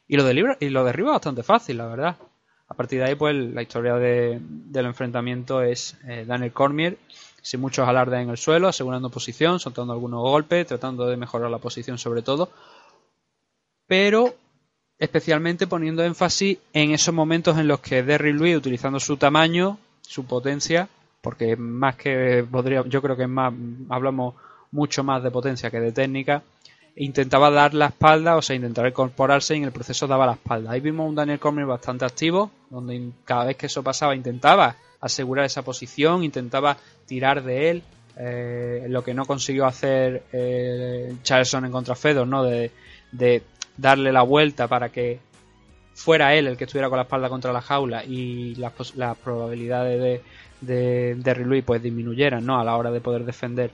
y 0.10 0.18
lo, 0.18 0.26
delibra- 0.27 0.57
y 0.60 0.68
lo 0.69 0.84
derriba 0.84 1.11
bastante 1.11 1.44
fácil, 1.44 1.77
la 1.77 1.88
verdad. 1.88 2.18
A 2.68 2.73
partir 2.73 2.99
de 2.99 3.06
ahí, 3.06 3.15
pues 3.15 3.34
la 3.36 3.61
historia 3.61 3.95
de- 3.95 4.40
del 4.41 4.86
enfrentamiento 4.88 5.61
es 5.61 5.95
eh, 6.06 6.26
Daniel 6.27 6.52
Cormier, 6.52 6.98
sin 7.41 7.61
muchos 7.61 7.88
alardes 7.88 8.19
en 8.22 8.30
el 8.30 8.38
suelo, 8.38 8.68
asegurando 8.68 9.10
posición, 9.10 9.60
soltando 9.60 9.94
algunos 9.94 10.22
golpes, 10.22 10.68
tratando 10.68 11.07
de 11.07 11.15
mejorar 11.15 11.49
la 11.49 11.57
posición 11.60 11.98
sobre 11.98 12.22
todo, 12.22 12.49
pero 13.88 14.36
especialmente 14.99 15.68
poniendo 15.68 16.03
énfasis 16.03 16.57
en 16.73 16.91
esos 16.91 17.14
momentos 17.14 17.57
en 17.57 17.68
los 17.68 17.80
que 17.80 18.03
Derry 18.03 18.34
Louis, 18.34 18.57
utilizando 18.57 18.99
su 18.99 19.18
tamaño, 19.18 19.77
su 20.02 20.26
potencia, 20.26 20.90
porque 21.22 21.56
más 21.56 21.95
que 21.95 22.45
podría, 22.49 22.84
yo 22.86 23.02
creo 23.02 23.15
que 23.15 23.27
más, 23.27 23.53
hablamos 23.90 24.36
mucho 24.72 25.03
más 25.03 25.23
de 25.23 25.31
potencia 25.31 25.72
que 25.72 25.80
de 25.80 25.91
técnica, 25.91 26.44
intentaba 27.00 27.50
dar 27.50 27.74
la 27.74 27.88
espalda, 27.88 28.36
o 28.36 28.42
sea, 28.42 28.58
intentaba 28.58 28.90
incorporarse 28.90 29.56
y 29.56 29.60
en 29.60 29.64
el 29.64 29.72
proceso 29.72 30.06
daba 30.06 30.26
la 30.26 30.34
espalda. 30.34 30.72
Ahí 30.72 30.82
vimos 30.82 31.08
un 31.08 31.16
Daniel 31.16 31.40
Cormier 31.40 31.66
bastante 31.66 32.04
activo, 32.04 32.52
donde 32.70 33.12
cada 33.24 33.46
vez 33.46 33.56
que 33.56 33.68
eso 33.68 33.82
pasaba 33.82 34.16
intentaba 34.16 34.76
asegurar 35.00 35.46
esa 35.46 35.62
posición, 35.62 36.26
intentaba 36.26 36.76
tirar 37.06 37.42
de 37.44 37.70
él, 37.70 37.84
eh, 38.18 38.86
lo 38.90 39.02
que 39.02 39.14
no 39.14 39.26
consiguió 39.26 39.66
hacer 39.66 40.24
eh, 40.34 41.16
Charleston 41.24 41.66
en 41.66 41.72
contra 41.72 41.96
Fedor, 41.96 42.28
¿no? 42.28 42.44
De, 42.44 42.72
de 43.14 43.44
darle 43.78 44.12
la 44.12 44.24
vuelta 44.24 44.68
para 44.68 44.90
que 44.90 45.20
fuera 45.94 46.36
él 46.36 46.48
el 46.48 46.58
que 46.58 46.66
estuviera 46.66 46.90
con 46.90 46.98
la 46.98 47.04
espalda 47.04 47.30
contra 47.30 47.54
la 47.54 47.62
jaula 47.62 48.04
y 48.04 48.56
las, 48.56 48.74
las 48.96 49.18
probabilidades 49.18 50.02
de, 50.02 50.22
de, 50.60 51.16
de 51.16 51.64
pues 51.64 51.82
disminuyeran, 51.82 52.46
¿no? 52.46 52.60
A 52.60 52.66
la 52.66 52.76
hora 52.76 52.92
de 52.92 53.00
poder 53.00 53.24
defender 53.24 53.72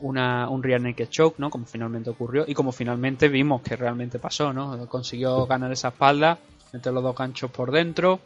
una, 0.00 0.48
un 0.48 0.62
rear 0.62 0.80
naked 0.80 1.08
choke, 1.08 1.38
¿no? 1.38 1.50
Como 1.50 1.66
finalmente 1.66 2.10
ocurrió 2.10 2.44
y 2.46 2.54
como 2.54 2.72
finalmente 2.72 3.28
vimos 3.28 3.62
que 3.62 3.76
realmente 3.76 4.18
pasó, 4.18 4.52
¿no? 4.52 4.86
Consiguió 4.88 5.46
ganar 5.46 5.72
esa 5.72 5.88
espalda, 5.88 6.38
meter 6.72 6.92
los 6.92 7.02
dos 7.02 7.16
ganchos 7.16 7.50
por 7.50 7.70
dentro 7.70 8.20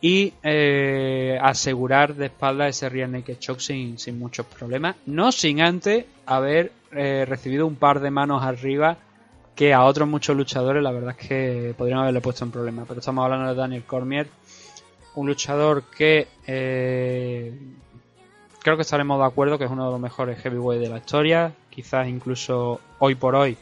y 0.00 0.32
eh, 0.42 1.38
asegurar 1.42 2.14
de 2.14 2.26
espalda 2.26 2.68
ese 2.68 2.88
rear 2.88 3.08
naked 3.08 3.38
choke 3.38 3.60
sin, 3.60 3.98
sin 3.98 4.18
muchos 4.18 4.46
problemas, 4.46 4.96
no 5.06 5.30
sin 5.30 5.60
antes 5.60 6.06
haber 6.26 6.72
eh, 6.92 7.24
recibido 7.28 7.66
un 7.66 7.76
par 7.76 8.00
de 8.00 8.10
manos 8.10 8.42
arriba 8.42 8.96
que 9.54 9.74
a 9.74 9.84
otros 9.84 10.08
muchos 10.08 10.36
luchadores 10.36 10.82
la 10.82 10.90
verdad 10.90 11.14
es 11.18 11.28
que 11.28 11.74
podrían 11.76 11.98
haberle 11.98 12.20
puesto 12.20 12.44
en 12.44 12.50
problemas, 12.50 12.86
pero 12.88 13.00
estamos 13.00 13.24
hablando 13.24 13.48
de 13.48 13.54
Daniel 13.54 13.84
Cormier, 13.84 14.26
un 15.16 15.26
luchador 15.26 15.84
que 15.84 16.28
eh, 16.46 17.52
creo 18.62 18.76
que 18.76 18.82
estaremos 18.82 19.18
de 19.18 19.26
acuerdo 19.26 19.58
que 19.58 19.64
es 19.64 19.70
uno 19.70 19.86
de 19.86 19.92
los 19.92 20.00
mejores 20.00 20.38
heavyweight 20.40 20.82
de 20.82 20.88
la 20.88 20.98
historia, 20.98 21.52
quizás 21.70 22.08
incluso 22.08 22.80
hoy 22.98 23.14
por 23.14 23.34
hoy, 23.34 23.56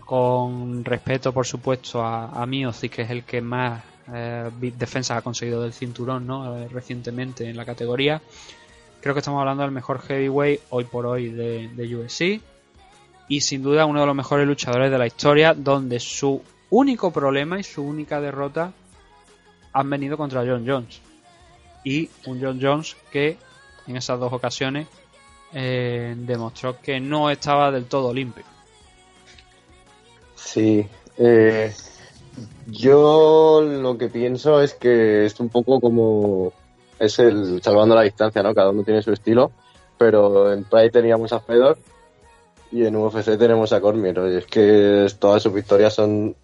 con 0.00 0.84
respeto 0.84 1.32
por 1.32 1.46
supuesto 1.46 2.02
a, 2.02 2.42
a 2.42 2.46
Miocic, 2.46 2.92
que 2.92 3.02
es 3.02 3.10
el 3.10 3.24
que 3.24 3.40
más 3.40 3.82
eh, 4.12 4.50
defensas 4.60 5.18
ha 5.18 5.22
conseguido 5.22 5.62
del 5.62 5.72
cinturón 5.72 6.26
¿no? 6.26 6.58
Eh, 6.58 6.68
recientemente 6.68 7.48
en 7.48 7.56
la 7.56 7.64
categoría. 7.64 8.20
Creo 9.00 9.14
que 9.14 9.20
estamos 9.20 9.40
hablando 9.40 9.62
del 9.62 9.72
mejor 9.72 10.00
heavyweight 10.00 10.60
hoy 10.70 10.84
por 10.84 11.06
hoy 11.06 11.30
de, 11.30 11.68
de 11.68 11.96
UFC 11.96 12.40
y 13.28 13.40
sin 13.40 13.62
duda 13.62 13.86
uno 13.86 14.00
de 14.00 14.06
los 14.06 14.14
mejores 14.14 14.46
luchadores 14.46 14.90
de 14.90 14.98
la 14.98 15.06
historia, 15.06 15.54
donde 15.54 16.00
su 16.00 16.42
único 16.70 17.10
problema 17.10 17.58
y 17.58 17.62
su 17.62 17.82
única 17.82 18.20
derrota 18.20 18.72
han 19.72 19.90
venido 19.90 20.16
contra 20.16 20.44
John 20.44 20.64
Jones. 20.66 21.00
Y 21.84 22.10
un 22.26 22.40
John 22.40 22.58
Jones 22.60 22.96
que 23.10 23.36
en 23.86 23.96
esas 23.96 24.18
dos 24.18 24.32
ocasiones 24.32 24.86
eh, 25.52 26.14
demostró 26.16 26.80
que 26.80 27.00
no 27.00 27.30
estaba 27.30 27.70
del 27.70 27.86
todo 27.86 28.12
limpio. 28.12 28.44
Sí. 30.34 30.86
eh, 31.18 31.72
yo 32.68 33.62
lo 33.62 33.98
que 33.98 34.08
pienso 34.08 34.62
es 34.62 34.74
que 34.74 35.26
es 35.26 35.38
un 35.40 35.48
poco 35.48 35.80
como. 35.80 36.52
Es 36.98 37.18
el 37.18 37.60
salvando 37.62 37.94
la 37.94 38.02
distancia, 38.02 38.42
¿no? 38.42 38.54
Cada 38.54 38.70
uno 38.70 38.84
tiene 38.84 39.02
su 39.02 39.12
estilo. 39.12 39.50
Pero 39.98 40.52
en 40.52 40.64
Pride 40.64 40.90
teníamos 40.90 41.32
a 41.32 41.40
Fedor 41.40 41.78
y 42.72 42.86
en 42.86 42.96
UFC 42.96 43.36
tenemos 43.38 43.72
a 43.72 43.80
Cormier. 43.80 44.18
Y 44.30 44.36
es 44.36 44.46
que 44.46 45.06
todas 45.18 45.42
sus 45.42 45.52
victorias 45.52 45.94
son 45.94 46.34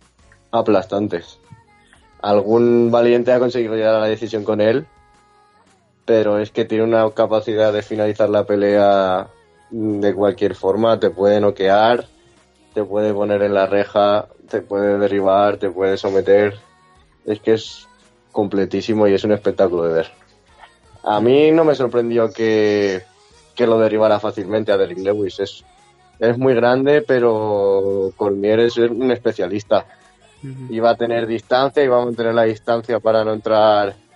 aplastantes. 0.50 1.38
Algún 2.20 2.90
valiente 2.90 3.32
ha 3.32 3.38
conseguido 3.38 3.74
llegar 3.74 3.94
a 3.94 4.00
la 4.00 4.08
decisión 4.08 4.44
con 4.44 4.60
él, 4.60 4.86
pero 6.08 6.38
es 6.38 6.50
que 6.50 6.64
tiene 6.64 6.84
una 6.84 7.10
capacidad 7.10 7.70
de 7.70 7.82
finalizar 7.82 8.30
la 8.30 8.44
pelea 8.44 9.28
de 9.68 10.14
cualquier 10.14 10.54
forma. 10.54 10.98
Te 10.98 11.10
puede 11.10 11.38
noquear, 11.38 12.06
te 12.72 12.82
puede 12.82 13.12
poner 13.12 13.42
en 13.42 13.52
la 13.52 13.66
reja, 13.66 14.26
te 14.48 14.62
puede 14.62 14.98
derribar, 14.98 15.58
te 15.58 15.68
puede 15.68 15.98
someter. 15.98 16.54
Es 17.26 17.40
que 17.40 17.52
es 17.52 17.86
completísimo 18.32 19.06
y 19.06 19.12
es 19.12 19.24
un 19.24 19.32
espectáculo 19.32 19.82
de 19.82 19.92
ver. 19.92 20.10
A 21.02 21.20
mí 21.20 21.50
no 21.50 21.62
me 21.64 21.74
sorprendió 21.74 22.32
que, 22.32 23.02
que 23.54 23.66
lo 23.66 23.78
derribara 23.78 24.18
fácilmente 24.18 24.72
a 24.72 24.78
Derrick 24.78 25.00
Lewis. 25.00 25.38
Es, 25.40 25.62
es 26.18 26.38
muy 26.38 26.54
grande, 26.54 27.02
pero 27.02 28.14
Cormier 28.16 28.60
es 28.60 28.78
un 28.78 29.10
especialista. 29.10 29.84
Iba 30.70 30.88
a 30.88 30.96
tener 30.96 31.26
distancia, 31.26 31.84
iba 31.84 32.00
a 32.00 32.06
mantener 32.06 32.32
la 32.32 32.44
distancia 32.44 32.98
para 32.98 33.26
no 33.26 33.34
entrar 33.34 34.07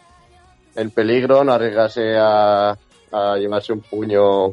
en 0.74 0.90
peligro, 0.90 1.44
no 1.44 1.52
arriesgarse 1.52 2.16
a, 2.18 2.76
a 3.12 3.36
llevarse 3.36 3.72
un 3.72 3.80
puño, 3.80 4.52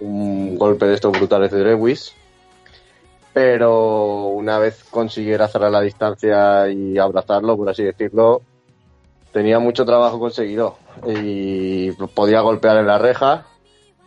un 0.00 0.56
golpe 0.56 0.86
de 0.86 0.94
estos 0.94 1.12
brutales 1.12 1.50
de 1.50 1.64
Lewis 1.64 2.14
pero 3.38 4.26
una 4.30 4.58
vez 4.58 4.82
consiguiera 4.90 5.46
cerrar 5.46 5.70
la 5.70 5.80
distancia 5.80 6.68
y 6.70 6.98
abrazarlo, 6.98 7.56
por 7.56 7.68
así 7.68 7.84
decirlo, 7.84 8.42
tenía 9.32 9.60
mucho 9.60 9.84
trabajo 9.84 10.18
conseguido 10.18 10.76
y 11.06 11.92
podía 11.92 12.40
golpear 12.40 12.78
en 12.78 12.88
la 12.88 12.98
reja 12.98 13.46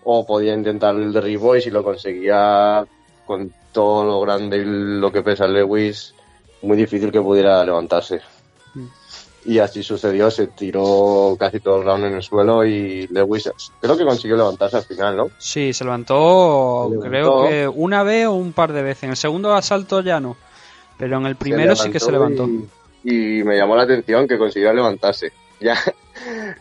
o 0.03 0.25
podía 0.25 0.53
intentar 0.53 0.95
el 0.95 1.13
derribo 1.13 1.55
y 1.55 1.61
si 1.61 1.71
lo 1.71 1.81
conseguía 1.81 2.85
con 3.25 3.53
todo 3.71 4.03
lo 4.03 4.19
grande 4.19 4.57
y 4.57 4.65
lo 4.65 5.13
que 5.13 5.21
pesa 5.21 5.47
Lewis, 5.47 6.13
muy 6.61 6.75
difícil 6.75 7.09
que 7.09 7.21
pudiera 7.21 7.63
levantarse. 7.63 8.19
Y 9.43 9.57
así 9.57 9.81
sucedió, 9.81 10.29
se 10.29 10.47
tiró 10.47 11.35
casi 11.39 11.59
todo 11.59 11.79
el 11.79 11.85
round 11.85 12.05
en 12.05 12.13
el 12.13 12.21
suelo 12.21 12.63
y 12.63 13.07
Lewis 13.07 13.51
creo 13.79 13.97
que 13.97 14.05
consiguió 14.05 14.37
levantarse 14.37 14.77
al 14.77 14.83
final, 14.83 15.17
¿no? 15.17 15.31
Sí, 15.39 15.73
se 15.73 15.83
levantó, 15.83 16.89
Se 16.91 17.09
levantó. 17.09 17.09
creo 17.09 17.49
que 17.49 17.67
una 17.67 18.03
vez 18.03 18.27
o 18.27 18.33
un 18.33 18.53
par 18.53 18.71
de 18.71 18.83
veces. 18.83 19.03
En 19.03 19.09
el 19.11 19.17
segundo 19.17 19.53
asalto 19.55 20.01
ya 20.01 20.19
no, 20.19 20.37
pero 20.97 21.17
en 21.17 21.25
el 21.25 21.35
primero 21.35 21.75
sí 21.75 21.89
que 21.89 21.99
se 21.99 22.11
levantó. 22.11 22.47
Y, 23.03 23.39
y 23.39 23.43
me 23.43 23.57
llamó 23.57 23.75
la 23.75 23.83
atención 23.83 24.27
que 24.27 24.37
consiguió 24.37 24.73
levantarse. 24.73 25.31
Ya 25.61 25.77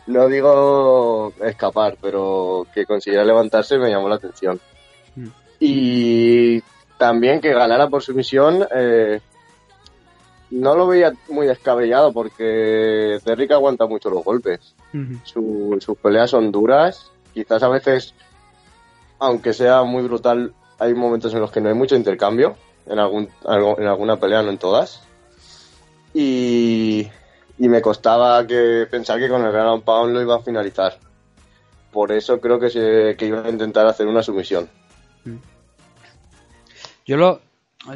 no 0.05 0.27
digo 0.27 1.33
escapar, 1.43 1.97
pero 1.99 2.67
que 2.73 2.85
consiguiera 2.85 3.25
levantarse 3.25 3.77
me 3.79 3.89
llamó 3.89 4.09
la 4.09 4.15
atención. 4.15 4.59
Mm. 5.15 5.27
Y 5.59 6.61
también 6.97 7.41
que 7.41 7.51
ganara 7.51 7.87
por 7.87 8.03
sumisión, 8.03 8.63
eh, 8.75 9.19
no 10.51 10.75
lo 10.75 10.85
veía 10.87 11.13
muy 11.29 11.47
descabellado 11.47 12.11
porque 12.13 13.19
Derrick 13.25 13.51
aguanta 13.51 13.85
mucho 13.87 14.09
los 14.09 14.23
golpes. 14.23 14.75
Su- 15.23 15.77
sus 15.79 15.97
peleas 15.97 16.29
son 16.29 16.51
duras, 16.51 17.11
quizás 17.33 17.63
a 17.63 17.69
veces, 17.69 18.13
aunque 19.19 19.53
sea 19.53 19.83
muy 19.83 20.03
brutal, 20.03 20.53
hay 20.79 20.93
momentos 20.93 21.33
en 21.33 21.39
los 21.39 21.51
que 21.51 21.61
no 21.61 21.69
hay 21.69 21.75
mucho 21.75 21.95
intercambio, 21.95 22.55
en, 22.85 22.99
algún, 22.99 23.29
en 23.45 23.87
alguna 23.87 24.17
pelea, 24.17 24.41
no 24.43 24.49
en 24.49 24.57
todas. 24.57 25.01
Y, 26.13 27.07
y 27.57 27.69
me 27.69 27.81
costaba 27.81 28.45
que 28.45 28.85
pensar 28.91 29.19
que 29.19 29.29
con 29.29 29.43
el 29.45 29.51
ground 29.51 29.83
pound 29.83 30.13
lo 30.13 30.21
iba 30.21 30.35
a 30.35 30.39
finalizar. 30.41 30.97
Por 31.91 32.11
eso 32.11 32.39
creo 32.41 32.59
que, 32.59 32.69
se, 32.69 33.15
que 33.17 33.25
iba 33.27 33.41
a 33.45 33.49
intentar 33.49 33.85
hacer 33.85 34.07
una 34.07 34.23
sumisión. 34.23 34.69
Yo 37.05 37.17
lo, 37.17 37.39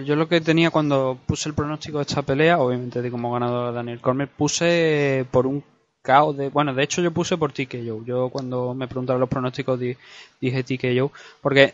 yo 0.03 0.15
lo 0.15 0.27
que 0.27 0.41
tenía 0.41 0.71
cuando 0.71 1.17
puse 1.25 1.49
el 1.49 1.55
pronóstico 1.55 1.97
de 1.99 2.03
esta 2.03 2.21
pelea, 2.23 2.59
obviamente 2.59 3.01
de 3.01 3.11
como 3.11 3.31
ganador 3.31 3.67
a 3.69 3.71
Daniel 3.71 4.01
Cormier, 4.01 4.29
puse 4.29 5.25
por 5.31 5.45
un 5.47 5.63
caos 6.01 6.37
de... 6.37 6.49
Bueno, 6.49 6.73
de 6.73 6.83
hecho 6.83 7.01
yo 7.01 7.11
puse 7.11 7.37
por 7.37 7.51
TKO. 7.51 8.03
Yo 8.05 8.29
cuando 8.29 8.73
me 8.73 8.87
preguntaron 8.87 9.19
los 9.19 9.29
pronósticos 9.29 9.79
di- 9.79 9.95
dije 10.41 10.63
TKO. 10.63 11.11
Porque 11.41 11.73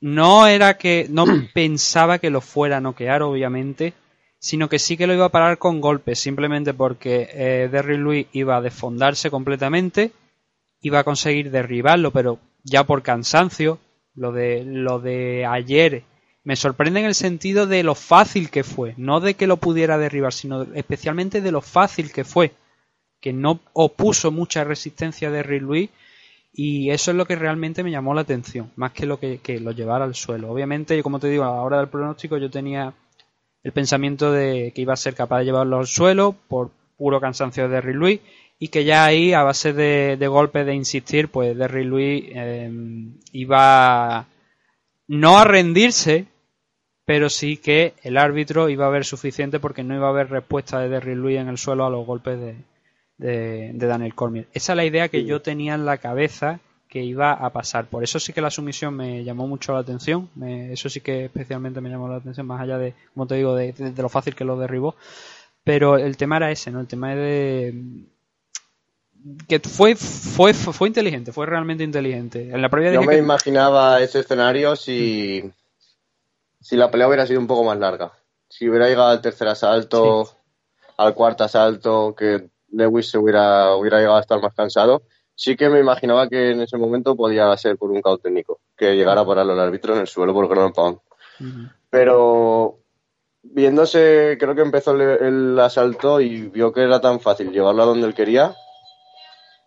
no 0.00 0.46
era 0.46 0.76
que... 0.78 1.06
No 1.10 1.24
pensaba 1.54 2.18
que 2.18 2.30
lo 2.30 2.40
fuera 2.40 2.78
a 2.78 2.80
noquear, 2.80 3.22
obviamente. 3.22 3.92
sino 4.38 4.68
que 4.68 4.78
sí 4.78 4.96
que 4.96 5.06
lo 5.06 5.14
iba 5.14 5.26
a 5.26 5.30
parar 5.30 5.58
con 5.58 5.80
golpes, 5.80 6.18
simplemente 6.18 6.72
porque 6.74 7.28
eh, 7.32 7.68
Derry 7.70 7.98
Louis 7.98 8.26
iba 8.32 8.56
a 8.56 8.62
desfondarse 8.62 9.30
completamente, 9.30 10.12
iba 10.82 11.00
a 11.00 11.04
conseguir 11.04 11.50
derribarlo, 11.50 12.10
pero 12.10 12.38
ya 12.64 12.84
por 12.84 13.02
cansancio. 13.02 13.78
Lo 14.14 14.32
de, 14.32 14.64
lo 14.64 14.98
de 14.98 15.46
ayer 15.46 16.02
me 16.42 16.56
sorprende 16.56 17.00
en 17.00 17.06
el 17.06 17.14
sentido 17.14 17.66
de 17.66 17.82
lo 17.82 17.94
fácil 17.94 18.50
que 18.50 18.64
fue, 18.64 18.94
no 18.96 19.20
de 19.20 19.34
que 19.34 19.46
lo 19.46 19.58
pudiera 19.58 19.98
derribar, 19.98 20.32
sino 20.32 20.62
especialmente 20.74 21.40
de 21.40 21.52
lo 21.52 21.60
fácil 21.60 22.12
que 22.12 22.24
fue, 22.24 22.52
que 23.20 23.32
no 23.32 23.60
opuso 23.72 24.30
mucha 24.30 24.64
resistencia 24.64 25.28
a 25.28 25.30
Derry 25.30 25.60
Louis 25.60 25.90
y 26.52 26.90
eso 26.90 27.10
es 27.10 27.16
lo 27.16 27.26
que 27.26 27.36
realmente 27.36 27.84
me 27.84 27.90
llamó 27.90 28.14
la 28.14 28.22
atención, 28.22 28.70
más 28.76 28.92
que 28.92 29.06
lo 29.06 29.20
que, 29.20 29.40
lo 29.60 29.72
llevara 29.72 30.04
al 30.04 30.14
suelo. 30.14 30.50
Obviamente, 30.50 31.02
como 31.02 31.20
te 31.20 31.28
digo, 31.28 31.44
a 31.44 31.48
la 31.54 31.62
hora 31.62 31.78
del 31.78 31.88
pronóstico 31.88 32.38
yo 32.38 32.50
tenía 32.50 32.92
el 33.62 33.72
pensamiento 33.72 34.32
de 34.32 34.72
que 34.74 34.82
iba 34.82 34.94
a 34.94 34.96
ser 34.96 35.14
capaz 35.14 35.40
de 35.40 35.44
llevarlo 35.44 35.78
al 35.78 35.86
suelo 35.86 36.34
por 36.48 36.70
puro 36.96 37.20
cansancio 37.20 37.64
de 37.64 37.74
Derry 37.74 37.94
Louis 37.94 38.20
y 38.58 38.68
que 38.68 38.84
ya 38.84 39.04
ahí 39.04 39.32
a 39.32 39.42
base 39.42 39.72
de, 39.72 40.16
de 40.18 40.28
golpes 40.28 40.66
de 40.66 40.74
insistir 40.74 41.28
pues 41.28 41.56
Derry 41.56 41.84
Louis 41.84 42.24
eh, 42.34 42.70
iba 43.32 44.26
no 45.08 45.38
a 45.38 45.44
rendirse 45.44 46.26
pero 47.04 47.28
sí 47.28 47.56
que 47.56 47.94
el 48.02 48.16
árbitro 48.16 48.68
iba 48.68 48.86
a 48.86 48.90
ver 48.90 49.04
suficiente 49.04 49.58
porque 49.60 49.82
no 49.82 49.94
iba 49.94 50.06
a 50.06 50.10
haber 50.10 50.30
respuesta 50.30 50.78
de 50.80 50.88
Derry 50.88 51.14
Louis 51.14 51.38
en 51.38 51.48
el 51.48 51.58
suelo 51.58 51.84
a 51.86 51.90
los 51.90 52.06
golpes 52.06 52.38
de, 52.40 52.54
de, 53.18 53.72
de 53.74 53.86
Daniel 53.86 54.14
Cormier 54.14 54.46
esa 54.54 54.72
es 54.72 54.76
la 54.76 54.84
idea 54.84 55.08
que 55.08 55.24
yo 55.24 55.40
tenía 55.42 55.74
en 55.74 55.84
la 55.86 55.98
cabeza 55.98 56.60
que 56.88 57.04
iba 57.04 57.32
a 57.32 57.50
pasar. 57.50 57.86
Por 57.86 58.02
eso 58.02 58.18
sí 58.18 58.32
que 58.32 58.40
la 58.40 58.50
sumisión 58.50 58.94
me 58.96 59.22
llamó 59.22 59.46
mucho 59.46 59.72
la 59.72 59.78
atención. 59.78 60.28
Me- 60.34 60.72
eso 60.72 60.88
sí 60.88 61.00
que 61.00 61.26
especialmente 61.26 61.80
me 61.80 61.88
llamó 61.88 62.08
la 62.08 62.16
atención, 62.16 62.48
más 62.48 62.60
allá 62.60 62.78
de, 62.78 62.94
como 63.14 63.28
te 63.28 63.36
digo, 63.36 63.54
de, 63.54 63.72
de- 63.72 63.92
de 63.92 64.02
lo 64.02 64.08
fácil 64.08 64.34
que 64.34 64.44
lo 64.44 64.58
derribó. 64.58 64.96
Pero 65.62 65.98
el 65.98 66.16
tema 66.16 66.38
era 66.38 66.50
ese, 66.50 66.72
¿no? 66.72 66.80
El 66.80 66.88
tema 66.88 67.14
de 67.14 67.72
que 69.46 69.60
fue 69.60 69.94
fue 69.94 70.52
fue 70.54 70.88
inteligente, 70.88 71.30
fue 71.30 71.46
realmente 71.46 71.84
inteligente. 71.84 72.50
En 72.50 72.60
la 72.60 72.68
previa 72.68 72.92
Yo 72.92 73.02
me 73.02 73.12
que- 73.12 73.18
imaginaba 73.18 74.00
ese 74.02 74.18
escenario 74.20 74.74
si, 74.74 75.44
si 76.60 76.76
la 76.76 76.90
pelea 76.90 77.08
hubiera 77.08 77.26
sido 77.26 77.40
un 77.40 77.46
poco 77.46 77.64
más 77.64 77.78
larga. 77.78 78.12
Si 78.48 78.68
hubiera 78.68 78.88
llegado 78.88 79.08
al 79.08 79.20
tercer 79.20 79.48
asalto, 79.48 80.28
al 80.96 81.14
cuarto 81.14 81.44
asalto, 81.44 82.14
que 82.14 82.50
Lewis 82.68 83.10
se 83.10 83.18
hubiera, 83.18 83.74
hubiera 83.74 83.98
llegado 83.98 84.16
a 84.16 84.20
estar 84.20 84.40
más 84.40 84.54
cansado, 84.54 85.02
sí 85.34 85.56
que 85.56 85.68
me 85.68 85.80
imaginaba 85.80 86.28
que 86.28 86.50
en 86.50 86.60
ese 86.60 86.76
momento 86.76 87.16
podía 87.16 87.56
ser 87.56 87.78
por 87.78 87.90
un 87.90 88.02
caos 88.02 88.20
técnico, 88.20 88.60
que 88.76 88.94
llegara 88.96 89.22
a 89.22 89.26
pararlo 89.26 89.54
el 89.54 89.60
árbitro 89.60 89.94
en 89.94 90.00
el 90.00 90.06
suelo 90.06 90.34
por 90.34 90.48
ground 90.48 90.74
pound. 90.74 90.98
Pero 91.88 92.78
viéndose, 93.42 94.36
creo 94.38 94.54
que 94.54 94.60
empezó 94.60 94.92
el, 94.92 95.00
el 95.00 95.58
asalto 95.58 96.20
y 96.20 96.48
vio 96.48 96.72
que 96.72 96.82
era 96.82 97.00
tan 97.00 97.20
fácil 97.20 97.50
llevarlo 97.50 97.82
a 97.82 97.86
donde 97.86 98.06
él 98.06 98.14
quería 98.14 98.54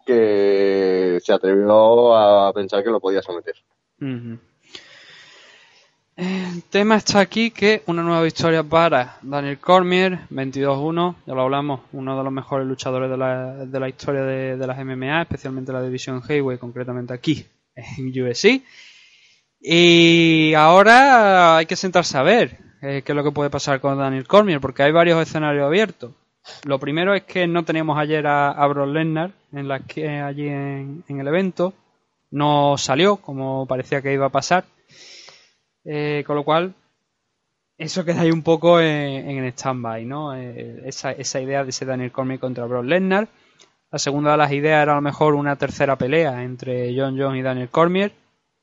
que 0.05 1.19
se 1.23 1.33
atrevió 1.33 2.15
a 2.15 2.53
pensar 2.53 2.83
que 2.83 2.89
lo 2.89 2.99
podía 2.99 3.21
someter. 3.21 3.55
El 6.15 6.63
tema 6.69 6.97
está 6.97 7.21
aquí 7.21 7.49
que 7.49 7.81
una 7.87 8.03
nueva 8.03 8.21
victoria 8.21 8.61
para 8.61 9.17
Daniel 9.23 9.57
Cormier, 9.57 10.19
22-1, 10.29 11.15
ya 11.25 11.33
lo 11.33 11.41
hablamos, 11.41 11.81
uno 11.91 12.15
de 12.15 12.23
los 12.23 12.31
mejores 12.31 12.67
luchadores 12.67 13.09
de 13.09 13.17
la, 13.17 13.65
de 13.65 13.79
la 13.79 13.89
historia 13.89 14.21
de, 14.21 14.55
de 14.55 14.67
las 14.67 14.77
MMA, 14.77 15.23
especialmente 15.23 15.73
la 15.73 15.81
división 15.81 16.21
Heavyweight, 16.21 16.59
concretamente 16.59 17.13
aquí 17.13 17.45
en 17.75 18.09
UFC. 18.09 18.61
Y 19.59 20.53
ahora 20.55 21.57
hay 21.57 21.65
que 21.65 21.75
sentarse 21.75 22.17
a 22.17 22.21
ver 22.21 22.59
eh, 22.81 23.01
qué 23.03 23.13
es 23.13 23.15
lo 23.15 23.23
que 23.23 23.31
puede 23.31 23.49
pasar 23.49 23.79
con 23.79 23.97
Daniel 23.97 24.27
Cormier, 24.27 24.61
porque 24.61 24.83
hay 24.83 24.91
varios 24.91 25.19
escenarios 25.19 25.65
abiertos. 25.65 26.11
Lo 26.65 26.77
primero 26.77 27.15
es 27.15 27.23
que 27.23 27.47
no 27.47 27.63
teníamos 27.63 27.97
ayer 27.97 28.27
a, 28.27 28.51
a 28.51 28.67
en 28.67 29.67
la 29.67 29.79
que, 29.79 30.09
allí 30.19 30.47
en, 30.47 31.03
en 31.07 31.19
el 31.19 31.27
evento. 31.27 31.73
No 32.29 32.77
salió 32.77 33.17
como 33.17 33.65
parecía 33.65 34.01
que 34.01 34.13
iba 34.13 34.25
a 34.25 34.29
pasar. 34.29 34.65
Eh, 35.85 36.23
con 36.25 36.35
lo 36.35 36.43
cual, 36.43 36.73
eso 37.77 38.05
queda 38.05 38.21
ahí 38.21 38.31
un 38.31 38.43
poco 38.43 38.79
en, 38.79 39.29
en 39.29 39.45
stand-by, 39.45 40.05
¿no? 40.05 40.35
Eh, 40.35 40.83
esa, 40.85 41.11
esa 41.11 41.41
idea 41.41 41.63
de 41.63 41.71
ese 41.71 41.85
Daniel 41.85 42.11
Cormier 42.11 42.39
contra 42.39 42.65
Brock 42.65 42.85
Lesnar. 42.85 43.27
La 43.91 43.99
segunda 43.99 44.31
de 44.31 44.37
las 44.37 44.51
ideas 44.51 44.81
era 44.81 44.93
a 44.93 44.95
lo 44.95 45.01
mejor 45.01 45.35
una 45.35 45.55
tercera 45.55 45.97
pelea 45.97 46.43
entre 46.43 46.97
John 46.97 47.17
Jones 47.17 47.39
y 47.39 47.43
Daniel 47.43 47.69
Cormier. 47.69 48.11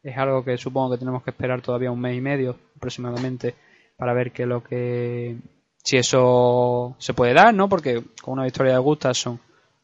Es 0.03 0.17
algo 0.17 0.45
que 0.45 0.57
supongo 0.57 0.93
que 0.93 0.99
tenemos 0.99 1.23
que 1.23 1.31
esperar 1.31 1.61
todavía 1.61 1.93
un 1.93 2.01
mes 2.01 2.17
y 2.17 2.21
medio 2.21 2.57
aproximadamente 2.77 3.55
para 3.97 4.15
ver 4.15 4.33
qué 4.33 4.47
lo 4.47 4.63
que 4.63 5.37
si 5.83 5.97
eso 5.97 6.97
se 6.99 7.15
puede 7.15 7.35
dar, 7.35 7.55
¿no? 7.55 7.69
Porque 7.69 8.03
con 8.23 8.33
una 8.33 8.45
victoria 8.45 8.73
de 8.73 8.79
Gustafsson, 8.79 9.39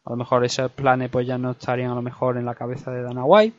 a 0.05 0.11
lo 0.11 0.17
mejor 0.17 0.45
esos 0.45 0.71
planes 0.73 1.11
pues 1.11 1.27
ya 1.27 1.39
no 1.39 1.53
estarían 1.53 1.91
a 1.91 1.95
lo 1.95 2.03
mejor 2.03 2.39
en 2.39 2.47
la 2.47 2.55
cabeza 2.55 2.91
de 2.91 3.03
Dana 3.03 3.25
White. 3.25 3.57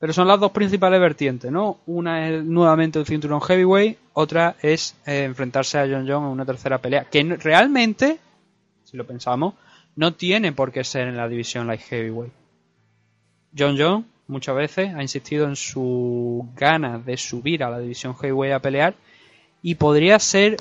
Pero 0.00 0.14
son 0.14 0.26
las 0.26 0.40
dos 0.40 0.50
principales 0.50 0.98
vertientes, 0.98 1.52
¿no? 1.52 1.80
Una 1.84 2.26
es 2.26 2.42
nuevamente 2.42 2.98
un 2.98 3.04
cinturón 3.04 3.42
heavyweight, 3.42 3.98
otra 4.14 4.56
es 4.62 4.96
eh, 5.06 5.24
enfrentarse 5.24 5.78
a 5.78 5.82
John 5.82 6.08
Jones 6.08 6.26
en 6.26 6.32
una 6.32 6.46
tercera 6.46 6.78
pelea, 6.78 7.04
que 7.04 7.22
realmente, 7.36 8.18
si 8.82 8.96
lo 8.96 9.06
pensamos, 9.06 9.54
no 9.96 10.14
tiene 10.14 10.52
por 10.52 10.72
qué 10.72 10.84
ser 10.84 11.08
en 11.08 11.18
la 11.18 11.28
división 11.28 11.66
light 11.66 11.82
heavyweight. 11.82 12.32
John 13.56 13.76
Jones 13.78 14.06
muchas 14.26 14.56
veces 14.56 14.94
ha 14.94 15.02
insistido 15.02 15.46
en 15.46 15.56
su 15.56 16.48
ganas 16.56 17.04
de 17.04 17.18
subir 17.18 17.62
a 17.62 17.68
la 17.68 17.78
división 17.78 18.16
heavyweight 18.16 18.54
a 18.54 18.60
pelear 18.60 18.94
y 19.60 19.74
podría 19.74 20.18
ser 20.18 20.56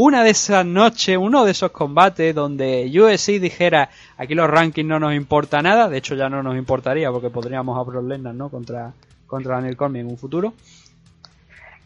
una 0.00 0.22
de 0.22 0.30
esas 0.30 0.64
noches, 0.64 1.18
uno 1.18 1.44
de 1.44 1.50
esos 1.50 1.72
combates 1.72 2.32
donde 2.32 2.88
UFC 2.88 3.40
dijera 3.40 3.90
aquí 4.16 4.36
los 4.36 4.48
rankings 4.48 4.88
no 4.88 5.00
nos 5.00 5.12
importa 5.12 5.60
nada, 5.60 5.88
de 5.88 5.98
hecho 5.98 6.14
ya 6.14 6.28
no 6.28 6.40
nos 6.40 6.56
importaría 6.56 7.10
porque 7.10 7.30
podríamos 7.30 7.76
a 7.76 7.82
Brock 7.82 8.04
¿no? 8.04 8.48
contra, 8.48 8.92
contra 9.26 9.56
Daniel 9.56 9.76
Cormier 9.76 10.04
en 10.04 10.12
un 10.12 10.16
futuro. 10.16 10.54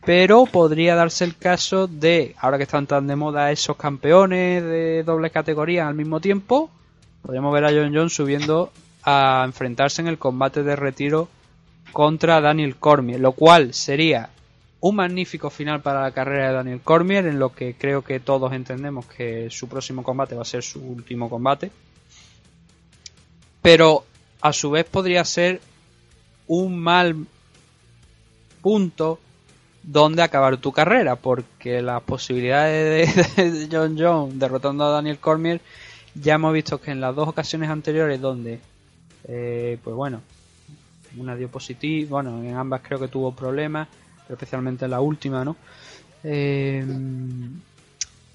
Pero 0.05 0.45
podría 0.45 0.95
darse 0.95 1.25
el 1.25 1.39
caso 1.39 1.87
de, 1.87 2.37
ahora 2.39 2.59
que 2.59 2.65
están 2.65 2.87
tan 2.87 3.07
de 3.07 3.17
moda 3.17 3.51
esos 3.51 3.79
campeones 3.79 4.63
de 4.63 5.05
doble 5.05 5.31
categoría 5.31 5.89
al 5.89 5.95
mismo 5.95 6.21
tiempo, 6.21 6.69
podríamos 7.23 7.55
ver 7.55 7.65
a 7.65 7.71
John 7.71 7.95
Jones 7.95 8.13
subiendo 8.13 8.73
a 9.05 9.43
enfrentarse 9.47 10.03
en 10.03 10.09
el 10.09 10.19
combate 10.19 10.63
de 10.63 10.77
retiro 10.77 11.29
contra 11.93 12.43
Daniel 12.43 12.77
Cormier, 12.77 13.21
lo 13.21 13.33
cual 13.33 13.73
sería 13.73 14.29
un 14.83 14.97
magnífico 14.97 15.49
final 15.49 15.81
para 15.81 16.03
la 16.03 16.11
carrera 16.11 16.49
de 16.49 16.55
Daniel 16.55 16.81
Cormier, 16.83 17.27
en 17.27 17.39
lo 17.39 17.55
que 17.55 17.75
creo 17.75 18.03
que 18.03 18.19
todos 18.19 18.53
entendemos 18.53 19.07
que 19.07 19.49
su 19.49 19.69
próximo 19.69 20.03
combate 20.03 20.35
va 20.35 20.43
a 20.43 20.45
ser 20.45 20.65
su 20.65 20.81
último 20.81 21.31
combate. 21.31 21.71
Pero 23.63 24.05
a 24.41 24.53
su 24.53 24.73
vez 24.73 24.85
podría 24.85 25.25
ser 25.25 25.61
un 26.49 26.81
mal 26.81 27.15
punto 28.61 29.21
donde 29.85 30.23
acabar 30.23 30.57
tu 30.57 30.73
carrera, 30.73 31.15
porque 31.15 31.81
las 31.81 32.03
posibilidades 32.03 33.37
de, 33.37 33.51
de 33.51 33.69
John 33.71 33.97
Jones 33.97 34.39
derrotando 34.39 34.85
a 34.85 34.91
Daniel 34.91 35.19
Cormier 35.19 35.61
ya 36.15 36.35
hemos 36.35 36.53
visto 36.53 36.81
que 36.81 36.91
en 36.91 37.01
las 37.01 37.15
dos 37.15 37.29
ocasiones 37.29 37.71
anteriores 37.71 38.21
donde, 38.21 38.59
eh, 39.29 39.79
pues 39.83 39.95
bueno, 39.95 40.23
una 41.17 41.37
dio 41.37 41.49
positivo, 41.49 42.11
bueno, 42.11 42.43
en 42.43 42.57
ambas 42.57 42.83
creo 42.83 42.99
que 42.99 43.09
tuvo 43.09 43.33
problemas, 43.33 43.89
especialmente 44.35 44.85
en 44.85 44.91
la 44.91 45.01
última, 45.01 45.45
¿no? 45.45 45.57
Eh, 46.25 46.85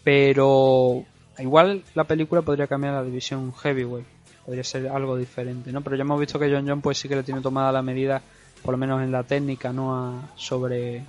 pero 0.03 1.03
igual 1.39 1.83
la 1.95 2.03
película 2.05 2.41
podría 2.41 2.67
cambiar 2.67 2.93
la 2.93 3.03
división 3.03 3.53
heavyweight, 3.53 4.05
podría 4.45 4.63
ser 4.63 4.87
algo 4.87 5.17
diferente, 5.17 5.71
¿no? 5.71 5.81
Pero 5.81 5.95
ya 5.95 6.01
hemos 6.03 6.19
visto 6.19 6.39
que 6.39 6.49
John 6.51 6.67
John 6.67 6.81
pues 6.81 6.97
sí 6.97 7.07
que 7.09 7.15
le 7.15 7.23
tiene 7.23 7.41
tomada 7.41 7.71
la 7.71 7.81
medida, 7.81 8.21
por 8.63 8.71
lo 8.73 8.77
menos 8.77 9.01
en 9.01 9.11
la 9.11 9.23
técnica, 9.23 9.73
¿no? 9.73 9.95
A- 9.95 10.29
sobre 10.35 11.03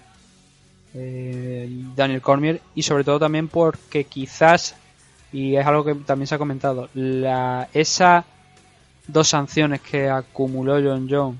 eh, 0.94 1.69
Daniel 1.94 2.20
Cormier 2.23 2.60
y 2.74 2.82
sobre 2.82 3.05
todo 3.05 3.19
también 3.19 3.48
porque 3.48 4.05
quizás 4.05 4.74
y 5.32 5.56
es 5.56 5.66
algo 5.66 5.85
que 5.85 5.94
también 5.94 6.27
se 6.27 6.35
ha 6.35 6.39
comentado 6.39 6.89
la 6.94 7.69
esa 7.74 8.24
dos 9.06 9.28
sanciones 9.28 9.82
que 9.82 10.09
acumuló 10.09 10.74
John 10.82 11.06
John 11.10 11.39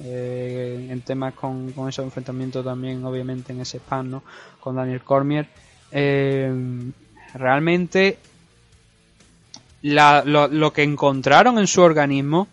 eh, 0.00 0.88
en 0.90 1.00
temas 1.02 1.34
con, 1.34 1.72
con 1.72 1.88
esos 1.88 2.04
enfrentamientos 2.04 2.64
también 2.64 3.04
obviamente 3.04 3.52
en 3.52 3.60
ese 3.60 3.78
span 3.78 4.10
¿no? 4.10 4.22
con 4.60 4.76
Daniel 4.76 5.02
Cormier 5.02 5.46
eh, 5.90 6.52
realmente 7.34 8.18
la- 9.82 10.22
lo, 10.24 10.48
lo 10.48 10.72
que 10.72 10.82
encontraron 10.82 11.58
en 11.58 11.66
su 11.66 11.80
organismo 11.82 12.48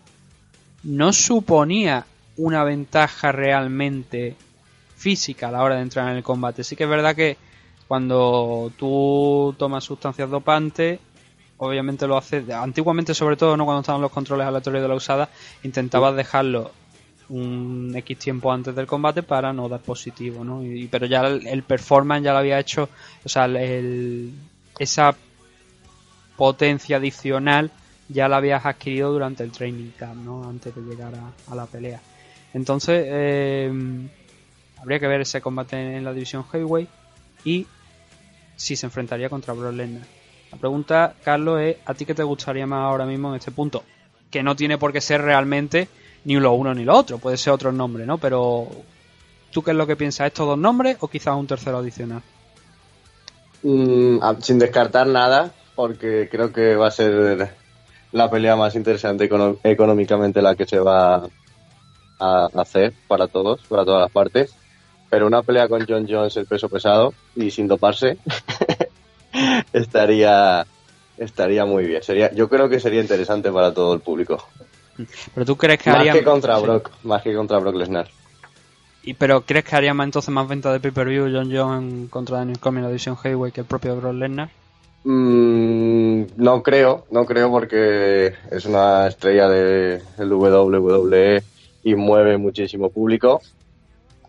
no 0.84 1.12
suponía 1.12 2.06
una 2.36 2.64
ventaja 2.64 3.32
realmente 3.32 4.36
física 4.96 5.48
a 5.48 5.52
la 5.52 5.62
hora 5.62 5.76
de 5.76 5.82
entrar 5.82 6.08
en 6.10 6.16
el 6.16 6.22
combate. 6.22 6.62
Sí 6.64 6.76
que 6.76 6.84
es 6.84 6.90
verdad 6.90 7.16
que 7.16 7.36
cuando 7.88 8.70
tú 8.76 9.54
tomas 9.58 9.84
sustancias 9.84 10.30
dopantes, 10.30 11.00
obviamente 11.58 12.06
lo 12.06 12.16
haces, 12.16 12.48
antiguamente 12.50 13.14
sobre 13.14 13.36
todo, 13.36 13.56
no 13.56 13.64
cuando 13.64 13.80
estaban 13.80 14.02
los 14.02 14.12
controles 14.12 14.46
aleatorios 14.46 14.82
de 14.82 14.88
la 14.88 14.94
usada, 14.94 15.28
intentabas 15.62 16.14
dejarlo 16.14 16.70
un 17.28 17.92
X 17.96 18.18
tiempo 18.18 18.52
antes 18.52 18.74
del 18.74 18.86
combate 18.86 19.22
para 19.22 19.52
no 19.52 19.68
dar 19.68 19.80
positivo, 19.80 20.44
¿no? 20.44 20.62
Y, 20.62 20.86
pero 20.88 21.06
ya 21.06 21.26
el, 21.26 21.62
performance 21.62 22.24
ya 22.24 22.32
lo 22.32 22.38
había 22.38 22.58
hecho, 22.58 22.88
o 23.24 23.28
sea, 23.28 23.46
el- 23.46 24.32
esa 24.78 25.14
potencia 26.36 26.98
adicional 26.98 27.70
ya 28.08 28.28
la 28.28 28.36
habías 28.36 28.64
adquirido 28.64 29.12
durante 29.12 29.42
el 29.42 29.50
training 29.50 29.90
camp, 29.98 30.24
¿no? 30.24 30.48
Antes 30.48 30.74
de 30.74 30.82
llegar 30.82 31.12
a, 31.14 31.52
a 31.52 31.54
la 31.54 31.66
pelea. 31.66 32.00
Entonces, 32.54 33.04
eh, 33.08 33.72
habría 34.78 35.00
que 35.00 35.06
ver 35.08 35.22
ese 35.22 35.40
combate 35.40 35.96
en 35.96 36.04
la 36.04 36.12
división 36.12 36.44
heavyweight 36.44 36.88
y 37.44 37.66
si 38.56 38.76
se 38.76 38.86
enfrentaría 38.86 39.28
contra 39.28 39.54
Brock 39.54 39.74
Lesnar. 39.74 40.06
La 40.52 40.58
pregunta, 40.58 41.14
Carlos, 41.24 41.60
es 41.60 41.76
¿a 41.84 41.94
ti 41.94 42.06
qué 42.06 42.14
te 42.14 42.22
gustaría 42.22 42.66
más 42.66 42.82
ahora 42.84 43.04
mismo 43.04 43.30
en 43.30 43.36
este 43.36 43.50
punto? 43.50 43.84
Que 44.30 44.42
no 44.42 44.54
tiene 44.54 44.78
por 44.78 44.92
qué 44.92 45.00
ser 45.00 45.22
realmente 45.22 45.88
ni 46.26 46.34
lo 46.34 46.52
uno 46.52 46.74
ni 46.74 46.84
lo 46.84 46.96
otro, 46.96 47.18
puede 47.18 47.36
ser 47.36 47.52
otro 47.52 47.70
nombre, 47.70 48.04
¿no? 48.04 48.18
Pero 48.18 48.68
¿tú 49.52 49.62
qué 49.62 49.70
es 49.70 49.76
lo 49.76 49.86
que 49.86 49.94
piensas? 49.96 50.26
¿Estos 50.26 50.46
dos 50.46 50.58
nombres 50.58 50.96
o 51.00 51.08
quizás 51.08 51.36
un 51.36 51.46
tercero 51.46 51.78
adicional? 51.78 52.20
Mm, 53.62 54.18
a- 54.22 54.36
sin 54.40 54.58
descartar 54.58 55.06
nada, 55.06 55.52
porque 55.76 56.28
creo 56.30 56.52
que 56.52 56.74
va 56.74 56.88
a 56.88 56.90
ser 56.90 57.48
la 58.12 58.28
pelea 58.28 58.56
más 58.56 58.74
interesante 58.74 59.28
económicamente 59.62 60.42
la 60.42 60.56
que 60.56 60.66
se 60.66 60.80
va 60.80 61.28
a 62.18 62.46
hacer 62.56 62.92
para 63.06 63.28
todos, 63.28 63.60
para 63.68 63.84
todas 63.84 64.02
las 64.02 64.10
partes. 64.10 64.52
Pero 65.08 65.28
una 65.28 65.42
pelea 65.42 65.68
con 65.68 65.86
John 65.86 66.06
Jones 66.08 66.36
el 66.36 66.46
peso 66.46 66.68
pesado 66.68 67.14
y 67.36 67.52
sin 67.52 67.68
doparse 67.68 68.18
estaría 69.72 70.66
estaría 71.18 71.64
muy 71.64 71.86
bien. 71.86 72.02
Sería, 72.02 72.32
yo 72.32 72.48
creo 72.48 72.68
que 72.68 72.80
sería 72.80 73.00
interesante 73.00 73.50
para 73.52 73.72
todo 73.72 73.94
el 73.94 74.00
público. 74.00 74.44
Pero 75.34 75.46
tú 75.46 75.56
crees 75.56 75.80
que 75.80 75.90
Más 75.90 76.00
haría 76.00 76.12
que 76.12 76.24
contra 76.24 76.56
Sí. 76.58 76.62
Brock, 76.64 76.90
más 77.04 77.22
que 77.22 77.34
contra 77.34 77.58
Brock 77.58 77.74
Lesnar. 77.76 78.08
Y, 79.02 79.14
pero 79.14 79.42
¿crees 79.42 79.64
que 79.64 79.76
haría 79.76 79.94
más 79.94 80.04
entonces 80.06 80.30
más 80.30 80.48
venta 80.48 80.72
de 80.72 80.80
pay-per-view 80.80 81.28
John 81.32 81.50
Jones 81.54 81.82
en- 81.82 82.06
contra 82.08 82.38
Daniel 82.38 82.58
Cormier 82.58 82.80
en 82.80 82.84
la 82.84 82.88
división 82.90 83.16
heavyweight 83.16 83.54
que 83.54 83.60
el 83.60 83.66
propio 83.66 83.94
Brock 83.96 84.14
Lesnar? 84.14 84.50
Mm, 85.04 86.24
no 86.36 86.62
creo, 86.64 87.06
no 87.12 87.24
creo 87.24 87.48
porque 87.50 88.34
es 88.50 88.64
una 88.64 89.06
estrella 89.06 89.48
de 89.48 90.02
el 90.18 90.32
WWE 90.32 91.42
y 91.84 91.94
mueve 91.94 92.36
muchísimo 92.38 92.90
público, 92.90 93.40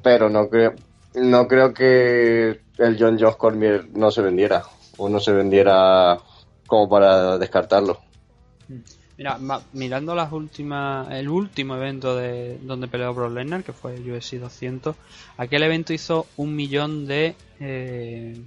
pero 0.03 0.30
no 0.30 0.48
creo, 0.49 0.73
no 1.15 1.48
creo 1.48 1.73
que 1.73 2.60
el 2.77 2.98
John 2.99 3.18
Jones 3.19 3.35
Cormier 3.38 3.88
no 3.95 4.11
se 4.11 4.22
vendiera 4.22 4.64
o 4.98 5.10
no 5.10 5.19
se 5.19 5.31
vendiera 5.31 6.19
como 6.68 6.88
para 6.88 7.39
descartarlo. 7.39 7.99
Mira, 9.18 9.39
mirando 9.73 10.14
las 10.14 10.31
últimas, 10.31 11.11
el 11.11 11.27
último 11.27 11.76
evento 11.76 12.15
de 12.15 12.60
donde 12.61 12.88
peleó 12.88 13.14
Brock 13.14 13.34
Lesnar, 13.34 13.64
que 13.64 13.73
fue 13.73 13.99
UFC 13.99 14.34
200, 14.34 14.95
aquel 15.38 15.64
evento 15.64 15.91
hizo 15.91 16.27
un 16.38 16.56
millón 16.56 17.07
de 17.07 17.35
eh, 17.60 18.39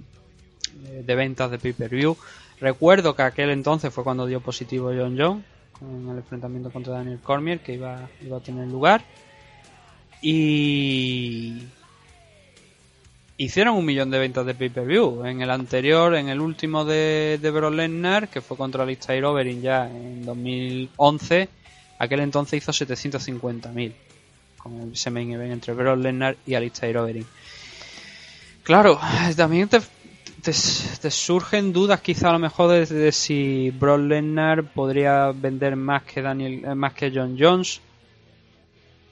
de 1.05 1.15
ventas 1.15 1.51
de 1.51 1.59
pay-per-view. 1.59 2.15
Recuerdo 2.59 3.15
que 3.15 3.23
aquel 3.23 3.49
entonces 3.49 3.93
fue 3.93 4.03
cuando 4.03 4.25
dio 4.25 4.39
positivo 4.39 4.91
John 4.95 5.17
Jones 5.17 5.43
en 5.81 6.09
el 6.09 6.17
enfrentamiento 6.17 6.71
contra 6.71 6.93
Daniel 6.93 7.19
Cormier, 7.19 7.59
que 7.59 7.73
iba, 7.73 8.09
iba 8.21 8.37
a 8.37 8.41
tener 8.41 8.67
lugar. 8.67 9.03
Y 10.21 11.63
hicieron 13.43 13.75
un 13.75 13.85
millón 13.85 14.11
de 14.11 14.19
ventas 14.19 14.45
de 14.45 14.53
pay-per-view. 14.53 15.25
En 15.25 15.41
el 15.41 15.49
anterior, 15.49 16.13
en 16.15 16.29
el 16.29 16.39
último 16.39 16.85
de, 16.85 17.39
de 17.41 17.51
Brock 17.51 17.73
Lesnar, 17.73 18.27
que 18.27 18.41
fue 18.41 18.55
contra 18.55 18.83
Alistair 18.83 19.25
Overeem 19.25 19.61
ya 19.61 19.87
en 19.87 20.23
2011, 20.23 21.49
aquel 21.97 22.19
entonces 22.19 22.61
hizo 22.61 22.71
750.000 22.71 23.93
con 24.57 24.91
ese 24.93 25.09
main 25.09 25.31
event 25.31 25.53
entre 25.53 25.73
Brock 25.73 25.97
Lesnar 25.97 26.37
y 26.45 26.53
Alistair 26.53 26.97
Overeem. 26.97 27.25
Claro, 28.61 28.99
también 29.35 29.67
te, 29.69 29.79
te, 30.43 31.11
surgen 31.11 31.73
dudas 31.73 31.99
quizá 32.01 32.29
a 32.29 32.33
lo 32.33 32.39
mejor 32.39 32.69
de, 32.69 32.85
de 32.85 33.11
si 33.11 33.71
Brock 33.71 34.01
Lesnar 34.01 34.65
podría 34.65 35.31
vender 35.31 35.75
más 35.75 36.03
que 36.03 36.21
Daniel, 36.21 36.63
eh, 36.63 36.75
más 36.75 36.93
que 36.93 37.11
John 37.13 37.35
Jones. 37.39 37.81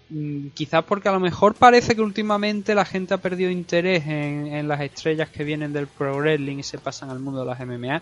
Mm, 0.09 0.47
Quizás 0.49 0.83
porque 0.85 1.09
a 1.09 1.11
lo 1.11 1.19
mejor 1.19 1.55
parece 1.55 1.95
que 1.95 2.01
últimamente 2.01 2.73
la 2.75 2.85
gente 2.85 3.13
ha 3.13 3.17
perdido 3.17 3.51
interés 3.51 4.05
en, 4.07 4.67
las 4.67 4.81
estrellas 4.81 5.29
que 5.29 5.43
vienen 5.43 5.73
del 5.73 5.87
pro 5.87 6.17
wrestling 6.17 6.57
y 6.57 6.63
se 6.63 6.77
pasan 6.77 7.09
al 7.09 7.19
mundo 7.19 7.41
de 7.41 7.45
las 7.45 7.59
MMA. 7.59 8.01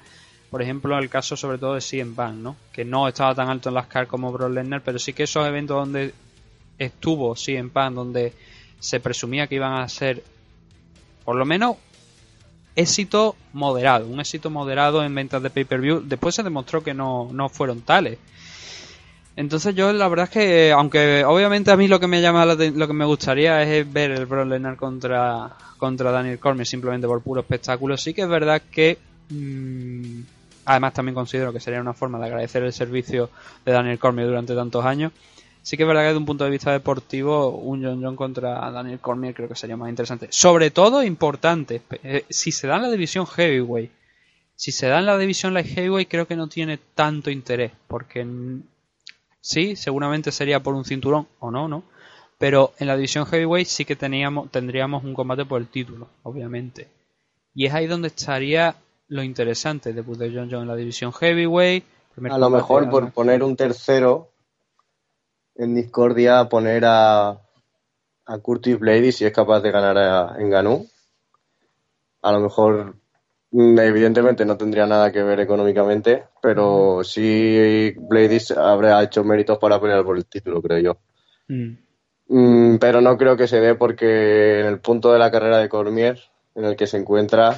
Por 0.50 0.62
ejemplo, 0.62 0.98
el 0.98 1.10
caso 1.10 1.36
sobre 1.36 1.58
todo 1.58 1.76
de 1.76 1.82
CM 1.82 2.16
Punk, 2.16 2.36
¿no? 2.36 2.56
Que 2.72 2.86
no 2.86 3.08
estaba 3.08 3.36
tan 3.36 3.50
alto 3.50 3.70
en 3.70 3.76
las 3.76 3.88
car 3.88 4.08
como 4.08 4.32
Brock 4.32 4.54
pero 4.84 4.98
sí 4.98 5.12
que 5.14 5.24
esos 5.24 5.46
eventos 5.46 5.76
donde 5.78 6.14
estuvo 6.78 7.36
CM 7.36 7.70
Punk, 7.70 7.94
donde 7.94 8.34
se 8.80 9.00
presumía 9.00 9.48
que 9.48 9.56
iban 9.56 9.74
a 9.74 9.90
ser 9.90 10.24
por 11.26 11.36
lo 11.36 11.46
menos 11.46 11.76
éxito 12.78 13.36
moderado, 13.54 14.08
un 14.08 14.20
éxito 14.20 14.50
moderado 14.50 15.04
en 15.04 15.14
ventas 15.14 15.44
de 15.44 15.50
pay-per-view. 15.50 16.04
Después 16.06 16.36
se 16.36 16.44
demostró 16.44 16.84
que 16.84 16.94
no, 16.94 17.28
no 17.34 17.50
fueron 17.50 17.82
tales. 17.82 18.18
Entonces 19.38 19.76
yo 19.76 19.94
la 19.94 20.08
verdad 20.08 20.24
es 20.24 20.32
que, 20.32 20.72
aunque 20.72 21.24
obviamente 21.24 21.70
a 21.70 21.78
mí 21.78 21.88
lo 21.88 22.00
que 22.00 22.08
me 22.08 22.22
llama 22.22 22.44
lo 22.44 22.58
que 22.58 22.94
me 22.94 23.06
gustaría 23.06 23.62
es 23.62 23.94
ver 23.94 24.10
el 24.10 24.26
Brock 24.26 24.48
Lesnar 24.48 24.78
contra, 24.78 25.56
contra 25.78 26.10
Daniel 26.10 26.40
Cormier 26.40 26.66
simplemente 26.66 27.06
por 27.06 27.22
puro 27.22 27.42
espectáculo, 27.42 27.96
sí 27.98 28.16
que 28.16 28.24
es 28.24 28.28
verdad 28.28 28.64
que 28.72 28.98
mm, 29.30 30.22
además 30.66 30.94
también 30.96 31.14
considero 31.14 31.54
que 31.54 31.60
sería 31.60 31.80
una 31.80 31.94
forma 31.94 32.18
de 32.18 32.26
agradecer 32.26 32.64
el 32.64 32.74
servicio 32.74 33.30
de 33.64 33.74
Daniel 33.74 34.00
Cormier 34.00 34.28
durante 34.28 34.56
tantos 34.56 34.84
años. 34.84 35.12
Sí 35.62 35.78
que 35.78 35.84
es 35.84 35.88
verdad 35.88 36.02
que 36.02 36.08
desde 36.08 36.18
un 36.18 36.26
punto 36.26 36.44
de 36.44 36.50
vista 36.50 36.72
deportivo, 36.72 37.50
un 37.50 37.84
John 37.84 38.02
John 38.02 38.16
contra 38.16 38.72
Daniel 38.72 39.00
Cormier 39.00 39.36
creo 39.36 39.48
que 39.48 39.56
sería 39.56 39.78
más 39.78 39.90
interesante. 39.90 40.30
Sobre 40.32 40.72
todo 40.72 41.04
importante, 41.04 41.84
eh, 42.02 42.26
si 42.28 42.52
se 42.52 42.66
da 42.66 42.78
en 42.78 42.82
la 42.82 42.90
división 42.90 43.28
heavyweight, 43.28 43.92
si 44.56 44.72
se 44.72 44.88
da 44.88 44.98
en 44.98 45.06
la 45.06 45.16
división 45.16 45.54
light 45.54 45.68
heavyweight 45.68 46.10
creo 46.10 46.26
que 46.26 46.36
no 46.36 46.48
tiene 46.48 46.80
tanto 46.96 47.30
interés, 47.30 47.72
porque 47.88 48.26
sí, 49.48 49.78
seguramente 49.78 50.34
sería 50.34 50.62
por 50.62 50.76
un 50.76 50.84
cinturón 50.84 51.26
o 51.40 51.52
no, 51.52 51.70
¿no? 51.70 51.84
Pero 52.38 52.74
en 52.80 52.88
la 52.88 52.98
división 52.98 53.26
heavyweight 53.26 53.66
sí 53.66 53.86
que 53.86 53.96
teníamos, 53.96 54.52
tendríamos 54.52 55.06
un 55.06 55.14
combate 55.14 55.46
por 55.46 55.62
el 55.62 55.68
título, 55.68 56.10
obviamente. 56.24 56.90
Y 57.56 57.66
es 57.66 57.74
ahí 57.74 57.88
donde 57.88 58.10
estaría 58.10 58.76
lo 59.08 59.24
interesante 59.24 59.94
debut 59.94 60.18
de 60.18 60.34
John 60.34 60.50
John 60.52 60.64
en 60.64 60.68
la 60.68 60.76
división 60.76 61.14
heavyweight. 61.14 61.86
A 62.30 62.38
lo 62.38 62.50
mejor 62.50 62.90
por 62.90 63.12
poner 63.14 63.42
un 63.42 63.56
tercero 63.56 64.30
en 65.56 65.76
Discordia, 65.76 66.50
poner 66.50 66.84
a, 66.86 67.30
a 67.30 68.38
Curtis 68.40 68.78
Blade 68.78 69.14
si 69.14 69.26
es 69.26 69.32
capaz 69.32 69.62
de 69.62 69.72
ganar 69.72 69.98
a, 69.98 70.36
en 70.40 70.50
Ganú. 70.50 70.88
A 72.22 72.34
lo 72.34 72.42
mejor, 72.42 72.96
evidentemente, 73.58 74.46
no 74.46 74.58
tendría 74.58 74.86
nada 74.86 75.12
que 75.12 75.24
ver 75.24 75.40
económicamente, 75.40 76.26
pero 76.42 77.04
sí 77.04 77.94
Bladis 77.98 78.52
habrá 78.52 79.02
hecho 79.04 79.24
méritos 79.24 79.58
para 79.58 79.80
pelear 79.80 80.04
por 80.04 80.18
el 80.18 80.26
título, 80.26 80.62
creo 80.62 80.80
yo. 80.80 80.98
Mm. 81.48 81.78
Mm, 82.30 82.78
pero 82.78 83.02
no 83.02 83.18
creo 83.18 83.38
que 83.38 83.48
se 83.48 83.60
dé 83.60 83.76
porque 83.76 84.60
en 84.60 84.66
el 84.66 84.80
punto 84.80 85.12
de 85.12 85.20
la 85.20 85.32
carrera 85.32 85.58
de 85.58 85.70
Cormier, 85.70 86.20
en 86.56 86.66
el 86.66 86.76
que 86.76 86.88
se 86.88 86.98
encuentra, 86.98 87.58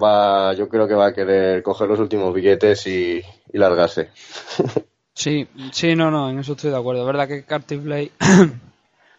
va, 0.00 0.52
yo 0.54 0.68
creo 0.68 0.86
que 0.86 0.94
va 0.94 1.06
a 1.06 1.14
querer 1.14 1.62
coger 1.62 1.88
los 1.88 1.98
últimos 1.98 2.32
billetes 2.32 2.86
y, 2.86 3.22
y 3.52 3.58
largarse. 3.58 4.10
Sí, 5.16 5.46
sí, 5.70 5.94
no, 5.94 6.10
no, 6.10 6.28
en 6.28 6.40
eso 6.40 6.54
estoy 6.54 6.72
de 6.72 6.76
acuerdo. 6.76 7.02
Es 7.02 7.06
verdad 7.06 7.28
que 7.28 7.44
Curtis 7.44 7.82
Blade, 7.82 8.10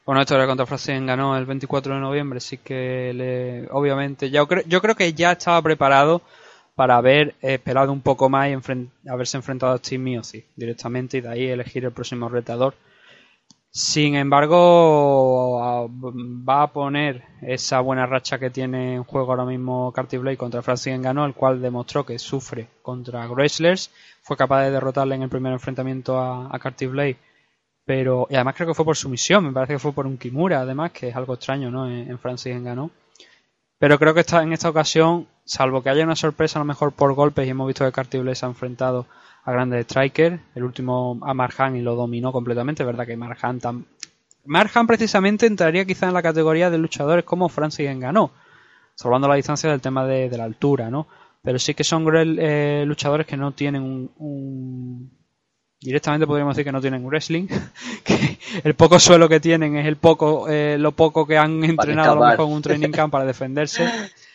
bueno, 0.06 0.22
esto 0.22 0.36
era 0.36 0.46
contra 0.48 0.66
Frasen 0.66 1.06
ganó 1.06 1.36
el 1.38 1.46
24 1.46 1.96
de 1.96 2.00
noviembre, 2.02 2.40
sí 2.40 2.58
que 2.60 3.12
le, 3.14 3.68
obviamente, 3.72 4.30
creo, 4.48 4.64
yo 4.68 4.82
creo 4.82 4.96
que 4.96 5.14
ya 5.14 5.32
estaba 5.32 5.62
preparado 5.62 6.22
para 6.76 6.98
haber 6.98 7.36
esperado 7.42 7.92
un 7.92 8.02
poco 8.02 8.30
más 8.30 8.50
y 8.50 8.54
enfren- 8.54 8.90
haberse 9.10 9.38
enfrentado 9.38 9.74
a 9.74 9.78
Steve 9.78 10.04
Miocic 10.04 10.46
directamente 10.56 11.18
y 11.18 11.22
de 11.22 11.30
ahí 11.30 11.48
elegir 11.48 11.86
el 11.86 11.92
próximo 11.92 12.30
retador. 12.30 12.76
Sin 13.72 14.16
embargo, 14.16 15.90
va 16.48 16.64
a 16.64 16.72
poner 16.72 17.24
esa 17.42 17.82
buena 17.82 18.06
racha 18.06 18.40
que 18.40 18.50
tiene 18.50 18.96
en 18.96 19.04
juego 19.04 19.32
ahora 19.32 19.46
mismo 19.46 19.92
Curtis 19.94 20.20
Blade 20.22 20.38
contra 20.38 20.62
Francis 20.62 20.98
Ngannou, 20.98 21.26
el 21.26 21.34
cual 21.34 21.62
demostró 21.62 22.06
que 22.06 22.18
sufre 22.18 22.68
contra 22.82 23.28
wrestlers. 23.28 23.92
Fue 24.22 24.38
capaz 24.38 24.64
de 24.64 24.72
derrotarle 24.72 25.16
en 25.16 25.24
el 25.24 25.30
primer 25.30 25.52
enfrentamiento 25.54 26.18
a, 26.20 26.48
a 26.56 26.60
Curtis 26.60 26.90
Blade, 26.90 27.18
pero 27.86 28.28
y 28.30 28.36
además 28.36 28.56
creo 28.56 28.68
que 28.70 28.74
fue 28.74 28.86
por 28.86 28.98
sumisión, 28.98 29.46
me 29.46 29.52
parece 29.54 29.74
que 29.74 29.80
fue 29.80 29.94
por 29.94 30.08
un 30.08 30.18
Kimura, 30.18 30.62
además, 30.62 30.92
que 30.92 31.10
es 31.10 31.16
algo 31.16 31.36
extraño, 31.36 31.70
¿no? 31.72 31.88
En, 31.88 32.10
en 32.10 32.20
Francis 32.20 32.56
Ngannou. 32.56 32.92
Pero 33.78 34.00
creo 34.00 34.14
que 34.14 34.22
esta, 34.22 34.42
en 34.44 34.54
esta 34.54 34.70
ocasión, 34.70 35.28
salvo 35.44 35.84
que 35.84 35.90
haya 35.90 36.04
una 36.04 36.16
sorpresa 36.16 36.60
a 36.60 36.62
lo 36.62 36.66
mejor 36.66 36.94
por 36.94 37.14
golpes 37.14 37.46
y 37.46 37.50
hemos 37.52 37.68
visto 37.68 37.86
que 37.86 37.92
Curtis 37.92 38.22
Blade 38.22 38.36
se 38.36 38.46
ha 38.46 38.50
enfrentado 38.50 39.06
a 39.44 39.52
grandes 39.52 39.86
strikers, 39.86 40.40
el 40.56 40.64
último 40.64 41.20
a 41.24 41.34
Marjan 41.34 41.76
y 41.76 41.82
lo 41.82 41.96
dominó 41.96 42.32
completamente, 42.32 42.84
verdad 42.84 43.06
que 43.06 43.18
Marjan 43.18 43.60
tam... 43.60 43.86
Marjan 44.46 44.88
precisamente 44.88 45.46
entraría 45.46 45.86
quizá 45.86 46.08
en 46.08 46.14
la 46.14 46.22
categoría 46.24 46.70
de 46.70 46.78
luchadores 46.78 47.26
como 47.26 47.50
Francis 47.50 47.90
Ngannou, 47.96 48.32
salvando 48.96 49.28
la 49.28 49.36
distancia 49.36 49.70
del 49.70 49.82
tema 49.82 50.06
de, 50.06 50.30
la 50.38 50.46
altura, 50.46 50.90
¿no? 50.90 51.08
Pero 51.44 51.60
sí 51.60 51.74
que 51.76 51.84
son 51.84 52.06
eh, 52.40 52.84
luchadores 52.88 53.28
que 53.28 53.38
no 53.38 53.52
tienen 53.52 53.84
un- 54.18 55.12
directamente 55.82 56.26
podríamos 56.28 56.56
decir 56.56 56.66
que 56.66 56.72
no 56.72 56.82
tienen 56.82 57.06
wrestling, 57.06 57.48
que 58.04 58.38
el 58.64 58.74
poco 58.76 59.00
suelo 59.00 59.30
que 59.30 59.40
tienen 59.40 59.78
es 59.78 59.86
el 59.86 59.98
poco 59.98 60.48
eh, 60.50 60.78
lo 60.78 60.92
poco 60.94 61.26
que 61.28 61.38
han 61.38 61.64
entrenado 61.64 62.12
a 62.12 62.16
lo 62.16 62.22
escapar. 62.22 62.32
mejor 62.32 62.48
en 62.48 62.56
un 62.56 62.62
training 62.62 62.92
camp 62.92 63.12
para 63.12 63.26
defenderse. 63.26 63.90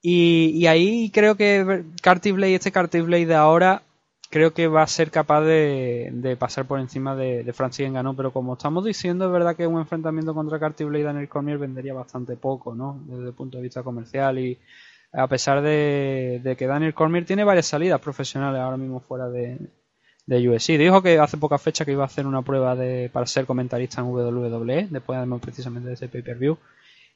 Y, 0.00 0.50
y 0.54 0.68
ahí 0.68 1.10
creo 1.10 1.36
que 1.36 1.84
Carty 2.02 2.30
Blade, 2.30 2.54
este 2.54 2.70
Carty 2.70 3.00
Blade 3.00 3.26
de 3.26 3.34
ahora, 3.34 3.82
creo 4.30 4.52
que 4.54 4.68
va 4.68 4.82
a 4.82 4.86
ser 4.86 5.10
capaz 5.10 5.42
de, 5.42 6.10
de 6.12 6.36
pasar 6.36 6.66
por 6.66 6.80
encima 6.80 7.16
de, 7.16 7.42
de 7.42 7.52
Francis 7.52 7.90
Ngannou, 7.90 8.14
pero 8.14 8.32
como 8.32 8.52
estamos 8.54 8.84
diciendo, 8.84 9.26
es 9.26 9.32
verdad 9.32 9.56
que 9.56 9.66
un 9.66 9.80
enfrentamiento 9.80 10.34
contra 10.34 10.58
Carty 10.60 10.84
Blade 10.84 11.00
y 11.00 11.04
Daniel 11.04 11.28
Cormier 11.28 11.58
vendería 11.58 11.94
bastante 11.94 12.36
poco, 12.36 12.74
¿no? 12.74 13.00
Desde 13.06 13.28
el 13.28 13.34
punto 13.34 13.56
de 13.56 13.64
vista 13.64 13.82
comercial 13.82 14.38
y 14.38 14.58
a 15.12 15.26
pesar 15.26 15.62
de, 15.62 16.40
de 16.44 16.56
que 16.56 16.66
Daniel 16.66 16.94
Cormier 16.94 17.24
tiene 17.24 17.44
varias 17.44 17.66
salidas 17.66 18.00
profesionales 18.00 18.60
ahora 18.60 18.76
mismo 18.76 19.00
fuera 19.00 19.28
de, 19.28 19.58
de 20.28 20.46
UFC. 20.46 20.76
Dijo 20.76 21.02
que 21.02 21.18
hace 21.18 21.38
poca 21.38 21.56
fecha 21.56 21.86
que 21.86 21.92
iba 21.92 22.02
a 22.02 22.06
hacer 22.06 22.26
una 22.26 22.42
prueba 22.42 22.76
de, 22.76 23.08
para 23.10 23.24
ser 23.24 23.46
comentarista 23.46 24.02
en 24.02 24.08
WWE, 24.08 24.88
después 24.90 25.16
además 25.16 25.40
precisamente 25.40 25.88
de 25.88 25.94
ese 25.94 26.08
pay-per-view. 26.08 26.58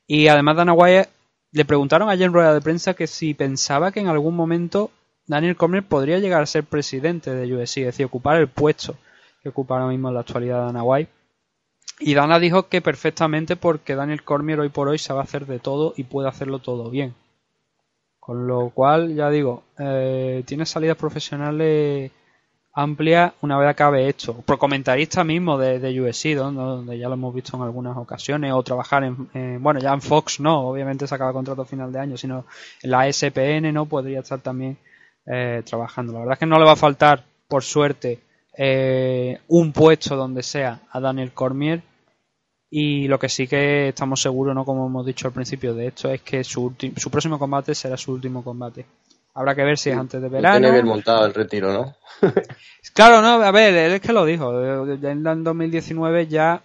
Y 0.06 0.28
además 0.28 0.56
Dana 0.56 0.72
White 0.72 1.10
le 1.52 1.64
preguntaron 1.66 2.08
ayer 2.08 2.26
en 2.26 2.32
rueda 2.32 2.54
de 2.54 2.62
prensa 2.62 2.94
que 2.94 3.06
si 3.06 3.34
pensaba 3.34 3.92
que 3.92 4.00
en 4.00 4.08
algún 4.08 4.34
momento 4.34 4.90
Daniel 5.26 5.56
Cormier 5.56 5.82
podría 5.82 6.20
llegar 6.20 6.42
a 6.42 6.46
ser 6.46 6.64
presidente 6.64 7.34
de 7.34 7.54
UFC, 7.54 7.78
es 7.78 7.86
decir, 7.86 8.06
ocupar 8.06 8.38
el 8.38 8.48
puesto 8.48 8.96
que 9.42 9.50
ocupa 9.50 9.74
ahora 9.74 9.88
mismo 9.88 10.08
en 10.08 10.14
la 10.14 10.20
actualidad 10.20 10.64
Dana 10.64 10.82
White. 10.82 11.10
Y 12.00 12.14
Dana 12.14 12.38
dijo 12.38 12.68
que 12.68 12.80
perfectamente 12.80 13.56
porque 13.56 13.94
Daniel 13.94 14.24
Cormier 14.24 14.58
hoy 14.58 14.70
por 14.70 14.88
hoy 14.88 14.98
sabe 14.98 15.20
hacer 15.20 15.44
de 15.44 15.58
todo 15.58 15.92
y 15.98 16.04
puede 16.04 16.30
hacerlo 16.30 16.60
todo 16.60 16.88
bien. 16.88 17.14
Con 18.18 18.46
lo 18.46 18.70
cual, 18.70 19.14
ya 19.14 19.28
digo, 19.28 19.64
eh, 19.78 20.42
tiene 20.46 20.64
salidas 20.64 20.96
profesionales 20.96 22.10
amplias 22.74 23.32
una 23.42 23.58
vez 23.58 23.68
acabe 23.68 24.08
esto. 24.08 24.34
Por 24.34 24.58
comentarista 24.58 25.24
mismo 25.24 25.58
de, 25.58 25.78
de 25.78 26.00
UFC, 26.00 26.34
donde, 26.34 26.62
donde 26.62 26.98
ya 26.98 27.08
lo 27.08 27.14
hemos 27.14 27.34
visto 27.34 27.56
en 27.56 27.62
algunas 27.64 27.96
ocasiones, 27.96 28.52
o 28.52 28.62
trabajar 28.62 29.04
en, 29.04 29.28
en- 29.34 29.62
bueno, 29.62 29.80
ya 29.80 29.92
en 29.92 30.00
Fox 30.02 30.40
no, 30.40 30.68
obviamente 30.68 31.06
se 31.06 31.14
acaba 31.14 31.32
contrato 31.32 31.62
a 31.62 31.66
final 31.66 31.92
de 31.92 31.98
año, 32.00 32.16
sino 32.16 32.44
en 32.82 32.90
la 32.90 33.10
SPN 33.12 33.72
no 33.72 33.86
podría 33.86 34.20
estar 34.20 34.40
también 34.40 34.78
eh, 35.26 35.62
trabajando. 35.64 36.12
La 36.12 36.20
verdad 36.20 36.32
es 36.34 36.38
que 36.38 36.46
no 36.46 36.58
le 36.58 36.64
va 36.64 36.72
a 36.72 36.76
faltar, 36.76 37.24
por 37.48 37.62
suerte, 37.62 38.20
eh, 38.56 39.38
un 39.48 39.72
puesto 39.72 40.16
donde 40.16 40.42
sea 40.42 40.80
a 40.90 41.00
Daniel 41.00 41.32
Cormier. 41.32 41.82
Y 42.74 43.06
lo 43.06 43.18
que 43.18 43.28
sí 43.28 43.46
que 43.46 43.88
estamos 43.88 44.22
seguros, 44.22 44.54
¿no? 44.54 44.64
Como 44.64 44.86
hemos 44.86 45.04
dicho 45.04 45.26
al 45.28 45.34
principio 45.34 45.74
de 45.74 45.88
esto, 45.88 46.10
es 46.10 46.22
que 46.22 46.42
su, 46.42 46.74
su 46.96 47.10
próximo 47.10 47.38
combate 47.38 47.74
será 47.74 47.96
su 47.98 48.12
último 48.12 48.42
combate. 48.42 48.86
Habrá 49.34 49.54
que 49.54 49.64
ver 49.64 49.78
si 49.78 49.90
es 49.90 49.96
antes 49.96 50.20
de 50.20 50.28
verano. 50.28 50.58
Tiene 50.58 50.72
bien 50.72 50.86
montado 50.86 51.24
el 51.24 51.34
retiro, 51.34 51.72
¿no? 51.72 51.96
Claro, 52.94 53.22
no, 53.22 53.42
a 53.42 53.50
ver, 53.52 53.74
él 53.74 53.92
es 53.92 54.00
que 54.00 54.12
lo 54.12 54.24
dijo. 54.26 54.52
eh, 54.60 54.98
ya 55.00 55.12
En 55.12 55.26
el 55.26 55.44
2019 55.44 56.26
ya 56.26 56.62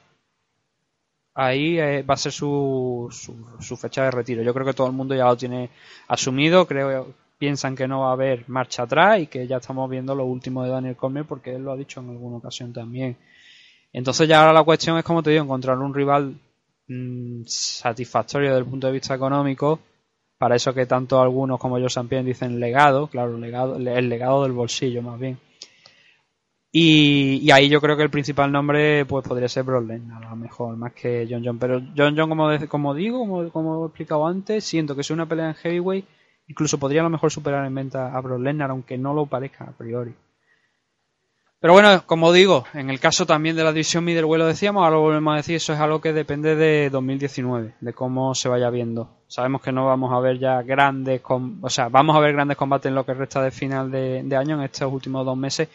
ahí 1.35 1.79
eh, 1.79 2.03
va 2.03 2.15
a 2.15 2.17
ser 2.17 2.31
su, 2.31 3.07
su, 3.11 3.33
su 3.61 3.77
fecha 3.77 4.03
de 4.03 4.11
retiro. 4.11 4.41
Yo 4.43 4.53
creo 4.53 4.65
que 4.65 4.73
todo 4.73 4.87
el 4.87 4.93
mundo 4.93 5.15
ya 5.15 5.25
lo 5.25 5.37
tiene 5.37 5.69
asumido. 6.07 6.67
Creo 6.67 7.13
piensan 7.37 7.75
que 7.75 7.87
no 7.87 8.01
va 8.01 8.09
a 8.09 8.13
haber 8.13 8.45
marcha 8.47 8.83
atrás 8.83 9.19
y 9.19 9.27
que 9.27 9.47
ya 9.47 9.57
estamos 9.57 9.89
viendo 9.89 10.15
lo 10.15 10.25
último 10.25 10.63
de 10.63 10.69
Daniel 10.69 10.95
Cormier 10.95 11.25
porque 11.25 11.55
él 11.55 11.63
lo 11.63 11.71
ha 11.71 11.77
dicho 11.77 11.99
en 11.99 12.09
alguna 12.09 12.37
ocasión 12.37 12.73
también. 12.73 13.15
Entonces 13.93 14.27
ya 14.27 14.41
ahora 14.41 14.53
la 14.53 14.63
cuestión 14.63 14.97
es, 14.97 15.03
como 15.03 15.23
te 15.23 15.29
digo, 15.29 15.43
encontrar 15.43 15.77
un 15.77 15.93
rival 15.93 16.35
mm, 16.87 17.43
satisfactorio 17.45 18.49
desde 18.49 18.59
el 18.59 18.69
punto 18.69 18.87
de 18.87 18.93
vista 18.93 19.15
económico. 19.15 19.79
Para 20.39 20.55
eso 20.55 20.73
que 20.73 20.85
tanto 20.85 21.21
algunos 21.21 21.59
como 21.59 21.77
yo 21.79 21.87
también 21.87 22.25
dicen 22.25 22.59
legado, 22.59 23.07
claro, 23.07 23.37
legado, 23.37 23.75
el 23.77 24.09
legado 24.09 24.43
del 24.43 24.51
bolsillo 24.53 25.01
más 25.01 25.19
bien. 25.19 25.37
Y, 26.71 27.39
y 27.41 27.51
ahí 27.51 27.69
yo 27.69 27.81
creo 27.81 27.97
que 27.97 28.03
el 28.03 28.09
principal 28.09 28.51
nombre 28.51 29.05
pues 29.05 29.25
podría 29.27 29.47
ser 29.49 29.65
Lesnar, 29.65 30.23
a 30.25 30.29
lo 30.29 30.35
mejor, 30.35 30.75
más 30.77 30.93
que 30.93 31.27
John 31.29 31.41
John. 31.43 31.57
Pero 31.59 31.81
John 31.95 32.15
John, 32.17 32.29
como, 32.29 32.49
de- 32.49 32.67
como 32.67 32.93
digo, 32.93 33.19
como, 33.19 33.49
como 33.51 33.83
he 33.85 33.87
explicado 33.87 34.27
antes, 34.27 34.63
siento 34.63 34.95
que 34.95 35.03
si 35.03 35.13
una 35.13 35.25
pelea 35.27 35.49
en 35.49 35.55
heavyweight, 35.55 36.05
incluso 36.47 36.77
podría 36.77 37.01
a 37.01 37.03
lo 37.05 37.09
mejor 37.09 37.31
superar 37.31 37.65
en 37.65 37.75
venta 37.75 38.15
a 38.15 38.21
Brock 38.21 38.41
Lesnar, 38.41 38.69
aunque 38.69 38.97
no 38.97 39.13
lo 39.13 39.25
parezca 39.25 39.65
a 39.65 39.71
priori. 39.71 40.13
Pero 41.59 41.73
bueno, 41.73 42.03
como 42.05 42.31
digo, 42.31 42.65
en 42.75 42.91
el 42.91 42.99
caso 42.99 43.25
también 43.25 43.55
de 43.55 43.63
la 43.63 43.71
división 43.71 44.03
middleweight 44.03 44.39
lo 44.39 44.45
decíamos, 44.45 44.83
ahora 44.83 44.97
lo 44.97 45.01
volvemos 45.01 45.33
a 45.33 45.37
decir, 45.37 45.55
eso 45.55 45.73
es 45.73 45.79
algo 45.79 45.99
que 46.01 46.13
depende 46.13 46.55
de 46.55 46.91
2019, 46.91 47.73
de 47.81 47.93
cómo 47.93 48.35
se 48.35 48.47
vaya 48.47 48.69
viendo. 48.69 49.09
Sabemos 49.27 49.63
que 49.63 49.71
no 49.71 49.87
vamos 49.87 50.13
a 50.13 50.19
ver 50.19 50.37
ya 50.37 50.61
grandes, 50.61 51.19
o 51.25 51.69
sea, 51.69 51.89
vamos 51.89 52.15
a 52.15 52.19
ver 52.19 52.33
grandes 52.33 52.57
combates 52.57 52.89
en 52.89 52.93
lo 52.93 53.07
que 53.07 53.15
resta 53.15 53.41
de 53.41 53.49
final 53.49 53.89
de, 53.89 54.37
año, 54.37 54.57
en 54.57 54.65
estos 54.65 54.93
últimos 54.93 55.25
dos 55.25 55.35
meses, 55.35 55.67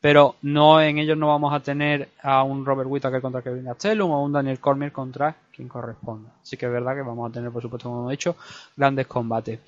pero 0.00 0.34
no 0.42 0.80
en 0.80 0.98
ellos 0.98 1.16
no 1.16 1.28
vamos 1.28 1.54
a 1.54 1.60
tener 1.60 2.08
a 2.20 2.42
un 2.42 2.66
Robert 2.66 2.90
Whittaker 2.90 3.20
contra 3.20 3.40
Kevin 3.40 3.66
Gastelum 3.66 4.10
o 4.10 4.24
un 4.24 4.32
Daniel 4.32 4.58
Cormier 4.58 4.90
contra 4.90 5.36
quien 5.54 5.68
corresponda. 5.68 6.30
Así 6.42 6.56
que 6.56 6.66
es 6.66 6.72
verdad 6.72 6.96
que 6.96 7.02
vamos 7.02 7.30
a 7.30 7.32
tener, 7.32 7.52
por 7.52 7.62
supuesto, 7.62 7.88
como 7.88 8.00
hemos 8.00 8.10
dicho, 8.10 8.34
grandes 8.76 9.06
combates. 9.06 9.60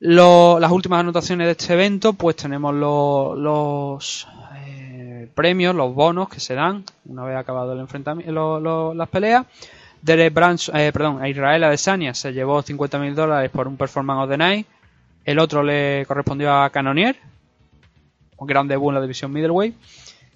Lo- 0.00 0.60
las 0.60 0.70
últimas 0.70 1.00
anotaciones 1.00 1.46
de 1.46 1.52
este 1.52 1.74
evento, 1.74 2.12
pues 2.12 2.36
tenemos 2.36 2.72
lo- 2.74 3.34
los 3.34 4.28
eh, 4.66 5.28
premios, 5.34 5.74
los 5.74 5.94
bonos 5.94 6.28
que 6.28 6.40
se 6.40 6.54
dan 6.54 6.84
una 7.06 7.24
vez 7.24 7.36
acabado 7.36 7.72
el 7.72 7.80
enfrentamiento, 7.80 8.94
las 8.94 9.08
peleas. 9.08 9.46
Derek 10.00 10.32
Branch, 10.32 10.70
eh, 10.74 10.92
perdón, 10.92 11.20
a 11.20 11.28
Israel 11.28 11.64
Adesanya 11.64 12.14
se 12.14 12.32
llevó 12.32 12.62
50.000 12.62 13.14
dólares 13.14 13.50
por 13.50 13.66
un 13.66 13.76
Performance 13.76 14.24
of 14.24 14.30
the 14.30 14.38
Night. 14.38 14.66
El 15.24 15.40
otro 15.40 15.62
le 15.64 16.04
correspondió 16.06 16.52
a 16.54 16.70
Canonier, 16.70 17.16
un 18.36 18.46
gran 18.46 18.68
debut 18.68 18.90
en 18.90 18.94
la 18.94 19.00
división 19.00 19.32
middleweight. 19.32 19.74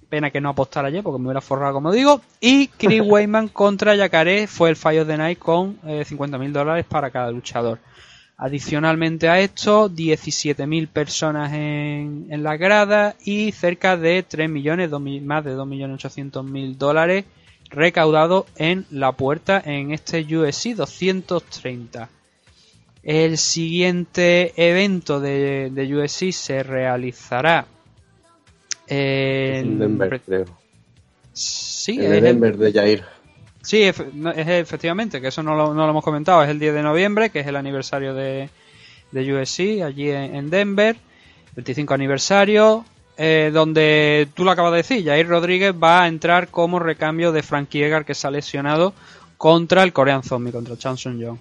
Pena 0.08 0.30
que 0.30 0.40
no 0.42 0.50
apostara 0.50 0.88
ayer 0.88 1.02
porque 1.02 1.18
me 1.20 1.26
hubiera 1.28 1.40
forrado, 1.40 1.74
como 1.74 1.92
digo. 1.92 2.20
Y 2.40 2.66
Chris 2.66 3.00
Weyman 3.06 3.48
contra 3.48 3.94
Yacaré 3.94 4.46
fue 4.48 4.68
el 4.70 4.74
of 5.00 5.06
the 5.06 5.16
Night 5.16 5.38
con 5.38 5.78
eh, 5.86 6.04
50.000 6.06 6.50
dólares 6.50 6.84
para 6.86 7.10
cada 7.10 7.30
luchador. 7.30 7.78
Adicionalmente 8.36 9.28
a 9.28 9.38
esto, 9.40 9.88
17.000 9.88 10.88
personas 10.88 11.52
en, 11.52 12.26
en 12.28 12.42
la 12.42 12.56
grada 12.56 13.14
y 13.24 13.52
cerca 13.52 13.96
de 13.96 14.24
3 14.24 14.50
millones, 14.50 14.90
más 14.90 15.44
de 15.44 15.54
2.800.000 15.54 16.76
dólares 16.76 17.24
recaudados 17.70 18.46
en 18.56 18.84
la 18.90 19.12
puerta 19.12 19.62
en 19.64 19.92
este 19.92 20.20
USC 20.36 20.74
230. 20.74 22.08
El 23.04 23.38
siguiente 23.38 24.52
evento 24.56 25.20
de, 25.20 25.70
de 25.72 25.96
USC 25.96 26.32
se 26.32 26.62
realizará 26.62 27.66
en 28.88 29.66
En 29.66 29.78
Denver, 29.78 30.20
creo. 30.20 30.44
Sí, 31.32 31.96
de 31.98 32.18
el- 32.18 32.24
Denver 32.24 32.56
de 32.58 32.72
Jair. 32.72 33.04
Sí, 33.62 33.82
es 33.82 33.96
efectivamente, 33.98 35.20
que 35.20 35.28
eso 35.28 35.42
no 35.42 35.54
lo, 35.54 35.72
no 35.72 35.84
lo 35.84 35.90
hemos 35.90 36.04
comentado, 36.04 36.42
es 36.42 36.50
el 36.50 36.58
10 36.58 36.74
de 36.74 36.82
noviembre, 36.82 37.30
que 37.30 37.40
es 37.40 37.46
el 37.46 37.56
aniversario 37.56 38.12
de, 38.12 38.50
de 39.12 39.34
USC, 39.34 39.82
allí 39.84 40.10
en, 40.10 40.34
en 40.34 40.50
Denver, 40.50 40.96
25 41.54 41.94
aniversario, 41.94 42.84
eh, 43.16 43.50
donde 43.52 44.28
tú 44.34 44.44
lo 44.44 44.50
acabas 44.50 44.72
de 44.72 44.78
decir, 44.78 45.04
Jair 45.04 45.28
Rodríguez 45.28 45.74
va 45.80 46.02
a 46.02 46.08
entrar 46.08 46.48
como 46.48 46.78
recambio 46.78 47.30
de 47.30 47.42
Frankie 47.42 47.84
Edgar, 47.84 48.04
que 48.04 48.14
se 48.14 48.26
ha 48.26 48.30
lesionado 48.30 48.94
contra 49.36 49.82
el 49.82 49.92
Korean 49.92 50.22
Zombie, 50.22 50.52
contra 50.52 50.76
Chanson 50.76 51.18
Young. 51.18 51.38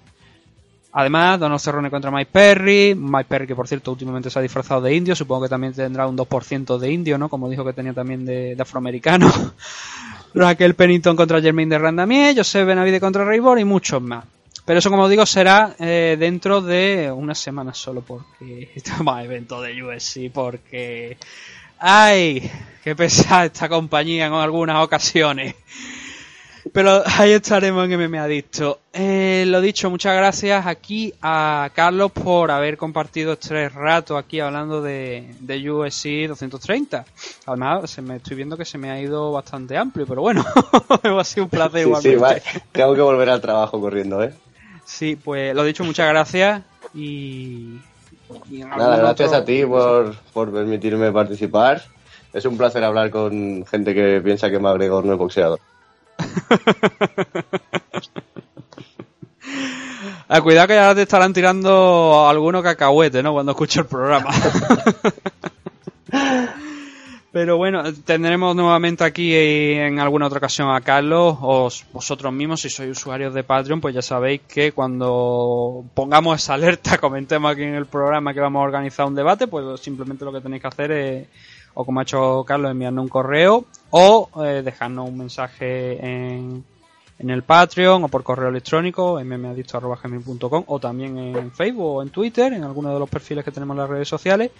Además, 0.94 1.40
Donald 1.40 1.60
Cerrone 1.60 1.90
contra 1.90 2.10
Mike 2.10 2.30
Perry. 2.30 2.94
Mike 2.94 3.26
Perry, 3.26 3.46
que 3.46 3.56
por 3.56 3.66
cierto 3.66 3.90
últimamente 3.90 4.28
se 4.28 4.38
ha 4.38 4.42
disfrazado 4.42 4.82
de 4.82 4.94
indio. 4.94 5.16
Supongo 5.16 5.44
que 5.44 5.48
también 5.48 5.72
tendrá 5.72 6.06
un 6.06 6.16
2% 6.16 6.78
de 6.78 6.92
indio, 6.92 7.16
¿no? 7.16 7.30
Como 7.30 7.48
dijo 7.48 7.64
que 7.64 7.72
tenía 7.72 7.94
también 7.94 8.26
de, 8.26 8.54
de 8.54 8.62
afroamericano. 8.62 9.32
Raquel 10.34 10.74
Pennington 10.74 11.16
contra 11.16 11.40
Jermaine 11.40 11.70
de 11.70 11.78
Randamier. 11.78 12.36
Joseph 12.36 12.66
Benavide 12.66 13.00
contra 13.00 13.24
Raybor 13.24 13.58
y 13.58 13.64
muchos 13.64 14.00
más. 14.02 14.24
Pero 14.64 14.78
eso, 14.78 14.90
como 14.90 15.08
digo, 15.08 15.26
será 15.26 15.74
eh, 15.78 16.16
dentro 16.18 16.60
de 16.60 17.10
unas 17.14 17.38
semanas 17.38 17.78
solo 17.78 18.02
porque 18.02 18.70
estamos 18.74 19.16
a 19.16 19.24
evento 19.24 19.60
de 19.60 19.82
USC. 19.82 20.30
Porque. 20.32 21.16
¡Ay! 21.78 22.50
¡Qué 22.84 22.94
pesada 22.94 23.46
esta 23.46 23.68
compañía 23.68 24.26
en 24.26 24.32
algunas 24.34 24.82
ocasiones! 24.82 25.54
Pero 26.72 27.02
ahí 27.18 27.32
estaremos 27.32 27.88
en 27.88 27.98
MMA 28.08 28.22
Adicto. 28.22 28.78
Eh, 28.92 29.44
lo 29.48 29.60
dicho, 29.60 29.90
muchas 29.90 30.14
gracias 30.16 30.64
aquí 30.66 31.12
a 31.20 31.70
Carlos 31.74 32.12
por 32.12 32.50
haber 32.52 32.76
compartido 32.76 33.32
este 33.32 33.68
rato 33.68 34.16
aquí 34.16 34.38
hablando 34.38 34.80
de, 34.80 35.34
de 35.40 35.70
USC 35.70 36.28
230. 36.28 37.04
Además, 37.46 37.90
se 37.90 38.00
me 38.00 38.16
estoy 38.16 38.36
viendo 38.36 38.56
que 38.56 38.64
se 38.64 38.78
me 38.78 38.90
ha 38.90 39.00
ido 39.00 39.32
bastante 39.32 39.76
amplio, 39.76 40.06
pero 40.06 40.22
bueno, 40.22 40.44
ha 41.18 41.24
sido 41.24 41.44
un 41.44 41.50
placer 41.50 41.80
igualmente. 41.86 42.10
sí, 42.10 42.22
vale. 42.22 42.42
Tengo 42.70 42.94
que 42.94 43.00
volver 43.00 43.30
al 43.30 43.40
trabajo 43.40 43.80
corriendo, 43.80 44.22
¿eh? 44.22 44.32
Sí, 44.84 45.16
pues 45.16 45.54
lo 45.54 45.64
dicho, 45.64 45.82
muchas 45.84 46.08
gracias 46.08 46.62
y... 46.94 47.78
Nada, 48.50 48.96
gracias 48.98 49.28
otro- 49.30 49.40
a 49.40 49.44
ti 49.44 49.64
por, 49.66 50.14
por 50.32 50.52
permitirme 50.52 51.10
participar. 51.12 51.82
Es 52.32 52.44
un 52.46 52.56
placer 52.56 52.82
hablar 52.84 53.10
con 53.10 53.66
gente 53.66 53.94
que 53.94 54.20
piensa 54.24 54.48
que 54.48 54.58
McGregor 54.58 55.04
no 55.04 55.12
es 55.14 55.18
boxeador. 55.18 55.58
Ah, 60.28 60.40
cuidado 60.40 60.68
que 60.68 60.78
ahora 60.78 60.94
te 60.94 61.02
estarán 61.02 61.34
tirando 61.34 62.26
algunos 62.26 62.62
cacahuetes, 62.62 63.22
¿no? 63.22 63.34
Cuando 63.34 63.52
escucho 63.52 63.80
el 63.80 63.86
programa. 63.86 64.30
Pero 67.32 67.56
bueno, 67.56 67.82
tendremos 68.04 68.54
nuevamente 68.54 69.04
aquí 69.04 69.34
eh, 69.34 69.86
en 69.86 69.98
alguna 69.98 70.26
otra 70.26 70.38
ocasión 70.38 70.70
a 70.70 70.80
Carlos 70.82 71.36
o 71.40 71.68
vosotros 71.92 72.32
mismos, 72.32 72.60
si 72.60 72.68
sois 72.68 72.90
usuarios 72.90 73.32
de 73.32 73.42
Patreon, 73.42 73.80
pues 73.80 73.94
ya 73.94 74.02
sabéis 74.02 74.42
que 74.48 74.72
cuando 74.72 75.84
pongamos 75.94 76.42
esa 76.42 76.54
alerta, 76.54 76.98
comentemos 77.00 77.52
aquí 77.52 77.62
en 77.62 77.74
el 77.74 77.86
programa 77.86 78.34
que 78.34 78.40
vamos 78.40 78.60
a 78.60 78.64
organizar 78.64 79.06
un 79.06 79.14
debate, 79.14 79.46
pues 79.46 79.80
simplemente 79.80 80.24
lo 80.26 80.32
que 80.32 80.42
tenéis 80.42 80.60
que 80.60 80.68
hacer 80.68 80.92
es, 80.92 81.28
o 81.72 81.84
como 81.86 82.00
ha 82.00 82.02
hecho 82.02 82.44
Carlos, 82.46 82.70
enviarnos 82.70 83.02
un 83.02 83.08
correo 83.08 83.66
o 83.92 84.28
eh, 84.44 84.62
dejarnos 84.62 85.08
un 85.08 85.18
mensaje 85.18 85.98
en, 86.04 86.64
en 87.18 87.30
el 87.30 87.42
Patreon 87.42 88.04
o 88.04 88.08
por 88.08 88.22
correo 88.22 88.48
electrónico, 88.48 89.20
mmadicto.gmail.com 89.22 90.64
o 90.66 90.78
también 90.80 91.18
en 91.18 91.52
Facebook 91.52 91.96
o 91.96 92.02
en 92.02 92.08
Twitter, 92.10 92.52
en 92.54 92.64
alguno 92.64 92.92
de 92.92 92.98
los 92.98 93.08
perfiles 93.08 93.44
que 93.44 93.52
tenemos 93.52 93.74
en 93.74 93.80
las 93.80 93.90
redes 93.90 94.08
sociales 94.08 94.50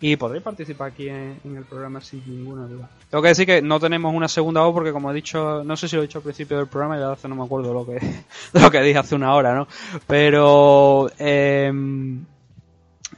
y 0.00 0.16
podréis 0.16 0.44
participar 0.44 0.92
aquí 0.92 1.08
en, 1.08 1.40
el 1.44 1.64
programa 1.64 2.00
sin 2.00 2.22
ninguna 2.26 2.66
duda. 2.66 2.88
Tengo 3.10 3.22
que 3.22 3.28
decir 3.28 3.46
que 3.46 3.62
no 3.62 3.80
tenemos 3.80 4.14
una 4.14 4.28
segunda 4.28 4.60
voz 4.60 4.72
porque 4.72 4.92
como 4.92 5.10
he 5.10 5.14
dicho, 5.14 5.64
no 5.64 5.76
sé 5.76 5.88
si 5.88 5.96
lo 5.96 6.02
he 6.02 6.06
dicho 6.06 6.18
al 6.18 6.24
principio 6.24 6.58
del 6.58 6.66
programa, 6.66 6.98
ya 6.98 7.12
hace 7.12 7.28
no 7.28 7.34
me 7.34 7.44
acuerdo 7.44 7.72
lo 7.72 7.86
que 7.86 7.98
lo 8.52 8.70
que 8.70 8.82
dije 8.82 8.98
hace 8.98 9.14
una 9.14 9.34
hora, 9.34 9.54
¿no? 9.54 9.66
Pero 10.06 11.10
em, 11.18 12.24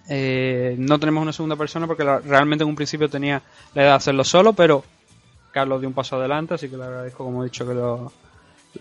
eh, 0.08 0.76
no 0.78 0.98
tenemos 0.98 1.22
una 1.22 1.32
segunda 1.32 1.56
persona 1.56 1.86
porque 1.86 2.04
realmente 2.04 2.62
en 2.62 2.70
un 2.70 2.76
principio 2.76 3.10
tenía 3.10 3.42
la 3.74 3.82
idea 3.82 3.90
de 3.90 3.96
hacerlo 3.96 4.24
solo, 4.24 4.52
pero 4.52 4.84
Carlos 5.52 5.80
dio 5.80 5.88
un 5.88 5.94
paso 5.94 6.16
adelante, 6.16 6.54
así 6.54 6.68
que 6.68 6.76
le 6.76 6.84
agradezco, 6.84 7.24
como 7.24 7.42
he 7.42 7.46
dicho, 7.46 7.66
que 7.66 7.74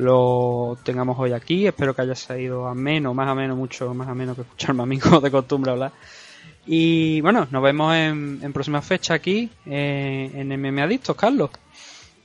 lo, 0.03 0.77
tengamos 0.83 1.17
hoy 1.19 1.33
aquí. 1.33 1.67
Espero 1.67 1.95
que 1.95 2.01
haya 2.01 2.15
salido 2.15 2.67
a 2.67 2.75
menos, 2.75 3.15
más 3.15 3.27
a 3.27 3.35
menos, 3.35 3.57
mucho 3.57 3.93
más 3.93 4.07
a 4.07 4.13
menos 4.13 4.35
que 4.35 4.41
escucharme 4.41 4.83
a 4.83 4.85
mí 4.85 4.99
como 4.99 5.21
de 5.21 5.31
costumbre 5.31 5.71
hablar. 5.71 5.91
Y 6.65 7.21
bueno, 7.21 7.47
nos 7.49 7.63
vemos 7.63 7.95
en, 7.95 8.39
en 8.43 8.53
próxima 8.53 8.81
fecha 8.81 9.13
aquí 9.13 9.49
eh, 9.65 10.31
en 10.33 10.49
MM 10.49 10.79
Adictos, 10.81 11.15
Carlos. 11.15 11.51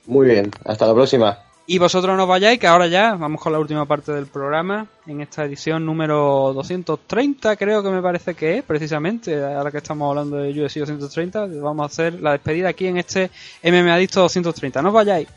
Muy 0.05 0.27
bien, 0.27 0.51
hasta 0.65 0.85
la 0.85 0.93
próxima. 0.93 1.39
Y 1.65 1.77
vosotros 1.77 2.17
no 2.17 2.27
vayáis, 2.27 2.59
que 2.59 2.67
ahora 2.67 2.87
ya 2.87 3.15
vamos 3.15 3.39
con 3.39 3.53
la 3.53 3.59
última 3.59 3.85
parte 3.85 4.11
del 4.11 4.27
programa, 4.27 4.85
en 5.07 5.21
esta 5.21 5.45
edición 5.45 5.85
número 5.85 6.51
230, 6.53 7.55
creo 7.55 7.81
que 7.81 7.89
me 7.89 8.01
parece 8.01 8.35
que 8.35 8.57
es, 8.57 8.63
precisamente, 8.63 9.41
ahora 9.41 9.71
que 9.71 9.77
estamos 9.77 10.09
hablando 10.09 10.37
de 10.37 10.49
UFC 10.51 10.79
230, 10.79 11.47
vamos 11.61 11.83
a 11.83 11.85
hacer 11.85 12.21
la 12.21 12.33
despedida 12.33 12.67
aquí 12.67 12.87
en 12.87 12.97
este 12.97 13.31
MM 13.63 13.89
Adicto 13.91 14.19
230. 14.19 14.81
No 14.81 14.89
os 14.89 14.93
vayáis. 14.93 15.29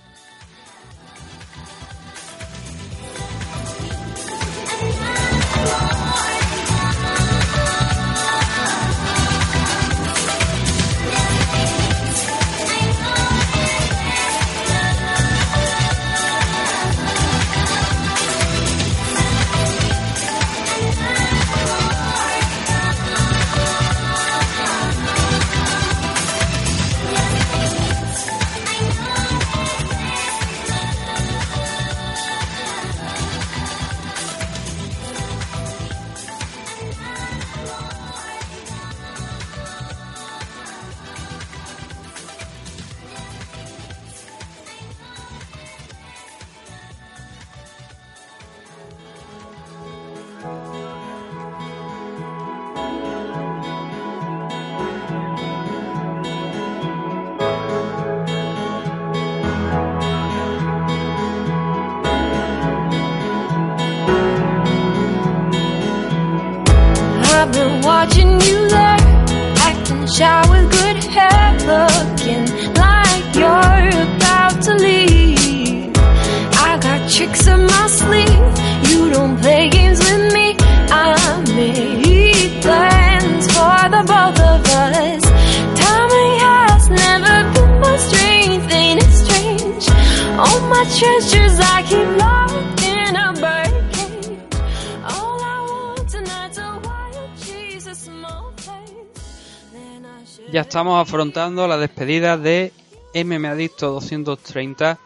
Afrontando 101.20 101.66
la 101.66 101.78
despedida 101.78 102.36
de 102.36 102.72
MM 103.14 103.46
Adicto 103.46 103.90
230. 103.90 104.98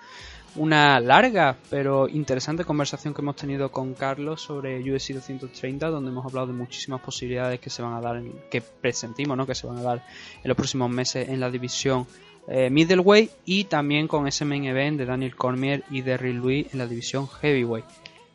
Una 0.57 0.99
larga 0.99 1.57
pero 1.71 2.09
interesante 2.09 2.65
conversación 2.65 3.15
que 3.15 3.21
hemos 3.23 3.37
tenido 3.37 3.71
con 3.71 3.95
Carlos 3.95 4.43
sobre 4.43 4.81
UFC 4.81 5.11
230, 5.13 5.87
donde 5.89 6.11
hemos 6.11 6.27
hablado 6.27 6.49
de 6.49 6.53
muchísimas 6.55 7.01
posibilidades 7.01 7.61
que 7.61 7.71
se 7.71 7.81
van 7.83 7.95
a 7.95 8.01
dar, 8.01 8.17
en- 8.17 8.35
que 8.51 8.61
presentimos, 8.61 9.37
¿no? 9.37 9.47
que 9.47 9.55
se 9.55 9.69
van 9.69 9.79
a 9.79 9.83
dar 9.83 10.05
en 10.43 10.49
los 10.49 10.57
próximos 10.57 10.91
meses 10.91 11.29
en 11.29 11.39
la 11.39 11.49
división 11.49 12.09
eh, 12.49 12.71
middleweight 12.71 13.31
y 13.45 13.65
también 13.65 14.09
con 14.09 14.27
ese 14.27 14.45
main 14.45 14.65
event 14.65 14.99
de 14.99 15.07
Daniel 15.07 15.37
Cormier 15.37 15.85
y 15.93 16.01
Derrick 16.01 16.35
Lewis 16.43 16.67
en 16.73 16.81
la 16.81 16.89
división 16.89 17.29
heavyweight. 17.29 17.85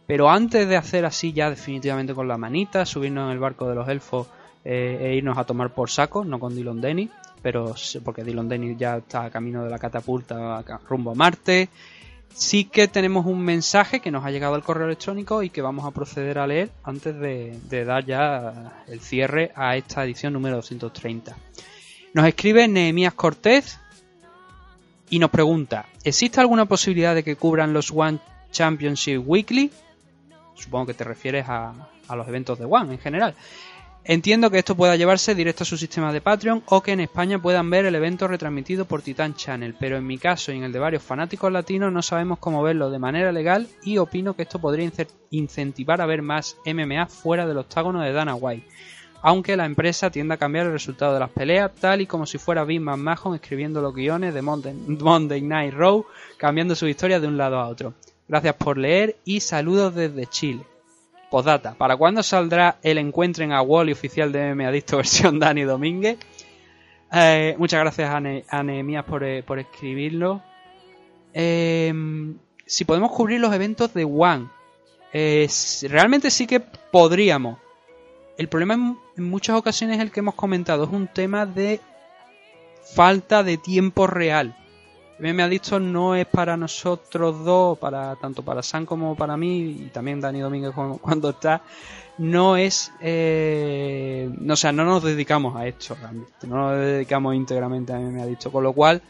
Pero 0.07 0.29
antes 0.29 0.65
de 0.69 0.77
hacer 0.77 1.03
así 1.03 1.33
ya 1.33 1.49
definitivamente 1.49 2.13
con 2.13 2.29
la 2.29 2.37
manita, 2.37 2.85
subirnos 2.85 3.25
en 3.25 3.31
el 3.31 3.39
barco 3.39 3.67
de 3.67 3.75
los 3.75 3.89
elfos 3.89 4.27
eh, 4.63 4.97
e 5.11 5.15
irnos 5.17 5.37
a 5.37 5.43
tomar 5.43 5.73
por 5.73 5.89
saco, 5.89 6.23
no 6.23 6.39
con 6.39 6.55
Dylan 6.55 6.79
Denny, 6.81 7.09
pero 7.45 7.75
porque 8.03 8.23
Dylan 8.23 8.49
Denny 8.49 8.75
ya 8.75 8.97
está 8.97 9.25
a 9.25 9.29
camino 9.29 9.63
de 9.63 9.69
la 9.69 9.77
catapulta 9.77 10.63
rumbo 10.89 11.11
a 11.11 11.13
Marte. 11.13 11.69
Sí 12.33 12.65
que 12.65 12.87
tenemos 12.87 13.27
un 13.27 13.39
mensaje 13.39 13.99
que 13.99 14.09
nos 14.09 14.25
ha 14.25 14.31
llegado 14.31 14.55
al 14.55 14.63
correo 14.63 14.87
electrónico 14.87 15.43
y 15.43 15.51
que 15.51 15.61
vamos 15.61 15.85
a 15.85 15.91
proceder 15.91 16.39
a 16.39 16.47
leer 16.47 16.71
antes 16.83 17.15
de, 17.19 17.59
de 17.69 17.85
dar 17.85 18.03
ya 18.03 18.81
el 18.87 18.99
cierre 18.99 19.51
a 19.53 19.77
esta 19.77 20.03
edición 20.03 20.33
número 20.33 20.55
230. 20.55 21.37
Nos 22.15 22.25
escribe 22.25 22.67
Nehemías 22.67 23.13
Cortés 23.13 23.79
y 25.11 25.19
nos 25.19 25.29
pregunta, 25.29 25.85
¿existe 26.03 26.39
alguna 26.39 26.65
posibilidad 26.65 27.13
de 27.13 27.23
que 27.23 27.35
cubran 27.35 27.73
los 27.73 27.91
One 27.91 28.17
Championship 28.49 29.21
Weekly? 29.23 29.69
Supongo 30.55 30.87
que 30.87 30.95
te 30.95 31.03
refieres 31.03 31.45
a, 31.47 31.89
a 32.07 32.15
los 32.15 32.27
eventos 32.27 32.57
de 32.57 32.65
One 32.65 32.93
en 32.93 32.99
general. 32.99 33.35
Entiendo 34.07 34.51
que 34.51 34.59
esto 34.59 34.75
pueda 34.75 34.95
llevarse 34.95 35.33
directo 35.33 35.63
a 35.63 35.65
su 35.65 35.77
sistema 35.77 36.13
de 36.13 36.21
Patreon 36.21 36.61
o 36.67 36.81
que 36.83 36.91
en 36.91 36.99
España 36.99 37.41
puedan 37.41 37.71
ver 37.71 37.85
el 37.85 37.95
evento 37.95 38.27
retransmitido 38.27 38.85
por 38.85 39.01
Titan 39.01 39.33
Channel, 39.33 39.75
pero 39.79 39.97
en 39.97 40.05
mi 40.05 40.19
caso 40.19 40.51
y 40.51 40.57
en 40.57 40.63
el 40.63 40.71
de 40.71 40.77
varios 40.77 41.01
fanáticos 41.01 41.51
latinos 41.51 41.91
no 41.91 42.03
sabemos 42.03 42.37
cómo 42.37 42.61
verlo 42.61 42.91
de 42.91 42.99
manera 42.99 43.31
legal 43.31 43.67
y 43.83 43.97
opino 43.97 44.35
que 44.35 44.43
esto 44.43 44.59
podría 44.59 44.85
ince- 44.85 45.07
incentivar 45.31 46.01
a 46.01 46.05
ver 46.05 46.21
más 46.21 46.55
MMA 46.67 47.07
fuera 47.07 47.47
del 47.47 47.57
octágono 47.57 48.01
de 48.01 48.13
Dana 48.13 48.35
White, 48.35 48.67
aunque 49.23 49.57
la 49.57 49.65
empresa 49.65 50.11
tiende 50.11 50.35
a 50.35 50.37
cambiar 50.37 50.67
el 50.67 50.73
resultado 50.73 51.15
de 51.15 51.21
las 51.21 51.31
peleas 51.31 51.71
tal 51.73 51.99
y 52.01 52.05
como 52.05 52.27
si 52.27 52.37
fuera 52.37 52.63
Vince 52.63 52.85
McMahon 52.85 53.33
escribiendo 53.33 53.81
los 53.81 53.95
guiones 53.95 54.35
de 54.35 54.43
Monday 54.43 55.41
Night 55.41 55.73
Raw, 55.73 56.05
cambiando 56.37 56.75
su 56.75 56.87
historia 56.87 57.19
de 57.19 57.27
un 57.27 57.37
lado 57.37 57.57
a 57.59 57.67
otro. 57.67 57.95
Gracias 58.27 58.53
por 58.53 58.77
leer 58.77 59.15
y 59.25 59.39
saludos 59.39 59.95
desde 59.95 60.27
Chile. 60.27 60.61
Postdata, 61.35 61.73
¿para 61.73 61.97
cuándo 61.97 62.23
saldrá 62.23 62.77
el 62.81 62.97
encuentro 62.97 63.43
en 63.43 63.51
Wally 63.51 63.91
oficial 63.91 64.31
de 64.31 64.55
MMA 64.55 64.69
Adicto 64.69 64.95
versión 65.03 65.37
Dani 65.37 65.63
Domínguez? 65.63 66.17
Eh, 67.11 67.55
muchas 67.57 67.81
gracias 67.81 68.09
a, 68.09 68.21
eh, 68.21 69.43
por 69.43 69.59
escribirlo. 69.59 70.41
Eh, 71.33 71.93
si 72.65 72.85
podemos 72.85 73.11
cubrir 73.11 73.41
los 73.41 73.53
eventos 73.53 73.93
de 73.93 74.05
One, 74.05 74.47
eh, 75.11 75.49
realmente 75.89 76.31
sí 76.31 76.47
que 76.47 76.61
podríamos. 76.61 77.59
El 78.37 78.47
problema 78.47 78.95
en 79.17 79.23
muchas 79.29 79.57
ocasiones 79.57 79.97
es 79.97 80.03
el 80.03 80.11
que 80.11 80.21
hemos 80.21 80.35
comentado, 80.35 80.85
es 80.85 80.89
un 80.89 81.09
tema 81.09 81.45
de 81.45 81.81
falta 82.95 83.43
de 83.43 83.57
tiempo 83.57 84.07
real. 84.07 84.55
MMA 85.17 85.45
Adicto 85.45 85.79
no 85.79 86.13
es 86.13 86.25
para 86.25 86.57
nosotros 86.57 87.45
dos, 87.45 87.77
para 87.77 88.15
tanto 88.17 88.43
para 88.43 88.61
Sam 88.61 88.85
como 88.85 89.15
para 89.15 89.37
mí, 89.37 89.85
y 89.85 89.89
también 89.93 90.19
Dani 90.19 90.41
Domínguez 90.41 90.73
cuando, 91.01 91.29
está, 91.29 91.61
no 92.17 92.57
es, 92.57 92.91
eh, 92.99 94.29
no, 94.39 94.53
o 94.53 94.57
sea, 94.57 94.71
no 94.71 94.83
nos 94.83 95.03
dedicamos 95.03 95.55
a 95.55 95.67
esto 95.67 95.95
realmente, 95.95 96.47
no 96.47 96.57
nos 96.57 96.79
dedicamos 96.79 97.35
íntegramente 97.35 97.93
a 97.93 97.99
MMA 97.99 98.23
Adicto, 98.23 98.51
con 98.51 98.63
lo 98.63 98.73
cual, 98.73 99.01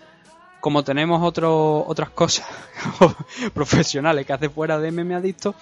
como 0.60 0.84
tenemos 0.84 1.23
otro, 1.23 1.86
otras 1.88 2.10
cosas 2.11 2.45
profesionales 3.53 4.26
que 4.26 4.34
hace 4.34 4.49
fuera 4.49 4.80
de 4.80 4.91
MMA 4.91 5.18
Adicto, 5.18 5.56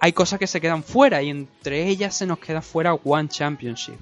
hay 0.00 0.12
cosas 0.12 0.38
que 0.38 0.46
se 0.46 0.60
quedan 0.60 0.84
fuera 0.84 1.20
y 1.22 1.30
entre 1.30 1.88
ellas 1.88 2.16
se 2.16 2.26
nos 2.26 2.38
queda 2.38 2.62
fuera 2.62 2.94
One 2.94 3.28
Championship. 3.28 3.98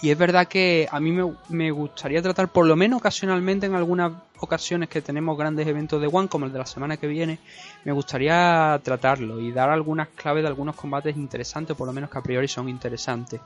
Y 0.00 0.10
es 0.10 0.16
verdad 0.16 0.46
que 0.46 0.88
a 0.90 1.00
mí 1.00 1.10
me, 1.10 1.34
me 1.48 1.70
gustaría 1.72 2.22
tratar, 2.22 2.48
por 2.48 2.66
lo 2.66 2.76
menos 2.76 3.00
ocasionalmente, 3.00 3.66
en 3.66 3.74
algunas 3.74 4.12
ocasiones 4.40 4.88
que 4.88 5.02
tenemos 5.02 5.36
grandes 5.36 5.66
eventos 5.66 6.00
de 6.00 6.08
One, 6.10 6.28
como 6.28 6.46
el 6.46 6.52
de 6.52 6.58
la 6.58 6.66
semana 6.66 6.96
que 6.96 7.06
viene, 7.06 7.38
me 7.84 7.92
gustaría 7.92 8.80
tratarlo 8.82 9.40
y 9.40 9.52
dar 9.52 9.70
algunas 9.70 10.08
claves 10.08 10.42
de 10.42 10.48
algunos 10.48 10.76
combates 10.76 11.16
interesantes, 11.16 11.76
por 11.76 11.86
lo 11.86 11.92
menos 11.92 12.10
que 12.10 12.18
a 12.18 12.22
priori 12.22 12.48
son 12.48 12.68
interesantes. 12.68 13.40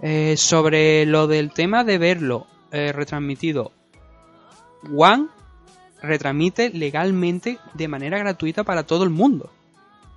Eh, 0.00 0.36
sobre 0.36 1.06
lo 1.06 1.26
del 1.26 1.52
tema 1.52 1.84
de 1.84 1.98
verlo 1.98 2.46
eh, 2.70 2.92
retransmitido, 2.92 3.72
One 4.94 5.28
retransmite 6.02 6.70
legalmente 6.70 7.58
de 7.72 7.88
manera 7.88 8.18
gratuita 8.18 8.64
para 8.64 8.82
todo 8.82 9.04
el 9.04 9.10
mundo. 9.10 9.50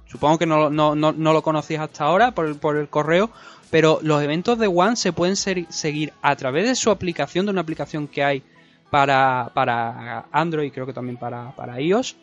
Supongo 0.07 0.37
que 0.37 0.45
no, 0.45 0.69
no, 0.69 0.95
no, 0.95 1.11
no 1.11 1.33
lo 1.33 1.41
conocías 1.41 1.81
hasta 1.81 2.05
ahora 2.05 2.31
por 2.31 2.45
el, 2.45 2.55
por 2.55 2.77
el 2.77 2.87
correo, 2.87 3.29
pero 3.69 3.99
los 4.01 4.21
eventos 4.23 4.57
de 4.57 4.67
One 4.67 4.95
se 4.95 5.13
pueden 5.13 5.35
seguir 5.35 6.13
a 6.21 6.35
través 6.35 6.67
de 6.67 6.75
su 6.75 6.89
aplicación, 6.89 7.45
de 7.45 7.51
una 7.51 7.61
aplicación 7.61 8.07
que 8.07 8.23
hay 8.23 8.43
para, 8.89 9.51
para 9.53 10.25
Android, 10.31 10.71
creo 10.71 10.85
que 10.85 10.93
también 10.93 11.17
para, 11.17 11.51
para 11.55 11.79
iOS. 11.79 12.15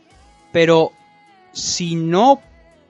Pero 0.52 0.92
si 1.52 1.96
no 1.96 2.40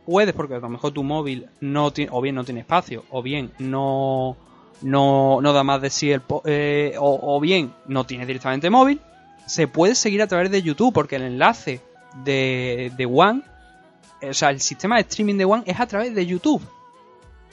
puedes, 0.04 0.34
porque 0.34 0.54
a 0.54 0.58
lo 0.58 0.68
mejor 0.68 0.92
tu 0.92 1.02
móvil 1.02 1.48
no 1.60 1.92
tiene, 1.92 2.10
o 2.12 2.20
bien 2.20 2.34
no 2.34 2.44
tiene 2.44 2.60
espacio, 2.60 3.04
o 3.10 3.22
bien 3.22 3.52
no, 3.58 4.36
no, 4.82 5.40
no 5.40 5.52
da 5.52 5.64
más 5.64 5.80
de 5.80 5.90
sí 5.90 6.12
el, 6.12 6.22
eh, 6.44 6.94
o, 6.98 7.36
o 7.36 7.40
bien 7.40 7.72
no 7.86 8.04
tiene 8.04 8.26
directamente 8.26 8.70
móvil, 8.70 9.00
se 9.46 9.68
puede 9.68 9.94
seguir 9.94 10.22
a 10.22 10.26
través 10.26 10.50
de 10.50 10.62
YouTube, 10.62 10.92
porque 10.92 11.16
el 11.16 11.22
enlace 11.22 11.80
de, 12.24 12.92
de 12.96 13.06
One, 13.06 13.42
eh, 14.20 14.30
o 14.30 14.34
sea, 14.34 14.50
el 14.50 14.60
sistema 14.60 14.96
de 14.96 15.02
streaming 15.02 15.36
de 15.36 15.44
One 15.44 15.62
es 15.66 15.80
a 15.80 15.86
través 15.86 16.14
de 16.14 16.26
YouTube. 16.26 16.62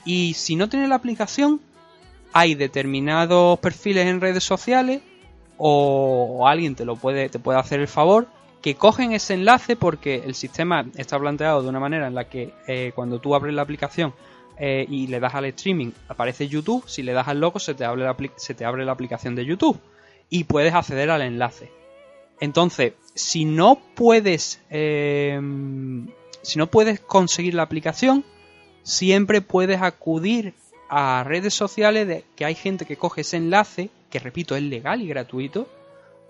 Y 0.04 0.34
si 0.34 0.56
no 0.56 0.68
tienes 0.68 0.88
la 0.88 0.96
aplicación, 0.96 1.60
hay 2.32 2.54
determinados 2.54 3.58
perfiles 3.60 4.06
en 4.06 4.20
redes 4.20 4.42
sociales 4.42 5.02
o, 5.64 6.48
alguien 6.48 6.74
te 6.74 6.84
lo 6.84 6.96
puede, 6.96 7.28
te 7.28 7.38
puede 7.38 7.60
hacer 7.60 7.78
el 7.78 7.86
favor 7.86 8.26
que 8.60 8.74
cogen 8.74 9.12
ese 9.12 9.34
enlace 9.34 9.76
porque 9.76 10.16
el 10.24 10.34
sistema 10.34 10.86
está 10.96 11.20
planteado 11.20 11.62
de 11.62 11.68
una 11.68 11.78
manera 11.78 12.08
en 12.08 12.16
la 12.16 12.28
que 12.28 12.52
eh, 12.66 12.90
cuando 12.96 13.20
tú 13.20 13.36
abres 13.36 13.54
la 13.54 13.62
aplicación 13.62 14.12
eh, 14.58 14.84
y 14.88 15.06
le 15.06 15.20
das 15.20 15.36
al 15.36 15.44
streaming 15.44 15.92
aparece 16.08 16.48
YouTube, 16.48 16.82
si 16.88 17.04
le 17.04 17.12
das 17.12 17.28
al 17.28 17.38
logo 17.38 17.60
se 17.60 17.74
te 17.74 17.84
abre 17.84 18.02
la, 18.02 18.16
se 18.36 18.54
te 18.54 18.64
abre 18.64 18.84
la 18.84 18.90
aplicación 18.90 19.36
de 19.36 19.44
YouTube 19.44 19.78
y 20.28 20.44
puedes 20.44 20.74
acceder 20.74 21.10
al 21.10 21.22
enlace. 21.22 21.70
Entonces, 22.40 22.94
si 23.14 23.44
no 23.44 23.78
puedes 23.94 24.60
eh, 24.70 25.40
si 26.42 26.58
no 26.58 26.66
puedes 26.66 26.98
conseguir 26.98 27.54
la 27.54 27.62
aplicación, 27.62 28.24
siempre 28.82 29.42
puedes 29.42 29.80
acudir 29.80 30.54
a 30.94 31.24
redes 31.24 31.54
sociales 31.54 32.06
de 32.06 32.22
que 32.36 32.44
hay 32.44 32.54
gente 32.54 32.84
que 32.84 32.98
coge 32.98 33.22
ese 33.22 33.38
enlace, 33.38 33.88
que 34.10 34.18
repito, 34.18 34.54
es 34.54 34.62
legal 34.62 35.00
y 35.00 35.08
gratuito, 35.08 35.66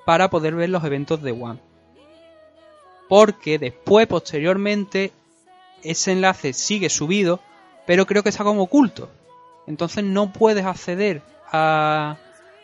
para 0.06 0.30
poder 0.30 0.55
ver 0.55 0.68
los 0.70 0.84
eventos 0.84 1.20
de 1.20 1.32
One. 1.32 1.59
Porque 3.09 3.59
después, 3.59 4.06
posteriormente, 4.06 5.10
ese 5.82 6.12
enlace 6.12 6.52
sigue 6.52 6.90
subido, 6.90 7.40
pero 7.89 8.06
creo 8.06 8.22
que 8.22 8.28
está 8.28 8.44
como 8.44 8.62
oculto. 8.62 9.10
Entonces 9.66 10.05
no 10.05 10.32
puedes 10.32 10.64
acceder 10.64 11.22
a, 11.51 12.16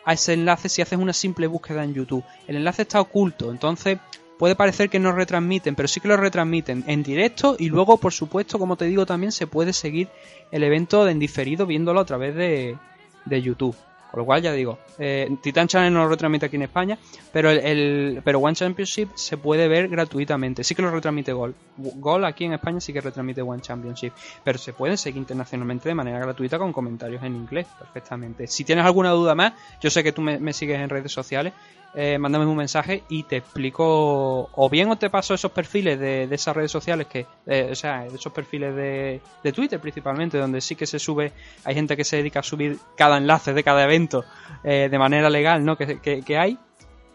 a 0.05 0.13
ese 0.13 0.31
enlace 0.31 0.69
si 0.69 0.81
haces 0.81 0.97
una 0.97 1.11
simple 1.11 1.47
búsqueda 1.47 1.83
en 1.83 1.93
YouTube. 1.93 2.23
El 2.47 2.55
enlace 2.55 2.83
está 2.83 3.01
oculto, 3.01 3.51
entonces 3.51 3.99
puede 4.39 4.55
parecer 4.55 4.89
que 4.89 4.99
no 4.99 5.11
retransmiten, 5.11 5.75
pero 5.75 5.87
sí 5.87 5.99
que 5.99 6.07
lo 6.07 6.15
retransmiten 6.15 6.85
en 6.87 7.03
directo 7.03 7.57
y 7.59 7.67
luego, 7.67 7.97
por 7.97 8.13
supuesto, 8.13 8.57
como 8.57 8.77
te 8.77 8.85
digo, 8.85 9.05
también 9.05 9.33
se 9.33 9.47
puede 9.47 9.73
seguir 9.73 10.07
el 10.51 10.63
evento 10.63 11.07
en 11.07 11.19
diferido 11.19 11.65
viéndolo 11.65 11.99
a 11.99 12.05
través 12.05 12.33
de, 12.33 12.77
de 13.25 13.41
YouTube. 13.41 13.75
Con 14.09 14.21
lo 14.21 14.25
cual, 14.25 14.41
ya 14.41 14.53
digo, 14.53 14.79
eh, 14.97 15.29
Titan 15.43 15.67
Channel 15.67 15.93
no 15.93 16.03
lo 16.03 16.09
retransmite 16.09 16.47
aquí 16.47 16.55
en 16.55 16.63
España, 16.63 16.97
pero 17.31 17.51
el, 17.51 18.21
pero 18.23 18.39
One 18.39 18.55
Championship 18.55 19.09
se 19.13 19.37
puede 19.37 19.67
ver 19.67 19.87
gratuitamente. 19.87 20.63
Sí 20.63 20.73
que 20.73 20.81
lo 20.81 20.89
retransmite 20.89 21.31
Gol. 21.31 21.53
Gol 21.77 22.25
aquí 22.25 22.45
en 22.45 22.53
España 22.53 22.79
sí 22.79 22.91
que 22.91 23.01
retransmite 23.01 23.43
One 23.43 23.61
Championship, 23.61 24.13
pero 24.43 24.57
se 24.57 24.73
puede 24.73 24.97
seguir 24.97 25.19
internacionalmente 25.19 25.89
de 25.89 25.95
manera 25.95 26.17
gratuita 26.17 26.57
con 26.57 26.73
comentarios 26.73 27.21
en 27.21 27.35
inglés 27.35 27.67
perfectamente. 27.77 28.47
Si 28.47 28.63
tienes 28.63 28.83
alguna 28.83 29.11
duda 29.11 29.35
más, 29.35 29.53
yo 29.79 29.91
sé 29.91 30.01
que 30.01 30.11
tú 30.11 30.21
me 30.21 30.53
sigues 30.53 30.79
en 30.79 30.89
redes 30.89 31.11
sociales, 31.11 31.53
eh, 31.95 32.19
mándame 32.19 32.45
un 32.45 32.55
mensaje 32.55 33.03
y 33.09 33.23
te 33.23 33.37
explico, 33.37 34.49
o 34.53 34.69
bien 34.69 34.89
o 34.91 34.97
te 34.97 35.09
paso 35.09 35.33
esos 35.33 35.51
perfiles 35.51 35.99
de, 35.99 36.27
esas 36.29 36.55
redes 36.55 36.71
sociales 36.71 37.07
que, 37.07 37.25
eh, 37.47 37.69
o 37.71 37.75
sea, 37.75 38.05
esos 38.05 38.31
perfiles 38.31 38.75
de, 38.75 39.21
de 39.43 39.51
Twitter 39.51 39.79
principalmente, 39.79 40.37
donde 40.37 40.61
sí 40.61 40.75
que 40.75 40.85
se 40.85 40.99
sube, 40.99 41.33
hay 41.63 41.73
gente 41.73 41.97
que 41.97 42.03
se 42.03 42.17
dedica 42.17 42.41
a 42.41 42.43
subir 42.43 42.77
cada 42.95 43.17
enlace 43.17 43.53
de 43.53 43.63
cada 43.63 43.83
evento 43.83 44.23
eh, 44.63 44.87
de 44.89 44.99
manera 44.99 45.31
legal, 45.31 45.65
¿no? 45.65 45.77
Que, 45.77 45.99
que, 45.99 46.21
que 46.21 46.37
hay, 46.37 46.59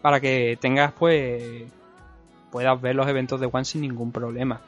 para 0.01 0.19
que 0.19 0.57
tengas, 0.59 0.91
pues, 0.91 1.63
puedas 2.51 2.79
ver 2.81 2.95
los 2.95 3.07
eventos 3.07 3.39
de 3.39 3.49
One 3.49 3.63
sin 3.63 3.81
ningún 3.81 4.11
problema. 4.11 4.59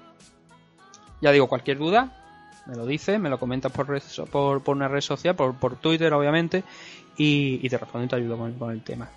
Ya 1.20 1.34
digo, 1.34 1.48
cualquier 1.48 1.80
duda, 1.80 2.24
me 2.66 2.76
lo 2.76 2.86
dices, 2.86 3.20
me 3.20 3.30
lo 3.30 3.40
comentas 3.40 3.74
por, 3.74 3.90
red 3.90 4.02
por, 4.32 4.64
por 4.64 4.76
una 4.76 4.88
red 4.88 5.02
social, 5.02 5.36
por, 5.36 5.56
por 5.56 5.76
Twitter, 5.76 6.14
obviamente, 6.14 6.64
y, 7.18 7.68
te 7.68 7.78
respondo 7.78 8.06
y 8.06 8.10
te 8.10 8.16
ayudo 8.16 8.38
con 8.38 8.72
el 8.72 8.84
tema. 8.84 9.10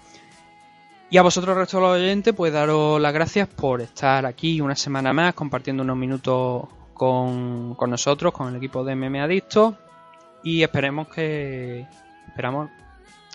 Y 1.11 1.17
a 1.19 1.23
vosotros, 1.23 1.57
resto 1.57 1.79
de 1.79 1.83
los 1.83 1.97
oyentes, 1.97 2.35
pues 2.35 2.53
daros 2.53 3.01
las 3.01 3.13
gracias 3.13 3.49
por 3.49 3.81
estar 3.81 4.25
aquí 4.27 4.61
una 4.61 4.77
semana 4.77 5.13
más, 5.13 5.35
compartiendo 5.35 5.83
unos 5.83 5.97
minutos 5.97 6.65
con, 6.95 7.75
con 7.75 7.91
nosotros, 7.91 8.33
con 8.33 8.49
el 8.49 8.57
equipo 8.57 8.85
de 8.85 8.95
MM 8.95 9.21
Adicto. 9.21 9.77
Y 10.45 10.63
esperemos 10.63 11.09
que. 11.09 11.85
Esperamos 12.29 12.71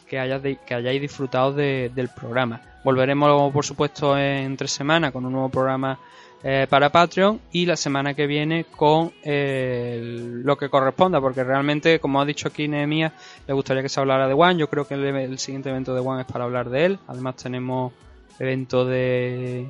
que, 0.08 0.18
hayas 0.20 0.42
que 0.66 0.74
hayáis 0.74 1.02
disfrutado 1.02 1.52
de- 1.52 1.92
del 1.94 2.08
programa. 2.10 2.62
Volveremos, 2.84 3.52
por 3.52 3.66
supuesto, 3.66 4.18
en 4.18 4.56
tres 4.56 4.72
semanas 4.72 5.12
con 5.12 5.26
un 5.26 5.34
nuevo 5.34 5.50
programa 5.50 6.00
eh, 6.44 6.68
para 6.70 6.92
Patreon 6.92 7.42
y 7.52 7.66
la 7.66 7.76
semana 7.76 8.14
que 8.14 8.28
viene 8.28 8.66
con 8.66 9.12
eh, 9.24 10.00
lo 10.44 10.58
que 10.58 10.70
corresponda, 10.70 11.20
porque 11.20 11.44
realmente, 11.44 12.00
como 12.00 12.22
ha 12.22 12.26
dicho 12.26 12.48
aquí 12.48 12.68
Nehemías, 12.68 13.14
le 13.48 13.54
gustaría 13.54 13.82
que 13.82 13.90
se 13.90 14.00
hablara 14.00 14.28
de 14.28 14.34
One. 14.34 14.58
Yo 14.58 14.70
creo 14.70 14.88
que 14.88 14.94
el, 14.94 15.40
siguiente 15.40 15.70
evento 15.70 15.96
de 15.96 16.02
One 16.02 16.22
es 16.22 16.28
para 16.28 16.44
hablar 16.44 16.70
de 16.70 16.86
él. 16.86 17.00
Además, 17.08 17.36
tenemos 17.38 17.94
evento 18.40 18.86
de 18.86 19.68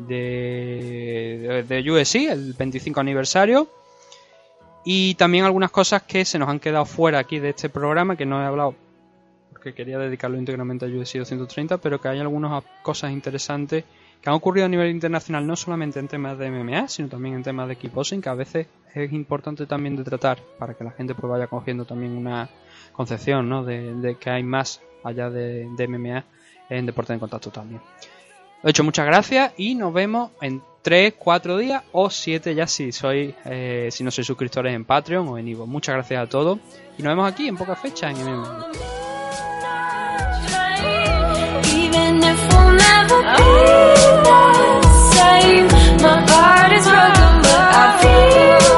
de, 0.00 1.64
de, 1.66 1.90
USC, 1.90 2.30
el 2.30 2.52
25 2.52 3.00
aniversario. 3.00 3.68
Y 4.84 5.14
también 5.14 5.44
algunas 5.44 5.70
cosas 5.70 6.02
que 6.02 6.24
se 6.24 6.38
nos 6.38 6.48
han 6.48 6.60
quedado 6.60 6.84
fuera 6.84 7.18
aquí 7.18 7.38
de 7.38 7.50
este 7.50 7.68
programa, 7.68 8.16
que 8.16 8.26
no 8.26 8.42
he 8.42 8.44
hablado 8.44 8.74
porque 9.58 9.74
quería 9.74 9.98
dedicarlo 9.98 10.38
íntegramente 10.38 10.84
a 10.84 10.88
USC 10.88 11.18
230, 11.18 11.78
pero 11.78 12.00
que 12.00 12.06
hay 12.06 12.20
algunas 12.20 12.62
cosas 12.82 13.10
interesantes 13.10 13.84
que 14.20 14.30
han 14.30 14.36
ocurrido 14.36 14.66
a 14.66 14.68
nivel 14.68 14.90
internacional 14.90 15.46
no 15.46 15.56
solamente 15.56 15.98
en 15.98 16.08
temas 16.08 16.38
de 16.38 16.50
MMA, 16.50 16.88
sino 16.88 17.08
también 17.08 17.36
en 17.36 17.42
temas 17.42 17.68
de 17.68 17.76
kickboxing, 17.76 18.20
que 18.20 18.28
a 18.28 18.34
veces 18.34 18.66
es 18.94 19.12
importante 19.12 19.66
también 19.66 19.96
de 19.96 20.04
tratar 20.04 20.38
para 20.58 20.74
que 20.74 20.84
la 20.84 20.90
gente 20.90 21.14
pues 21.14 21.30
vaya 21.30 21.46
cogiendo 21.46 21.84
también 21.84 22.16
una 22.16 22.48
concepción 22.92 23.48
¿no? 23.48 23.64
de, 23.64 24.16
que 24.18 24.30
hay 24.30 24.42
más 24.42 24.80
allá 25.04 25.30
de, 25.30 25.68
de 25.76 25.88
MMA 25.88 26.24
en 26.68 26.86
deporte 26.86 27.12
de 27.12 27.18
contacto 27.18 27.50
también. 27.50 27.80
De 28.62 28.70
hecho, 28.70 28.82
muchas 28.82 29.06
gracias 29.06 29.52
y 29.56 29.76
nos 29.76 29.92
vemos 29.92 30.32
en 30.40 30.60
3, 30.82 31.14
4 31.16 31.56
días 31.58 31.84
o 31.92 32.10
7 32.10 32.54
ya 32.54 32.66
si 32.66 32.90
sois, 32.92 33.34
eh, 33.44 33.88
si 33.92 34.02
no 34.02 34.10
sois 34.10 34.26
suscriptores 34.26 34.74
en 34.74 34.84
Patreon 34.84 35.28
o 35.28 35.38
en 35.38 35.46
Ivo. 35.46 35.66
Muchas 35.66 35.94
gracias 35.94 36.22
a 36.24 36.28
todos 36.28 36.58
y 36.96 37.02
nos 37.02 37.12
vemos 37.12 37.30
aquí 37.30 37.46
en 37.46 37.56
poca 37.56 37.76
fecha 37.76 38.10
en 38.10 38.16
MMA. 38.16 38.66
My 46.02 46.16
heart 46.30 46.72
is 46.72 46.84
broken, 46.84 47.42
but 47.42 47.74
I 47.84 47.98
feel. 48.02 48.77